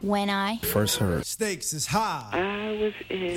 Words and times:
When 0.00 0.30
I 0.30 0.58
First 0.58 0.98
heard. 0.98 1.26
Stakes 1.26 1.72
is 1.72 1.86
high. 1.86 2.28
I 2.32 2.70
was 2.80 2.92
in. 3.10 3.34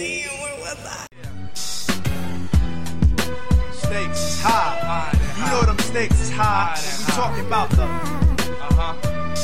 Stakes 3.74 4.20
is 4.20 4.42
high. 4.42 5.12
You 5.38 5.46
know 5.52 5.64
them 5.64 5.80
stakes 5.80 6.22
is 6.22 6.30
high. 6.30 6.78
We 7.00 7.14
talking 7.14 7.46
about 7.48 7.70
the 7.72 7.84
uh-huh. 7.84 9.36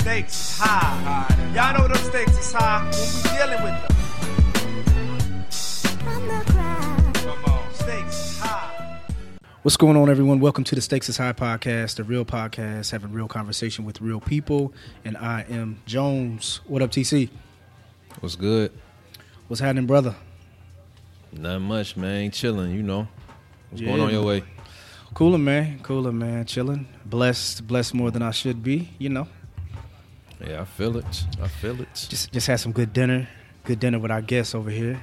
Stakes 0.00 0.34
is 0.34 0.58
high. 0.58 1.52
Y'all 1.54 1.78
know 1.78 1.86
them 1.86 2.04
stakes 2.04 2.36
is 2.36 2.52
high 2.52 2.82
when 2.82 2.90
we 2.90 3.38
dealing 3.38 3.62
with 3.62 3.82
them. 3.82 3.87
What's 9.68 9.76
going 9.76 9.98
on, 9.98 10.08
everyone? 10.08 10.40
Welcome 10.40 10.64
to 10.64 10.74
the 10.74 10.80
Stakes 10.80 11.10
is 11.10 11.18
High 11.18 11.34
podcast, 11.34 11.96
the 11.96 12.02
real 12.02 12.24
podcast, 12.24 12.90
having 12.90 13.12
real 13.12 13.28
conversation 13.28 13.84
with 13.84 14.00
real 14.00 14.18
people. 14.18 14.72
And 15.04 15.14
I 15.18 15.44
am 15.50 15.82
Jones. 15.84 16.62
What 16.66 16.80
up, 16.80 16.90
TC? 16.90 17.28
What's 18.20 18.34
good? 18.34 18.72
What's 19.46 19.60
happening, 19.60 19.84
brother? 19.84 20.16
Not 21.32 21.58
much, 21.58 21.98
man. 21.98 22.30
Chilling, 22.30 22.70
you 22.70 22.82
know. 22.82 23.08
What's 23.68 23.82
Yeah, 23.82 23.88
going 23.88 24.00
on 24.00 24.10
your 24.10 24.24
way? 24.24 24.42
Cooler, 25.12 25.36
man. 25.36 25.80
Cooler, 25.80 26.12
man. 26.12 26.46
Chilling. 26.46 26.88
Blessed. 27.04 27.66
Blessed 27.66 27.92
more 27.92 28.10
than 28.10 28.22
I 28.22 28.30
should 28.30 28.62
be. 28.62 28.88
You 28.98 29.10
know. 29.10 29.28
Yeah, 30.40 30.62
I 30.62 30.64
feel 30.64 30.96
it. 30.96 31.24
I 31.42 31.48
feel 31.48 31.78
it. 31.82 32.06
Just 32.08 32.32
just 32.32 32.46
had 32.46 32.58
some 32.58 32.72
good 32.72 32.94
dinner. 32.94 33.28
Good 33.64 33.80
dinner 33.80 33.98
with 33.98 34.10
our 34.10 34.22
guests 34.22 34.54
over 34.54 34.70
here. 34.70 35.02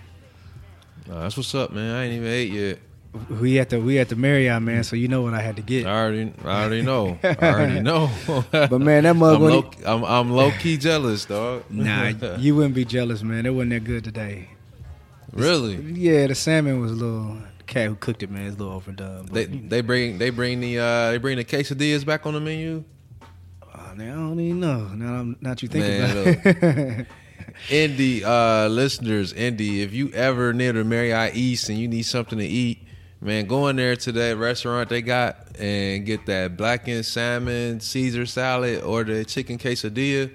Nah, 1.07 1.21
that's 1.21 1.37
what's 1.37 1.53
up, 1.53 1.71
man. 1.71 1.95
I 1.95 2.05
ain't 2.05 2.13
even 2.15 2.27
ate 2.27 2.51
yet. 2.51 2.79
We 3.29 3.59
at 3.59 3.69
the 3.69 3.79
we 3.79 3.97
at 3.99 4.09
the 4.09 4.15
Marriott, 4.15 4.61
man. 4.61 4.83
So 4.83 4.95
you 4.95 5.07
know 5.07 5.21
what 5.21 5.33
I 5.33 5.41
had 5.41 5.55
to 5.55 5.61
get. 5.61 5.85
I 5.85 5.89
get. 5.89 5.89
already, 5.89 6.33
I 6.43 6.63
already 6.63 6.81
know. 6.81 7.17
I 7.23 7.35
already 7.41 7.79
know. 7.79 8.09
But 8.51 8.79
man, 8.81 9.03
that 9.03 9.15
mug 9.15 9.35
I'm 9.35 9.41
wasn't- 9.41 9.85
low, 9.85 9.93
I'm, 9.95 10.03
I'm 10.03 10.31
low 10.31 10.51
key 10.59 10.77
jealous, 10.77 11.25
dog. 11.25 11.63
Nah, 11.69 12.07
you 12.37 12.55
wouldn't 12.55 12.75
be 12.75 12.85
jealous, 12.85 13.23
man. 13.23 13.45
It 13.45 13.51
wasn't 13.51 13.71
that 13.71 13.83
good 13.83 14.03
today. 14.03 14.49
really? 15.31 15.75
Yeah, 15.77 16.27
the 16.27 16.35
salmon 16.35 16.79
was 16.81 16.91
a 16.91 16.95
little. 16.95 17.37
The 17.59 17.63
cat 17.65 17.87
who 17.87 17.95
cooked 17.95 18.21
it, 18.23 18.29
man, 18.29 18.47
is 18.47 18.55
a 18.55 18.57
little 18.57 18.73
overdone. 18.73 19.25
But, 19.25 19.33
They 19.33 19.45
they 19.45 19.81
bring 19.81 20.17
they 20.17 20.29
bring 20.29 20.59
the 20.59 20.79
uh 20.79 21.11
they 21.11 21.17
bring 21.17 21.37
the 21.37 21.45
quesadillas 21.45 22.05
back 22.05 22.25
on 22.25 22.33
the 22.33 22.39
menu. 22.41 22.83
Oh, 23.63 23.93
now 23.95 24.03
I 24.03 24.15
don't 24.15 24.39
even 24.39 24.59
know. 24.59 24.87
Now, 24.93 25.13
I'm, 25.21 25.37
now 25.41 25.49
that 25.51 25.63
you 25.63 25.69
think 25.69 25.85
Man, 25.85 26.11
about 26.11 26.45
it. 26.63 27.07
Indy 27.69 28.23
uh, 28.23 28.67
listeners, 28.67 29.31
Indy, 29.31 29.81
if 29.81 29.93
you 29.93 30.09
ever 30.11 30.51
near 30.53 30.73
the 30.73 30.83
Marriott 30.83 31.35
East 31.35 31.69
and 31.69 31.77
you 31.79 31.87
need 31.87 32.03
something 32.03 32.37
to 32.37 32.45
eat, 32.45 32.84
man, 33.25 33.45
go 33.47 33.67
in 33.67 33.75
there 33.75 33.95
to 33.95 34.11
that 34.13 34.37
restaurant 34.37 34.89
they 34.89 35.01
got 35.01 35.37
and 35.59 36.05
get 36.05 36.25
that 36.27 36.55
blackened 36.55 37.05
salmon, 37.05 37.79
Caesar 37.79 38.25
salad, 38.25 38.83
or 38.83 39.03
the 39.03 39.25
chicken 39.25 39.57
quesadilla. 39.57 40.31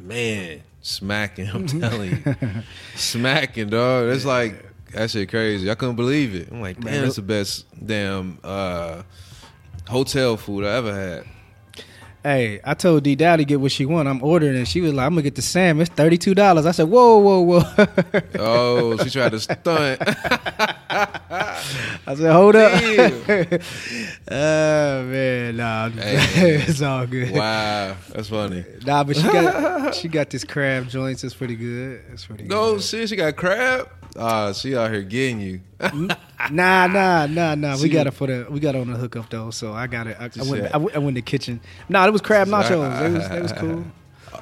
Man, 0.00 0.62
smacking, 0.82 1.48
I'm 1.52 1.66
telling 1.66 2.10
you. 2.10 2.34
smacking, 2.94 3.70
dog. 3.70 4.08
It's 4.10 4.24
like, 4.24 4.64
that 4.92 5.10
shit 5.10 5.28
crazy. 5.28 5.70
I 5.70 5.74
couldn't 5.74 5.96
believe 5.96 6.34
it. 6.34 6.48
I'm 6.50 6.60
like, 6.60 6.80
damn, 6.80 7.04
it- 7.04 7.06
it's 7.06 7.16
the 7.16 7.22
best 7.22 7.64
damn 7.84 8.38
uh, 8.44 9.02
hotel 9.88 10.36
food 10.36 10.64
I 10.64 10.76
ever 10.76 10.94
had. 10.94 11.24
Hey, 12.28 12.60
I 12.64 12.74
told 12.74 13.02
D 13.04 13.14
Dowdy 13.16 13.44
get 13.44 13.60
what 13.60 13.72
she 13.72 13.86
want. 13.86 14.08
I'm 14.08 14.22
ordering, 14.22 14.56
and 14.56 14.66
she 14.68 14.80
was 14.80 14.92
like, 14.92 15.06
"I'm 15.06 15.12
gonna 15.12 15.22
get 15.22 15.34
the 15.34 15.42
salmon. 15.42 15.82
It's 15.82 15.90
thirty 15.90 16.18
two 16.18 16.34
dollars." 16.34 16.66
I 16.66 16.72
said, 16.72 16.88
"Whoa, 16.88 17.18
whoa, 17.18 17.40
whoa!" 17.40 17.86
Oh, 18.38 18.96
she 18.98 19.10
tried 19.10 19.30
to 19.32 19.40
stunt. 19.40 19.98
I 20.90 22.14
said, 22.14 22.32
"Hold 22.32 22.56
up." 22.56 22.72
Oh 24.30 25.02
man, 25.04 25.56
nah, 25.56 25.88
Hey, 25.90 26.54
it's 26.66 26.82
all 26.82 27.06
good. 27.06 27.30
Wow, 27.32 27.96
that's 28.12 28.28
funny. 28.28 28.64
Nah, 28.86 29.04
but 29.04 29.16
she 29.16 29.22
got 29.22 29.94
she 29.94 30.08
got 30.08 30.30
this 30.30 30.44
crab 30.44 30.88
joints. 30.88 31.24
It's 31.24 31.34
pretty 31.34 31.56
good. 31.56 32.02
It's 32.12 32.26
pretty 32.26 32.44
No, 32.44 32.74
good. 32.74 32.82
shit, 32.82 33.08
she 33.08 33.16
got 33.16 33.36
crab. 33.36 33.88
Ah, 34.16 34.52
she 34.52 34.76
out 34.76 34.90
here 34.90 35.02
getting 35.02 35.40
you. 35.40 35.60
Nah, 35.80 36.86
nah, 36.86 37.26
nah, 37.26 37.54
nah. 37.54 37.76
We 37.80 37.88
got 37.88 38.06
it 38.06 38.12
for 38.12 38.26
the 38.26 38.46
we 38.50 38.58
got 38.60 38.74
it 38.74 38.80
on 38.80 38.90
the 38.90 38.96
hookup 38.98 39.30
though. 39.30 39.50
So 39.50 39.72
I 39.72 39.86
got 39.86 40.06
it. 40.06 40.16
I, 40.18 40.24
I 40.24 40.50
went. 40.50 40.74
I 40.74 40.76
went, 40.76 40.96
I 40.96 40.98
went 40.98 41.08
in 41.10 41.14
the 41.14 41.22
kitchen. 41.22 41.60
Nah, 41.88 42.06
it 42.06 42.10
was 42.12 42.20
crab 42.20 42.48
nachos. 42.48 43.00
It 43.06 43.12
was 43.12 43.26
it 43.30 43.42
was 43.42 43.52
cool. 43.52 43.84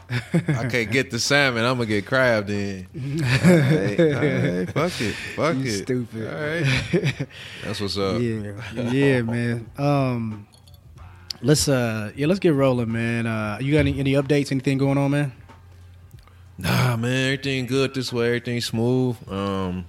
I 0.09 0.69
can't 0.69 0.91
get 0.91 1.11
the 1.11 1.19
salmon. 1.19 1.65
I'm 1.65 1.77
gonna 1.77 1.87
get 1.87 2.07
crab 2.07 2.47
then. 2.47 2.87
Fuck 4.73 5.01
it, 5.01 5.15
fuck 5.35 5.57
You 5.57 5.65
it. 5.65 5.83
stupid. 5.83 6.27
All 6.29 6.41
right, 6.41 7.27
that's 7.65 7.81
what's 7.81 7.99
up. 7.99 8.21
Yeah, 8.21 8.53
yeah, 8.75 9.23
man. 9.23 9.71
Um, 9.79 10.47
let's 11.43 11.69
uh, 11.69 12.13
yeah, 12.17 12.27
let's 12.27 12.41
get 12.41 12.55
rolling, 12.55 12.93
man. 12.93 13.27
Uh, 13.27 13.59
you 13.61 13.73
got 13.73 13.81
any, 13.81 13.99
any 13.99 14.13
updates? 14.13 14.53
Anything 14.53 14.79
going 14.79 14.99
on, 14.99 15.11
man? 15.11 15.33
Nah, 16.59 16.97
man, 16.97 17.27
everything 17.33 17.67
good 17.67 17.95
this 17.95 18.13
way. 18.13 18.27
Everything 18.29 18.61
smooth. 18.61 19.17
Um, 19.31 19.87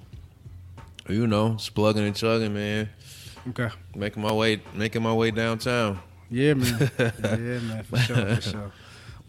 you 1.10 1.28
know, 1.28 1.54
just 1.56 1.74
plugging 1.74 2.04
and 2.06 2.16
chugging, 2.16 2.54
man. 2.54 2.90
Okay. 3.50 3.70
Making 3.96 4.24
my 4.24 4.32
way, 4.34 4.62
making 4.74 5.02
my 5.04 5.14
way 5.14 5.32
downtown. 5.32 6.00
Yeah, 6.30 6.54
man. 6.56 6.92
yeah, 7.00 7.60
man. 7.60 7.84
For 7.84 7.98
sure, 7.98 8.36
for 8.36 8.42
sure. 8.42 8.72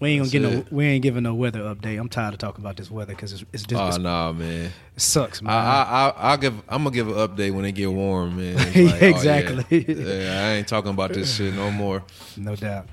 We 0.01 0.11
ain't 0.11 0.33
gonna 0.33 0.47
That's 0.49 0.55
get 0.65 0.71
no. 0.71 0.77
We 0.77 0.87
ain't 0.87 1.03
giving 1.03 1.25
no 1.25 1.35
weather 1.35 1.61
update. 1.61 1.99
I'm 1.99 2.09
tired 2.09 2.33
of 2.35 2.39
talking 2.39 2.63
about 2.65 2.77
this 2.77 2.89
weather 2.89 3.15
because 3.15 3.33
it's, 3.33 3.45
it's 3.53 3.65
just 3.65 3.81
Oh 3.81 3.87
it's- 3.87 3.99
nah, 3.99 4.33
man. 4.33 4.67
it 4.95 5.01
sucks, 5.01 5.43
man. 5.43 5.53
I, 5.53 5.57
I, 5.57 5.83
I, 5.83 6.09
I'll 6.31 6.37
give. 6.37 6.55
I'm 6.69 6.85
gonna 6.85 6.95
give 6.95 7.09
an 7.09 7.15
update 7.15 7.53
when 7.53 7.65
it 7.65 7.73
get 7.73 7.91
warm, 7.91 8.37
man. 8.37 8.57
Yeah, 8.75 8.85
like, 8.91 9.03
oh, 9.03 9.07
yeah. 9.07 9.11
exactly. 9.13 9.85
yeah, 9.89 10.47
I 10.47 10.53
ain't 10.55 10.69
talking 10.69 10.91
about 10.93 11.13
this 11.13 11.35
shit 11.37 11.53
no 11.55 11.71
more. 11.73 12.05
no 12.37 12.55
doubt. 12.55 12.87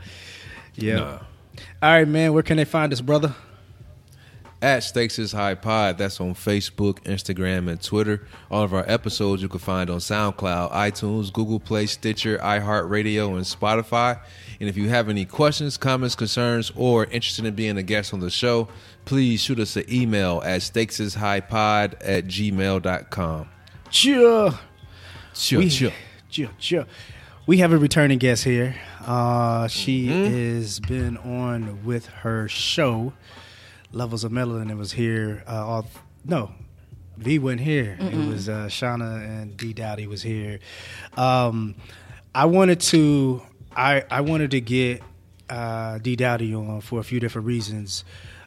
Yeah. 0.76 0.96
Nah. 0.96 1.20
All 1.82 1.92
right, 1.92 2.08
man. 2.08 2.34
Where 2.34 2.44
can 2.44 2.58
they 2.58 2.66
find 2.66 2.92
us, 2.92 3.02
brother? 3.02 3.36
At 4.62 4.84
Stakes 4.84 5.20
is 5.20 5.32
High 5.32 5.56
Pod. 5.56 5.98
That's 5.98 6.20
on 6.20 6.34
Facebook, 6.34 7.00
Instagram, 7.04 7.70
and 7.70 7.82
Twitter. 7.82 8.26
All 8.50 8.64
of 8.64 8.74
our 8.74 8.84
episodes 8.90 9.42
you 9.42 9.50
can 9.50 9.60
find 9.60 9.90
on 9.90 9.98
SoundCloud, 10.00 10.72
iTunes, 10.72 11.32
Google 11.32 11.60
Play, 11.60 11.86
Stitcher, 11.86 12.38
iHeartRadio, 12.40 13.36
and 13.36 13.46
Spotify. 13.46 14.20
And 14.60 14.70
if 14.70 14.78
you 14.78 14.90
have 14.90 15.10
any 15.10 15.26
questions, 15.26 15.78
comments, 15.78 16.16
concerns, 16.16 16.72
or 16.76 17.06
interested 17.06 17.46
in 17.46 17.54
being 17.56 17.78
a 17.78 17.84
guest 17.84 18.14
on 18.14 18.22
the 18.22 18.30
show, 18.30 18.68
please 19.06 19.42
shoot 19.42 19.60
us 19.60 19.76
an 19.76 19.84
email 19.92 20.42
at 20.46 20.62
stakesishighpod 20.62 21.96
at 22.02 22.26
gmail.com. 22.26 23.50
Sure. 23.92 24.54
Sure, 25.34 25.60
we, 25.60 25.70
sure. 25.70 25.92
Sure, 26.30 26.50
sure. 26.58 26.86
We 27.46 27.58
have 27.60 27.72
a 27.74 27.78
returning 27.78 28.18
guest 28.18 28.44
here. 28.46 28.76
Uh, 29.06 29.68
she 29.68 30.08
Mm-hmm. 30.08 30.34
has 30.58 30.80
been 30.80 31.18
on 31.18 31.84
with 31.86 32.08
her 32.08 32.48
show, 32.48 33.14
Levels 33.96 34.26
of 34.26 34.32
Melanin. 34.32 34.70
It 34.70 34.76
was 34.76 34.92
here. 34.92 35.42
Uh, 35.48 35.66
all, 35.66 35.88
no, 36.26 36.52
V 37.18 37.40
wasn't 37.40 37.62
here. 37.62 37.98
It 38.00 38.28
was 38.28 38.50
uh, 38.50 38.66
Shauna 38.68 39.24
and 39.24 39.56
D 39.56 39.74
Dowdy 39.74 40.06
was 40.06 40.22
here. 40.22 40.60
Um, 41.16 41.76
I 42.34 42.46
wanted 42.46 42.82
to. 42.82 43.42
I 43.76 44.04
I 44.12 44.22
wanted 44.22 44.52
to 44.52 44.62
get 44.62 45.02
uh, 45.50 46.00
D 46.00 46.18
Dowdy 46.18 46.54
on 46.54 46.82
for 46.82 47.00
a 47.00 47.04
few 47.04 47.22
different 47.22 47.48
reasons. 47.48 48.04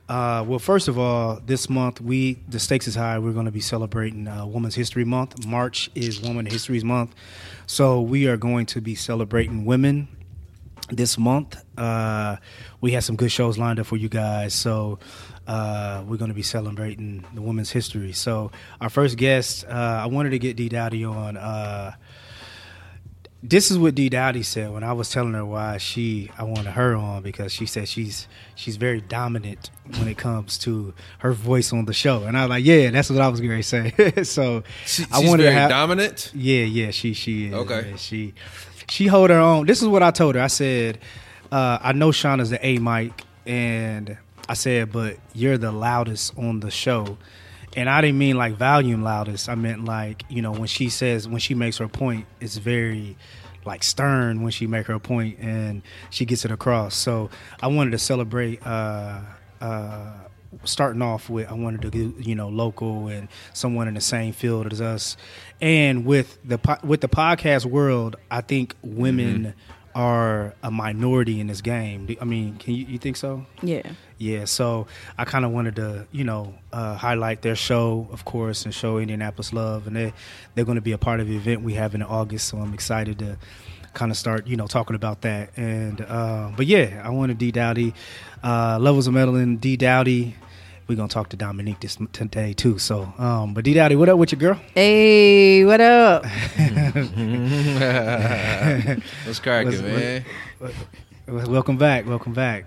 Uh, 0.06 0.44
well, 0.46 0.58
first 0.58 0.88
of 0.88 0.98
all, 0.98 1.40
this 1.44 1.70
month 1.70 2.00
we 2.00 2.34
the 2.48 2.58
stakes 2.58 2.86
is 2.86 2.94
high. 2.94 3.18
We're 3.18 3.32
going 3.32 3.46
to 3.46 3.52
be 3.52 3.60
celebrating 3.60 4.28
uh, 4.28 4.44
Women's 4.44 4.74
History 4.74 5.04
Month. 5.04 5.46
March 5.46 5.90
is 5.94 6.20
Women 6.20 6.44
History 6.44 6.80
Month, 6.80 7.14
so 7.66 8.02
we 8.02 8.26
are 8.26 8.36
going 8.36 8.66
to 8.66 8.82
be 8.82 8.94
celebrating 8.94 9.64
women 9.64 10.08
this 10.90 11.18
month. 11.18 11.56
Uh, 11.76 12.36
we 12.80 12.92
have 12.92 13.04
some 13.04 13.16
good 13.16 13.30
shows 13.32 13.58
lined 13.58 13.78
up 13.80 13.86
for 13.86 13.96
you 13.96 14.08
guys. 14.08 14.54
So 14.54 14.98
uh, 15.46 16.04
we're 16.06 16.16
going 16.16 16.30
to 16.30 16.34
be 16.34 16.42
celebrating 16.42 17.24
the 17.34 17.42
women's 17.42 17.70
history. 17.70 18.12
So 18.12 18.50
our 18.80 18.88
first 18.90 19.16
guest, 19.16 19.64
uh, 19.66 19.70
I 20.02 20.06
wanted 20.06 20.30
to 20.30 20.38
get 20.38 20.56
D 20.56 20.68
Dowdy 20.68 21.04
on. 21.04 21.36
Uh, 21.36 21.92
this 23.40 23.70
is 23.70 23.78
what 23.78 23.94
D 23.94 24.08
Dowdy 24.08 24.42
said 24.42 24.72
when 24.72 24.82
I 24.82 24.92
was 24.92 25.10
telling 25.10 25.32
her 25.34 25.44
why 25.44 25.78
she 25.78 26.28
I 26.36 26.42
wanted 26.42 26.72
her 26.72 26.96
on 26.96 27.22
because 27.22 27.52
she 27.52 27.66
said 27.66 27.86
she's 27.86 28.26
she's 28.56 28.76
very 28.76 29.00
dominant 29.00 29.70
when 29.96 30.08
it 30.08 30.18
comes 30.18 30.58
to 30.58 30.92
her 31.20 31.32
voice 31.32 31.72
on 31.72 31.84
the 31.84 31.92
show, 31.92 32.24
and 32.24 32.36
I 32.36 32.42
was 32.42 32.50
like, 32.50 32.64
yeah, 32.64 32.90
that's 32.90 33.08
what 33.10 33.20
I 33.20 33.28
was 33.28 33.40
going 33.40 33.56
to 33.56 33.62
say. 33.62 33.92
so 34.24 34.64
She, 34.86 35.04
I 35.12 35.20
wanted 35.20 35.44
very 35.44 35.54
to 35.54 35.60
have, 35.60 35.70
dominant. 35.70 36.32
yeah, 36.34 36.64
yeah, 36.64 36.90
she 36.90 37.12
she 37.12 37.46
is. 37.46 37.54
Okay. 37.54 37.94
She 37.96 38.34
she 38.90 39.06
hold 39.06 39.30
her 39.30 39.38
own. 39.38 39.66
This 39.66 39.82
is 39.82 39.88
what 39.88 40.02
I 40.02 40.10
told 40.10 40.34
her. 40.34 40.40
I 40.40 40.46
said, 40.48 40.98
uh, 41.50 41.78
I 41.80 41.92
know 41.92 42.10
Shauna's 42.10 42.50
the 42.50 42.64
A 42.64 42.78
mic, 42.78 43.24
and 43.46 44.16
I 44.48 44.54
said, 44.54 44.92
but 44.92 45.18
you're 45.34 45.58
the 45.58 45.72
loudest 45.72 46.36
on 46.38 46.60
the 46.60 46.70
show. 46.70 47.18
And 47.76 47.88
I 47.88 48.00
didn't 48.00 48.18
mean 48.18 48.36
like 48.36 48.54
volume 48.54 49.02
loudest. 49.02 49.48
I 49.48 49.54
meant 49.54 49.84
like, 49.84 50.24
you 50.28 50.42
know, 50.42 50.52
when 50.52 50.66
she 50.66 50.88
says 50.88 51.28
when 51.28 51.38
she 51.38 51.54
makes 51.54 51.76
her 51.78 51.88
point, 51.88 52.26
it's 52.40 52.56
very 52.56 53.16
like 53.64 53.82
stern 53.82 54.42
when 54.42 54.50
she 54.50 54.66
make 54.66 54.86
her 54.86 54.98
point 54.98 55.38
and 55.38 55.82
she 56.10 56.24
gets 56.24 56.44
it 56.44 56.50
across. 56.50 56.96
So 56.96 57.28
I 57.60 57.66
wanted 57.68 57.90
to 57.90 57.98
celebrate 57.98 58.66
uh 58.66 59.20
uh 59.60 60.12
starting 60.64 61.02
off 61.02 61.28
with 61.28 61.48
I 61.48 61.54
wanted 61.54 61.82
to 61.82 61.90
do 61.90 62.14
you 62.18 62.34
know 62.34 62.48
local 62.48 63.08
and 63.08 63.28
someone 63.52 63.88
in 63.88 63.94
the 63.94 64.00
same 64.00 64.32
field 64.32 64.72
as 64.72 64.80
us, 64.80 65.16
and 65.60 66.04
with 66.04 66.38
the 66.44 66.58
po- 66.58 66.78
with 66.82 67.00
the 67.00 67.08
podcast 67.08 67.66
world, 67.66 68.16
I 68.30 68.40
think 68.40 68.74
women 68.82 69.54
are 69.94 70.54
a 70.62 70.70
minority 70.70 71.40
in 71.40 71.48
this 71.48 71.60
game. 71.60 72.16
I 72.20 72.24
mean, 72.24 72.56
can 72.58 72.74
you, 72.74 72.86
you 72.86 72.98
think 72.98 73.16
so? 73.16 73.44
Yeah. 73.62 73.82
Yeah, 74.16 74.44
so 74.44 74.86
I 75.16 75.24
kind 75.24 75.44
of 75.44 75.50
wanted 75.50 75.76
to, 75.76 76.06
you 76.12 76.24
know, 76.24 76.54
uh, 76.72 76.94
highlight 76.94 77.42
their 77.42 77.56
show, 77.56 78.08
of 78.12 78.24
course, 78.24 78.64
and 78.64 78.72
show 78.72 78.98
Indianapolis 78.98 79.52
love, 79.52 79.86
and 79.86 79.96
they 79.96 80.12
they're 80.54 80.64
going 80.64 80.76
to 80.76 80.82
be 80.82 80.92
a 80.92 80.98
part 80.98 81.20
of 81.20 81.26
the 81.26 81.36
event 81.36 81.62
we 81.62 81.74
have 81.74 81.94
in 81.94 82.02
August. 82.02 82.48
So 82.48 82.58
I'm 82.58 82.74
excited 82.74 83.18
to 83.20 83.38
kind 83.94 84.10
of 84.10 84.16
start, 84.16 84.46
you 84.46 84.56
know, 84.56 84.66
talking 84.66 84.96
about 84.96 85.22
that. 85.22 85.50
And 85.56 86.00
uh, 86.00 86.50
but 86.56 86.66
yeah, 86.66 87.02
I 87.04 87.10
wanted 87.10 87.38
D 87.38 87.50
Dowdy, 87.52 87.94
uh, 88.42 88.78
levels 88.80 89.06
of 89.06 89.14
Melanin, 89.14 89.60
D 89.60 89.76
Dowdy. 89.76 90.34
We're 90.86 90.96
gonna 90.96 91.08
talk 91.08 91.28
to 91.30 91.36
Dominique 91.36 91.80
this 91.80 91.98
today 92.12 92.54
too. 92.54 92.78
So, 92.78 93.12
um, 93.18 93.52
but 93.52 93.64
D 93.64 93.74
Dowdy, 93.74 93.94
what 93.96 94.08
up 94.08 94.16
with 94.18 94.32
your 94.32 94.38
girl? 94.38 94.54
Hey, 94.74 95.64
what 95.64 95.80
up? 95.82 96.24
What's 99.24 99.38
cracking, 99.40 99.72
What's- 99.72 99.82
man? 99.82 100.24
Welcome 101.26 101.76
back, 101.76 102.06
welcome 102.06 102.32
back. 102.32 102.64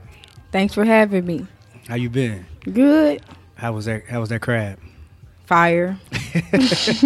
Thanks 0.51 0.73
for 0.75 0.85
having 0.85 1.25
me. 1.25 1.47
How 1.87 1.95
you 1.95 2.09
been? 2.11 2.45
Good. 2.71 3.23
How 3.55 3.73
was 3.73 3.85
that? 3.85 4.05
How 4.05 4.19
was 4.19 4.29
that 4.29 4.41
crab? 4.41 4.77
Fire. 5.51 5.99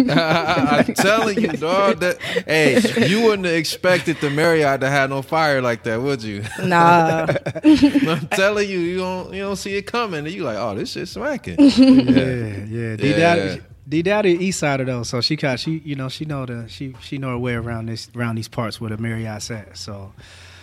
I'm 0.08 0.94
telling 0.94 1.40
you, 1.40 1.48
dog. 1.48 1.98
That 1.98 2.18
hey, 2.46 2.80
you 3.08 3.24
wouldn't 3.24 3.44
have 3.46 3.56
expected 3.56 4.18
the 4.20 4.30
Marriott 4.30 4.82
to 4.82 4.88
have 4.88 5.10
no 5.10 5.20
fire 5.20 5.60
like 5.60 5.82
that, 5.82 6.00
would 6.00 6.22
you? 6.22 6.44
Nah. 6.62 7.26
I'm 7.64 8.28
telling 8.28 8.70
you, 8.70 8.78
you 8.78 8.98
don't 8.98 9.34
you 9.34 9.42
don't 9.42 9.56
see 9.56 9.74
it 9.76 9.82
coming, 9.82 10.20
and 10.26 10.30
you 10.30 10.44
like, 10.44 10.56
oh, 10.58 10.76
this 10.76 10.92
shit 10.92 11.08
smacking. 11.08 11.56
Yeah, 11.58 12.64
yeah. 12.66 12.94
D 12.96 13.10
Yeah. 13.10 13.16
Dowdy, 13.34 13.62
D 13.88 14.02
Dowdy, 14.02 14.30
East 14.44 14.60
Sider 14.60 14.84
though, 14.84 15.02
so 15.02 15.20
she 15.20 15.34
got 15.34 15.58
she, 15.58 15.78
you 15.84 15.96
know, 15.96 16.08
she 16.08 16.24
know 16.24 16.46
the 16.46 16.68
she 16.68 16.94
she 17.00 17.18
know 17.18 17.30
her 17.30 17.38
way 17.38 17.54
around 17.54 17.86
this 17.86 18.08
around 18.14 18.36
these 18.36 18.46
parts 18.46 18.80
where 18.80 18.90
the 18.90 18.96
Marriott's 18.96 19.50
at. 19.50 19.76
So, 19.76 20.12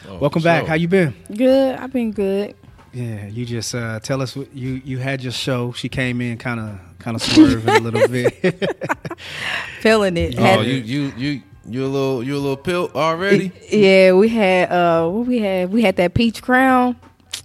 Oh, 0.08 0.20
welcome 0.20 0.42
back. 0.42 0.62
sure. 0.62 0.70
How 0.70 0.76
you 0.76 0.88
been? 0.88 1.14
good. 1.36 1.76
I've 1.78 1.92
been 1.92 2.12
good. 2.14 2.56
Yeah, 2.94 3.26
you 3.26 3.46
just 3.46 3.74
uh, 3.74 4.00
tell 4.02 4.22
us 4.22 4.36
what 4.36 4.54
you 4.54 4.82
you 4.86 5.00
had 5.00 5.24
your 5.24 5.32
show. 5.32 5.72
She 5.72 5.90
came 5.90 6.22
in 6.22 6.38
kind 6.38 6.60
of 6.60 6.80
kind 7.00 7.16
of 7.16 7.24
swerving 7.24 7.76
a 7.76 7.80
little 7.80 8.08
bit. 8.08 8.72
Feeling 9.82 10.16
it. 10.18 10.38
Oh, 10.38 10.44
Had- 10.44 10.66
you 10.66 10.76
you 10.76 11.14
you 11.18 11.42
you 11.68 11.86
a 11.86 11.88
little 11.88 12.24
you 12.24 12.36
a 12.36 12.38
little 12.38 12.58
pill 12.58 12.92
already? 12.94 13.52
yeah, 13.72 14.14
we 14.14 14.30
had 14.30 14.72
uh 14.72 15.10
what 15.10 15.26
we 15.26 15.40
had 15.40 15.72
we 15.72 15.82
had 15.82 15.96
that 15.96 16.14
peach 16.14 16.42
crown. 16.44 16.96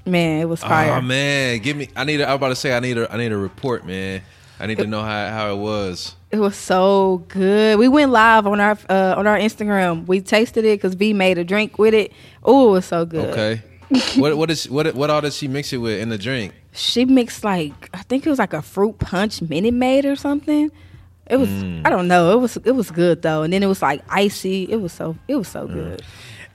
Man, 0.05 0.43
it 0.43 0.49
was 0.49 0.61
fire. 0.61 0.93
Oh 0.93 1.01
man, 1.01 1.59
give 1.59 1.77
me. 1.77 1.89
I 1.97 2.05
need. 2.05 2.21
A, 2.21 2.29
I 2.29 2.33
was 2.33 2.37
about 2.37 2.49
to 2.49 2.55
say 2.57 2.77
I 2.77 2.81
need 2.81 2.99
a 2.99 3.13
I 3.13 3.17
need 3.17 3.33
a 3.33 3.37
report, 3.37 3.87
man. 3.87 4.23
I 4.61 4.67
need 4.67 4.79
to 4.79 4.87
know 4.87 5.03
how 5.03 5.29
how 5.31 5.53
it 5.53 5.57
was. 5.57 6.15
It 6.31 6.39
was 6.39 6.57
so 6.57 7.25
good. 7.29 7.79
We 7.79 7.89
went 7.89 8.11
live 8.11 8.47
on 8.47 8.61
our 8.61 8.79
uh, 8.91 9.15
on 9.17 9.27
our 9.27 9.39
Instagram. 9.39 10.07
We 10.07 10.21
tasted 10.21 10.65
it 10.65 10.79
because 10.79 10.95
V 10.95 11.15
made 11.15 11.39
a 11.39 11.45
drink 11.45 11.79
with 11.79 11.95
it. 11.95 12.13
Oh, 12.45 12.69
it 12.69 12.73
was 12.73 12.85
so 12.85 13.07
good. 13.07 13.31
Okay. 13.31 13.63
What 14.17 14.37
what 14.37 14.51
is 14.51 14.69
what 14.69 14.95
what 14.95 15.11
all 15.11 15.21
did 15.21 15.33
she 15.33 15.49
mix 15.49 15.73
it 15.73 15.79
with 15.79 16.01
in 16.01 16.09
the 16.09 16.19
drink? 16.19 16.55
She 16.73 17.05
mixed 17.05 17.43
like 17.45 17.89
I 17.95 18.03
think 18.03 18.27
it 18.27 18.31
was 18.31 18.39
like 18.39 18.53
a 18.53 18.63
fruit 18.63 18.99
punch 18.99 19.41
Minute 19.43 19.75
Maid 19.75 20.05
or 20.05 20.17
something. 20.17 20.71
It 21.27 21.37
was 21.37 21.49
Mm. 21.49 21.87
I 21.87 21.91
don't 21.91 22.09
know. 22.09 22.33
It 22.33 22.41
was 22.41 22.57
it 22.65 22.73
was 22.73 22.91
good 22.91 23.23
though. 23.23 23.43
And 23.43 23.53
then 23.53 23.63
it 23.63 23.67
was 23.67 23.83
like 23.83 24.03
icy. 24.09 24.65
It 24.65 24.77
was 24.81 24.93
so 24.93 25.17
it 25.27 25.37
was 25.37 25.49
so 25.49 25.67
Mm. 25.69 25.73
good. 25.75 26.03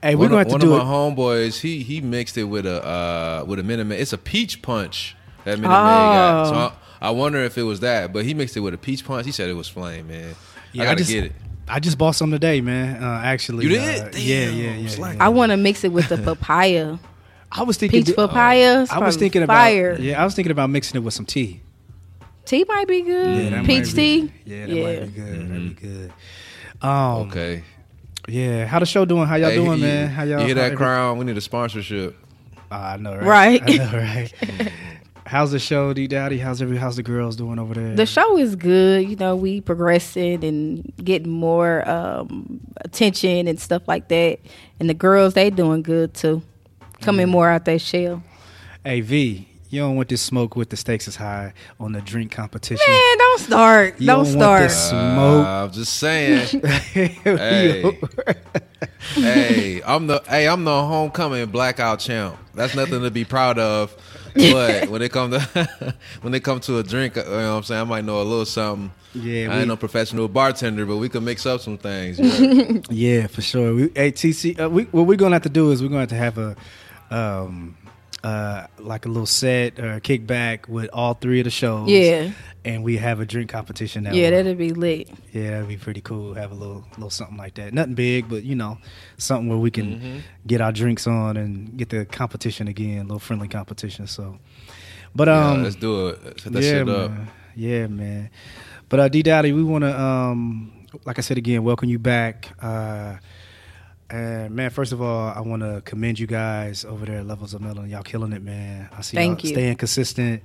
hey, 0.01 0.15
we're 0.15 0.21
one 0.21 0.29
gonna 0.29 0.41
of, 0.41 0.47
have 0.47 0.47
to 0.47 0.51
one 0.53 0.59
do 0.61 0.73
of 0.73 0.81
it. 0.81 0.85
my 0.85 0.91
homeboys. 0.91 1.59
He 1.59 1.83
he 1.83 2.01
mixed 2.01 2.37
it 2.37 2.45
with 2.45 2.65
a 2.65 2.85
uh 2.85 3.43
with 3.47 3.59
a 3.59 3.63
Minute 3.63 3.85
Maid. 3.85 3.99
It's 3.99 4.13
a 4.13 4.17
peach 4.17 4.61
punch 4.61 5.15
that 5.45 5.59
Minute 5.59 5.69
Maid 5.69 6.09
Oh. 6.09 6.13
got. 6.13 6.47
So 6.47 6.55
I, 7.01 7.07
I 7.07 7.09
wonder 7.11 7.39
if 7.39 7.57
it 7.57 7.63
was 7.63 7.81
that, 7.81 8.13
but 8.13 8.25
he 8.25 8.33
mixed 8.33 8.55
it 8.57 8.61
with 8.61 8.73
a 8.73 8.77
peach 8.77 9.03
punch. 9.05 9.25
He 9.25 9.31
said 9.31 9.49
it 9.49 9.53
was 9.55 9.67
flame, 9.67 10.07
man. 10.07 10.35
Yeah, 10.71 10.83
I 10.83 10.85
gotta 10.85 10.97
just, 10.99 11.09
get 11.11 11.23
it. 11.25 11.31
I 11.67 11.79
just 11.79 11.97
bought 11.97 12.11
some 12.15 12.31
today, 12.31 12.61
man. 12.61 13.03
Uh, 13.03 13.21
actually, 13.23 13.63
You 13.65 13.69
did? 13.71 14.01
Uh, 14.01 14.09
Damn, 14.09 14.21
yeah, 14.21 14.49
yeah, 14.49 14.71
yeah, 14.75 15.13
yeah. 15.13 15.15
I 15.19 15.29
want 15.29 15.51
to 15.51 15.57
mix 15.57 15.83
it 15.83 15.91
with 15.91 16.07
the 16.09 16.17
papaya. 16.25 16.97
I 17.55 17.63
was 17.63 17.77
thinking 17.77 18.03
Peach 18.03 18.15
papaya. 18.15 18.81
It's 18.81 18.91
I 18.91 18.97
was 18.99 19.15
thinking 19.15 19.45
fire. 19.45 19.91
about 19.91 20.01
yeah, 20.03 20.21
I 20.21 20.25
was 20.25 20.33
thinking 20.35 20.51
about 20.51 20.69
mixing 20.69 20.99
it 20.99 21.03
with 21.03 21.13
some 21.13 21.25
tea. 21.25 21.61
Tea 22.45 22.65
might 22.67 22.87
be 22.87 23.01
good. 23.03 23.43
Yeah, 23.43 23.49
that 23.51 23.65
Peach 23.65 23.85
might 23.87 23.95
be- 23.95 24.27
tea. 24.27 24.33
Yeah, 24.45 24.65
that 24.65 24.69
might 24.75 24.99
be 25.15 25.21
good. 25.21 25.49
That'd 25.49 25.75
be 25.75 25.87
good. 25.87 26.13
Um, 26.81 27.29
Okay. 27.29 27.63
Yeah, 28.27 28.65
how 28.65 28.79
the 28.79 28.85
show 28.85 29.05
doing? 29.05 29.27
How 29.27 29.35
y'all 29.35 29.49
Hey, 29.49 29.55
doing, 29.57 29.79
you, 29.79 29.85
man? 29.85 30.09
How 30.09 30.23
y'all? 30.23 30.39
You 30.39 30.45
hear 30.47 30.55
that 30.55 30.65
every- 30.65 30.77
crown? 30.77 31.17
We 31.17 31.25
need 31.25 31.37
a 31.37 31.41
sponsorship. 31.41 32.15
Ah, 32.71 32.93
I 32.93 32.97
know, 32.97 33.15
right? 33.17 33.61
Right. 33.61 33.63
I 33.69 33.75
know, 33.77 33.97
right? 33.97 34.71
how's 35.25 35.51
the 35.51 35.59
show, 35.59 35.93
D 35.93 36.07
Daddy? 36.07 36.37
How's 36.39 36.61
every? 36.61 36.77
How's 36.77 36.95
the 36.95 37.03
girls 37.03 37.35
doing 37.35 37.59
over 37.59 37.73
there? 37.73 37.95
The 37.95 38.05
show 38.05 38.37
is 38.37 38.55
good. 38.55 39.07
You 39.09 39.15
know, 39.17 39.35
we 39.35 39.61
progressing 39.61 40.43
and 40.43 40.91
getting 41.03 41.29
more 41.31 41.87
um, 41.87 42.61
attention 42.77 43.47
and 43.47 43.59
stuff 43.59 43.83
like 43.87 44.07
that. 44.07 44.39
And 44.79 44.89
the 44.89 44.93
girls, 44.93 45.33
they 45.33 45.49
doing 45.49 45.81
good 45.83 46.13
too. 46.13 46.41
Coming 47.03 47.29
more 47.29 47.49
out 47.49 47.65
their 47.65 47.79
shell. 47.79 48.23
Hey 48.83 49.01
V, 49.01 49.47
you 49.69 49.81
don't 49.81 49.95
want 49.95 50.09
this 50.09 50.21
smoke 50.21 50.55
with 50.55 50.69
the 50.69 50.77
stakes 50.77 51.07
is 51.07 51.15
high 51.15 51.53
on 51.79 51.91
the 51.93 52.01
drink 52.01 52.31
competition. 52.31 52.85
Man, 52.87 53.17
don't 53.17 53.39
start. 53.39 53.99
You 53.99 54.07
don't 54.07 54.25
don't 54.25 54.35
want 54.35 54.39
start. 54.39 54.61
this- 54.63 54.89
Smoke. 54.89 55.45
Uh, 55.45 55.63
I'm 55.65 55.71
just 55.71 55.93
saying. 55.95 56.61
Hey. 57.23 57.97
hey, 59.15 59.81
I'm 59.85 60.07
the 60.07 60.21
hey, 60.27 60.47
I'm 60.47 60.63
the 60.63 60.71
homecoming 60.85 61.45
blackout 61.47 61.99
champ. 61.99 62.37
That's 62.53 62.75
nothing 62.75 63.01
to 63.01 63.11
be 63.11 63.25
proud 63.25 63.57
of. 63.59 63.95
But 64.35 64.89
when 64.89 65.01
it 65.01 65.11
come 65.11 65.31
to 65.31 65.95
when 66.21 66.33
it 66.33 66.43
come 66.43 66.59
to 66.61 66.79
a 66.79 66.83
drink, 66.83 67.15
you 67.15 67.23
know 67.23 67.31
what 67.31 67.57
I'm 67.57 67.63
saying, 67.63 67.81
I 67.81 67.83
might 67.83 68.05
know 68.05 68.21
a 68.21 68.23
little 68.23 68.45
something. 68.45 68.91
Yeah, 69.15 69.45
I 69.45 69.49
we- 69.49 69.59
ain't 69.59 69.67
no 69.67 69.77
professional 69.77 70.27
bartender, 70.27 70.85
but 70.85 70.97
we 70.97 71.07
can 71.09 71.23
mix 71.23 71.45
up 71.45 71.61
some 71.61 71.77
things. 71.77 72.19
you 72.39 72.73
know? 72.73 72.81
Yeah, 72.89 73.27
for 73.27 73.41
sure. 73.41 73.75
We, 73.75 73.81
hey, 73.95 74.11
TC, 74.11 74.59
uh, 74.59 74.69
we, 74.69 74.83
what 74.85 75.05
we're 75.05 75.17
gonna 75.17 75.35
have 75.35 75.43
to 75.43 75.49
do 75.49 75.71
is 75.71 75.81
we're 75.83 75.89
gonna 75.89 75.99
have 76.01 76.09
to 76.09 76.15
have 76.15 76.37
a, 76.39 76.55
um, 77.13 77.77
uh, 78.23 78.67
like 78.79 79.05
a 79.05 79.09
little 79.09 79.25
set 79.25 79.79
or 79.79 79.99
kickback 79.99 80.67
with 80.69 80.89
all 80.93 81.13
three 81.13 81.39
of 81.41 81.43
the 81.43 81.49
shows. 81.51 81.89
Yeah. 81.89 82.31
and 82.65 82.81
we 82.83 82.95
have 82.97 83.19
a 83.19 83.25
drink 83.25 83.49
competition. 83.49 84.05
That 84.05 84.15
yeah, 84.15 84.29
that'd 84.29 84.57
be 84.57 84.69
lit. 84.71 85.09
yeah, 85.33 85.51
that'd 85.51 85.67
be 85.67 85.75
pretty 85.77 85.99
cool. 85.99 86.33
Have 86.33 86.51
a 86.51 86.55
little, 86.55 86.85
little 86.91 87.09
something 87.09 87.35
like 87.37 87.55
that. 87.55 87.73
Nothing 87.73 87.95
big, 87.95 88.29
but 88.29 88.43
you 88.43 88.55
know, 88.55 88.77
something 89.17 89.49
where 89.49 89.57
we 89.57 89.69
can 89.71 89.99
Mm-hmm. 89.99 90.17
get 90.47 90.61
our 90.61 90.71
drinks 90.71 91.05
on 91.07 91.35
and 91.37 91.77
get 91.77 91.89
the 91.89 92.05
competition 92.05 92.67
again, 92.69 92.99
a 92.99 93.03
little 93.03 93.19
friendly 93.19 93.49
competition. 93.49 94.07
So, 94.07 94.37
but 95.13 95.27
Yeah, 95.27 95.49
um, 95.51 95.63
let's 95.63 95.75
do 95.75 96.07
it. 96.07 96.39
Set 96.39 96.53
that 96.53 96.63
yeah, 96.63 96.69
shit 96.69 96.89
up. 96.89 97.11
man. 97.11 97.27
Yeah, 97.55 97.87
man. 97.87 98.29
But 98.89 98.99
uh, 99.01 99.07
D 99.09 99.21
Daddy, 99.23 99.51
we 99.51 99.63
want 99.63 99.83
to, 99.83 99.99
um, 100.01 100.71
like 101.05 101.17
I 101.19 101.21
said 101.21 101.37
again, 101.37 101.63
welcome 101.65 101.89
you 101.89 101.99
back. 101.99 102.49
Uh, 102.61 103.17
and 104.09 104.51
man, 104.55 104.69
first 104.69 104.91
of 104.91 105.01
all, 105.01 105.29
I 105.35 105.39
want 105.41 105.61
to 105.63 105.81
commend 105.85 106.19
you 106.19 106.27
guys 106.27 106.85
over 106.85 107.05
there 107.05 107.19
at 107.19 107.25
Levels 107.25 107.53
of 107.53 107.61
Melanin. 107.61 107.89
Y'all 107.89 108.03
killing 108.03 108.33
it, 108.33 108.41
man. 108.43 108.89
I 108.95 109.01
see 109.01 109.15
Thank 109.17 109.43
y'all 109.43 109.49
you. 109.49 109.55
staying 109.55 109.75
consistent, 109.77 110.43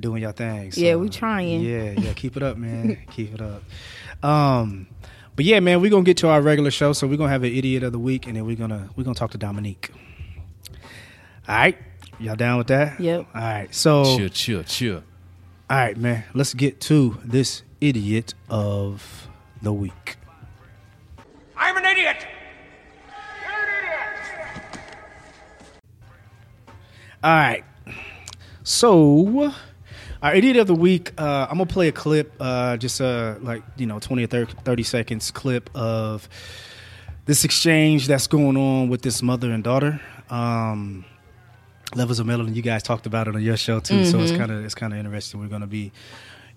doing 0.00 0.22
y'all 0.22 0.32
thing. 0.32 0.72
Yeah, 0.74 0.96
we 0.96 1.08
trying. 1.08 1.60
Yeah, 1.62 1.92
yeah, 1.92 2.12
keep 2.16 2.36
it 2.36 2.42
up, 2.42 2.56
man. 2.56 2.98
keep 3.10 3.34
it 3.34 3.40
up. 3.40 3.62
Um, 4.24 4.86
but 5.36 5.44
yeah, 5.44 5.60
man, 5.60 5.80
we're 5.80 5.90
gonna 5.90 6.04
get 6.04 6.16
to 6.18 6.28
our 6.28 6.40
regular 6.40 6.70
show. 6.70 6.92
So 6.92 7.06
we're 7.06 7.16
gonna 7.18 7.30
have 7.30 7.42
an 7.42 7.52
idiot 7.54 7.82
of 7.82 7.92
the 7.92 7.98
week, 7.98 8.26
and 8.26 8.36
then 8.36 8.46
we're 8.46 8.56
gonna 8.56 8.88
we're 8.96 9.04
gonna 9.04 9.14
talk 9.14 9.30
to 9.32 9.38
Dominique. 9.38 9.90
All 11.48 11.56
right, 11.56 11.76
y'all 12.20 12.36
down 12.36 12.58
with 12.58 12.68
that? 12.68 13.00
Yep. 13.00 13.26
All 13.34 13.40
right, 13.40 13.74
so 13.74 14.16
Chill, 14.16 14.28
chill, 14.28 14.62
chill. 14.62 15.02
all 15.68 15.76
right, 15.76 15.96
man. 15.96 16.24
Let's 16.34 16.54
get 16.54 16.80
to 16.82 17.18
this 17.24 17.62
idiot 17.80 18.34
of 18.48 19.28
the 19.60 19.72
week. 19.72 20.16
I'm 21.56 21.76
an 21.76 21.84
idiot. 21.84 22.24
All 27.24 27.30
right. 27.30 27.64
So, 28.64 29.52
our 30.22 30.34
idiot 30.34 30.56
of 30.56 30.66
the 30.66 30.74
week. 30.74 31.12
Uh, 31.18 31.46
I'm 31.48 31.58
gonna 31.58 31.66
play 31.66 31.88
a 31.88 31.92
clip, 31.92 32.32
uh, 32.40 32.76
just 32.76 33.00
uh, 33.00 33.36
like 33.40 33.62
you 33.76 33.86
know, 33.86 33.98
20 34.00 34.24
or 34.24 34.26
30, 34.26 34.54
30 34.64 34.82
seconds 34.82 35.30
clip 35.30 35.70
of 35.74 36.28
this 37.26 37.44
exchange 37.44 38.08
that's 38.08 38.26
going 38.26 38.56
on 38.56 38.88
with 38.88 39.02
this 39.02 39.22
mother 39.22 39.52
and 39.52 39.62
daughter. 39.62 40.00
Um, 40.30 41.04
Levels 41.94 42.18
of 42.18 42.26
Melanin, 42.26 42.54
you 42.56 42.62
guys 42.62 42.82
talked 42.82 43.06
about 43.06 43.28
it 43.28 43.36
on 43.36 43.42
your 43.42 43.56
show 43.56 43.78
too, 43.78 44.04
so 44.04 44.18
it's 44.20 44.32
kind 44.32 44.50
of 44.50 44.64
it's 44.64 44.74
kind 44.74 44.92
of 44.92 44.98
interesting. 44.98 45.40
We're 45.40 45.48
gonna 45.48 45.66
be, 45.66 45.92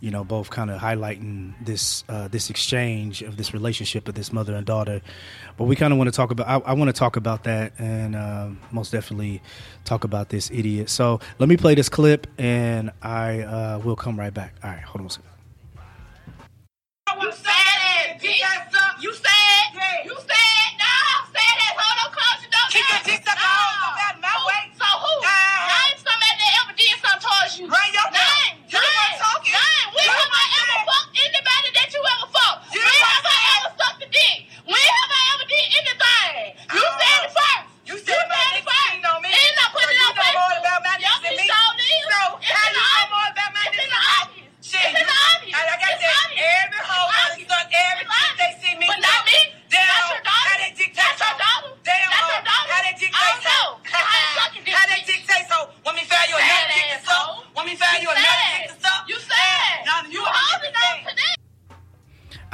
you 0.02 0.12
know, 0.12 0.24
both 0.24 0.50
kind 0.50 0.70
of 0.72 0.80
highlighting 0.82 1.54
this 1.64 2.04
uh, 2.10 2.28
this 2.28 2.50
exchange 2.50 3.22
of 3.22 3.38
this 3.38 3.54
relationship 3.54 4.08
of 4.08 4.16
this 4.16 4.32
mother 4.34 4.56
and 4.56 4.66
daughter. 4.66 5.02
But 5.58 5.66
we 5.66 5.76
kind 5.76 5.92
of 5.94 5.98
want 5.98 6.08
to 6.10 6.16
talk 6.16 6.32
about. 6.32 6.48
I, 6.48 6.72
I 6.72 6.74
want 6.74 6.90
to 6.90 6.94
talk 6.94 7.16
about 7.16 7.44
that 7.46 7.74
and 7.80 8.16
um, 8.16 8.60
most 8.72 8.92
definitely 8.92 9.42
talk 9.86 10.04
about 10.04 10.30
this 10.30 10.52
idiot. 10.52 10.90
So 10.90 11.20
let 11.40 11.50
me 11.50 11.58
play 11.58 11.76
this 11.76 11.90
clip, 11.90 12.28
and 12.38 12.92
I 13.02 13.42
uh, 13.42 13.80
will 13.84 13.96
come 13.96 14.20
right 14.20 14.34
back. 14.34 14.56
All 14.64 14.70
right, 14.70 14.82
hold 14.84 15.02
on 15.02 15.08
a 15.08 15.10
second. 15.10 15.30
You 17.22 17.32
said 17.32 17.80
it, 18.10 18.22
bitch. 18.22 19.04
You 19.04 19.14
said, 19.14 19.76
you 20.06 20.16
said, 20.16 20.72
no, 20.80 20.96
said 21.32 21.56
that 21.60 21.74
hoe 21.78 21.96
don't 22.02 22.14
close 22.16 22.42
your 22.44 22.52
door. 22.52 22.68
Keep 22.72 22.86
your 22.90 23.00
down. 23.00 23.06
dick 23.06 23.22
No. 23.26 23.34
on, 23.36 23.74
no 23.84 23.90
matter 23.96 24.20
my 24.24 24.34
Who? 24.36 24.48
way. 24.48 24.64
So 24.76 24.88
who? 24.88 25.14
Uh-huh. 25.22 25.70
Name 25.70 25.98
somebody 26.02 26.36
that 26.42 26.52
ever 26.64 26.74
did 26.76 26.96
something 27.00 27.22
towards 27.24 27.54
you. 27.60 27.66
Bring 27.70 27.92
your 27.94 28.10
name. 28.12 28.54
You 28.68 28.80
the 28.80 28.82
one 28.82 28.90
Name. 28.90 28.96
talking. 28.96 29.15
Name. 29.15 29.15
When 32.76 33.00
have 33.08 33.26
I 33.26 33.40
ever 33.56 33.72
sucked 33.80 34.04
a 34.04 34.08
dick? 34.12 34.52
When 34.68 34.76
have 34.76 35.12
I 35.16 35.22
ever 35.36 35.46
did 35.48 35.68
anything? 35.80 36.60
You 36.76 36.84
said 36.84 37.24
it 37.24 37.32
first. 37.32 37.72
You 37.88 37.96
said, 38.04 38.20
it 38.60 38.68
first. 38.68 39.00
Me. 39.24 39.32
I 39.32 39.66
put 39.72 39.88
it 39.88 39.96
know 39.96 40.12
more 40.36 40.60
about 40.60 40.84
me. 40.84 40.92
It's 40.92 41.00
you 41.00 41.08
It's 41.40 41.56
obvious. 41.56 42.04
It's 44.60 45.08
obvious. 45.08 45.56
I 45.56 45.76
got 45.80 45.96
it's 45.96 46.04
obvious. 46.04 46.36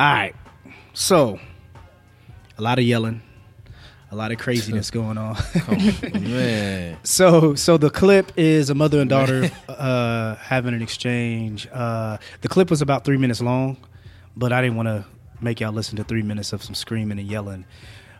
All 0.01 0.11
right. 0.11 0.35
So, 0.93 1.39
a 2.57 2.61
lot 2.63 2.79
of 2.79 2.85
yelling, 2.85 3.21
a 4.09 4.15
lot 4.15 4.31
of 4.31 4.39
craziness 4.39 4.89
going 4.99 5.19
on. 5.19 5.37
Man. 6.13 6.97
So, 7.03 7.53
so 7.53 7.77
the 7.77 7.91
clip 7.91 8.31
is 8.35 8.71
a 8.71 8.73
mother 8.73 8.99
and 8.99 9.07
daughter 9.07 9.51
uh, 9.69 10.37
having 10.37 10.73
an 10.73 10.81
exchange. 10.81 11.67
Uh, 11.71 12.17
the 12.41 12.47
clip 12.47 12.71
was 12.71 12.81
about 12.81 13.05
three 13.05 13.17
minutes 13.17 13.41
long, 13.41 13.77
but 14.35 14.51
I 14.51 14.63
didn't 14.63 14.75
want 14.75 14.87
to 14.87 15.05
make 15.39 15.59
y'all 15.59 15.71
listen 15.71 15.97
to 15.97 16.03
three 16.03 16.23
minutes 16.23 16.51
of 16.51 16.63
some 16.63 16.73
screaming 16.73 17.19
and 17.19 17.27
yelling. 17.29 17.65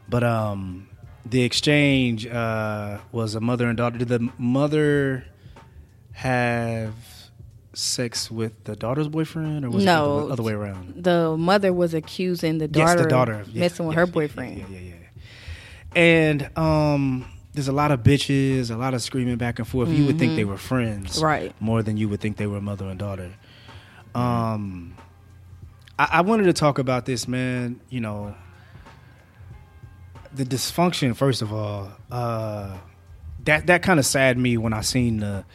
But 0.08 0.24
um, 0.24 0.88
the 1.26 1.42
exchange 1.42 2.28
uh, 2.28 3.00
was 3.12 3.34
a 3.34 3.42
mother 3.42 3.68
and 3.68 3.76
daughter. 3.76 3.98
Did 3.98 4.08
the 4.08 4.30
mother 4.38 5.26
have 6.12 6.94
sex 7.74 8.30
with 8.30 8.64
the 8.66 8.76
daughter's 8.76 9.08
boyfriend, 9.08 9.64
or 9.66 9.70
was 9.70 9.84
it 9.84 9.86
No. 9.86 10.28
the 10.28 10.34
other, 10.34 10.44
way 10.44 10.54
around? 10.54 11.04
The 11.04 11.36
mother 11.38 11.72
was 11.72 11.94
accusing 11.94 12.58
the 12.58 12.68
daughter, 12.68 12.94
Yes, 12.94 13.02
the 13.02 13.08
daughter 13.10 13.34
of 13.34 13.50
yeah, 13.50 13.62
messing 13.62 13.88
with 13.88 13.96
yeah, 13.96 14.00
her 14.02 14.06
boyfriend. 14.08 14.58
Yeah, 14.58 14.66
yeah, 14.70 14.80
yeah. 14.80 14.94
And 15.94 16.58
um, 16.58 17.26
there's 17.54 17.68
a 17.68 17.74
lot 17.74 17.92
of 17.92 18.02
bitches, 18.02 18.72
a 18.72 18.76
lot 18.78 18.94
of 18.94 19.02
screaming 19.02 19.38
back 19.38 19.60
and 19.60 19.68
forth. 19.68 19.90
You 19.90 20.06
would 20.06 20.20
think 20.20 20.36
they 20.36 20.46
were 20.46 20.58
friends, 20.58 21.16
Mm-hmm. 21.18 21.26
Right. 21.26 21.56
More 21.62 21.82
than 21.84 21.98
you 21.98 22.08
would 22.10 22.20
think 22.22 22.38
they 22.38 22.48
were 22.48 22.62
mother 22.62 22.86
and 22.88 23.00
daughter. 23.00 23.32
Um, 24.16 24.96
I, 25.98 26.08
I 26.14 26.22
wanted 26.22 26.44
to 26.44 26.54
talk 26.54 26.80
about 26.80 27.06
this, 27.06 27.28
man. 27.28 27.80
You 27.90 28.02
know, 28.02 28.36
the 30.34 30.44
dysfunction. 30.46 31.16
First 31.16 31.42
of 31.42 31.54
all, 31.54 31.92
uh, 32.12 32.78
that 33.46 33.68
that 33.68 33.84
kind 33.84 34.00
of 34.00 34.06
sad 34.06 34.38
me 34.38 34.58
when 34.58 34.74
I 34.74 34.82
seen 34.82 35.20
the 35.22 35.46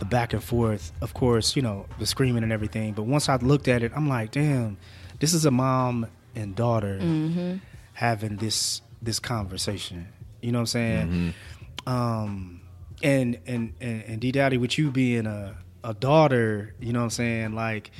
the 0.00 0.04
back 0.04 0.32
and 0.32 0.42
forth. 0.42 0.90
Of 1.00 1.14
course, 1.14 1.54
you 1.54 1.62
know 1.62 1.86
the 2.00 2.06
screaming 2.06 2.42
and 2.42 2.52
everything. 2.52 2.92
But 2.94 3.04
once 3.04 3.28
I 3.28 3.36
looked 3.36 3.68
at 3.68 3.82
it, 3.84 3.92
I'm 3.94 4.08
like, 4.08 4.32
damn, 4.32 4.76
this 5.20 5.32
is 5.32 5.44
a 5.46 5.50
mom 5.52 6.06
and 6.34 6.56
daughter 6.56 6.98
Mm-hmm. 7.00 7.56
having 7.94 8.36
this 8.36 8.82
this 9.00 9.18
conversation. 9.20 10.08
You 10.42 10.52
know 10.52 10.58
what 10.58 10.62
I'm 10.62 10.66
saying? 10.66 11.34
Um, 11.86 12.60
and 13.02 13.38
and 13.46 13.72
and, 13.80 14.02
and 14.04 14.20
D 14.20 14.32
Daddy, 14.32 14.58
with 14.58 14.76
you 14.78 14.90
being 14.90 15.26
a 15.26 15.56
a 15.84 15.94
daughter, 15.94 16.74
you 16.80 16.92
know 16.92 16.98
what 17.00 17.04
I'm 17.04 17.10
saying? 17.10 17.54
Like, 17.54 17.90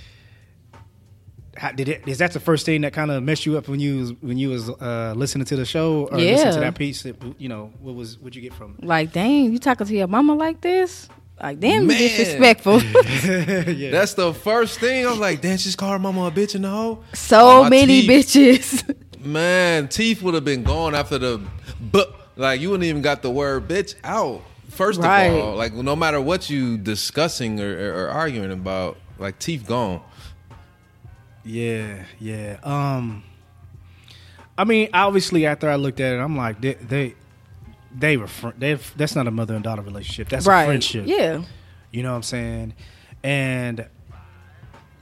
how, 1.56 1.72
did 1.72 1.88
it? 1.88 2.06
Is 2.06 2.18
that 2.18 2.32
the 2.32 2.40
first 2.40 2.64
thing 2.66 2.82
that 2.82 2.92
kind 2.92 3.10
of 3.10 3.22
messed 3.22 3.46
you 3.46 3.56
up 3.58 3.68
when 3.68 3.80
you 3.80 3.98
was 3.98 4.12
when 4.20 4.38
you 4.38 4.50
was 4.50 4.68
uh, 4.68 5.14
listening 5.16 5.46
to 5.46 5.56
the 5.56 5.64
show 5.64 6.06
or 6.12 6.18
listening 6.18 6.54
to 6.54 6.60
that 6.60 6.74
piece? 6.76 7.02
That, 7.02 7.16
you 7.38 7.48
know, 7.48 7.72
what 7.80 7.94
was 7.94 8.18
what 8.18 8.34
you 8.34 8.42
get 8.42 8.52
from 8.54 8.76
it? 8.78 8.84
Like, 8.84 9.12
dang, 9.12 9.52
you 9.52 9.58
talking 9.58 9.86
to 9.86 9.94
your 9.94 10.06
mama 10.06 10.34
like 10.34 10.60
this? 10.60 11.08
Like, 11.42 11.58
damn, 11.60 11.86
Man. 11.86 11.96
disrespectful. 11.96 12.82
yeah. 13.72 13.90
That's 13.90 14.14
the 14.14 14.34
first 14.34 14.78
thing. 14.78 15.06
I 15.06 15.10
was 15.10 15.18
like, 15.18 15.40
damn, 15.40 15.56
she's 15.58 15.74
called 15.76 15.92
her 15.92 15.98
mama 15.98 16.26
a 16.26 16.30
bitch 16.30 16.54
and 16.54 16.66
a 16.66 16.70
hoe. 16.70 17.04
so 17.14 17.64
Oh, 17.64 17.68
many 17.70 18.02
teeth. 18.06 18.10
bitches. 18.34 18.96
Man, 19.24 19.88
teeth 19.88 20.22
would 20.22 20.34
have 20.34 20.44
been 20.44 20.62
gone 20.62 20.94
after 20.94 21.18
the 21.18 21.40
but 21.80 22.14
like 22.36 22.60
you 22.60 22.70
wouldn't 22.70 22.84
even 22.88 23.02
got 23.02 23.22
the 23.22 23.30
word 23.30 23.68
bitch 23.68 23.94
out. 24.04 24.42
First 24.70 25.00
Right. 25.00 25.24
of 25.24 25.44
all, 25.44 25.56
like 25.56 25.72
no 25.74 25.94
matter 25.96 26.20
what 26.20 26.48
you 26.50 26.78
discussing 26.78 27.60
or, 27.60 27.70
or, 27.70 28.04
or 28.04 28.08
arguing 28.08 28.50
about, 28.52 28.96
like 29.18 29.38
teeth 29.38 29.66
gone. 29.66 30.00
Yeah, 31.44 32.04
yeah. 32.18 32.58
Um, 32.62 33.22
I 34.56 34.64
mean, 34.64 34.88
obviously, 34.92 35.46
after 35.46 35.68
I 35.70 35.76
looked 35.76 36.00
at 36.00 36.14
it, 36.14 36.18
I'm 36.18 36.36
like, 36.36 36.60
they 36.60 36.74
they, 36.74 37.14
they 37.92 38.16
were 38.16 38.26
fr- 38.26 38.50
they. 38.56 38.74
That's 38.74 39.14
not 39.14 39.26
a 39.26 39.30
mother 39.30 39.54
and 39.54 39.64
daughter 39.64 39.82
relationship. 39.82 40.28
That's 40.28 40.46
a 40.46 40.50
right. 40.50 40.66
friendship. 40.66 41.06
Yeah. 41.06 41.42
You 41.90 42.02
know 42.02 42.10
what 42.10 42.16
I'm 42.16 42.22
saying? 42.22 42.74
And 43.22 43.86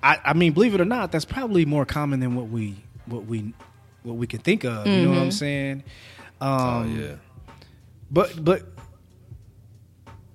I, 0.02 0.18
I 0.24 0.32
mean, 0.32 0.52
believe 0.52 0.74
it 0.74 0.80
or 0.80 0.86
not, 0.86 1.12
that's 1.12 1.24
probably 1.24 1.64
more 1.64 1.84
common 1.84 2.20
than 2.20 2.34
what 2.34 2.48
we 2.48 2.76
what 3.06 3.26
we 3.26 3.52
what 4.02 4.16
we 4.16 4.26
can 4.26 4.40
think 4.40 4.64
of. 4.64 4.86
You 4.86 5.02
know 5.02 5.10
what 5.10 5.18
I'm 5.18 5.30
saying? 5.30 5.84
Um, 6.40 6.50
Oh 6.50 6.84
yeah. 6.84 7.14
But 8.10 8.42
but 8.42 8.62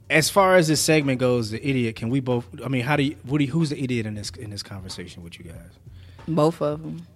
as 0.10 0.30
far 0.30 0.56
as 0.58 0.68
this 0.68 0.80
segment 0.80 1.20
goes, 1.20 1.50
the 1.50 1.68
idiot. 1.68 1.96
Can 1.96 2.10
we 2.10 2.20
both? 2.20 2.46
I 2.64 2.68
mean, 2.68 2.84
how 2.84 2.96
do 2.96 3.04
you? 3.04 3.16
What 3.24 3.40
do 3.40 3.46
you, 3.46 3.52
who's 3.52 3.70
the 3.70 3.84
idiot 3.84 4.06
in 4.06 4.16
this 4.16 4.30
in 4.32 4.50
this 4.50 4.64
conversation 4.64 5.24
with 5.24 5.40
you 5.40 5.46
guys? 5.46 5.72
Both 6.28 6.62
of 6.62 6.82
them. 6.82 7.08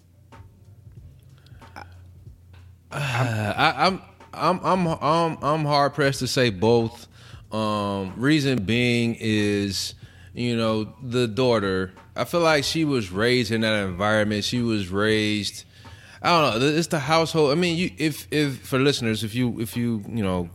I, 2.89 3.73
I'm 3.77 4.01
I'm 4.33 4.59
I'm 4.63 4.87
I'm 4.87 5.37
I'm 5.41 5.65
hard 5.65 5.93
pressed 5.93 6.19
to 6.19 6.27
say 6.27 6.49
both. 6.49 7.07
Um, 7.51 8.13
reason 8.17 8.63
being 8.63 9.15
is, 9.19 9.93
you 10.33 10.55
know, 10.57 10.93
the 11.01 11.27
daughter. 11.27 11.93
I 12.15 12.25
feel 12.25 12.41
like 12.41 12.63
she 12.63 12.83
was 12.83 13.11
raised 13.11 13.51
in 13.51 13.61
that 13.61 13.85
environment. 13.85 14.43
She 14.43 14.61
was 14.61 14.89
raised. 14.89 15.63
I 16.21 16.29
don't 16.29 16.59
know. 16.59 16.67
It's 16.67 16.87
the 16.87 16.99
household. 16.99 17.51
I 17.51 17.55
mean, 17.55 17.77
you 17.77 17.91
if 17.97 18.27
if 18.31 18.59
for 18.59 18.79
listeners, 18.79 19.23
if 19.23 19.33
you 19.35 19.59
if 19.61 19.77
you 19.77 20.03
you 20.09 20.23
know 20.23 20.49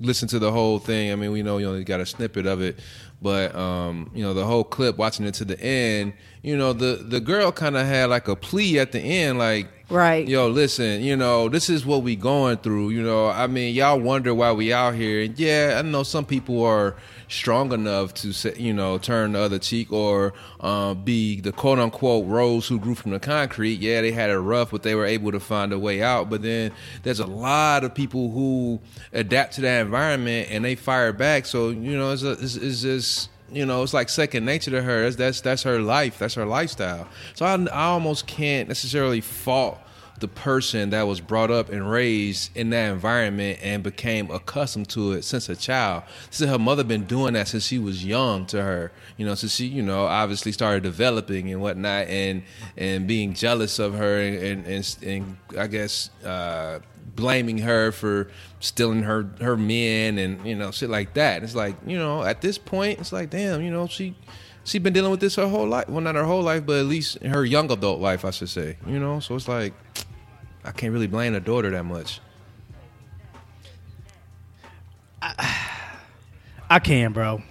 listen 0.00 0.28
to 0.28 0.38
the 0.38 0.50
whole 0.50 0.78
thing. 0.78 1.12
I 1.12 1.16
mean, 1.16 1.30
we 1.30 1.42
know 1.42 1.58
you 1.58 1.68
only 1.68 1.84
got 1.84 2.00
a 2.00 2.06
snippet 2.06 2.46
of 2.46 2.62
it, 2.62 2.78
but 3.20 3.54
um, 3.54 4.10
you 4.14 4.22
know 4.22 4.34
the 4.34 4.44
whole 4.44 4.64
clip, 4.64 4.96
watching 4.96 5.26
it 5.26 5.34
to 5.34 5.44
the 5.44 5.60
end. 5.60 6.14
You 6.42 6.56
know, 6.56 6.72
the 6.72 6.96
the 6.96 7.20
girl 7.20 7.52
kind 7.52 7.76
of 7.76 7.86
had 7.86 8.10
like 8.10 8.28
a 8.28 8.36
plea 8.36 8.78
at 8.78 8.92
the 8.92 9.00
end, 9.00 9.38
like, 9.38 9.68
Right. 9.90 10.28
yo, 10.28 10.46
listen, 10.46 11.02
you 11.02 11.16
know, 11.16 11.48
this 11.48 11.68
is 11.68 11.84
what 11.84 12.02
we 12.02 12.14
going 12.14 12.58
through. 12.58 12.90
You 12.90 13.02
know, 13.02 13.28
I 13.28 13.48
mean, 13.48 13.74
y'all 13.74 13.98
wonder 13.98 14.32
why 14.34 14.52
we 14.52 14.72
out 14.72 14.94
here, 14.94 15.22
and 15.22 15.38
yeah, 15.38 15.76
I 15.78 15.82
know 15.82 16.04
some 16.04 16.24
people 16.24 16.64
are 16.64 16.94
strong 17.30 17.72
enough 17.72 18.12
to 18.12 18.32
you 18.60 18.72
know, 18.72 18.98
turn 18.98 19.32
the 19.32 19.40
other 19.40 19.58
cheek 19.58 19.92
or 19.92 20.34
uh, 20.60 20.94
be 20.94 21.40
the 21.40 21.52
quote 21.52 21.78
unquote 21.78 22.26
rose 22.26 22.66
who 22.68 22.78
grew 22.78 22.94
from 22.94 23.12
the 23.12 23.20
concrete. 23.20 23.80
Yeah, 23.80 24.00
they 24.00 24.12
had 24.12 24.30
it 24.30 24.38
rough, 24.38 24.70
but 24.72 24.82
they 24.82 24.94
were 24.94 25.06
able 25.06 25.32
to 25.32 25.40
find 25.40 25.72
a 25.72 25.78
way 25.78 26.02
out. 26.02 26.28
But 26.28 26.42
then 26.42 26.72
there's 27.02 27.20
a 27.20 27.26
lot 27.26 27.84
of 27.84 27.94
people 27.94 28.30
who 28.30 28.80
adapt 29.12 29.54
to 29.54 29.60
that 29.62 29.80
environment 29.80 30.48
and 30.50 30.64
they 30.64 30.74
fire 30.74 31.12
back. 31.12 31.46
So 31.46 31.70
you 31.70 31.96
know, 31.96 32.12
it's, 32.12 32.22
a, 32.22 32.32
it's, 32.32 32.56
it's 32.56 32.82
just 32.82 33.30
you 33.52 33.66
know, 33.66 33.82
it's 33.82 33.94
like 33.94 34.08
second 34.08 34.44
nature 34.44 34.70
to 34.70 34.82
her. 34.82 35.02
That's 35.02 35.16
that's, 35.16 35.40
that's 35.40 35.62
her 35.64 35.80
life. 35.80 36.18
That's 36.18 36.34
her 36.34 36.46
lifestyle. 36.46 37.08
So 37.34 37.46
I, 37.46 37.54
I 37.54 37.84
almost 37.86 38.26
can't 38.26 38.68
necessarily 38.68 39.20
fault 39.20 39.78
the 40.20 40.28
person 40.28 40.90
that 40.90 41.02
was 41.06 41.20
brought 41.20 41.50
up 41.50 41.70
and 41.70 41.90
raised 41.90 42.54
in 42.56 42.70
that 42.70 42.92
environment 42.92 43.58
and 43.62 43.82
became 43.82 44.30
accustomed 44.30 44.88
to 44.90 45.12
it 45.12 45.24
since 45.24 45.48
a 45.48 45.56
child. 45.56 46.02
Since 46.30 46.50
her 46.50 46.58
mother 46.58 46.84
been 46.84 47.04
doing 47.04 47.32
that 47.34 47.48
since 47.48 47.64
she 47.64 47.78
was 47.78 48.04
young 48.04 48.46
to 48.46 48.62
her, 48.62 48.92
you 49.16 49.26
know, 49.26 49.34
since 49.34 49.54
she, 49.54 49.66
you 49.66 49.82
know, 49.82 50.04
obviously 50.04 50.52
started 50.52 50.82
developing 50.82 51.50
and 51.50 51.60
whatnot 51.60 52.06
and 52.06 52.42
and 52.76 53.08
being 53.08 53.32
jealous 53.32 53.78
of 53.78 53.94
her 53.94 54.20
and 54.20 54.66
and, 54.66 54.66
and, 54.66 54.96
and 55.02 55.36
I 55.58 55.66
guess 55.66 56.10
uh, 56.24 56.80
blaming 57.16 57.58
her 57.58 57.92
for 57.92 58.30
stealing 58.60 59.02
her 59.02 59.28
her 59.40 59.56
men 59.56 60.18
and 60.18 60.44
you 60.46 60.54
know 60.54 60.70
shit 60.70 60.90
like 60.90 61.14
that. 61.14 61.42
It's 61.42 61.54
like 61.54 61.76
you 61.86 61.98
know 61.98 62.22
at 62.22 62.40
this 62.40 62.58
point 62.58 62.98
it's 63.00 63.12
like 63.12 63.30
damn 63.30 63.62
you 63.62 63.70
know 63.70 63.86
she 63.86 64.14
she 64.64 64.78
been 64.78 64.92
dealing 64.92 65.10
with 65.10 65.20
this 65.20 65.36
her 65.36 65.48
whole 65.48 65.66
life. 65.66 65.88
Well, 65.88 66.00
not 66.00 66.14
her 66.14 66.24
whole 66.24 66.42
life, 66.42 66.64
but 66.66 66.78
at 66.78 66.86
least 66.86 67.22
her 67.22 67.44
young 67.44 67.70
adult 67.72 68.00
life, 68.00 68.24
I 68.24 68.30
should 68.30 68.48
say. 68.50 68.76
You 68.86 68.98
know, 68.98 69.18
so 69.20 69.34
it's 69.34 69.48
like 69.48 69.72
I 70.64 70.70
can't 70.72 70.92
really 70.92 71.06
blame 71.06 71.32
the 71.32 71.40
daughter 71.40 71.70
that 71.70 71.84
much. 71.84 72.20
I 75.22 76.78
can, 76.82 77.12
bro. 77.12 77.42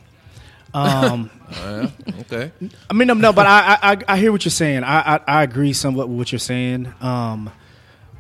Um, 0.74 1.30
Uh, 1.50 1.90
okay. 2.20 2.52
I 2.92 2.94
mean, 2.94 3.08
no, 3.08 3.16
no, 3.16 3.34
but 3.34 3.48
I, 3.48 3.74
I, 3.82 3.92
I- 3.94 4.04
I 4.10 4.18
hear 4.20 4.32
what 4.32 4.46
you're 4.46 4.52
saying. 4.52 4.84
I, 4.84 5.16
I, 5.16 5.20
I 5.28 5.44
agree 5.44 5.74
somewhat 5.74 6.08
with 6.08 6.16
what 6.20 6.32
you're 6.32 6.38
saying. 6.38 6.94
Um, 7.02 7.50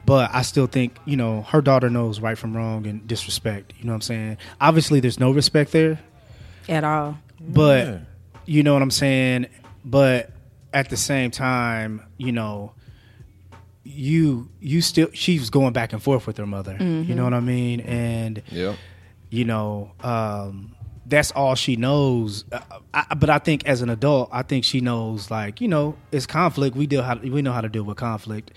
but 0.10 0.30
I 0.34 0.42
still 0.42 0.68
think, 0.68 0.98
you 1.06 1.16
know, 1.16 1.44
her 1.44 1.62
daughter 1.62 1.89
knows 1.89 2.20
right 2.20 2.38
from 2.38 2.56
wrong 2.58 2.86
and 2.88 3.08
disrespect. 3.08 3.74
You 3.78 3.86
know 3.86 3.92
what 3.94 3.96
I'm 3.98 4.01
saying? 4.01 4.38
Obviously, 4.60 5.00
there's 5.00 5.20
no 5.20 5.32
respect 5.32 5.72
there, 5.72 6.00
At 6.68 6.84
all. 6.84 7.18
but 7.39 7.88
Yeah. 7.88 7.98
you 8.46 8.63
know 8.63 8.74
what 8.74 8.82
I'm 8.82 8.92
saying. 8.92 9.46
But 9.86 10.32
at 10.74 10.89
the 10.89 10.98
same 10.98 11.32
time, 11.32 12.01
you 12.18 12.32
know, 12.32 12.74
you 13.84 14.50
you 14.60 14.82
still 14.82 15.10
she's 15.13 15.50
going 15.50 15.74
back 15.74 15.94
and 15.94 16.01
forth 16.04 16.28
with 16.28 16.38
her 16.38 16.46
mother. 16.46 16.75
You 16.80 17.16
know 17.16 17.24
what 17.24 17.34
I 17.34 17.39
mean? 17.39 17.80
And 17.82 18.42
Yeah. 18.51 18.75
you 19.30 19.46
know 19.46 19.92
um 20.01 20.75
that's 21.06 21.32
all 21.32 21.56
she 21.56 21.75
knows 21.75 22.46
uh, 22.51 22.60
I, 22.94 23.16
but 23.16 23.30
i 23.32 23.39
think 23.39 23.66
as 23.66 23.82
an 23.82 23.89
adult 23.89 24.30
i 24.32 24.44
think 24.44 24.63
she 24.63 24.80
knows 24.80 25.32
like 25.32 25.60
you 25.62 25.68
know 25.68 25.96
it's 26.12 26.28
conflict 26.28 26.75
we 26.75 26.86
deal 26.86 27.01
how 27.01 27.16
we 27.18 27.42
know 27.42 27.51
how 27.51 27.62
to 27.62 27.70
deal 27.70 27.82
with 27.84 27.98
conflict 27.98 28.51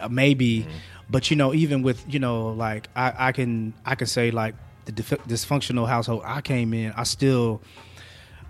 uh, 0.00 0.08
maybe 0.08 0.66
but 1.10 1.30
you 1.30 1.36
know 1.36 1.52
even 1.54 1.82
with 1.82 2.04
you 2.12 2.18
know 2.18 2.48
like 2.50 2.88
i 2.96 3.28
i 3.28 3.32
can 3.32 3.72
i 3.84 3.94
can 3.94 4.06
say 4.06 4.30
like 4.30 4.54
the 4.86 4.92
dif- 4.92 5.24
dysfunctional 5.28 5.86
household 5.88 6.22
i 6.24 6.40
came 6.40 6.72
in 6.74 6.92
i 6.96 7.02
still 7.04 7.60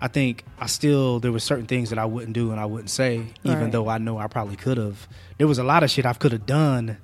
I 0.01 0.09
think 0.09 0.43
I 0.59 0.65
still 0.65 1.21
there 1.21 1.31
were 1.31 1.39
certain 1.39 1.67
things 1.67 1.89
that 1.89 1.97
I 1.97 2.03
wouldn't 2.03 2.33
do 2.33 2.51
and 2.51 2.59
I 2.59 2.65
wouldn't 2.65 2.89
say, 2.89 3.27
even 3.45 3.59
Right. 3.61 3.71
though 3.71 3.87
I 3.87 3.97
know 3.97 4.17
I 4.17 4.27
probably 4.27 4.57
could 4.57 4.77
have. 4.77 5.07
There 5.37 5.47
was 5.47 5.57
a 5.57 5.63
lot 5.63 5.83
of 5.83 5.89
shit 5.89 6.05
I 6.05 6.11
could 6.11 6.33
have 6.33 6.45
done, 6.45 6.97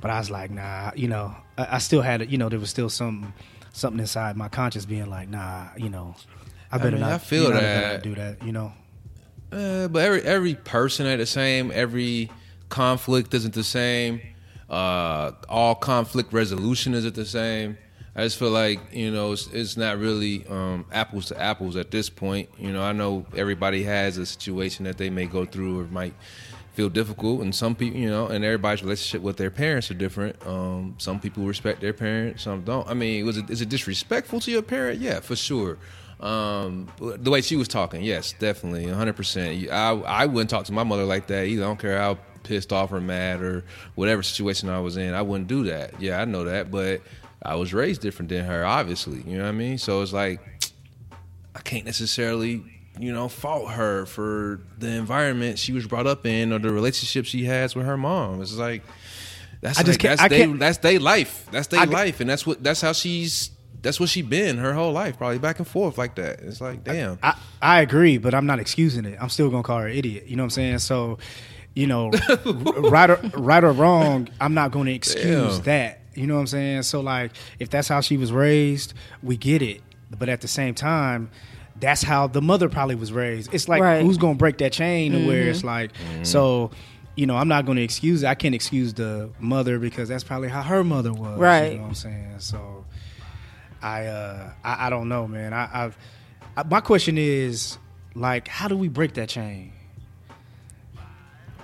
but 0.00 0.10
I 0.10 0.18
was 0.20 0.30
like, 0.30 0.50
nah, 0.50 0.90
you 0.96 1.06
know, 1.06 1.36
I, 1.58 1.76
I 1.76 1.78
still 1.78 2.00
had 2.00 2.22
it. 2.22 2.30
You 2.30 2.38
know, 2.38 2.48
there 2.48 2.58
was 2.58 2.70
still 2.70 2.88
some 2.88 3.34
something 3.74 4.00
inside 4.00 4.38
my 4.38 4.48
conscience 4.48 4.86
being 4.86 5.10
like, 5.10 5.28
nah, 5.28 5.66
you 5.76 5.90
know, 5.90 6.16
I 6.72 6.78
better 6.78 6.92
mean, 6.92 7.00
not. 7.00 7.12
I 7.12 7.18
feel 7.18 7.42
you 7.44 7.50
know, 7.50 7.56
I 7.56 7.60
better 7.60 7.80
that. 7.80 7.92
not 7.92 8.02
do 8.02 8.14
that. 8.14 8.42
You 8.42 8.52
know, 8.52 8.72
Uh, 9.52 9.88
but 9.88 10.02
every 10.02 10.22
every 10.22 10.54
person 10.54 11.06
ain't 11.06 11.18
the 11.18 11.26
same. 11.26 11.70
Every 11.74 12.30
conflict 12.70 13.34
isn't 13.34 13.52
the 13.54 13.62
same. 13.62 14.22
Uh, 14.68 15.32
all 15.48 15.74
conflict 15.74 16.32
resolution 16.32 16.94
isn't 16.94 17.14
the 17.14 17.26
same. 17.26 17.76
I 18.16 18.22
just 18.22 18.38
feel 18.38 18.50
like 18.50 18.78
you 18.92 19.10
know 19.10 19.32
it's, 19.32 19.48
it's 19.48 19.76
not 19.76 19.98
really 19.98 20.46
um, 20.46 20.86
apples 20.92 21.26
to 21.26 21.40
apples 21.40 21.76
at 21.76 21.90
this 21.90 22.08
point. 22.08 22.48
You 22.58 22.72
know, 22.72 22.82
I 22.82 22.92
know 22.92 23.26
everybody 23.36 23.82
has 23.84 24.18
a 24.18 24.26
situation 24.26 24.84
that 24.84 24.98
they 24.98 25.10
may 25.10 25.26
go 25.26 25.44
through 25.44 25.80
or 25.80 25.84
might 25.84 26.14
feel 26.74 26.88
difficult, 26.88 27.40
and 27.40 27.54
some 27.54 27.74
people, 27.74 27.98
you 27.98 28.08
know, 28.08 28.26
and 28.28 28.44
everybody's 28.44 28.82
relationship 28.82 29.22
with 29.22 29.36
their 29.36 29.50
parents 29.50 29.90
are 29.90 29.94
different. 29.94 30.36
Um, 30.46 30.94
some 30.98 31.18
people 31.18 31.44
respect 31.44 31.80
their 31.80 31.92
parents, 31.92 32.44
some 32.44 32.62
don't. 32.62 32.88
I 32.88 32.94
mean, 32.94 33.26
was 33.26 33.36
it 33.36 33.50
is 33.50 33.60
it 33.60 33.68
disrespectful 33.68 34.38
to 34.40 34.50
your 34.50 34.62
parent? 34.62 35.00
Yeah, 35.00 35.18
for 35.20 35.34
sure. 35.34 35.78
Um, 36.20 36.86
the 36.98 37.30
way 37.30 37.40
she 37.40 37.56
was 37.56 37.66
talking, 37.66 38.02
yes, 38.02 38.32
definitely, 38.38 38.86
100. 38.86 39.16
percent 39.16 39.70
I 39.70 39.90
I 39.90 40.26
wouldn't 40.26 40.50
talk 40.50 40.66
to 40.66 40.72
my 40.72 40.84
mother 40.84 41.04
like 41.04 41.26
that 41.26 41.46
either. 41.46 41.64
I 41.64 41.66
don't 41.66 41.80
care 41.80 41.98
how 41.98 42.18
pissed 42.44 42.72
off 42.72 42.92
or 42.92 43.00
mad 43.00 43.40
or 43.42 43.64
whatever 43.96 44.22
situation 44.22 44.68
I 44.68 44.78
was 44.80 44.96
in. 44.96 45.14
I 45.14 45.22
wouldn't 45.22 45.48
do 45.48 45.64
that. 45.64 46.00
Yeah, 46.00 46.20
I 46.20 46.24
know 46.24 46.44
that, 46.44 46.70
but 46.70 47.00
I 47.42 47.56
was 47.56 47.74
raised 47.74 48.00
different 48.00 48.28
than 48.28 48.44
her, 48.44 48.64
obviously. 48.64 49.22
You 49.26 49.38
know 49.38 49.42
what 49.44 49.48
I 49.50 49.52
mean? 49.52 49.78
So 49.78 50.00
it's 50.02 50.12
like 50.12 50.40
I 51.56 51.60
can't 51.60 51.84
necessarily, 51.84 52.62
you 52.98 53.12
know, 53.12 53.28
fault 53.28 53.70
her 53.72 54.06
for 54.06 54.60
the 54.78 54.88
environment 54.90 55.58
she 55.58 55.72
was 55.72 55.86
brought 55.86 56.06
up 56.06 56.26
in 56.26 56.52
or 56.52 56.58
the 56.58 56.70
relationship 56.72 57.24
she 57.26 57.44
has 57.44 57.74
with 57.74 57.86
her 57.86 57.96
mom. 57.96 58.40
It's 58.42 58.54
like 58.56 58.82
that's 59.60 59.78
I 59.78 59.82
just 59.82 59.98
can't- 59.98 60.18
that's 60.18 60.22
I 60.22 60.28
they 60.28 60.46
that's 60.46 60.78
their 60.78 61.00
life. 61.00 61.46
That's 61.50 61.68
their 61.68 61.86
life, 61.86 62.20
and 62.20 62.28
that's 62.28 62.46
what 62.46 62.62
that's 62.62 62.80
how 62.80 62.92
she's 62.92 63.50
that's 63.82 64.00
what 64.00 64.08
she's 64.08 64.24
been 64.24 64.56
her 64.56 64.72
whole 64.72 64.92
life, 64.92 65.18
probably 65.18 65.38
back 65.38 65.58
and 65.58 65.68
forth 65.68 65.98
like 65.98 66.14
that. 66.14 66.40
It's 66.40 66.60
like 66.60 66.84
damn. 66.84 67.18
I, 67.22 67.38
I 67.60 67.80
agree, 67.82 68.16
but 68.18 68.34
I'm 68.34 68.46
not 68.46 68.58
excusing 68.58 69.04
it. 69.04 69.18
I'm 69.20 69.28
still 69.28 69.50
gonna 69.50 69.62
call 69.62 69.78
her 69.80 69.88
an 69.88 69.96
idiot. 69.96 70.26
You 70.26 70.36
know 70.36 70.42
what 70.42 70.46
I'm 70.46 70.50
saying? 70.50 70.78
So, 70.78 71.18
you 71.74 71.86
know, 71.86 72.10
right 72.46 73.10
or 73.10 73.16
right 73.36 73.64
or 73.64 73.72
wrong, 73.72 74.28
I'm 74.40 74.54
not 74.54 74.70
going 74.70 74.86
to 74.86 74.92
excuse 74.92 75.56
Damn. 75.58 75.62
that. 75.64 76.00
You 76.14 76.26
know 76.26 76.34
what 76.34 76.40
I'm 76.40 76.46
saying? 76.46 76.82
So, 76.84 77.00
like, 77.00 77.32
if 77.58 77.70
that's 77.70 77.88
how 77.88 78.00
she 78.00 78.16
was 78.16 78.30
raised, 78.32 78.94
we 79.22 79.36
get 79.36 79.62
it. 79.62 79.80
But 80.16 80.28
at 80.28 80.40
the 80.40 80.48
same 80.48 80.74
time, 80.74 81.30
that's 81.80 82.02
how 82.02 82.28
the 82.28 82.40
mother 82.40 82.68
probably 82.68 82.94
was 82.94 83.12
raised. 83.12 83.52
It's 83.52 83.68
like 83.68 83.82
Right. 83.82 84.02
who's 84.02 84.16
gonna 84.18 84.36
break 84.36 84.58
that 84.58 84.72
chain 84.72 85.12
to 85.12 85.26
where 85.26 85.48
it's 85.48 85.64
like, 85.64 85.90
so. 86.22 86.70
You 87.16 87.26
know, 87.26 87.36
I'm 87.36 87.46
not 87.46 87.64
going 87.64 87.76
to 87.76 87.82
excuse 87.84 88.24
it. 88.24 88.26
I 88.26 88.34
can't 88.34 88.56
excuse 88.56 88.92
the 88.92 89.30
mother 89.38 89.78
because 89.78 90.08
that's 90.08 90.24
probably 90.24 90.48
how 90.48 90.62
her 90.62 90.82
mother 90.82 91.12
was. 91.12 91.38
Right. 91.38 91.66
You 91.70 91.76
know 91.76 91.82
what 91.82 91.88
I'm 91.90 91.94
saying? 91.94 92.34
So, 92.40 92.84
I 93.80 94.06
uh 94.06 94.50
I, 94.64 94.86
I 94.86 94.90
don't 94.90 95.08
know, 95.08 95.28
man. 95.28 95.52
I, 95.52 95.62
I, 95.62 95.90
I 96.56 96.62
my 96.64 96.80
question 96.80 97.16
is 97.16 97.78
like, 98.16 98.48
how 98.48 98.66
do 98.66 98.76
we 98.76 98.88
break 98.88 99.14
that 99.14 99.28
chain? 99.28 99.73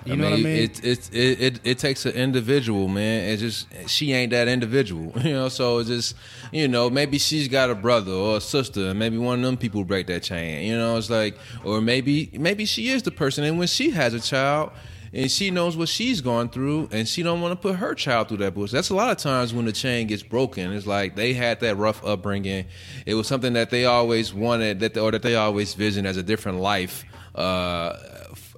You 0.05 0.15
know 0.15 0.25
what 0.25 0.33
I 0.33 0.37
mean? 0.37 0.57
It, 0.57 0.83
it 0.83 1.09
it 1.13 1.41
it 1.41 1.59
it 1.63 1.79
takes 1.79 2.05
an 2.05 2.13
individual, 2.13 2.87
man. 2.87 3.29
It's 3.29 3.41
just 3.41 3.89
she 3.89 4.13
ain't 4.13 4.31
that 4.31 4.47
individual, 4.47 5.11
you 5.23 5.33
know. 5.33 5.49
So 5.49 5.79
it's 5.79 5.89
just 5.89 6.15
you 6.51 6.67
know 6.67 6.89
maybe 6.89 7.17
she's 7.17 7.47
got 7.47 7.69
a 7.69 7.75
brother 7.75 8.11
or 8.11 8.37
a 8.37 8.41
sister, 8.41 8.87
and 8.89 8.99
maybe 8.99 9.17
one 9.17 9.39
of 9.39 9.45
them 9.45 9.57
people 9.57 9.83
break 9.83 10.07
that 10.07 10.23
chain. 10.23 10.67
You 10.67 10.77
know, 10.77 10.97
it's 10.97 11.09
like 11.09 11.37
or 11.63 11.81
maybe 11.81 12.31
maybe 12.33 12.65
she 12.65 12.89
is 12.89 13.03
the 13.03 13.11
person, 13.11 13.43
and 13.43 13.59
when 13.59 13.67
she 13.67 13.91
has 13.91 14.13
a 14.13 14.19
child. 14.19 14.71
And 15.13 15.29
she 15.29 15.51
knows 15.51 15.75
what 15.75 15.89
she's 15.89 16.21
gone 16.21 16.47
through, 16.47 16.87
and 16.93 17.05
she 17.05 17.21
don't 17.21 17.41
want 17.41 17.51
to 17.51 17.57
put 17.57 17.75
her 17.75 17.93
child 17.93 18.29
through 18.29 18.37
that 18.37 18.53
bullshit. 18.53 18.71
That's 18.71 18.91
a 18.91 18.95
lot 18.95 19.11
of 19.11 19.17
times 19.17 19.53
when 19.53 19.65
the 19.65 19.73
chain 19.73 20.07
gets 20.07 20.23
broken. 20.23 20.71
It's 20.71 20.87
like 20.87 21.17
they 21.17 21.33
had 21.33 21.59
that 21.59 21.75
rough 21.75 22.01
upbringing. 22.05 22.67
It 23.05 23.15
was 23.15 23.27
something 23.27 23.51
that 23.51 23.71
they 23.71 23.83
always 23.83 24.33
wanted, 24.33 24.79
that 24.79 24.95
or 24.95 25.11
that 25.11 25.21
they 25.21 25.35
always 25.35 25.73
visioned 25.73 26.07
as 26.07 26.15
a 26.15 26.23
different 26.23 26.59
life. 26.59 27.03
Uh, 27.35 27.97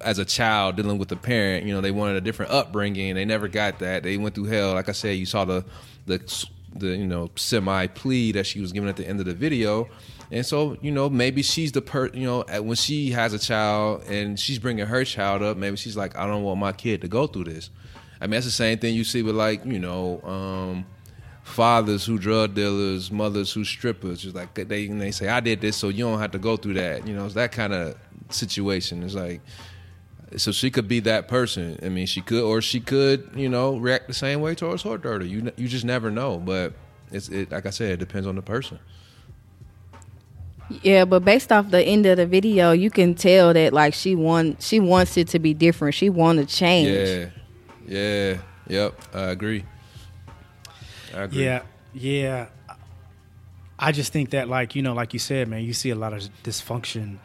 as 0.04 0.20
a 0.20 0.26
child 0.26 0.76
dealing 0.76 0.98
with 0.98 1.12
a 1.12 1.16
parent, 1.16 1.66
you 1.66 1.74
know, 1.74 1.82
they 1.82 1.92
wanted 1.92 2.18
a 2.18 2.22
different 2.22 2.52
upbringing. 2.52 3.16
They 3.16 3.26
never 3.26 3.48
got 3.48 3.80
that. 3.80 4.04
They 4.04 4.18
went 4.18 4.36
through 4.36 4.46
hell. 4.46 4.74
Like 4.74 4.90
I 4.90 4.94
said, 4.94 5.18
you 5.18 5.26
saw 5.26 5.46
the 5.46 5.66
the 6.06 6.48
the 6.76 6.88
you 6.96 7.08
know 7.08 7.32
semi 7.36 7.88
plea 7.88 8.32
that 8.34 8.46
she 8.46 8.60
was 8.60 8.72
giving 8.72 8.90
at 8.90 8.98
the 8.98 9.08
end 9.08 9.20
of 9.20 9.26
the 9.26 9.34
video. 9.34 9.88
And 10.32 10.44
so, 10.44 10.78
you 10.82 10.92
know, 10.92 11.10
maybe 11.10 11.44
she's 11.44 11.74
the 11.74 11.82
per, 11.82 12.08
you 12.08 12.26
know, 12.26 12.44
when 12.62 12.76
she 12.76 13.12
has 13.12 13.34
a 13.34 13.40
child 13.40 14.04
and 14.08 14.40
she's 14.40 14.58
bringing 14.58 14.88
her 14.88 15.06
child 15.06 15.44
up, 15.44 15.58
maybe 15.58 15.78
she's 15.78 15.96
like, 15.96 16.18
I 16.18 16.26
don't 16.26 16.42
want 16.42 16.60
my 16.60 16.72
kid 16.72 17.02
to 17.02 17.08
go 17.08 17.28
through 17.28 17.44
this. 17.44 17.70
I 18.20 18.26
mean, 18.26 18.32
that's 18.32 18.46
the 18.46 18.52
same 18.52 18.80
thing 18.80 18.96
you 18.96 19.04
see 19.04 19.22
with 19.22 19.36
like, 19.36 19.64
you 19.64 19.78
know, 19.78 20.22
um, 20.24 20.86
fathers 21.44 22.06
who 22.06 22.18
drug 22.18 22.56
dealers, 22.56 23.12
mothers 23.12 23.52
who 23.54 23.64
strippers. 23.64 24.22
Just 24.22 24.36
like 24.36 24.54
they 24.56 24.88
they 24.88 25.12
say, 25.12 25.28
I 25.28 25.40
did 25.40 25.62
this, 25.62 25.78
so 25.78 25.90
you 25.90 26.06
don't 26.06 26.20
have 26.20 26.32
to 26.32 26.40
go 26.40 26.58
through 26.58 26.76
that. 26.76 27.06
You 27.08 27.14
know, 27.14 27.26
it's 27.26 27.36
that 27.36 27.52
kind 27.52 27.74
of 27.74 27.96
situation. 28.30 29.04
It's 29.04 29.14
like, 29.14 29.42
so 30.38 30.52
she 30.52 30.72
could 30.72 30.88
be 30.88 31.00
that 31.02 31.28
person. 31.28 31.80
I 31.84 31.90
mean, 31.90 32.06
she 32.06 32.22
could, 32.22 32.44
or 32.44 32.62
she 32.62 32.80
could, 32.80 33.32
you 33.36 33.50
know, 33.50 33.78
react 33.78 34.08
the 34.08 34.14
same 34.14 34.42
way 34.42 34.56
towards 34.56 34.84
her 34.84 34.98
daughter. 34.98 35.26
You 35.26 35.52
you 35.58 35.68
just 35.68 35.86
never 35.86 36.12
know. 36.12 36.38
But 36.38 36.74
it's 37.12 37.30
it, 37.30 37.52
like 37.52 37.66
I 37.66 37.70
said, 37.70 37.92
it 37.92 37.98
depends 37.98 38.28
on 38.28 38.36
the 38.36 38.42
person. 38.42 38.80
Yeah, 40.82 41.06
but 41.06 41.24
based 41.26 41.52
off 41.52 41.70
the 41.70 41.84
end 41.84 42.06
of 42.06 42.18
the 42.18 42.26
video, 42.26 42.72
you 42.72 42.90
can 42.90 43.16
tell 43.16 43.54
that 43.54 43.74
like 43.74 43.94
she 43.94 44.16
want 44.16 44.62
she 44.62 44.80
wants 44.80 45.18
it 45.18 45.28
to 45.30 45.40
be 45.40 45.54
different. 45.54 45.96
She 45.96 46.10
want 46.10 46.40
to 46.40 46.46
change. 46.46 46.88
Yeah, 46.90 47.30
yeah, 47.86 48.38
yep. 48.68 49.00
I 49.14 49.24
agree. 49.26 49.66
I 51.14 51.24
agree. 51.24 51.44
Yeah, 51.44 51.64
yeah. 51.94 52.48
I 53.78 53.92
just 53.92 54.14
think 54.14 54.30
that, 54.30 54.48
like 54.48 54.76
you 54.76 54.82
know, 54.82 54.94
like 54.94 55.14
you 55.14 55.20
said, 55.20 55.48
man, 55.48 55.64
you 55.64 55.74
see 55.74 55.90
a 55.90 55.96
lot 55.96 56.14
of 56.14 56.22
dysfunction, 56.44 57.18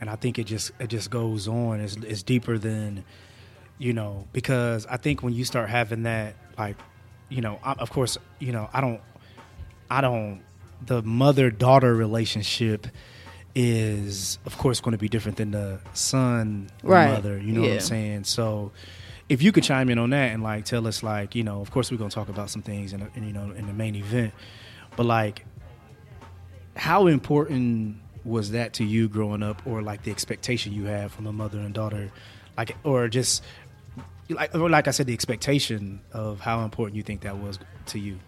and 0.00 0.10
I 0.10 0.16
think 0.16 0.38
it 0.38 0.44
just 0.44 0.72
it 0.78 0.88
just 0.88 1.10
goes 1.10 1.48
on. 1.48 1.80
It's, 1.80 1.96
it's 1.96 2.22
deeper 2.22 2.58
than, 2.58 3.04
you 3.78 3.92
know, 3.92 4.26
because 4.32 4.86
I 4.86 4.96
think 4.96 5.22
when 5.22 5.32
you 5.32 5.44
start 5.44 5.68
having 5.70 6.02
that, 6.04 6.34
like, 6.58 6.76
you 7.28 7.40
know, 7.40 7.58
I, 7.64 7.72
of 7.72 7.90
course, 7.90 8.18
you 8.38 8.52
know, 8.52 8.68
I 8.72 8.80
don't, 8.80 9.00
I 9.90 10.00
don't. 10.00 10.42
The 10.84 11.02
mother 11.02 11.50
daughter 11.50 11.94
relationship 11.94 12.86
is, 13.54 14.38
of 14.44 14.58
course, 14.58 14.80
going 14.80 14.92
to 14.92 14.98
be 14.98 15.08
different 15.08 15.38
than 15.38 15.50
the 15.50 15.80
son 15.94 16.68
Right. 16.82 17.10
mother. 17.10 17.38
You 17.38 17.52
know 17.52 17.62
what 17.62 17.70
I'm 17.70 17.80
saying? 17.80 18.24
So, 18.24 18.72
if 19.30 19.42
you 19.42 19.50
could 19.50 19.64
chime 19.64 19.88
in 19.88 19.98
on 19.98 20.10
that 20.10 20.32
and 20.32 20.42
like 20.42 20.66
tell 20.66 20.86
us, 20.86 21.02
like, 21.02 21.34
you 21.34 21.42
know, 21.42 21.60
of 21.62 21.70
course, 21.70 21.90
we're 21.90 21.96
going 21.96 22.10
to 22.10 22.14
talk 22.14 22.28
about 22.28 22.50
some 22.50 22.62
things 22.62 22.92
in, 22.92 23.08
in 23.14 23.26
you 23.26 23.32
know 23.32 23.50
in 23.52 23.66
the 23.66 23.72
main 23.72 23.94
event, 23.94 24.34
but 24.94 25.06
like, 25.06 25.44
how 26.76 27.06
important 27.06 27.96
was 28.26 28.50
that 28.50 28.72
to 28.74 28.84
you 28.84 29.08
growing 29.08 29.42
up, 29.42 29.62
or 29.66 29.82
like 29.82 30.02
the 30.02 30.10
expectation 30.10 30.72
you 30.72 30.84
have 30.84 31.12
from 31.12 31.26
a 31.26 31.32
mother 31.32 31.58
and 31.60 31.72
daughter, 31.72 32.10
like, 32.58 32.76
or 32.84 33.08
just 33.08 33.42
like, 34.28 34.54
or 34.54 34.68
like 34.68 34.88
I 34.88 34.90
said, 34.90 35.06
the 35.06 35.12
expectation 35.14 36.00
of 36.12 36.40
how 36.40 36.64
important 36.64 36.96
you 36.96 37.02
think 37.04 37.20
that 37.22 37.38
was 37.38 37.58
to 37.86 37.98
you. 38.00 38.18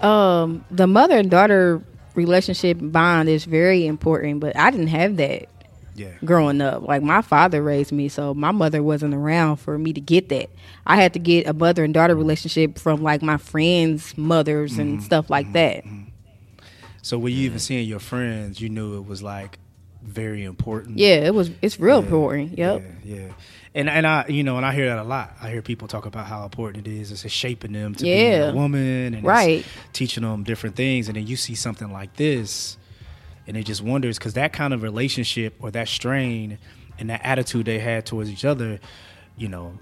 Um, 0.00 0.64
the 0.70 0.86
mother 0.86 1.16
and 1.18 1.30
daughter 1.30 1.82
relationship 2.14 2.78
bond 2.80 3.28
is 3.28 3.44
very 3.44 3.86
important, 3.86 4.40
but 4.40 4.56
I 4.56 4.70
didn't 4.70 4.86
have 4.88 5.16
that 5.18 5.48
Yeah. 5.94 6.08
growing 6.24 6.60
up. 6.60 6.86
Like 6.86 7.02
my 7.02 7.20
father 7.22 7.62
raised 7.62 7.92
me, 7.92 8.08
so 8.08 8.32
my 8.32 8.52
mother 8.52 8.82
wasn't 8.82 9.14
around 9.14 9.56
for 9.56 9.76
me 9.78 9.92
to 9.92 10.00
get 10.00 10.28
that. 10.30 10.48
I 10.86 10.96
had 10.96 11.12
to 11.14 11.18
get 11.18 11.46
a 11.46 11.52
mother 11.52 11.84
and 11.84 11.92
daughter 11.92 12.14
relationship 12.14 12.78
from 12.78 13.02
like 13.02 13.20
my 13.22 13.36
friends' 13.36 14.16
mothers 14.16 14.72
Mm-hmm. 14.72 14.80
and 14.80 15.02
stuff 15.02 15.28
like 15.28 15.52
that. 15.52 15.84
So 17.02 17.18
when 17.18 17.32
you 17.32 17.40
even 17.44 17.58
seeing 17.58 17.88
your 17.88 18.00
friends, 18.00 18.60
you 18.60 18.68
knew 18.68 18.96
it 18.98 19.06
was 19.06 19.22
like 19.22 19.58
very 20.02 20.44
important. 20.44 20.98
Yeah, 20.98 21.16
it 21.26 21.34
was. 21.34 21.50
It's 21.62 21.78
real 21.80 21.98
Yeah, 21.98 22.04
important. 22.04 22.58
Yep. 22.58 22.82
Yeah, 23.04 23.16
yeah. 23.16 23.32
And 23.74 23.88
and 23.88 24.06
I 24.06 24.24
you 24.28 24.42
know 24.42 24.56
and 24.56 24.66
I 24.66 24.72
hear 24.72 24.86
that 24.86 24.98
a 24.98 25.04
lot. 25.04 25.34
I 25.40 25.50
hear 25.50 25.62
people 25.62 25.88
talk 25.88 26.06
about 26.06 26.26
how 26.26 26.44
important 26.44 26.86
it 26.86 26.90
is. 26.90 27.10
It's 27.12 27.32
shaping 27.32 27.72
them 27.72 27.94
to 27.94 28.04
be 28.04 28.10
Yeah. 28.10 28.50
a 28.50 28.54
woman 28.54 29.14
and 29.14 29.22
Right. 29.24 29.64
teaching 29.92 30.22
them 30.24 30.42
different 30.42 30.76
things. 30.76 31.08
And 31.08 31.16
then 31.16 31.26
you 31.26 31.36
see 31.36 31.54
something 31.54 31.92
like 31.92 32.16
this, 32.16 32.76
and 33.46 33.56
it 33.56 33.64
just 33.64 33.82
wonders 33.82 34.18
because 34.18 34.34
that 34.34 34.52
kind 34.52 34.74
of 34.74 34.82
relationship 34.82 35.54
or 35.60 35.70
that 35.70 35.88
strain 35.88 36.58
and 36.98 37.08
that 37.10 37.20
attitude 37.24 37.66
they 37.66 37.78
had 37.78 38.04
towards 38.06 38.28
each 38.30 38.44
other, 38.44 38.78
you 39.36 39.48
know. 39.48 39.78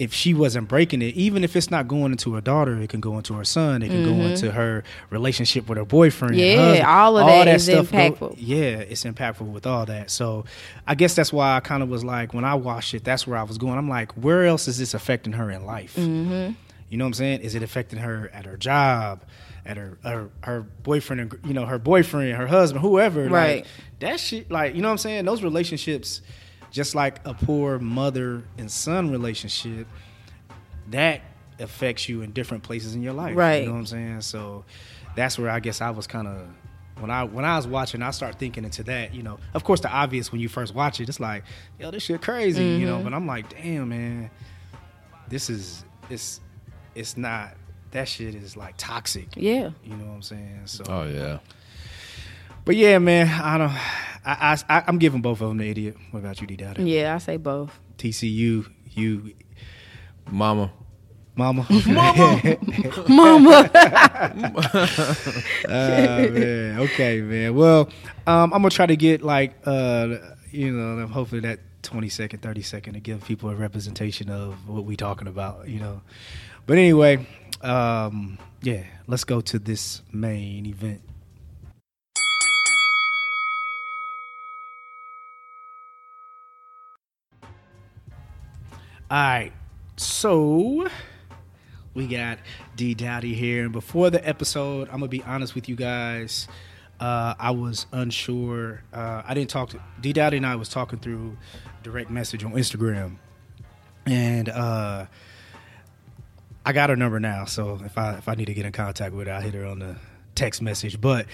If 0.00 0.14
she 0.14 0.32
wasn't 0.34 0.66
breaking 0.66 1.02
it, 1.02 1.14
even 1.14 1.44
if 1.44 1.54
it's 1.54 1.70
not 1.70 1.86
going 1.86 2.10
into 2.10 2.32
her 2.34 2.40
daughter, 2.40 2.80
it 2.80 2.88
can 2.88 3.00
go 3.00 3.18
into 3.18 3.34
her 3.34 3.44
son. 3.44 3.82
It 3.82 3.88
can 3.90 4.02
go 4.04 4.12
into 4.24 4.50
her 4.50 4.82
relationship 5.10 5.68
with 5.68 5.76
her 5.76 5.84
boyfriend. 5.84 6.34
Mm-hmm. 6.34 6.40
Yeah, 6.40 6.56
husband. 6.64 6.86
all 6.86 7.18
of 7.18 7.26
that 7.26 7.46
is 7.48 7.68
go- 7.68 7.82
impactful. 7.82 8.34
yeah, 8.38 8.78
it's 8.78 9.04
impactful 9.04 9.42
with 9.52 9.66
all 9.66 9.84
that. 9.86 10.10
So 10.10 10.46
I 10.86 10.94
guess 10.94 11.14
that's 11.14 11.32
why 11.32 11.54
I 11.54 11.60
kind 11.60 11.82
of 11.82 11.90
was 11.90 12.02
like, 12.02 12.32
when 12.32 12.44
I 12.46 12.54
watched 12.54 12.94
it, 12.94 13.04
that's 13.04 13.26
where 13.26 13.38
I 13.38 13.42
was 13.42 13.58
going. 13.58 13.76
I'm 13.76 13.88
like, 13.90 14.12
where 14.12 14.46
else 14.46 14.66
is 14.68 14.78
this 14.78 14.94
affecting 14.94 15.34
her 15.34 15.50
in 15.50 15.66
life? 15.66 15.94
Mm-hmm. 15.96 16.52
You 16.88 16.96
know 16.96 17.04
what 17.04 17.08
I'm 17.08 17.14
saying? 17.14 17.40
Is 17.42 17.54
it 17.54 17.62
affecting 17.62 17.98
her 17.98 18.30
at 18.32 18.46
her 18.46 18.56
job, 18.56 19.22
at 19.66 19.76
her 19.76 19.98
her, 20.02 20.30
her 20.42 20.62
boyfriend, 20.82 21.20
and 21.20 21.38
you 21.44 21.52
know, 21.52 21.66
her 21.66 21.78
boyfriend, 21.78 22.34
her 22.36 22.46
husband, 22.46 22.80
whoever? 22.82 23.24
Like, 23.24 23.32
Right. 23.32 23.66
that 24.00 24.18
shit, 24.18 24.50
like, 24.50 24.74
you 24.74 24.80
know 24.80 24.88
what 24.88 24.92
I'm 24.92 24.98
saying? 24.98 25.26
Those 25.26 25.42
relationships, 25.42 26.22
just 26.70 26.94
like 26.94 27.24
a 27.26 27.34
poor 27.34 27.78
mother 27.78 28.42
and 28.58 28.70
son 28.70 29.10
relationship, 29.10 29.86
that 30.90 31.20
affects 31.58 32.08
you 32.08 32.22
in 32.22 32.32
different 32.32 32.62
places 32.62 32.94
in 32.94 33.02
your 33.02 33.12
life. 33.12 33.36
Right. 33.36 33.62
You 33.62 33.66
know 33.66 33.72
what 33.72 33.78
I'm 33.80 33.86
saying? 33.86 34.20
So 34.22 34.64
that's 35.16 35.38
where 35.38 35.50
I 35.50 35.60
guess 35.60 35.80
I 35.80 35.90
was 35.90 36.06
kind 36.06 36.26
of 36.28 36.46
when 37.00 37.10
I 37.10 37.24
when 37.24 37.44
I 37.44 37.56
was 37.56 37.66
watching, 37.66 38.02
I 38.02 38.10
start 38.10 38.36
thinking 38.38 38.64
into 38.64 38.82
that. 38.84 39.14
You 39.14 39.22
know, 39.22 39.38
of 39.54 39.64
course, 39.64 39.80
the 39.80 39.90
obvious 39.90 40.30
when 40.32 40.40
you 40.40 40.48
first 40.48 40.74
watch 40.74 41.00
it, 41.00 41.08
it's 41.08 41.20
like, 41.20 41.44
yo, 41.78 41.90
this 41.90 42.02
shit 42.02 42.20
crazy. 42.22 42.62
You 42.62 42.70
Mm-hmm. 42.78 42.84
know, 42.86 43.02
but 43.02 43.14
I'm 43.14 43.26
like, 43.26 43.50
damn, 43.50 43.88
man. 43.88 44.30
this 45.28 45.48
is 45.50 45.84
it's 46.08 46.40
it's 46.94 47.16
not 47.16 47.54
that 47.92 48.06
shit 48.08 48.34
is 48.34 48.56
like 48.56 48.74
toxic. 48.76 49.28
Yeah. 49.36 49.70
You 49.84 49.96
know 49.96 50.04
what 50.06 50.14
I'm 50.14 50.22
saying? 50.22 50.60
So, 50.66 50.84
Oh 50.88 51.04
yeah. 51.04 51.38
but 52.64 52.76
yeah, 52.76 52.98
man, 52.98 53.28
I 53.28 53.58
don't. 53.58 53.72
I, 54.24 54.58
I 54.68 54.84
I'm 54.86 54.98
giving 54.98 55.20
both 55.22 55.40
of 55.40 55.48
them 55.48 55.58
the 55.58 55.68
idiot. 55.70 55.96
What 56.10 56.20
about 56.20 56.40
you, 56.40 56.46
D 56.46 56.56
Dowdy? 56.56 56.84
Yeah, 56.84 57.14
I 57.14 57.18
say 57.18 57.36
both. 57.36 57.78
TCU, 57.98 58.66
you, 58.90 59.34
Mama. 60.30 60.70
mama, 61.36 61.66
Mama. 63.08 63.70
Uh, 65.64 66.28
man. 66.32 66.78
Okay, 66.80 67.20
man. 67.20 67.54
Well, 67.54 67.88
um, 68.26 68.52
I'm 68.52 68.62
gonna 68.62 68.70
try 68.70 68.86
to 68.86 68.96
get 68.96 69.22
like 69.22 69.54
uh, 69.64 70.16
you 70.50 70.72
know, 70.72 71.06
hopefully 71.06 71.40
that 71.42 71.60
20 71.82 72.08
second, 72.08 72.42
30 72.42 72.62
second 72.62 72.94
to 72.94 73.00
give 73.00 73.24
people 73.24 73.50
a 73.50 73.54
representation 73.54 74.28
of 74.30 74.68
what 74.68 74.84
we 74.84 74.96
talking 74.96 75.28
about. 75.28 75.68
You 75.68 75.80
know, 75.80 76.00
but 76.66 76.78
anyway, 76.78 77.26
um, 77.62 78.38
yeah, 78.62 78.84
let's 79.06 79.24
go 79.24 79.40
to 79.40 79.58
this 79.58 80.02
main 80.12 80.66
event. 80.66 81.00
All 89.10 89.16
right, 89.16 89.52
so 89.96 90.86
we 91.94 92.06
got 92.06 92.38
D 92.76 92.94
Dowdy 92.94 93.34
here, 93.34 93.64
and 93.64 93.72
before 93.72 94.08
the 94.08 94.24
episode, 94.24 94.86
I'm 94.86 95.00
gonna 95.00 95.08
be 95.08 95.20
honest 95.24 95.56
with 95.56 95.68
you 95.68 95.74
guys. 95.74 96.46
Uh, 97.00 97.34
I 97.36 97.50
was 97.50 97.86
unsure. 97.90 98.84
Uh, 98.92 99.22
I 99.26 99.34
didn't 99.34 99.50
talk 99.50 99.70
to 99.70 99.80
D 100.00 100.12
Dowdy, 100.12 100.36
and 100.36 100.46
I 100.46 100.54
was 100.54 100.68
talking 100.68 101.00
through 101.00 101.36
direct 101.82 102.08
message 102.08 102.44
on 102.44 102.52
Instagram, 102.52 103.16
and 104.06 104.48
uh, 104.48 105.06
I 106.64 106.72
got 106.72 106.90
her 106.90 106.94
number 106.94 107.18
now. 107.18 107.46
So 107.46 107.80
if 107.84 107.98
I 107.98 108.12
if 108.12 108.28
I 108.28 108.36
need 108.36 108.44
to 108.44 108.54
get 108.54 108.64
in 108.64 108.70
contact 108.70 109.12
with 109.12 109.26
her, 109.26 109.32
I'll 109.32 109.40
hit 109.40 109.54
her 109.54 109.66
on 109.66 109.80
the 109.80 109.96
text 110.36 110.62
message. 110.62 111.00
But 111.00 111.26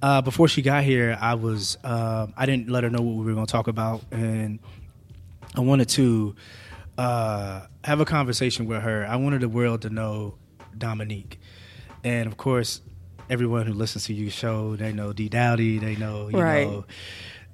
uh, 0.00 0.22
before 0.22 0.46
she 0.46 0.62
got 0.62 0.84
here, 0.84 1.18
I 1.20 1.34
was 1.34 1.78
um 1.82 2.32
I 2.36 2.46
didn't 2.46 2.70
let 2.70 2.84
her 2.84 2.90
know 2.90 3.02
what 3.02 3.16
we 3.16 3.24
were 3.24 3.34
gonna 3.34 3.46
talk 3.46 3.66
about, 3.66 4.02
and 4.12 4.60
I 5.56 5.62
wanted 5.62 5.88
to 5.90 6.36
uh, 6.98 7.66
have 7.84 8.00
a 8.00 8.04
conversation 8.04 8.66
with 8.66 8.82
her. 8.82 9.06
I 9.06 9.16
wanted 9.16 9.40
the 9.40 9.48
world 9.48 9.82
to 9.82 9.90
know 9.90 10.36
Dominique, 10.76 11.38
and 12.02 12.26
of 12.26 12.36
course, 12.36 12.80
everyone 13.30 13.66
who 13.66 13.72
listens 13.72 14.04
to 14.06 14.14
your 14.14 14.30
show, 14.30 14.76
they 14.76 14.92
know 14.92 15.12
D 15.12 15.28
Dowdy, 15.28 15.78
they 15.78 15.96
know 15.96 16.28
you 16.28 16.38
Right. 16.40 16.66
know 16.66 16.84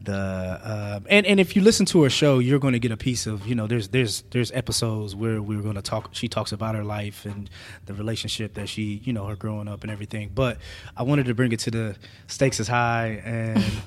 the 0.03 0.97
um, 0.97 1.07
and 1.11 1.27
and 1.27 1.39
if 1.39 1.55
you 1.55 1.61
listen 1.61 1.85
to 1.87 2.03
her 2.05 2.09
show, 2.11 2.39
you're 2.39 2.59
going 2.59 2.73
to 2.73 2.79
get 2.79 2.91
a 2.91 2.97
piece 2.97 3.27
of 3.27 3.47
you 3.47 3.55
know 3.55 3.67
there's 3.67 3.89
there's 3.89 4.23
there's 4.31 4.51
episodes 4.53 5.15
where 5.15 5.43
we're 5.43 5.61
going 5.61 5.75
to 5.75 5.83
talk. 5.83 6.11
She 6.15 6.27
talks 6.27 6.53
about 6.53 6.75
her 6.75 6.85
life 6.85 7.27
and 7.27 7.51
the 7.85 7.93
relationship 7.93 8.55
that 8.55 8.69
she 8.71 9.03
you 9.05 9.13
know 9.13 9.27
her 9.27 9.37
growing 9.37 9.69
up 9.69 9.83
and 9.83 9.91
everything. 9.93 10.31
But 10.35 10.57
I 10.97 11.03
wanted 11.03 11.27
to 11.27 11.35
bring 11.35 11.53
it 11.53 11.61
to 11.61 11.71
the 11.71 11.97
stakes 12.29 12.61
is 12.61 12.69
high 12.69 13.21
and. 13.25 13.63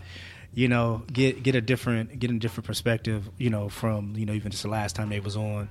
you 0.56 0.68
know, 0.68 1.04
get 1.12 1.44
get 1.44 1.56
a 1.56 1.62
different 1.62 2.20
get 2.20 2.30
a 2.32 2.38
different 2.38 2.68
perspective, 2.68 3.30
you 3.38 3.50
know, 3.50 3.70
from 3.70 4.16
you 4.16 4.26
know 4.26 4.34
even 4.34 4.52
just 4.52 4.64
the 4.64 4.70
last 4.70 4.96
time 4.96 5.10
they 5.10 5.20
was 5.20 5.36
on, 5.36 5.70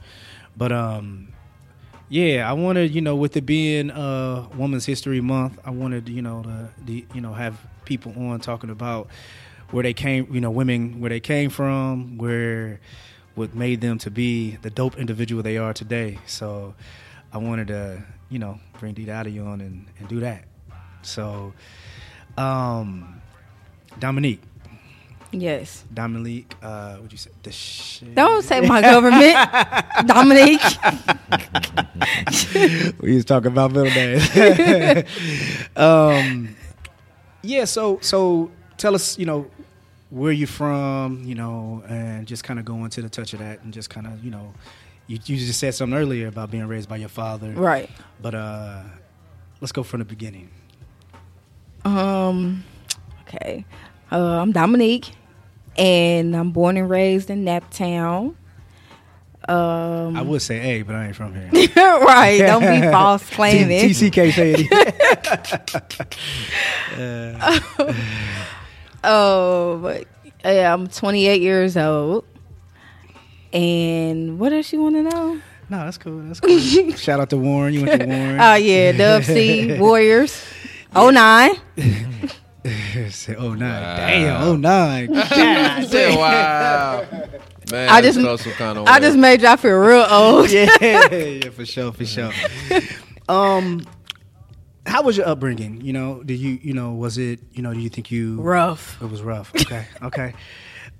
but 0.56 0.72
um, 0.72 1.28
yeah, 2.08 2.48
I 2.48 2.52
wanted 2.52 2.94
you 2.94 3.00
know 3.00 3.16
with 3.16 3.36
it 3.36 3.46
being 3.46 3.90
uh 3.90 4.48
Women's 4.56 4.84
History 4.84 5.20
Month, 5.20 5.58
I 5.64 5.70
wanted 5.70 6.08
you 6.08 6.22
know 6.22 6.42
to 6.42 6.68
the 6.84 7.04
you 7.14 7.20
know 7.20 7.32
have 7.32 7.58
people 7.84 8.12
on 8.16 8.40
talking 8.40 8.70
about 8.70 9.08
where 9.70 9.82
they 9.82 9.94
came, 9.94 10.32
you 10.32 10.40
know, 10.40 10.50
women 10.50 11.00
where 11.00 11.08
they 11.08 11.20
came 11.20 11.50
from, 11.50 12.18
where 12.18 12.80
what 13.34 13.54
made 13.54 13.80
them 13.80 13.96
to 13.98 14.10
be 14.10 14.56
the 14.60 14.68
dope 14.68 14.98
individual 14.98 15.42
they 15.42 15.56
are 15.56 15.72
today. 15.72 16.18
So 16.26 16.74
I 17.32 17.38
wanted 17.38 17.68
to 17.68 18.02
you 18.28 18.38
know 18.38 18.58
bring 18.78 18.94
D 18.94 19.04
Dowdy 19.04 19.38
on 19.38 19.60
and, 19.60 19.86
and 19.98 20.08
do 20.08 20.20
that. 20.20 20.44
So 21.02 21.52
um, 22.36 23.22
Dominique. 23.98 24.42
Yes. 25.32 25.84
Dominique, 25.92 26.54
uh, 26.62 26.96
what 26.96 27.10
you 27.10 27.18
say? 27.18 27.30
The 27.42 27.52
shit. 27.52 28.14
Don't 28.14 28.42
say 28.42 28.60
my 28.60 28.80
government, 28.92 29.36
Dominique. 30.06 30.62
we 33.00 33.16
was 33.16 33.24
talking 33.24 33.50
about 33.52 33.72
middle 33.72 33.90
names. 33.90 34.28
um, 35.76 36.54
yeah. 37.42 37.64
So, 37.64 37.98
so 38.00 38.50
tell 38.76 38.94
us, 38.94 39.18
you 39.18 39.26
know, 39.26 39.50
where 40.10 40.32
you 40.32 40.46
from, 40.46 41.22
you 41.24 41.34
know, 41.34 41.82
and 41.88 42.26
just 42.26 42.44
kind 42.44 42.58
of 42.58 42.64
go 42.64 42.84
into 42.84 43.00
the 43.02 43.08
touch 43.08 43.32
of 43.32 43.38
that, 43.40 43.62
and 43.62 43.72
just 43.72 43.88
kind 43.90 44.06
of, 44.06 44.22
you 44.24 44.30
know, 44.30 44.52
you, 45.06 45.18
you 45.24 45.36
just 45.36 45.58
said 45.58 45.74
something 45.74 45.98
earlier 45.98 46.28
about 46.28 46.50
being 46.50 46.66
raised 46.66 46.88
by 46.88 46.96
your 46.96 47.08
father, 47.08 47.50
Right. 47.52 47.90
But 48.20 48.34
uh, 48.34 48.82
let's 49.60 49.72
go 49.72 49.82
from 49.82 50.00
the 50.00 50.04
beginning. 50.04 50.50
Um. 51.84 52.62
Okay. 53.22 53.64
Uh, 54.12 54.40
I'm 54.42 54.52
Dominique, 54.52 55.12
and 55.76 56.36
I'm 56.36 56.50
born 56.50 56.76
and 56.76 56.88
raised 56.88 57.30
in 57.30 57.44
Naptown. 57.44 58.34
Um. 59.48 60.16
I 60.16 60.22
would 60.22 60.40
say 60.42 60.78
A, 60.78 60.82
but 60.82 60.94
I 60.94 61.06
ain't 61.08 61.16
from 61.16 61.34
here. 61.34 61.50
right. 61.76 62.38
Don't 62.38 62.62
be 62.62 62.80
false 62.92 63.28
claiming. 63.30 63.90
TCK 63.90 64.32
say 64.32 64.54
it. 64.56 64.68
Oh, 69.04 69.80
but 69.82 70.06
yeah, 70.44 70.72
I'm 70.72 70.86
28 70.86 71.42
years 71.42 71.76
old. 71.76 72.24
And 73.52 74.38
what 74.38 74.52
else 74.52 74.72
you 74.72 74.80
want 74.80 74.94
to 74.94 75.02
know? 75.02 75.40
no, 75.68 75.84
that's 75.84 75.98
cool. 75.98 76.20
That's 76.20 76.38
cool. 76.38 76.56
Shout 76.92 77.18
out 77.18 77.28
to 77.30 77.36
Warren. 77.36 77.74
You 77.74 77.84
went 77.84 78.00
to 78.00 78.06
Warren. 78.06 78.40
Oh 78.40 78.54
yeah, 78.54 78.92
Dub 78.92 79.24
C 79.24 79.76
Warriors. 79.76 80.40
Oh 80.94 81.10
nine. 81.10 81.56
Say, 83.10 83.34
oh 83.36 83.54
nine. 83.54 83.82
Wow. 83.82 83.96
Damn. 83.96 84.42
Oh 84.42 84.56
nine. 84.56 85.12
God 85.12 85.84
Say, 85.88 86.16
wow. 86.16 87.06
Man, 87.70 87.88
I 87.88 87.96
I 87.96 88.00
just- 88.02 88.18
just 88.20 88.44
some 88.44 88.52
kind 88.52 88.78
of 88.78 88.86
I 88.86 89.00
just 89.00 89.16
made 89.18 89.40
y'all 89.42 89.56
feel 89.56 89.76
real 89.76 90.06
old. 90.08 90.50
yeah, 90.50 90.68
yeah, 90.80 91.50
for 91.50 91.64
sure, 91.66 91.92
for 91.92 92.04
sure. 92.04 92.30
Um, 93.28 93.84
how 94.86 95.02
was 95.02 95.16
your 95.16 95.26
upbringing? 95.28 95.80
You 95.80 95.92
know, 95.92 96.22
did 96.22 96.38
you, 96.38 96.58
you 96.62 96.74
know, 96.74 96.92
was 96.92 97.18
it, 97.18 97.40
you 97.52 97.62
know, 97.62 97.72
do 97.72 97.80
you 97.80 97.88
think 97.88 98.10
you 98.10 98.40
Rough. 98.40 99.00
It 99.00 99.06
was 99.10 99.22
rough. 99.22 99.52
Okay, 99.54 99.86
okay. 100.02 100.34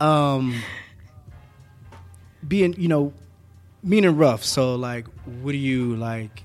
Um, 0.01 0.61
being, 2.47 2.75
you 2.81 2.89
know, 2.89 3.13
meaning 3.83 4.17
rough. 4.17 4.45
So, 4.45 4.75
like, 4.77 5.07
what 5.43 5.53
do 5.53 5.59
you 5.59 5.97
like 5.97 6.43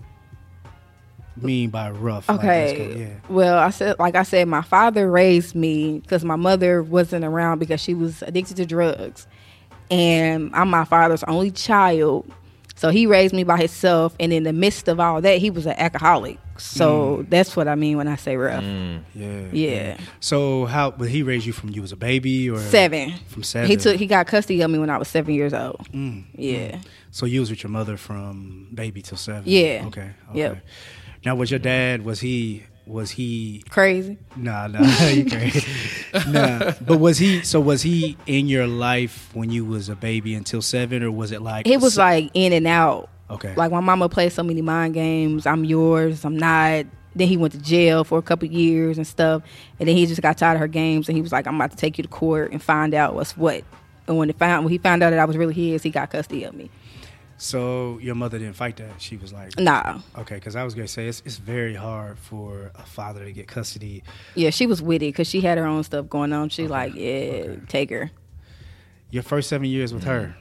mean 1.41 1.69
by 1.69 1.91
rough? 1.91 2.29
Okay. 2.29 2.75
go- 2.77 2.99
yeah. 2.99 3.13
Well, 3.29 3.57
I 3.57 3.69
said, 3.69 3.99
like 3.99 4.15
I 4.15 4.23
said, 4.23 4.47
my 4.47 4.61
father 4.61 5.09
raised 5.09 5.55
me 5.55 5.99
because 5.99 6.23
my 6.23 6.35
mother 6.35 6.83
wasn't 6.83 7.25
around 7.25 7.59
because 7.59 7.81
she 7.81 7.93
was 7.93 8.21
addicted 8.21 8.57
to 8.57 8.65
drugs, 8.65 9.27
and 9.89 10.51
I'm 10.53 10.69
my 10.69 10.85
father's 10.85 11.23
only 11.23 11.51
child. 11.51 12.31
So 12.75 12.89
he 12.89 13.07
raised 13.07 13.33
me 13.33 13.43
by 13.43 13.57
himself, 13.57 14.15
and 14.19 14.31
in 14.31 14.43
the 14.43 14.53
midst 14.53 14.87
of 14.87 14.99
all 14.99 15.19
that, 15.21 15.39
he 15.39 15.49
was 15.49 15.65
an 15.65 15.73
alcoholic. 15.79 16.37
So 16.59 17.17
mm. 17.17 17.29
that's 17.29 17.55
what 17.55 17.67
I 17.67 17.75
mean 17.75 17.97
when 17.97 18.07
I 18.07 18.15
say 18.15 18.35
rough. 18.37 18.63
Mm. 18.63 19.01
Yeah. 19.15 19.47
Yeah. 19.51 19.97
So 20.19 20.65
how? 20.65 20.91
But 20.91 21.09
he 21.09 21.23
raised 21.23 21.45
you 21.45 21.53
from 21.53 21.69
you 21.69 21.81
was 21.81 21.91
a 21.91 21.95
baby 21.95 22.49
or 22.49 22.59
Seven. 22.59 23.13
From 23.27 23.43
seven. 23.43 23.67
He 23.67 23.77
took. 23.77 23.95
He 23.95 24.05
got 24.05 24.27
custody 24.27 24.61
of 24.61 24.69
me 24.69 24.77
when 24.77 24.89
I 24.89 24.97
was 24.97 25.07
seven 25.07 25.33
years 25.33 25.53
old. 25.53 25.87
Mm, 25.91 25.93
mm. 25.93 26.25
Yeah. 26.35 26.79
So 27.11 27.25
you 27.25 27.39
was 27.39 27.49
with 27.49 27.63
your 27.63 27.71
mother 27.71 27.97
from 27.97 28.67
baby 28.73 29.01
till 29.01 29.17
seven. 29.17 29.43
Yeah. 29.45 29.85
Okay. 29.87 30.11
Okay. 30.29 30.39
Yep. 30.39 30.57
Now, 31.27 31.35
was 31.35 31.51
your 31.51 31.59
dad? 31.59 32.05
Was 32.05 32.21
he? 32.21 32.63
Was 32.85 33.11
he? 33.11 33.61
Crazy. 33.69 34.17
Nah, 34.37 34.67
nah, 34.67 34.79
you 35.09 35.29
crazy. 35.29 35.67
nah. 36.25 36.71
But 36.79 37.01
was 37.01 37.17
he? 37.17 37.41
So 37.41 37.59
was 37.59 37.81
he 37.81 38.15
in 38.27 38.47
your 38.47 38.65
life 38.65 39.29
when 39.33 39.49
you 39.49 39.65
was 39.65 39.89
a 39.89 39.95
baby 39.97 40.33
until 40.35 40.61
seven, 40.61 41.03
or 41.03 41.11
was 41.11 41.33
it 41.33 41.41
like? 41.41 41.67
It 41.67 41.81
was 41.81 41.95
so- 41.95 42.01
like 42.03 42.31
in 42.33 42.53
and 42.53 42.65
out. 42.65 43.09
Okay. 43.29 43.53
Like 43.55 43.71
my 43.73 43.81
mama 43.81 44.07
played 44.07 44.31
so 44.31 44.41
many 44.41 44.61
mind 44.61 44.93
games. 44.93 45.45
I'm 45.45 45.65
yours. 45.65 46.23
I'm 46.23 46.37
not. 46.37 46.85
Then 47.13 47.27
he 47.27 47.35
went 47.35 47.51
to 47.55 47.59
jail 47.59 48.05
for 48.05 48.17
a 48.19 48.21
couple 48.21 48.47
years 48.47 48.95
and 48.95 49.05
stuff. 49.05 49.43
And 49.81 49.89
then 49.89 49.97
he 49.97 50.05
just 50.05 50.21
got 50.21 50.37
tired 50.37 50.53
of 50.53 50.61
her 50.61 50.67
games 50.69 51.09
and 51.09 51.17
he 51.17 51.21
was 51.21 51.33
like, 51.33 51.45
I'm 51.45 51.55
about 51.55 51.71
to 51.71 51.77
take 51.77 51.97
you 51.97 52.03
to 52.03 52.07
court 52.07 52.53
and 52.53 52.63
find 52.63 52.93
out 52.93 53.15
what's 53.15 53.35
what. 53.35 53.65
And 54.07 54.17
when, 54.17 54.31
found, 54.31 54.63
when 54.63 54.71
he 54.71 54.77
found 54.77 55.03
out 55.03 55.09
that 55.09 55.19
I 55.19 55.25
was 55.25 55.35
really 55.35 55.53
his, 55.53 55.83
he 55.83 55.89
got 55.89 56.09
custody 56.09 56.45
of 56.45 56.53
me. 56.55 56.69
So 57.37 57.99
your 58.01 58.15
mother 58.15 58.39
didn't 58.39 58.55
fight 58.55 58.77
that. 58.77 58.99
She 58.99 59.15
was 59.15 59.31
like, 59.31 59.59
Nah. 59.59 59.99
okay, 60.17 60.35
because 60.35 60.55
I 60.55 60.63
was 60.63 60.73
gonna 60.73 60.87
say 60.87 61.07
it's 61.07 61.21
it's 61.23 61.37
very 61.37 61.75
hard 61.75 62.17
for 62.17 62.71
a 62.75 62.83
father 62.83 63.23
to 63.23 63.31
get 63.31 63.47
custody. 63.47 64.03
Yeah, 64.33 64.49
she 64.49 64.65
was 64.65 64.81
witty 64.81 65.09
because 65.09 65.27
she 65.27 65.41
had 65.41 65.59
her 65.59 65.65
own 65.65 65.83
stuff 65.83 66.09
going 66.09 66.33
on. 66.33 66.49
She 66.49 66.67
like, 66.67 66.95
yeah, 66.95 67.55
take 67.67 67.91
her. 67.91 68.09
Your 69.11 69.23
first 69.23 69.49
seven 69.49 69.67
years 69.67 69.93
with 69.93 70.03
her. 70.03 70.35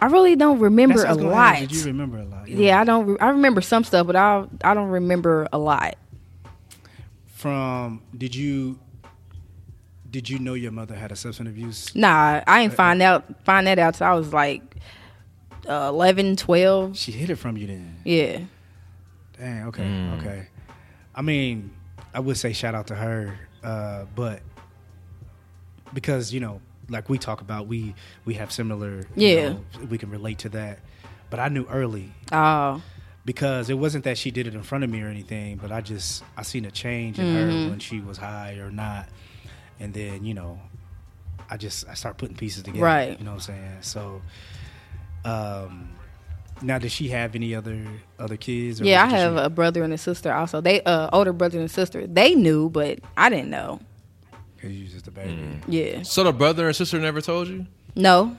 I 0.00 0.06
really 0.06 0.36
don't 0.36 0.60
remember 0.60 0.94
a 0.94 0.98
what 1.02 1.06
I 1.06 1.10
was 1.10 1.18
gonna 1.18 1.30
lot. 1.30 1.58
Did 1.58 1.72
you 1.72 1.84
remember 1.84 2.18
a 2.18 2.24
lot? 2.24 2.48
yeah, 2.48 2.80
I 2.80 2.84
don't. 2.84 3.06
Re- 3.06 3.18
I 3.20 3.30
remember 3.30 3.60
some 3.60 3.82
stuff, 3.84 4.06
but 4.06 4.16
I 4.16 4.44
I 4.62 4.72
don't 4.74 4.88
remember 4.88 5.48
a 5.52 5.58
lot. 5.58 5.96
From 7.26 8.02
did 8.16 8.34
you 8.34 8.78
did 10.10 10.28
you 10.28 10.38
know 10.38 10.54
your 10.54 10.72
mother 10.72 10.94
had 10.94 11.10
a 11.10 11.16
substance 11.16 11.48
abuse? 11.48 11.94
Nah, 11.94 12.40
I 12.46 12.60
ain't 12.60 12.72
uh, 12.72 12.76
find 12.76 13.02
out 13.02 13.44
find 13.44 13.66
that 13.66 13.78
out 13.78 13.94
till 13.94 14.06
I 14.06 14.14
was 14.14 14.32
like 14.32 14.62
uh, 15.70 15.88
11, 15.88 16.36
12. 16.36 16.96
She 16.96 17.12
hid 17.12 17.30
it 17.30 17.36
from 17.36 17.56
you 17.56 17.66
then. 17.66 17.96
Yeah. 18.04 18.40
Dang. 19.38 19.66
Okay. 19.68 20.10
Okay. 20.18 20.46
I 21.14 21.22
mean, 21.22 21.70
I 22.12 22.20
would 22.20 22.36
say 22.36 22.52
shout 22.52 22.74
out 22.74 22.88
to 22.88 22.94
her, 22.94 23.38
uh, 23.62 24.04
but 24.14 24.42
because 25.94 26.32
you 26.32 26.40
know, 26.40 26.60
like 26.88 27.08
we 27.08 27.18
talk 27.18 27.40
about, 27.40 27.66
we 27.66 27.94
we 28.24 28.34
have 28.34 28.52
similar. 28.52 29.06
you 29.16 29.28
Yeah. 29.28 29.48
know, 29.50 29.60
we 29.88 29.98
can 29.98 30.10
relate 30.10 30.38
to 30.40 30.48
that. 30.50 30.80
But 31.30 31.38
I 31.40 31.48
knew 31.48 31.64
early 31.66 32.12
Oh. 32.32 32.82
because 33.24 33.70
it 33.70 33.74
wasn't 33.78 34.04
that 34.04 34.18
she 34.18 34.30
did 34.32 34.46
it 34.48 34.54
in 34.54 34.62
front 34.62 34.82
of 34.84 34.90
me 34.90 35.00
or 35.02 35.06
anything, 35.08 35.56
but 35.56 35.70
I 35.70 35.80
just 35.80 36.24
I 36.36 36.42
seen 36.42 36.64
a 36.64 36.70
change 36.70 37.18
in 37.18 37.34
her 37.34 37.46
when 37.70 37.78
she 37.78 38.00
was 38.00 38.18
high 38.18 38.54
or 38.54 38.70
not, 38.70 39.08
and 39.78 39.94
then 39.94 40.24
you 40.24 40.34
know, 40.34 40.58
I 41.48 41.56
just 41.56 41.88
I 41.88 41.94
start 41.94 42.18
putting 42.18 42.36
pieces 42.36 42.62
together. 42.64 42.84
Right. 42.84 43.18
You 43.18 43.24
know 43.24 43.32
what 43.32 43.48
I'm 43.48 43.54
saying? 43.54 43.76
So, 43.82 44.22
um, 45.24 45.90
now 46.62 46.78
does 46.78 46.92
she 46.92 47.08
have 47.08 47.34
any 47.34 47.54
other 47.54 47.80
other 48.18 48.36
kids? 48.36 48.80
or 48.80 48.84
Yeah, 48.84 49.02
I 49.02 49.04
was 49.04 49.12
it 49.12 49.16
just 49.16 49.22
have 49.24 49.32
you? 49.34 49.38
a 49.40 49.50
brother 49.50 49.82
and 49.84 49.92
a 49.92 49.98
sister 49.98 50.32
also. 50.32 50.60
They 50.60 50.82
uh 50.82 51.08
older 51.12 51.32
brother 51.32 51.58
and 51.60 51.70
sister. 51.70 52.06
They 52.06 52.34
knew, 52.34 52.68
but 52.70 52.98
I 53.16 53.28
didn't 53.30 53.50
know. 53.50 53.80
Cause 54.60 54.70
you 54.70 54.86
just 54.86 55.06
a 55.08 55.10
baby. 55.10 55.38
Yeah. 55.68 56.02
So 56.02 56.22
the 56.24 56.32
brother 56.32 56.66
and 56.66 56.76
sister 56.76 56.98
never 56.98 57.20
told 57.22 57.48
you? 57.48 57.66
No. 57.96 58.36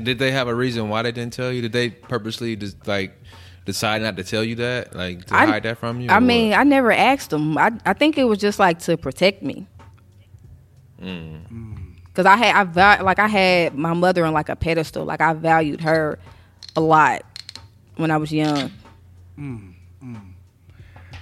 Did 0.00 0.18
they 0.18 0.30
have 0.32 0.48
a 0.48 0.54
reason 0.54 0.88
why 0.88 1.02
they 1.02 1.12
didn't 1.12 1.32
tell 1.32 1.52
you? 1.52 1.62
Did 1.62 1.72
they 1.72 1.90
purposely 1.90 2.54
just 2.56 2.86
like 2.86 3.16
decide 3.64 4.02
not 4.02 4.16
to 4.16 4.24
tell 4.24 4.44
you 4.44 4.56
that, 4.56 4.94
like 4.94 5.24
to 5.26 5.34
I- 5.34 5.46
hide 5.46 5.62
that 5.64 5.78
from 5.78 6.00
you? 6.00 6.08
I 6.10 6.18
or 6.18 6.20
mean, 6.20 6.50
what? 6.50 6.60
I 6.60 6.64
never 6.64 6.92
asked 6.92 7.30
them. 7.30 7.56
I 7.58 7.72
I 7.84 7.92
think 7.94 8.16
it 8.18 8.24
was 8.24 8.38
just 8.38 8.58
like 8.60 8.78
to 8.80 8.96
protect 8.96 9.42
me. 9.42 9.66
Mm. 11.02 11.78
Cause 12.14 12.26
I 12.26 12.36
had 12.36 12.54
I 12.54 12.64
val- 12.64 13.04
like 13.04 13.18
I 13.18 13.26
had 13.26 13.74
my 13.74 13.92
mother 13.92 14.24
on 14.24 14.32
like 14.32 14.48
a 14.48 14.54
pedestal. 14.56 15.04
Like 15.04 15.20
I 15.20 15.32
valued 15.32 15.80
her 15.80 16.18
a 16.76 16.80
lot 16.80 17.22
when 17.96 18.10
I 18.12 18.16
was 18.18 18.32
young. 18.32 18.70
Mm, 19.38 19.72
mm. 20.02 20.20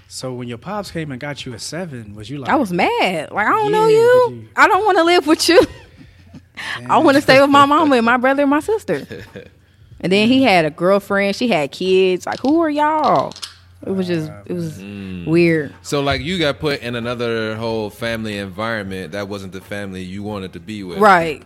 So 0.08 0.34
when 0.34 0.48
your 0.48 0.58
pops 0.58 0.90
came 0.90 1.10
and 1.10 1.18
got 1.18 1.46
you 1.46 1.54
at 1.54 1.62
seven, 1.62 2.14
was 2.14 2.28
you 2.28 2.36
like? 2.38 2.50
I 2.50 2.56
was 2.56 2.72
mad. 2.72 3.30
Like 3.30 3.46
I 3.46 3.50
don't 3.50 3.72
know 3.72 3.86
you. 3.88 3.96
you- 3.96 4.48
I 4.54 4.68
don't 4.68 4.84
want 4.84 4.98
to 4.98 5.04
live 5.04 5.26
with 5.26 5.48
you. 5.48 5.60
I 6.88 6.98
want 6.98 7.16
to 7.16 7.22
stay 7.22 7.40
with 7.40 7.48
my 7.50 7.64
mama 7.64 7.96
and 7.96 8.04
my 8.04 8.18
brother 8.18 8.42
and 8.42 8.50
my 8.50 8.60
sister. 8.60 9.06
And 10.04 10.10
then 10.12 10.26
he 10.26 10.42
had 10.42 10.64
a 10.64 10.70
girlfriend. 10.70 11.36
She 11.36 11.46
had 11.46 11.70
kids. 11.70 12.26
Like 12.26 12.40
who 12.40 12.60
are 12.60 12.68
y'all? 12.68 13.32
It 13.86 13.90
was 13.90 14.06
just 14.06 14.30
it 14.46 14.52
was 14.52 14.78
Mm. 14.78 15.26
weird. 15.26 15.74
So 15.82 16.00
like 16.02 16.20
you 16.20 16.38
got 16.38 16.58
put 16.60 16.80
in 16.82 16.94
another 16.94 17.56
whole 17.56 17.90
family 17.90 18.38
environment 18.38 19.12
that 19.12 19.28
wasn't 19.28 19.52
the 19.52 19.60
family 19.60 20.02
you 20.02 20.22
wanted 20.22 20.52
to 20.52 20.60
be 20.60 20.82
with. 20.84 20.98
Right. 20.98 21.42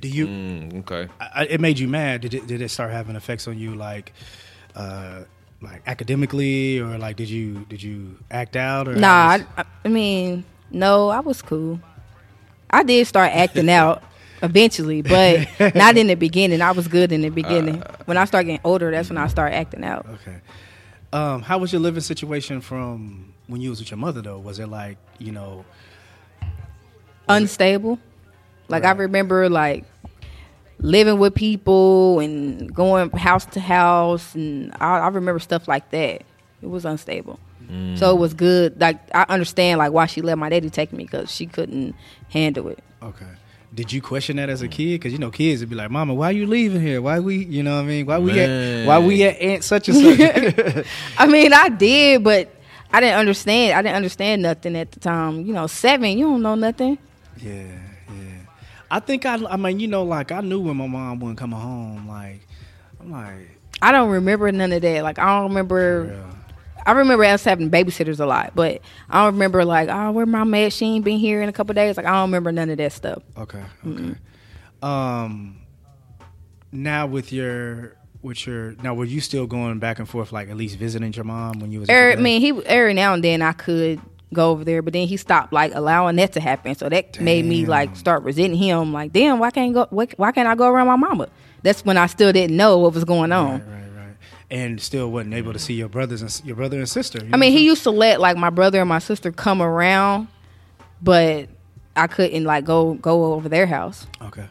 Do 0.00 0.08
you? 0.08 0.26
Mm, 0.26 0.80
okay. 0.80 1.08
I, 1.20 1.28
I- 1.34 1.44
it 1.44 1.60
made 1.60 1.78
you 1.78 1.88
mad. 1.88 2.20
Did 2.22 2.34
it? 2.34 2.46
Did 2.46 2.60
it 2.62 2.70
start 2.70 2.90
having 2.92 3.14
effects 3.16 3.46
on 3.48 3.58
you, 3.58 3.74
like, 3.74 4.12
uh, 4.74 5.22
like 5.60 5.82
academically, 5.86 6.78
or 6.80 6.98
like 6.98 7.16
did 7.16 7.28
you 7.30 7.64
did 7.68 7.82
you 7.82 8.18
act 8.30 8.56
out? 8.56 8.88
Or 8.88 8.94
Nah, 8.96 9.38
how 9.38 9.44
I, 9.56 9.60
I- 9.62 9.64
I 9.84 9.88
mean, 9.88 10.44
no, 10.70 11.08
I 11.08 11.20
was 11.20 11.40
cool. 11.42 11.80
I 12.70 12.82
did 12.82 13.06
start 13.06 13.30
acting 13.32 13.68
out 13.80 14.02
eventually, 14.42 15.02
but 15.02 15.46
not 15.74 15.96
in 15.96 16.08
the 16.08 16.14
beginning. 16.16 16.62
I 16.62 16.72
was 16.72 16.88
good 16.88 17.12
in 17.12 17.20
the 17.20 17.28
beginning. 17.30 17.80
when 18.06 18.16
I 18.16 18.24
started 18.24 18.46
getting 18.46 18.60
older, 18.64 18.90
that's 18.90 19.08
when 19.08 19.18
I 19.18 19.28
started 19.28 19.54
acting 19.54 19.84
out. 19.84 20.04
okay. 20.14 20.38
Um, 21.12 21.42
how 21.42 21.58
was 21.58 21.72
your 21.72 21.80
living 21.80 22.00
situation 22.00 22.60
from 22.60 23.34
when 23.46 23.60
you 23.60 23.70
was 23.70 23.80
with 23.80 23.90
your 23.90 23.98
mother 23.98 24.22
though? 24.22 24.38
Was 24.38 24.58
it 24.58 24.68
like 24.68 24.98
you 25.18 25.32
know? 25.32 25.64
Unstable. 27.28 27.98
Like 28.68 28.84
I 28.84 28.92
remember 28.92 29.48
like 29.48 29.84
living 30.78 31.18
with 31.18 31.34
people 31.34 32.18
and 32.20 32.74
going 32.74 33.10
house 33.10 33.44
to 33.46 33.60
house 33.60 34.34
and 34.34 34.72
I, 34.80 34.98
I 34.98 35.08
remember 35.08 35.38
stuff 35.38 35.68
like 35.68 35.90
that. 35.90 36.22
It 36.62 36.66
was 36.66 36.84
unstable. 36.84 37.38
So 37.94 38.14
it 38.14 38.18
was 38.18 38.34
good. 38.34 38.78
Like 38.78 38.98
I 39.14 39.24
understand 39.30 39.78
like 39.78 39.92
why 39.92 40.04
she 40.04 40.20
let 40.20 40.36
my 40.36 40.50
daddy 40.50 40.68
take 40.68 40.92
me 40.92 41.04
because 41.04 41.34
she 41.34 41.46
couldn't 41.46 41.94
handle 42.28 42.68
it. 42.68 42.80
Okay. 43.02 43.24
Did 43.74 43.90
you 43.90 44.02
question 44.02 44.36
that 44.36 44.50
as 44.50 44.60
a 44.60 44.68
kid? 44.68 45.00
Because 45.00 45.12
you 45.12 45.18
know 45.18 45.30
kids 45.30 45.60
would 45.60 45.70
be 45.70 45.76
like, 45.76 45.90
"Mama, 45.90 46.12
why 46.12 46.30
you 46.30 46.46
leaving 46.46 46.82
here? 46.82 47.00
Why 47.00 47.20
we? 47.20 47.36
You 47.44 47.62
know 47.62 47.76
what 47.76 47.84
I 47.84 47.88
mean? 47.88 48.06
Why 48.06 48.18
we 48.18 48.32
Man. 48.32 48.82
at? 48.82 48.86
Why 48.86 48.98
we 48.98 49.22
at 49.22 49.40
Aunt 49.40 49.64
such 49.64 49.88
and 49.88 49.96
such?" 49.96 50.86
I 51.18 51.26
mean, 51.26 51.52
I 51.54 51.70
did, 51.70 52.22
but 52.22 52.54
I 52.92 53.00
didn't 53.00 53.18
understand. 53.18 53.78
I 53.78 53.82
didn't 53.82 53.96
understand 53.96 54.42
nothing 54.42 54.76
at 54.76 54.92
the 54.92 55.00
time. 55.00 55.46
You 55.46 55.54
know, 55.54 55.66
seven, 55.66 56.18
you 56.18 56.26
don't 56.26 56.42
know 56.42 56.54
nothing. 56.54 56.98
Yeah, 57.38 57.62
yeah. 58.08 58.40
I 58.90 59.00
think 59.00 59.24
I. 59.24 59.42
I 59.46 59.56
mean, 59.56 59.80
you 59.80 59.88
know, 59.88 60.02
like 60.02 60.32
I 60.32 60.42
knew 60.42 60.60
when 60.60 60.76
my 60.76 60.86
mom 60.86 61.20
wasn't 61.20 61.38
coming 61.38 61.58
home. 61.58 62.06
Like, 62.08 62.46
I'm 63.00 63.10
like, 63.10 63.58
I 63.80 63.90
don't 63.90 64.10
remember 64.10 64.52
none 64.52 64.70
of 64.72 64.82
that. 64.82 65.02
Like 65.02 65.18
I 65.18 65.38
don't 65.38 65.48
remember. 65.48 66.12
yeah. 66.14 66.32
I 66.84 66.92
remember 66.92 67.24
us 67.24 67.44
having 67.44 67.70
babysitters 67.70 68.20
a 68.20 68.26
lot, 68.26 68.52
but 68.54 68.80
I 69.08 69.24
don't 69.24 69.34
remember 69.34 69.64
like, 69.64 69.88
oh, 69.88 70.12
where 70.12 70.26
my 70.26 70.44
mad? 70.44 70.72
She 70.72 70.86
ain't 70.86 71.04
been 71.04 71.18
here 71.18 71.42
in 71.42 71.48
a 71.48 71.52
couple 71.52 71.74
days. 71.74 71.96
Like 71.96 72.06
I 72.06 72.12
don't 72.12 72.28
remember 72.28 72.52
none 72.52 72.70
of 72.70 72.78
that 72.78 72.92
stuff. 72.92 73.22
Okay, 73.36 73.62
okay. 73.86 74.14
Um, 74.82 75.58
now 76.72 77.06
with 77.06 77.32
your 77.32 77.96
with 78.22 78.46
your 78.46 78.72
now, 78.82 78.94
were 78.94 79.04
you 79.04 79.20
still 79.20 79.46
going 79.46 79.78
back 79.78 79.98
and 79.98 80.08
forth, 80.08 80.32
like 80.32 80.48
at 80.48 80.56
least 80.56 80.76
visiting 80.76 81.12
your 81.12 81.24
mom 81.24 81.60
when 81.60 81.70
you 81.72 81.80
was? 81.80 81.88
Every, 81.88 82.14
I 82.14 82.16
mean, 82.16 82.40
he 82.40 82.50
every 82.66 82.94
now 82.94 83.14
and 83.14 83.22
then 83.22 83.42
I 83.42 83.52
could 83.52 84.00
go 84.32 84.50
over 84.50 84.64
there, 84.64 84.82
but 84.82 84.92
then 84.92 85.06
he 85.06 85.16
stopped 85.16 85.52
like 85.52 85.72
allowing 85.74 86.16
that 86.16 86.32
to 86.32 86.40
happen. 86.40 86.74
So 86.74 86.88
that 86.88 87.20
made 87.20 87.44
me 87.44 87.66
like 87.66 87.96
start 87.96 88.22
resenting 88.22 88.58
him. 88.58 88.92
Like, 88.92 89.12
damn, 89.12 89.38
why 89.38 89.50
can't 89.50 89.74
go? 89.74 89.86
Why, 89.90 90.08
why 90.16 90.32
can't 90.32 90.48
I 90.48 90.54
go 90.54 90.68
around 90.68 90.86
my 90.86 90.96
mama? 90.96 91.28
That's 91.62 91.84
when 91.84 91.96
I 91.96 92.06
still 92.06 92.32
didn't 92.32 92.56
know 92.56 92.78
what 92.78 92.94
was 92.94 93.04
going 93.04 93.32
on. 93.32 93.60
Right, 93.60 93.68
right. 93.68 93.81
And 94.52 94.78
still 94.82 95.10
wasn't 95.10 95.32
able 95.32 95.54
to 95.54 95.58
see 95.58 95.72
your 95.72 95.88
brothers 95.88 96.20
and 96.20 96.42
your 96.46 96.56
brother 96.56 96.76
and 96.78 96.86
sister. 96.88 97.20
I 97.32 97.38
mean, 97.38 97.52
he 97.52 97.64
used 97.64 97.82
to 97.84 97.90
let 97.90 98.20
like 98.20 98.36
my 98.36 98.50
brother 98.50 98.80
and 98.80 98.88
my 98.88 98.98
sister 98.98 99.32
come 99.32 99.62
around, 99.62 100.28
but 101.02 101.48
I 101.96 102.06
couldn't 102.06 102.44
like 102.44 102.64
go 102.66 102.92
go 102.94 103.32
over 103.32 103.48
their 103.48 103.66
house. 103.66 104.06
Okay. 104.20 104.44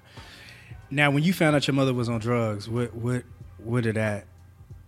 Now, 0.89 1.11
when 1.11 1.21
you 1.23 1.33
found 1.33 1.55
out 1.55 1.67
your 1.67 1.75
mother 1.75 1.93
was 1.93 2.09
on 2.09 2.19
drugs, 2.19 2.67
what 2.67 2.95
what 2.95 3.23
what 3.59 3.83
did 3.83 3.95
that 3.95 4.25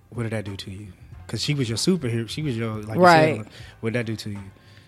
what 0.10 0.24
did 0.24 0.32
that 0.32 0.46
do 0.46 0.56
to 0.58 0.72
you? 0.72 0.88
Because 1.28 1.44
she 1.44 1.54
was 1.54 1.70
your 1.70 1.78
superhero. 1.78 2.28
She 2.28 2.42
was 2.42 2.58
your 2.58 2.74
like 2.82 2.96
you 2.96 3.02
Right. 3.04 3.38
said, 3.38 3.48
what 3.82 3.94
did 3.94 4.00
that 4.00 4.06
do 4.08 4.16
to 4.16 4.30
you? 4.32 4.40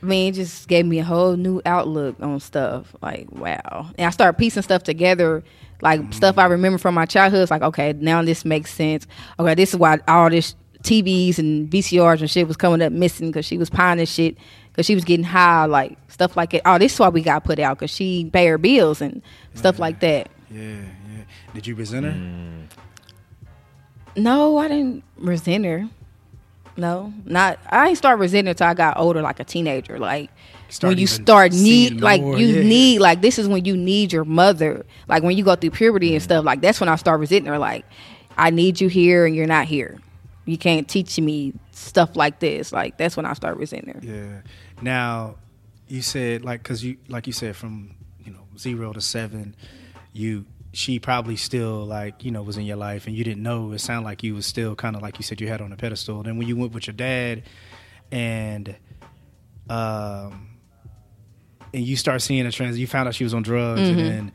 I 0.01 0.05
mean, 0.07 0.33
it 0.33 0.35
just 0.35 0.67
gave 0.67 0.85
me 0.87 0.99
a 0.99 1.03
whole 1.03 1.35
new 1.37 1.61
outlook 1.65 2.15
on 2.19 2.39
stuff. 2.39 2.95
Like, 3.01 3.31
wow. 3.31 3.89
And 3.97 4.07
I 4.07 4.09
started 4.09 4.37
piecing 4.37 4.63
stuff 4.63 4.83
together, 4.83 5.43
like 5.85 6.13
stuff 6.13 6.39
I 6.39 6.45
remember 6.47 6.79
from 6.79 6.95
my 6.95 7.05
childhood. 7.05 7.43
It's 7.43 7.51
like, 7.51 7.61
okay, 7.61 7.93
now 7.93 8.23
this 8.23 8.43
makes 8.43 8.73
sense. 8.73 9.05
Okay, 9.39 9.53
this 9.53 9.69
is 9.69 9.79
why 9.79 9.99
all 10.07 10.31
this 10.31 10.55
TVs 10.81 11.37
and 11.37 11.69
VCRs 11.69 12.21
and 12.21 12.29
shit 12.29 12.47
was 12.47 12.57
coming 12.57 12.81
up 12.81 12.91
missing 12.91 13.29
because 13.29 13.45
she 13.45 13.59
was 13.59 13.69
pining 13.69 14.07
shit 14.07 14.35
because 14.71 14.87
she 14.87 14.95
was 14.95 15.05
getting 15.05 15.23
high, 15.23 15.65
like 15.65 15.95
stuff 16.07 16.35
like 16.35 16.55
it. 16.55 16.63
Oh, 16.65 16.79
this 16.79 16.93
is 16.93 16.99
why 16.99 17.09
we 17.09 17.21
got 17.21 17.43
put 17.43 17.59
out 17.59 17.77
because 17.77 17.91
she 17.91 18.27
pay 18.33 18.47
her 18.47 18.57
bills 18.57 18.99
and 18.99 19.21
stuff 19.53 19.77
like 19.77 19.99
that. 19.99 20.29
Yeah, 20.49 20.61
yeah. 20.61 21.23
Did 21.53 21.67
you 21.67 21.75
resent 21.75 22.05
her? 22.05 22.11
Mm. 22.11 22.63
No, 24.17 24.57
I 24.57 24.67
didn't 24.67 25.03
resent 25.17 25.65
her. 25.65 25.87
No, 26.77 27.13
not. 27.25 27.59
I 27.69 27.85
didn't 27.85 27.99
start 27.99 28.17
resenting 28.17 28.49
until 28.49 28.67
I 28.67 28.73
got 28.73 28.97
older, 28.97 29.21
like 29.21 29.39
a 29.39 29.43
teenager. 29.43 29.99
Like 29.99 30.31
Start 30.69 30.91
when 30.91 30.97
you 30.97 31.07
start 31.07 31.53
need, 31.53 32.01
like 32.01 32.21
more, 32.21 32.37
you 32.37 32.47
yeah. 32.47 32.63
need, 32.63 32.99
like 32.99 33.21
this 33.21 33.37
is 33.37 33.47
when 33.47 33.65
you 33.65 33.77
need 33.77 34.11
your 34.11 34.25
mother. 34.25 34.85
Like 35.07 35.23
when 35.23 35.37
you 35.37 35.43
go 35.43 35.55
through 35.55 35.71
puberty 35.71 36.13
and 36.13 36.23
stuff. 36.23 36.43
Like 36.43 36.61
that's 36.61 36.79
when 36.79 36.89
I 36.89 36.95
start 36.95 37.19
resenting 37.19 37.47
her. 37.47 37.59
Like 37.59 37.85
I 38.37 38.49
need 38.49 38.81
you 38.81 38.87
here 38.87 39.25
and 39.25 39.35
you're 39.35 39.47
not 39.47 39.65
here. 39.65 39.99
You 40.45 40.57
can't 40.57 40.87
teach 40.87 41.19
me 41.19 41.53
stuff 41.71 42.15
like 42.15 42.39
this. 42.39 42.71
Like 42.71 42.97
that's 42.97 43.15
when 43.15 43.25
I 43.25 43.33
start 43.33 43.57
resenting 43.57 43.93
her. 43.93 43.99
Yeah. 44.01 44.41
Now, 44.81 45.35
you 45.87 46.01
said 46.01 46.43
like 46.43 46.63
because 46.63 46.83
you 46.83 46.97
like 47.07 47.27
you 47.27 47.33
said 47.33 47.55
from 47.55 47.95
you 48.23 48.31
know 48.31 48.47
zero 48.57 48.91
to 48.93 49.01
seven, 49.01 49.55
you 50.13 50.45
she 50.73 50.99
probably 50.99 51.35
still 51.35 51.85
like 51.85 52.23
you 52.25 52.31
know 52.31 52.43
was 52.43 52.57
in 52.57 52.65
your 52.65 52.75
life 52.75 53.07
and 53.07 53.15
you 53.15 53.23
didn't 53.23 53.43
know. 53.43 53.71
It 53.71 53.79
sounded 53.79 54.05
like 54.05 54.23
you 54.23 54.35
was 54.35 54.45
still 54.45 54.75
kind 54.75 54.95
of 54.95 55.01
like 55.01 55.17
you 55.17 55.23
said 55.23 55.39
you 55.39 55.47
had 55.47 55.61
on 55.61 55.71
a 55.71 55.77
pedestal. 55.77 56.23
Then 56.23 56.37
when 56.37 56.47
you 56.47 56.55
went 56.55 56.73
with 56.73 56.87
your 56.87 56.95
dad, 56.95 57.43
and 58.11 58.75
um, 59.69 60.54
and 61.75 61.83
you 61.85 61.95
start 61.95 62.21
seeing 62.21 62.45
a 62.45 62.51
trans, 62.51 62.79
you 62.79 62.87
found 62.87 63.07
out 63.07 63.15
she 63.15 63.23
was 63.23 63.33
on 63.33 63.43
drugs, 63.43 63.81
Mm-hmm. 63.81 63.99
and 63.99 64.09
then 64.09 64.31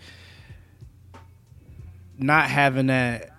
not 2.18 2.48
having 2.48 2.86
that 2.88 3.30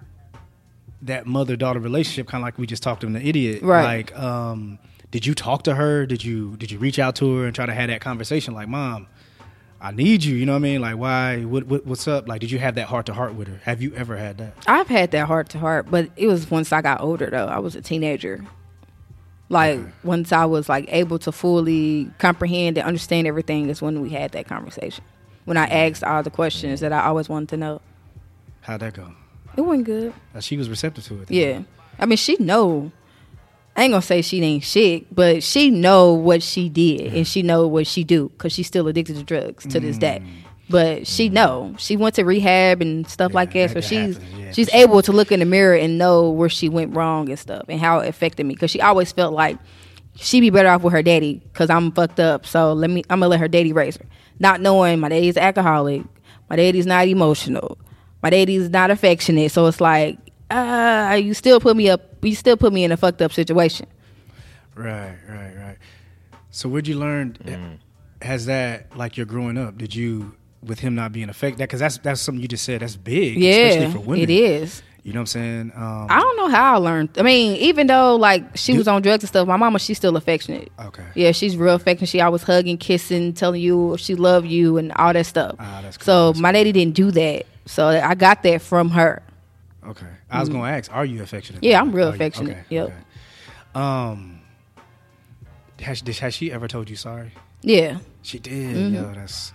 that 1.04 1.26
mother 1.26 1.56
daughter 1.56 1.80
relationship, 1.80 2.28
kind 2.28 2.42
of 2.44 2.46
like 2.46 2.58
we 2.58 2.68
just 2.68 2.84
talked 2.84 3.02
to 3.02 3.08
an 3.08 3.16
idiot. 3.16 3.64
Right. 3.64 3.84
Like, 4.12 4.20
um, 4.20 4.78
did 5.10 5.26
you 5.26 5.34
talk 5.34 5.64
to 5.64 5.76
her? 5.76 6.06
Did 6.06 6.24
you 6.24 6.56
did 6.58 6.72
you 6.72 6.80
reach 6.80 7.00
out 7.00 7.16
to 7.18 7.38
her 7.38 7.46
and 7.46 7.56
try 7.56 7.66
to 7.66 7.74
have 7.74 7.88
that 7.90 8.02
conversation? 8.02 8.54
Like, 8.54 8.68
mom, 8.68 9.08
I 9.80 9.92
need 9.92 10.24
you. 10.24 10.36
You 10.36 10.46
know 10.46 10.54
what 10.54 10.58
I 10.58 10.62
mean? 10.62 10.82
Like, 10.82 10.98
why? 10.98 11.44
What, 11.44 11.66
what 11.68 11.86
what's 11.86 12.08
up? 12.08 12.28
Like, 12.28 12.42
did 12.42 12.52
you 12.52 12.60
have 12.60 12.76
that 12.76 12.88
heart 12.88 13.08
to 13.08 13.14
heart 13.14 13.34
with 13.36 13.48
her? 13.48 13.60
Have 13.64 13.82
you 13.82 13.94
ever 13.96 14.16
had 14.18 14.38
that? 14.40 14.54
I've 14.68 14.88
had 14.88 15.12
that 15.12 15.28
heart 15.28 15.50
to 15.50 15.60
heart, 15.60 15.88
but 15.90 16.10
it 16.16 16.28
was 16.28 16.50
once 16.52 16.72
I 16.72 16.82
got 16.82 17.02
older 17.02 17.30
though. 17.30 17.48
I 17.48 17.60
was 17.60 17.76
a 17.76 17.82
teenager. 17.82 18.44
Like 19.52 19.80
once 20.04 20.32
I 20.32 20.46
was 20.46 20.70
like 20.70 20.86
able 20.88 21.20
to 21.20 21.32
fully 21.32 22.10
comprehend 22.20 22.78
and 22.78 22.88
understand 22.88 23.28
everything 23.28 23.70
is 23.70 23.82
when 23.82 24.02
we 24.02 24.10
had 24.10 24.32
that 24.32 24.48
conversation. 24.48 25.04
When 25.46 25.58
I 25.58 25.66
asked 25.68 26.04
all 26.04 26.24
the 26.24 26.30
questions 26.30 26.80
that 26.80 26.94
I 26.94 27.04
always 27.06 27.28
wanted 27.28 27.50
to 27.50 27.58
know. 27.58 27.82
How'd 28.62 28.80
that 28.80 28.94
go? 28.94 29.12
It 29.58 29.62
wasn't 29.62 29.86
good. 29.86 30.14
Uh, 30.34 30.40
she 30.40 30.56
was 30.56 30.70
receptive 30.70 31.04
to 31.06 31.22
it. 31.22 31.28
then. 31.28 31.38
Yeah. 31.38 31.62
I 32.00 32.06
mean, 32.06 32.18
she 32.18 32.38
know. 32.40 32.92
I 33.76 33.84
ain't 33.84 33.92
gonna 33.92 34.02
say 34.02 34.22
she 34.22 34.42
ain't 34.42 34.64
shit, 34.64 35.14
but 35.14 35.44
she 35.44 35.70
know 35.70 36.14
what 36.14 36.44
she 36.44 36.70
did 36.70 37.14
and 37.14 37.28
she 37.28 37.42
know 37.42 37.68
what 37.68 37.88
she 37.88 38.04
do 38.04 38.30
because 38.30 38.54
she's 38.54 38.68
still 38.68 38.88
addicted 38.88 39.16
to 39.16 39.24
drugs 39.24 39.66
to 39.68 39.80
this 39.80 39.98
day. 39.98 40.22
But 40.72 41.06
she 41.08 41.30
know 41.30 41.76
she 41.78 41.98
went 41.98 42.16
to 42.16 42.24
rehab 42.24 42.82
and 42.82 43.08
stuff 43.08 43.32
Yeah, 43.32 43.36
like 43.36 43.54
that, 43.54 43.70
so 43.70 43.74
that- 43.76 43.82
that 43.82 43.88
she's 43.88 44.20
yeah, 44.40 44.52
she's 44.54 44.70
for 44.70 44.78
sure. 44.78 44.84
able 44.88 45.02
to 45.04 45.12
look 45.12 45.32
in 45.32 45.40
the 45.42 45.46
mirror 45.46 45.76
and 45.76 45.98
know 45.98 46.30
where 46.30 46.50
she 46.50 46.70
went 46.70 46.96
wrong 46.96 47.30
and 47.30 47.38
stuff 47.38 47.64
and 47.70 47.80
how 47.80 48.00
it 48.00 48.08
affected 48.10 48.46
me 48.46 48.54
because 48.56 48.72
she 48.72 48.82
always 48.82 49.12
felt 49.12 49.34
like 49.34 49.58
she'd 50.16 50.42
be 50.42 50.50
better 50.50 50.70
off 50.70 50.82
with 50.82 50.94
her 50.94 51.04
daddy 51.04 51.42
because 51.52 51.70
I'm 51.70 51.92
fucked 51.92 52.20
up. 52.20 52.46
So 52.46 52.74
let 52.74 52.90
me 52.90 53.04
I'm 53.10 53.20
gonna 53.20 53.30
let 53.30 53.40
her 53.40 53.48
daddy 53.48 53.74
raise 53.74 53.98
her, 53.98 54.06
not 54.40 54.62
knowing 54.62 55.00
my 55.00 55.10
daddy's 55.10 55.38
alcoholic, 55.38 56.04
my 56.50 56.56
daddy's 56.56 56.86
not 56.86 57.08
emotional, 57.08 57.78
my 58.24 58.30
daddy's 58.30 58.70
not 58.70 58.92
affectionate. 58.92 59.52
So 59.52 59.68
it's 59.68 59.82
like, 59.82 60.18
uh, 60.50 61.20
you 61.22 61.34
still 61.34 61.60
put 61.60 61.76
me 61.78 61.90
up, 61.90 62.02
you 62.24 62.36
still 62.36 62.58
put 62.58 62.72
me 62.74 62.84
in 62.84 62.92
a 62.92 62.98
fucked 62.98 63.22
up 63.22 63.32
situation. 63.34 63.88
Right, 64.76 65.16
right, 65.30 65.54
right. 65.58 65.78
So 66.50 66.68
what'd 66.70 66.88
you 66.88 66.98
learn? 67.00 67.80
Has 68.22 68.46
that 68.46 68.96
like 68.98 69.18
you're 69.18 69.26
growing 69.26 69.58
up? 69.58 69.78
Did 69.78 69.96
you 69.96 70.34
with 70.64 70.80
him 70.80 70.96
not 70.96 71.12
being 71.12 71.30
affected? 71.30 71.60
Because 71.60 71.80
that's 71.80 71.98
that's 72.00 72.22
something 72.22 72.42
you 72.42 72.48
just 72.48 72.64
said. 72.64 72.82
That's 72.82 72.96
big, 72.96 73.38
especially 73.38 73.82
Yeah, 73.86 73.92
for 73.92 74.00
women. 74.00 74.24
it 74.24 74.30
is. 74.30 74.82
You 75.04 75.14
know 75.14 75.22
what 75.22 75.22
I'm 75.22 75.28
saying? 75.28 75.72
Um, 75.76 76.08
I 76.12 76.20
don't 76.20 76.38
know 76.38 76.48
how 76.50 76.76
I 76.76 76.78
learned. 76.78 77.10
I 77.18 77.24
mean, 77.24 77.56
even 77.58 77.88
though 77.88 78.16
like 78.18 78.56
she 78.56 78.78
was 78.78 78.88
on 78.88 79.02
drugs 79.02 79.24
and 79.24 79.30
stuff, 79.30 79.48
my 79.48 79.58
mama 79.58 79.80
she's 79.80 79.98
still 79.98 80.16
affectionate. 80.16 80.72
Okay. 80.80 81.04
Yeah, 81.16 81.32
she's 81.32 81.58
real 81.58 81.74
affectionate. 81.74 82.08
She 82.10 82.22
always 82.22 82.44
hugging, 82.44 82.78
kissing, 82.78 83.34
telling 83.34 83.62
you 83.62 83.96
she 83.98 84.14
love 84.14 84.46
you 84.46 84.78
and 84.78 84.92
all 84.92 85.12
that 85.12 85.26
stuff. 85.26 85.56
Ah, 85.58 85.80
that's 85.82 85.98
cool, 85.98 86.34
so 86.34 86.40
my 86.40 86.52
daddy 86.52 86.72
didn't 86.72 86.94
do 86.94 87.10
that. 87.12 87.48
So 87.66 87.88
I 87.88 88.14
got 88.14 88.44
that 88.44 88.62
from 88.62 88.92
her. 88.92 89.24
Okay. 89.88 90.06
I 90.30 90.40
was 90.40 90.50
gonna 90.50 90.70
ask, 90.70 90.94
are 90.94 91.04
you 91.06 91.24
affectionate? 91.24 91.58
Mm-hmm. 91.64 91.72
Yeah, 91.72 91.82
I'm 91.82 91.92
real 91.92 92.10
Are 92.10 92.14
affectionate. 92.14 92.52
Okay, 92.58 92.66
Yep. 92.76 92.86
okay. 92.86 92.96
Um, 93.74 94.42
has 95.80 96.02
has 96.20 96.34
she 96.36 96.52
ever 96.52 96.68
told 96.68 96.90
you 96.92 96.96
sorry? 96.96 97.32
Yeah. 97.64 97.98
She 98.22 98.38
did. 98.38 98.94
Yo, 98.94 99.12
that's. 99.16 99.52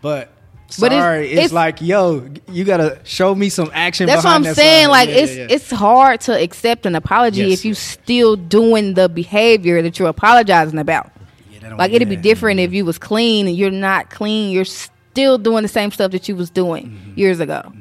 But 0.00 0.30
Mm-hmm. 0.68 0.80
But 0.80 0.92
it's- 0.92 1.02
sorry, 1.02 1.24
it's, 1.26 1.32
it's- 1.32 1.52
like, 1.52 1.80
yo, 1.80 2.28
you 2.50 2.64
gotta 2.64 2.98
show 3.04 3.34
me 3.34 3.48
some 3.48 3.70
action. 3.72 4.06
That's 4.06 4.24
what 4.24 4.32
I'm 4.32 4.42
behind 4.42 4.56
that 4.56 4.60
saying. 4.60 4.84
sorry. 4.86 4.92
Like 4.92 5.08
Yeah, 5.08 5.14
it's 5.16 5.32
yeah, 5.32 5.38
yeah. 5.42 5.46
it's 5.54 5.70
hard 5.70 6.20
to 6.22 6.40
accept 6.42 6.86
an 6.86 6.94
apology 6.96 7.42
Yes, 7.44 7.58
if 7.60 7.64
you 7.64 7.70
yes. 7.70 7.78
still 7.78 8.36
doing 8.36 8.94
the 8.94 9.08
behavior 9.08 9.80
that 9.82 9.98
you're 9.98 10.08
apologizing 10.08 10.78
about. 10.78 11.10
Yeah, 11.52 11.74
Like 11.76 11.92
it'd 11.92 12.08
be 12.08 12.16
yeah. 12.16 12.20
different 12.20 12.58
if 12.60 12.72
you 12.72 12.84
was 12.84 12.98
clean 12.98 13.46
and 13.46 13.56
you're 13.56 13.70
not 13.70 14.10
clean. 14.10 14.50
You're 14.50 14.64
still 14.64 15.38
doing 15.38 15.62
the 15.62 15.68
same 15.68 15.90
stuff 15.92 16.10
that 16.12 16.28
you 16.28 16.34
was 16.36 16.50
doing 16.50 16.86
Mm-hmm. 16.86 17.18
years 17.18 17.38
ago. 17.40 17.72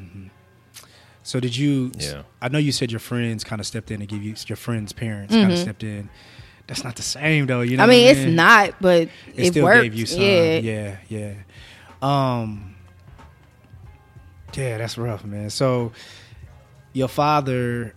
So 1.24 1.40
did 1.40 1.58
you? 1.58 1.92
Yeah. 1.98 2.22
I 2.40 2.50
know 2.50 2.60
you 2.60 2.72
said 2.72 2.92
your 2.92 3.00
friends 3.00 3.44
kind 3.44 3.60
of 3.60 3.66
stepped 3.66 3.90
in 3.90 4.00
and 4.00 4.08
give 4.08 4.22
you 4.22 4.36
your 4.46 4.56
friends' 4.58 4.94
parents 4.94 5.34
kind 5.34 5.52
of 5.52 5.58
stepped 5.58 5.84
in. 5.84 6.08
That's 6.68 6.84
not 6.84 6.96
the 6.96 7.02
same 7.02 7.48
though. 7.48 7.62
You 7.62 7.78
know. 7.78 7.84
Mm-hmm. 7.84 7.90
I 7.92 7.94
mean, 7.96 8.08
it's 8.16 8.32
not, 8.32 8.76
but 8.80 9.02
It, 9.04 9.10
it, 9.36 9.52
still 9.52 9.64
worked. 9.66 9.84
gave 9.84 9.96
you 9.96 10.06
some. 10.06 10.22
yeah. 10.22 10.58
Yeah, 10.60 10.98
yeah. 11.10 11.34
Um. 12.02 12.75
Yeah, 14.56 14.78
that's 14.78 14.98
rough, 14.98 15.26
man. 15.26 15.50
So, 15.50 15.92
your 16.94 17.08
father, 17.08 17.94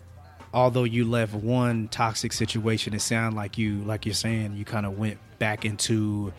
although 0.53 0.85
you 0.85 1.05
left 1.05 1.35
one 1.35 1.89
toxic 1.89 2.33
situation, 2.33 2.95
it 2.95 3.01
sounded 3.01 3.37
like 3.37 3.59
you, 3.59 3.79
like 3.85 4.07
you're 4.07 4.15
saying, 4.15 4.55
you 4.55 4.65
kind 4.65 4.85
of 4.87 4.99
went 4.99 5.19
back 5.39 5.65
into, 5.65 6.33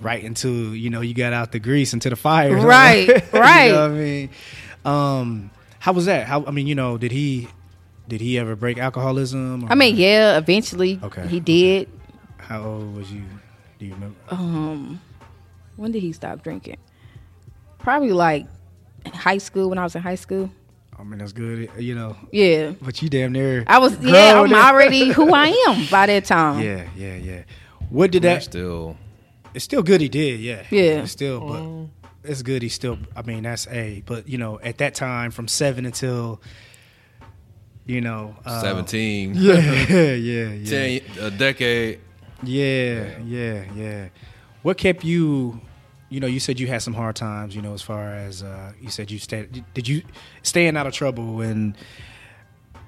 right 0.00 0.22
into, 0.22 0.74
you 0.74 0.90
know, 0.90 1.00
you 1.00 1.14
got 1.14 1.32
out 1.32 1.52
the 1.52 1.58
grease 1.60 1.92
into 1.94 2.10
the 2.10 2.16
fire, 2.16 2.54
Right, 2.66 3.06
You 3.08 3.14
right. 3.40 3.70
know 3.70 3.82
what 3.82 3.90
I 3.90 3.94
mean, 3.94 4.30
um, 4.84 5.50
how 5.78 5.92
was 5.92 6.06
that? 6.06 6.26
How 6.26 6.44
I 6.46 6.50
mean, 6.50 6.66
you 6.66 6.74
know, 6.74 6.98
did 6.98 7.12
he, 7.12 7.48
did 8.08 8.20
he 8.20 8.38
ever 8.38 8.56
break 8.56 8.78
alcoholism? 8.78 9.64
or- 9.64 9.70
I 9.72 9.74
mean, 9.76 9.96
yeah. 9.96 10.36
Eventually, 10.38 10.98
Okay, 11.02 11.22
he 11.28 11.36
okay. 11.36 11.40
did. 11.40 11.88
how 12.38 12.62
old 12.64 12.96
was 12.96 13.12
you? 13.12 13.22
Do 13.78 13.86
you 13.86 13.94
remember? 13.94 14.16
Um, 14.30 15.00
when 15.76 15.92
did 15.92 16.02
he 16.02 16.12
stop 16.12 16.42
drinking? 16.42 16.78
Probably 17.78 18.10
like 18.12 18.46
high 19.14 19.38
school. 19.38 19.68
When 19.70 19.78
I 19.78 19.84
was 19.84 19.94
in 19.96 20.02
high 20.02 20.14
school. 20.16 20.50
I 20.98 21.04
mean, 21.04 21.18
that's 21.18 21.32
good, 21.32 21.70
you 21.78 21.94
know. 21.94 22.16
Yeah. 22.32 22.72
But 22.82 23.00
you 23.00 23.08
damn 23.08 23.32
near. 23.32 23.62
I 23.68 23.78
was 23.78 23.96
yeah. 24.00 24.40
I'm 24.40 24.52
up. 24.52 24.64
already 24.72 25.12
who 25.12 25.32
I 25.32 25.48
am 25.68 25.86
by 25.90 26.06
that 26.06 26.24
time. 26.24 26.60
Yeah, 26.60 26.88
yeah, 26.96 27.14
yeah. 27.14 27.42
What 27.88 28.10
did 28.10 28.22
That's 28.22 28.46
that? 28.46 28.50
still 28.50 28.96
It's 29.54 29.64
still 29.64 29.82
good 29.82 30.00
he 30.00 30.08
did, 30.08 30.40
yeah. 30.40 30.64
Yeah. 30.70 31.02
It's 31.02 31.12
still, 31.12 31.40
but 31.40 32.28
it's 32.28 32.42
good 32.42 32.62
he 32.62 32.68
still. 32.68 32.98
I 33.14 33.22
mean, 33.22 33.44
that's 33.44 33.66
a. 33.68 34.02
But 34.06 34.28
you 34.28 34.38
know, 34.38 34.58
at 34.60 34.78
that 34.78 34.94
time, 34.96 35.30
from 35.30 35.46
seven 35.46 35.86
until, 35.86 36.40
you 37.86 38.00
know, 38.00 38.34
uh, 38.44 38.60
seventeen. 38.60 39.34
Yeah, 39.36 39.58
yeah, 39.84 40.12
yeah, 40.14 40.64
Ten, 40.64 41.00
a 41.20 41.30
decade. 41.30 42.00
yeah, 42.42 43.18
yeah, 43.24 43.64
yeah. 43.74 44.08
What 44.62 44.76
kept 44.78 45.04
you? 45.04 45.60
You 46.10 46.20
know, 46.20 46.26
you 46.26 46.40
said 46.40 46.58
you 46.58 46.66
had 46.66 46.82
some 46.82 46.94
hard 46.94 47.16
times. 47.16 47.54
You 47.54 47.62
know, 47.62 47.74
as 47.74 47.82
far 47.82 48.14
as 48.14 48.42
uh, 48.42 48.72
you 48.80 48.90
said, 48.90 49.10
you 49.10 49.18
stayed. 49.18 49.64
Did 49.74 49.88
you 49.88 50.02
staying 50.42 50.76
out 50.76 50.86
of 50.86 50.92
trouble 50.92 51.40
and? 51.40 51.76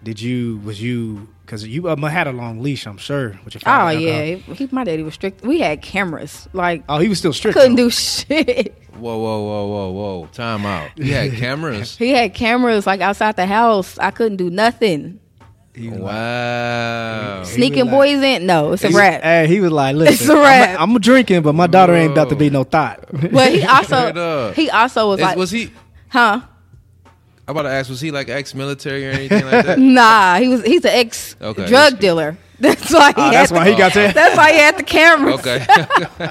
Did 0.02 0.18
you 0.18 0.58
was 0.64 0.80
you 0.80 1.28
because 1.44 1.66
you 1.66 1.90
um, 1.90 2.02
had 2.02 2.26
a 2.26 2.32
long 2.32 2.62
leash? 2.62 2.86
I'm 2.86 2.96
sure 2.96 3.38
with 3.44 3.54
your 3.54 3.60
Oh 3.66 3.88
yeah, 3.90 4.36
he, 4.36 4.68
my 4.72 4.82
daddy 4.84 5.02
was 5.02 5.12
strict. 5.12 5.42
We 5.42 5.60
had 5.60 5.82
cameras. 5.82 6.48
Like 6.54 6.84
Oh, 6.88 6.98
he 6.98 7.08
was 7.08 7.18
still 7.18 7.34
strict. 7.34 7.58
couldn't 7.58 7.76
though. 7.76 7.84
do 7.84 7.90
shit. 7.90 8.74
Whoa, 8.94 9.18
whoa, 9.18 9.42
whoa, 9.42 9.66
whoa, 9.66 9.90
whoa! 9.90 10.26
Time 10.32 10.64
out. 10.64 10.90
You 10.96 11.12
had 11.12 11.32
cameras. 11.34 11.98
He 11.98 12.10
had 12.10 12.32
cameras 12.32 12.86
like 12.86 13.02
outside 13.02 13.36
the 13.36 13.46
house. 13.46 13.98
I 13.98 14.10
couldn't 14.10 14.36
do 14.36 14.48
nothing. 14.48 15.20
He 15.74 15.88
was 15.88 15.98
like- 16.00 16.12
Wow. 16.12 17.42
Sneaking 17.44 17.84
like- 17.86 17.90
boys 17.90 18.22
in? 18.22 18.46
No, 18.46 18.72
it's 18.72 18.84
a 18.84 18.88
He- 18.88 18.96
wrap. 18.96 19.22
Hey, 19.22 19.46
he 19.46 19.60
was 19.60 19.70
like, 19.72 19.94
"Listen, 19.96 20.36
a 20.36 20.40
wrap. 20.40 20.80
I'm, 20.80 20.94
I'm 20.96 21.00
drinking, 21.00 21.42
but 21.42 21.54
my 21.54 21.66
daughter 21.68 21.94
ain't 21.94 22.12
about 22.12 22.28
to 22.30 22.36
be 22.36 22.50
no 22.50 22.64
thought." 22.64 23.04
But 23.32 23.52
he 23.52 23.64
also 23.66 24.52
he 24.52 24.68
also 24.70 25.08
was 25.10 25.20
Is- 25.20 25.24
like, 25.24 25.36
was 25.36 25.50
he? 25.50 25.70
huh? 26.08 26.40
I'm 27.48 27.56
about 27.56 27.62
to 27.62 27.70
ask. 27.70 27.88
Was 27.90 28.00
he 28.00 28.10
like 28.12 28.28
ex-military 28.28 29.08
or 29.08 29.10
anything 29.10 29.44
like 29.44 29.66
that? 29.66 29.78
Nah, 30.00 30.38
he 30.38 30.48
was. 30.48 30.62
He's 30.64 30.84
an 30.84 30.92
ex 30.92 31.34
Okay, 31.40 31.66
drug 31.66 31.92
that's 31.92 32.00
dealer. 32.00 32.36
That's 32.60 32.92
why 32.92 33.12
he 33.12 33.20
had. 33.22 33.32
that's 33.32 33.48
the, 33.50 33.54
why 33.56 33.70
he 33.70 33.76
got 33.76 33.94
that. 33.94 34.14
That's 34.14 34.36
why 34.36 34.52
he 34.52 34.58
had 34.58 34.76
the 34.76 34.82
cameras. 34.82 35.40
Okay. 35.40 35.64
All 35.68 36.26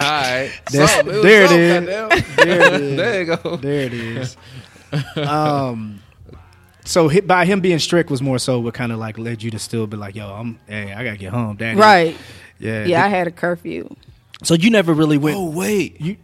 right. 0.00 0.50
That's- 0.72 1.02
there 1.04 1.44
it 1.44 1.48
something, 1.50 1.58
is. 1.58 1.84
goddamn. 1.86 2.24
There 2.36 2.74
it 2.74 2.80
is. 2.82 2.96
there 2.96 3.20
you 3.22 3.36
go. 3.36 3.56
there 3.56 3.80
it 3.82 3.92
is. 3.92 4.36
Um, 5.16 6.00
so 6.88 7.08
hi- 7.08 7.20
by 7.20 7.44
him 7.44 7.60
being 7.60 7.78
strict 7.78 8.10
was 8.10 8.22
more 8.22 8.38
so 8.38 8.58
what 8.60 8.72
kind 8.74 8.92
of 8.92 8.98
like 8.98 9.18
led 9.18 9.42
you 9.42 9.50
to 9.50 9.58
still 9.58 9.86
be 9.86 9.96
like, 9.96 10.14
"Yo, 10.14 10.26
I'm, 10.26 10.58
hey, 10.66 10.92
I 10.92 11.04
gotta 11.04 11.18
get 11.18 11.32
home, 11.32 11.56
daddy." 11.56 11.78
Right. 11.78 12.16
Yeah. 12.58 12.84
Yeah, 12.86 13.04
I 13.04 13.08
had 13.08 13.26
a 13.26 13.30
curfew. 13.30 13.94
So 14.42 14.54
you 14.54 14.70
never 14.70 14.94
really 14.94 15.18
went. 15.18 15.36
Oh 15.36 15.50
wait. 15.50 16.00
You 16.00 16.16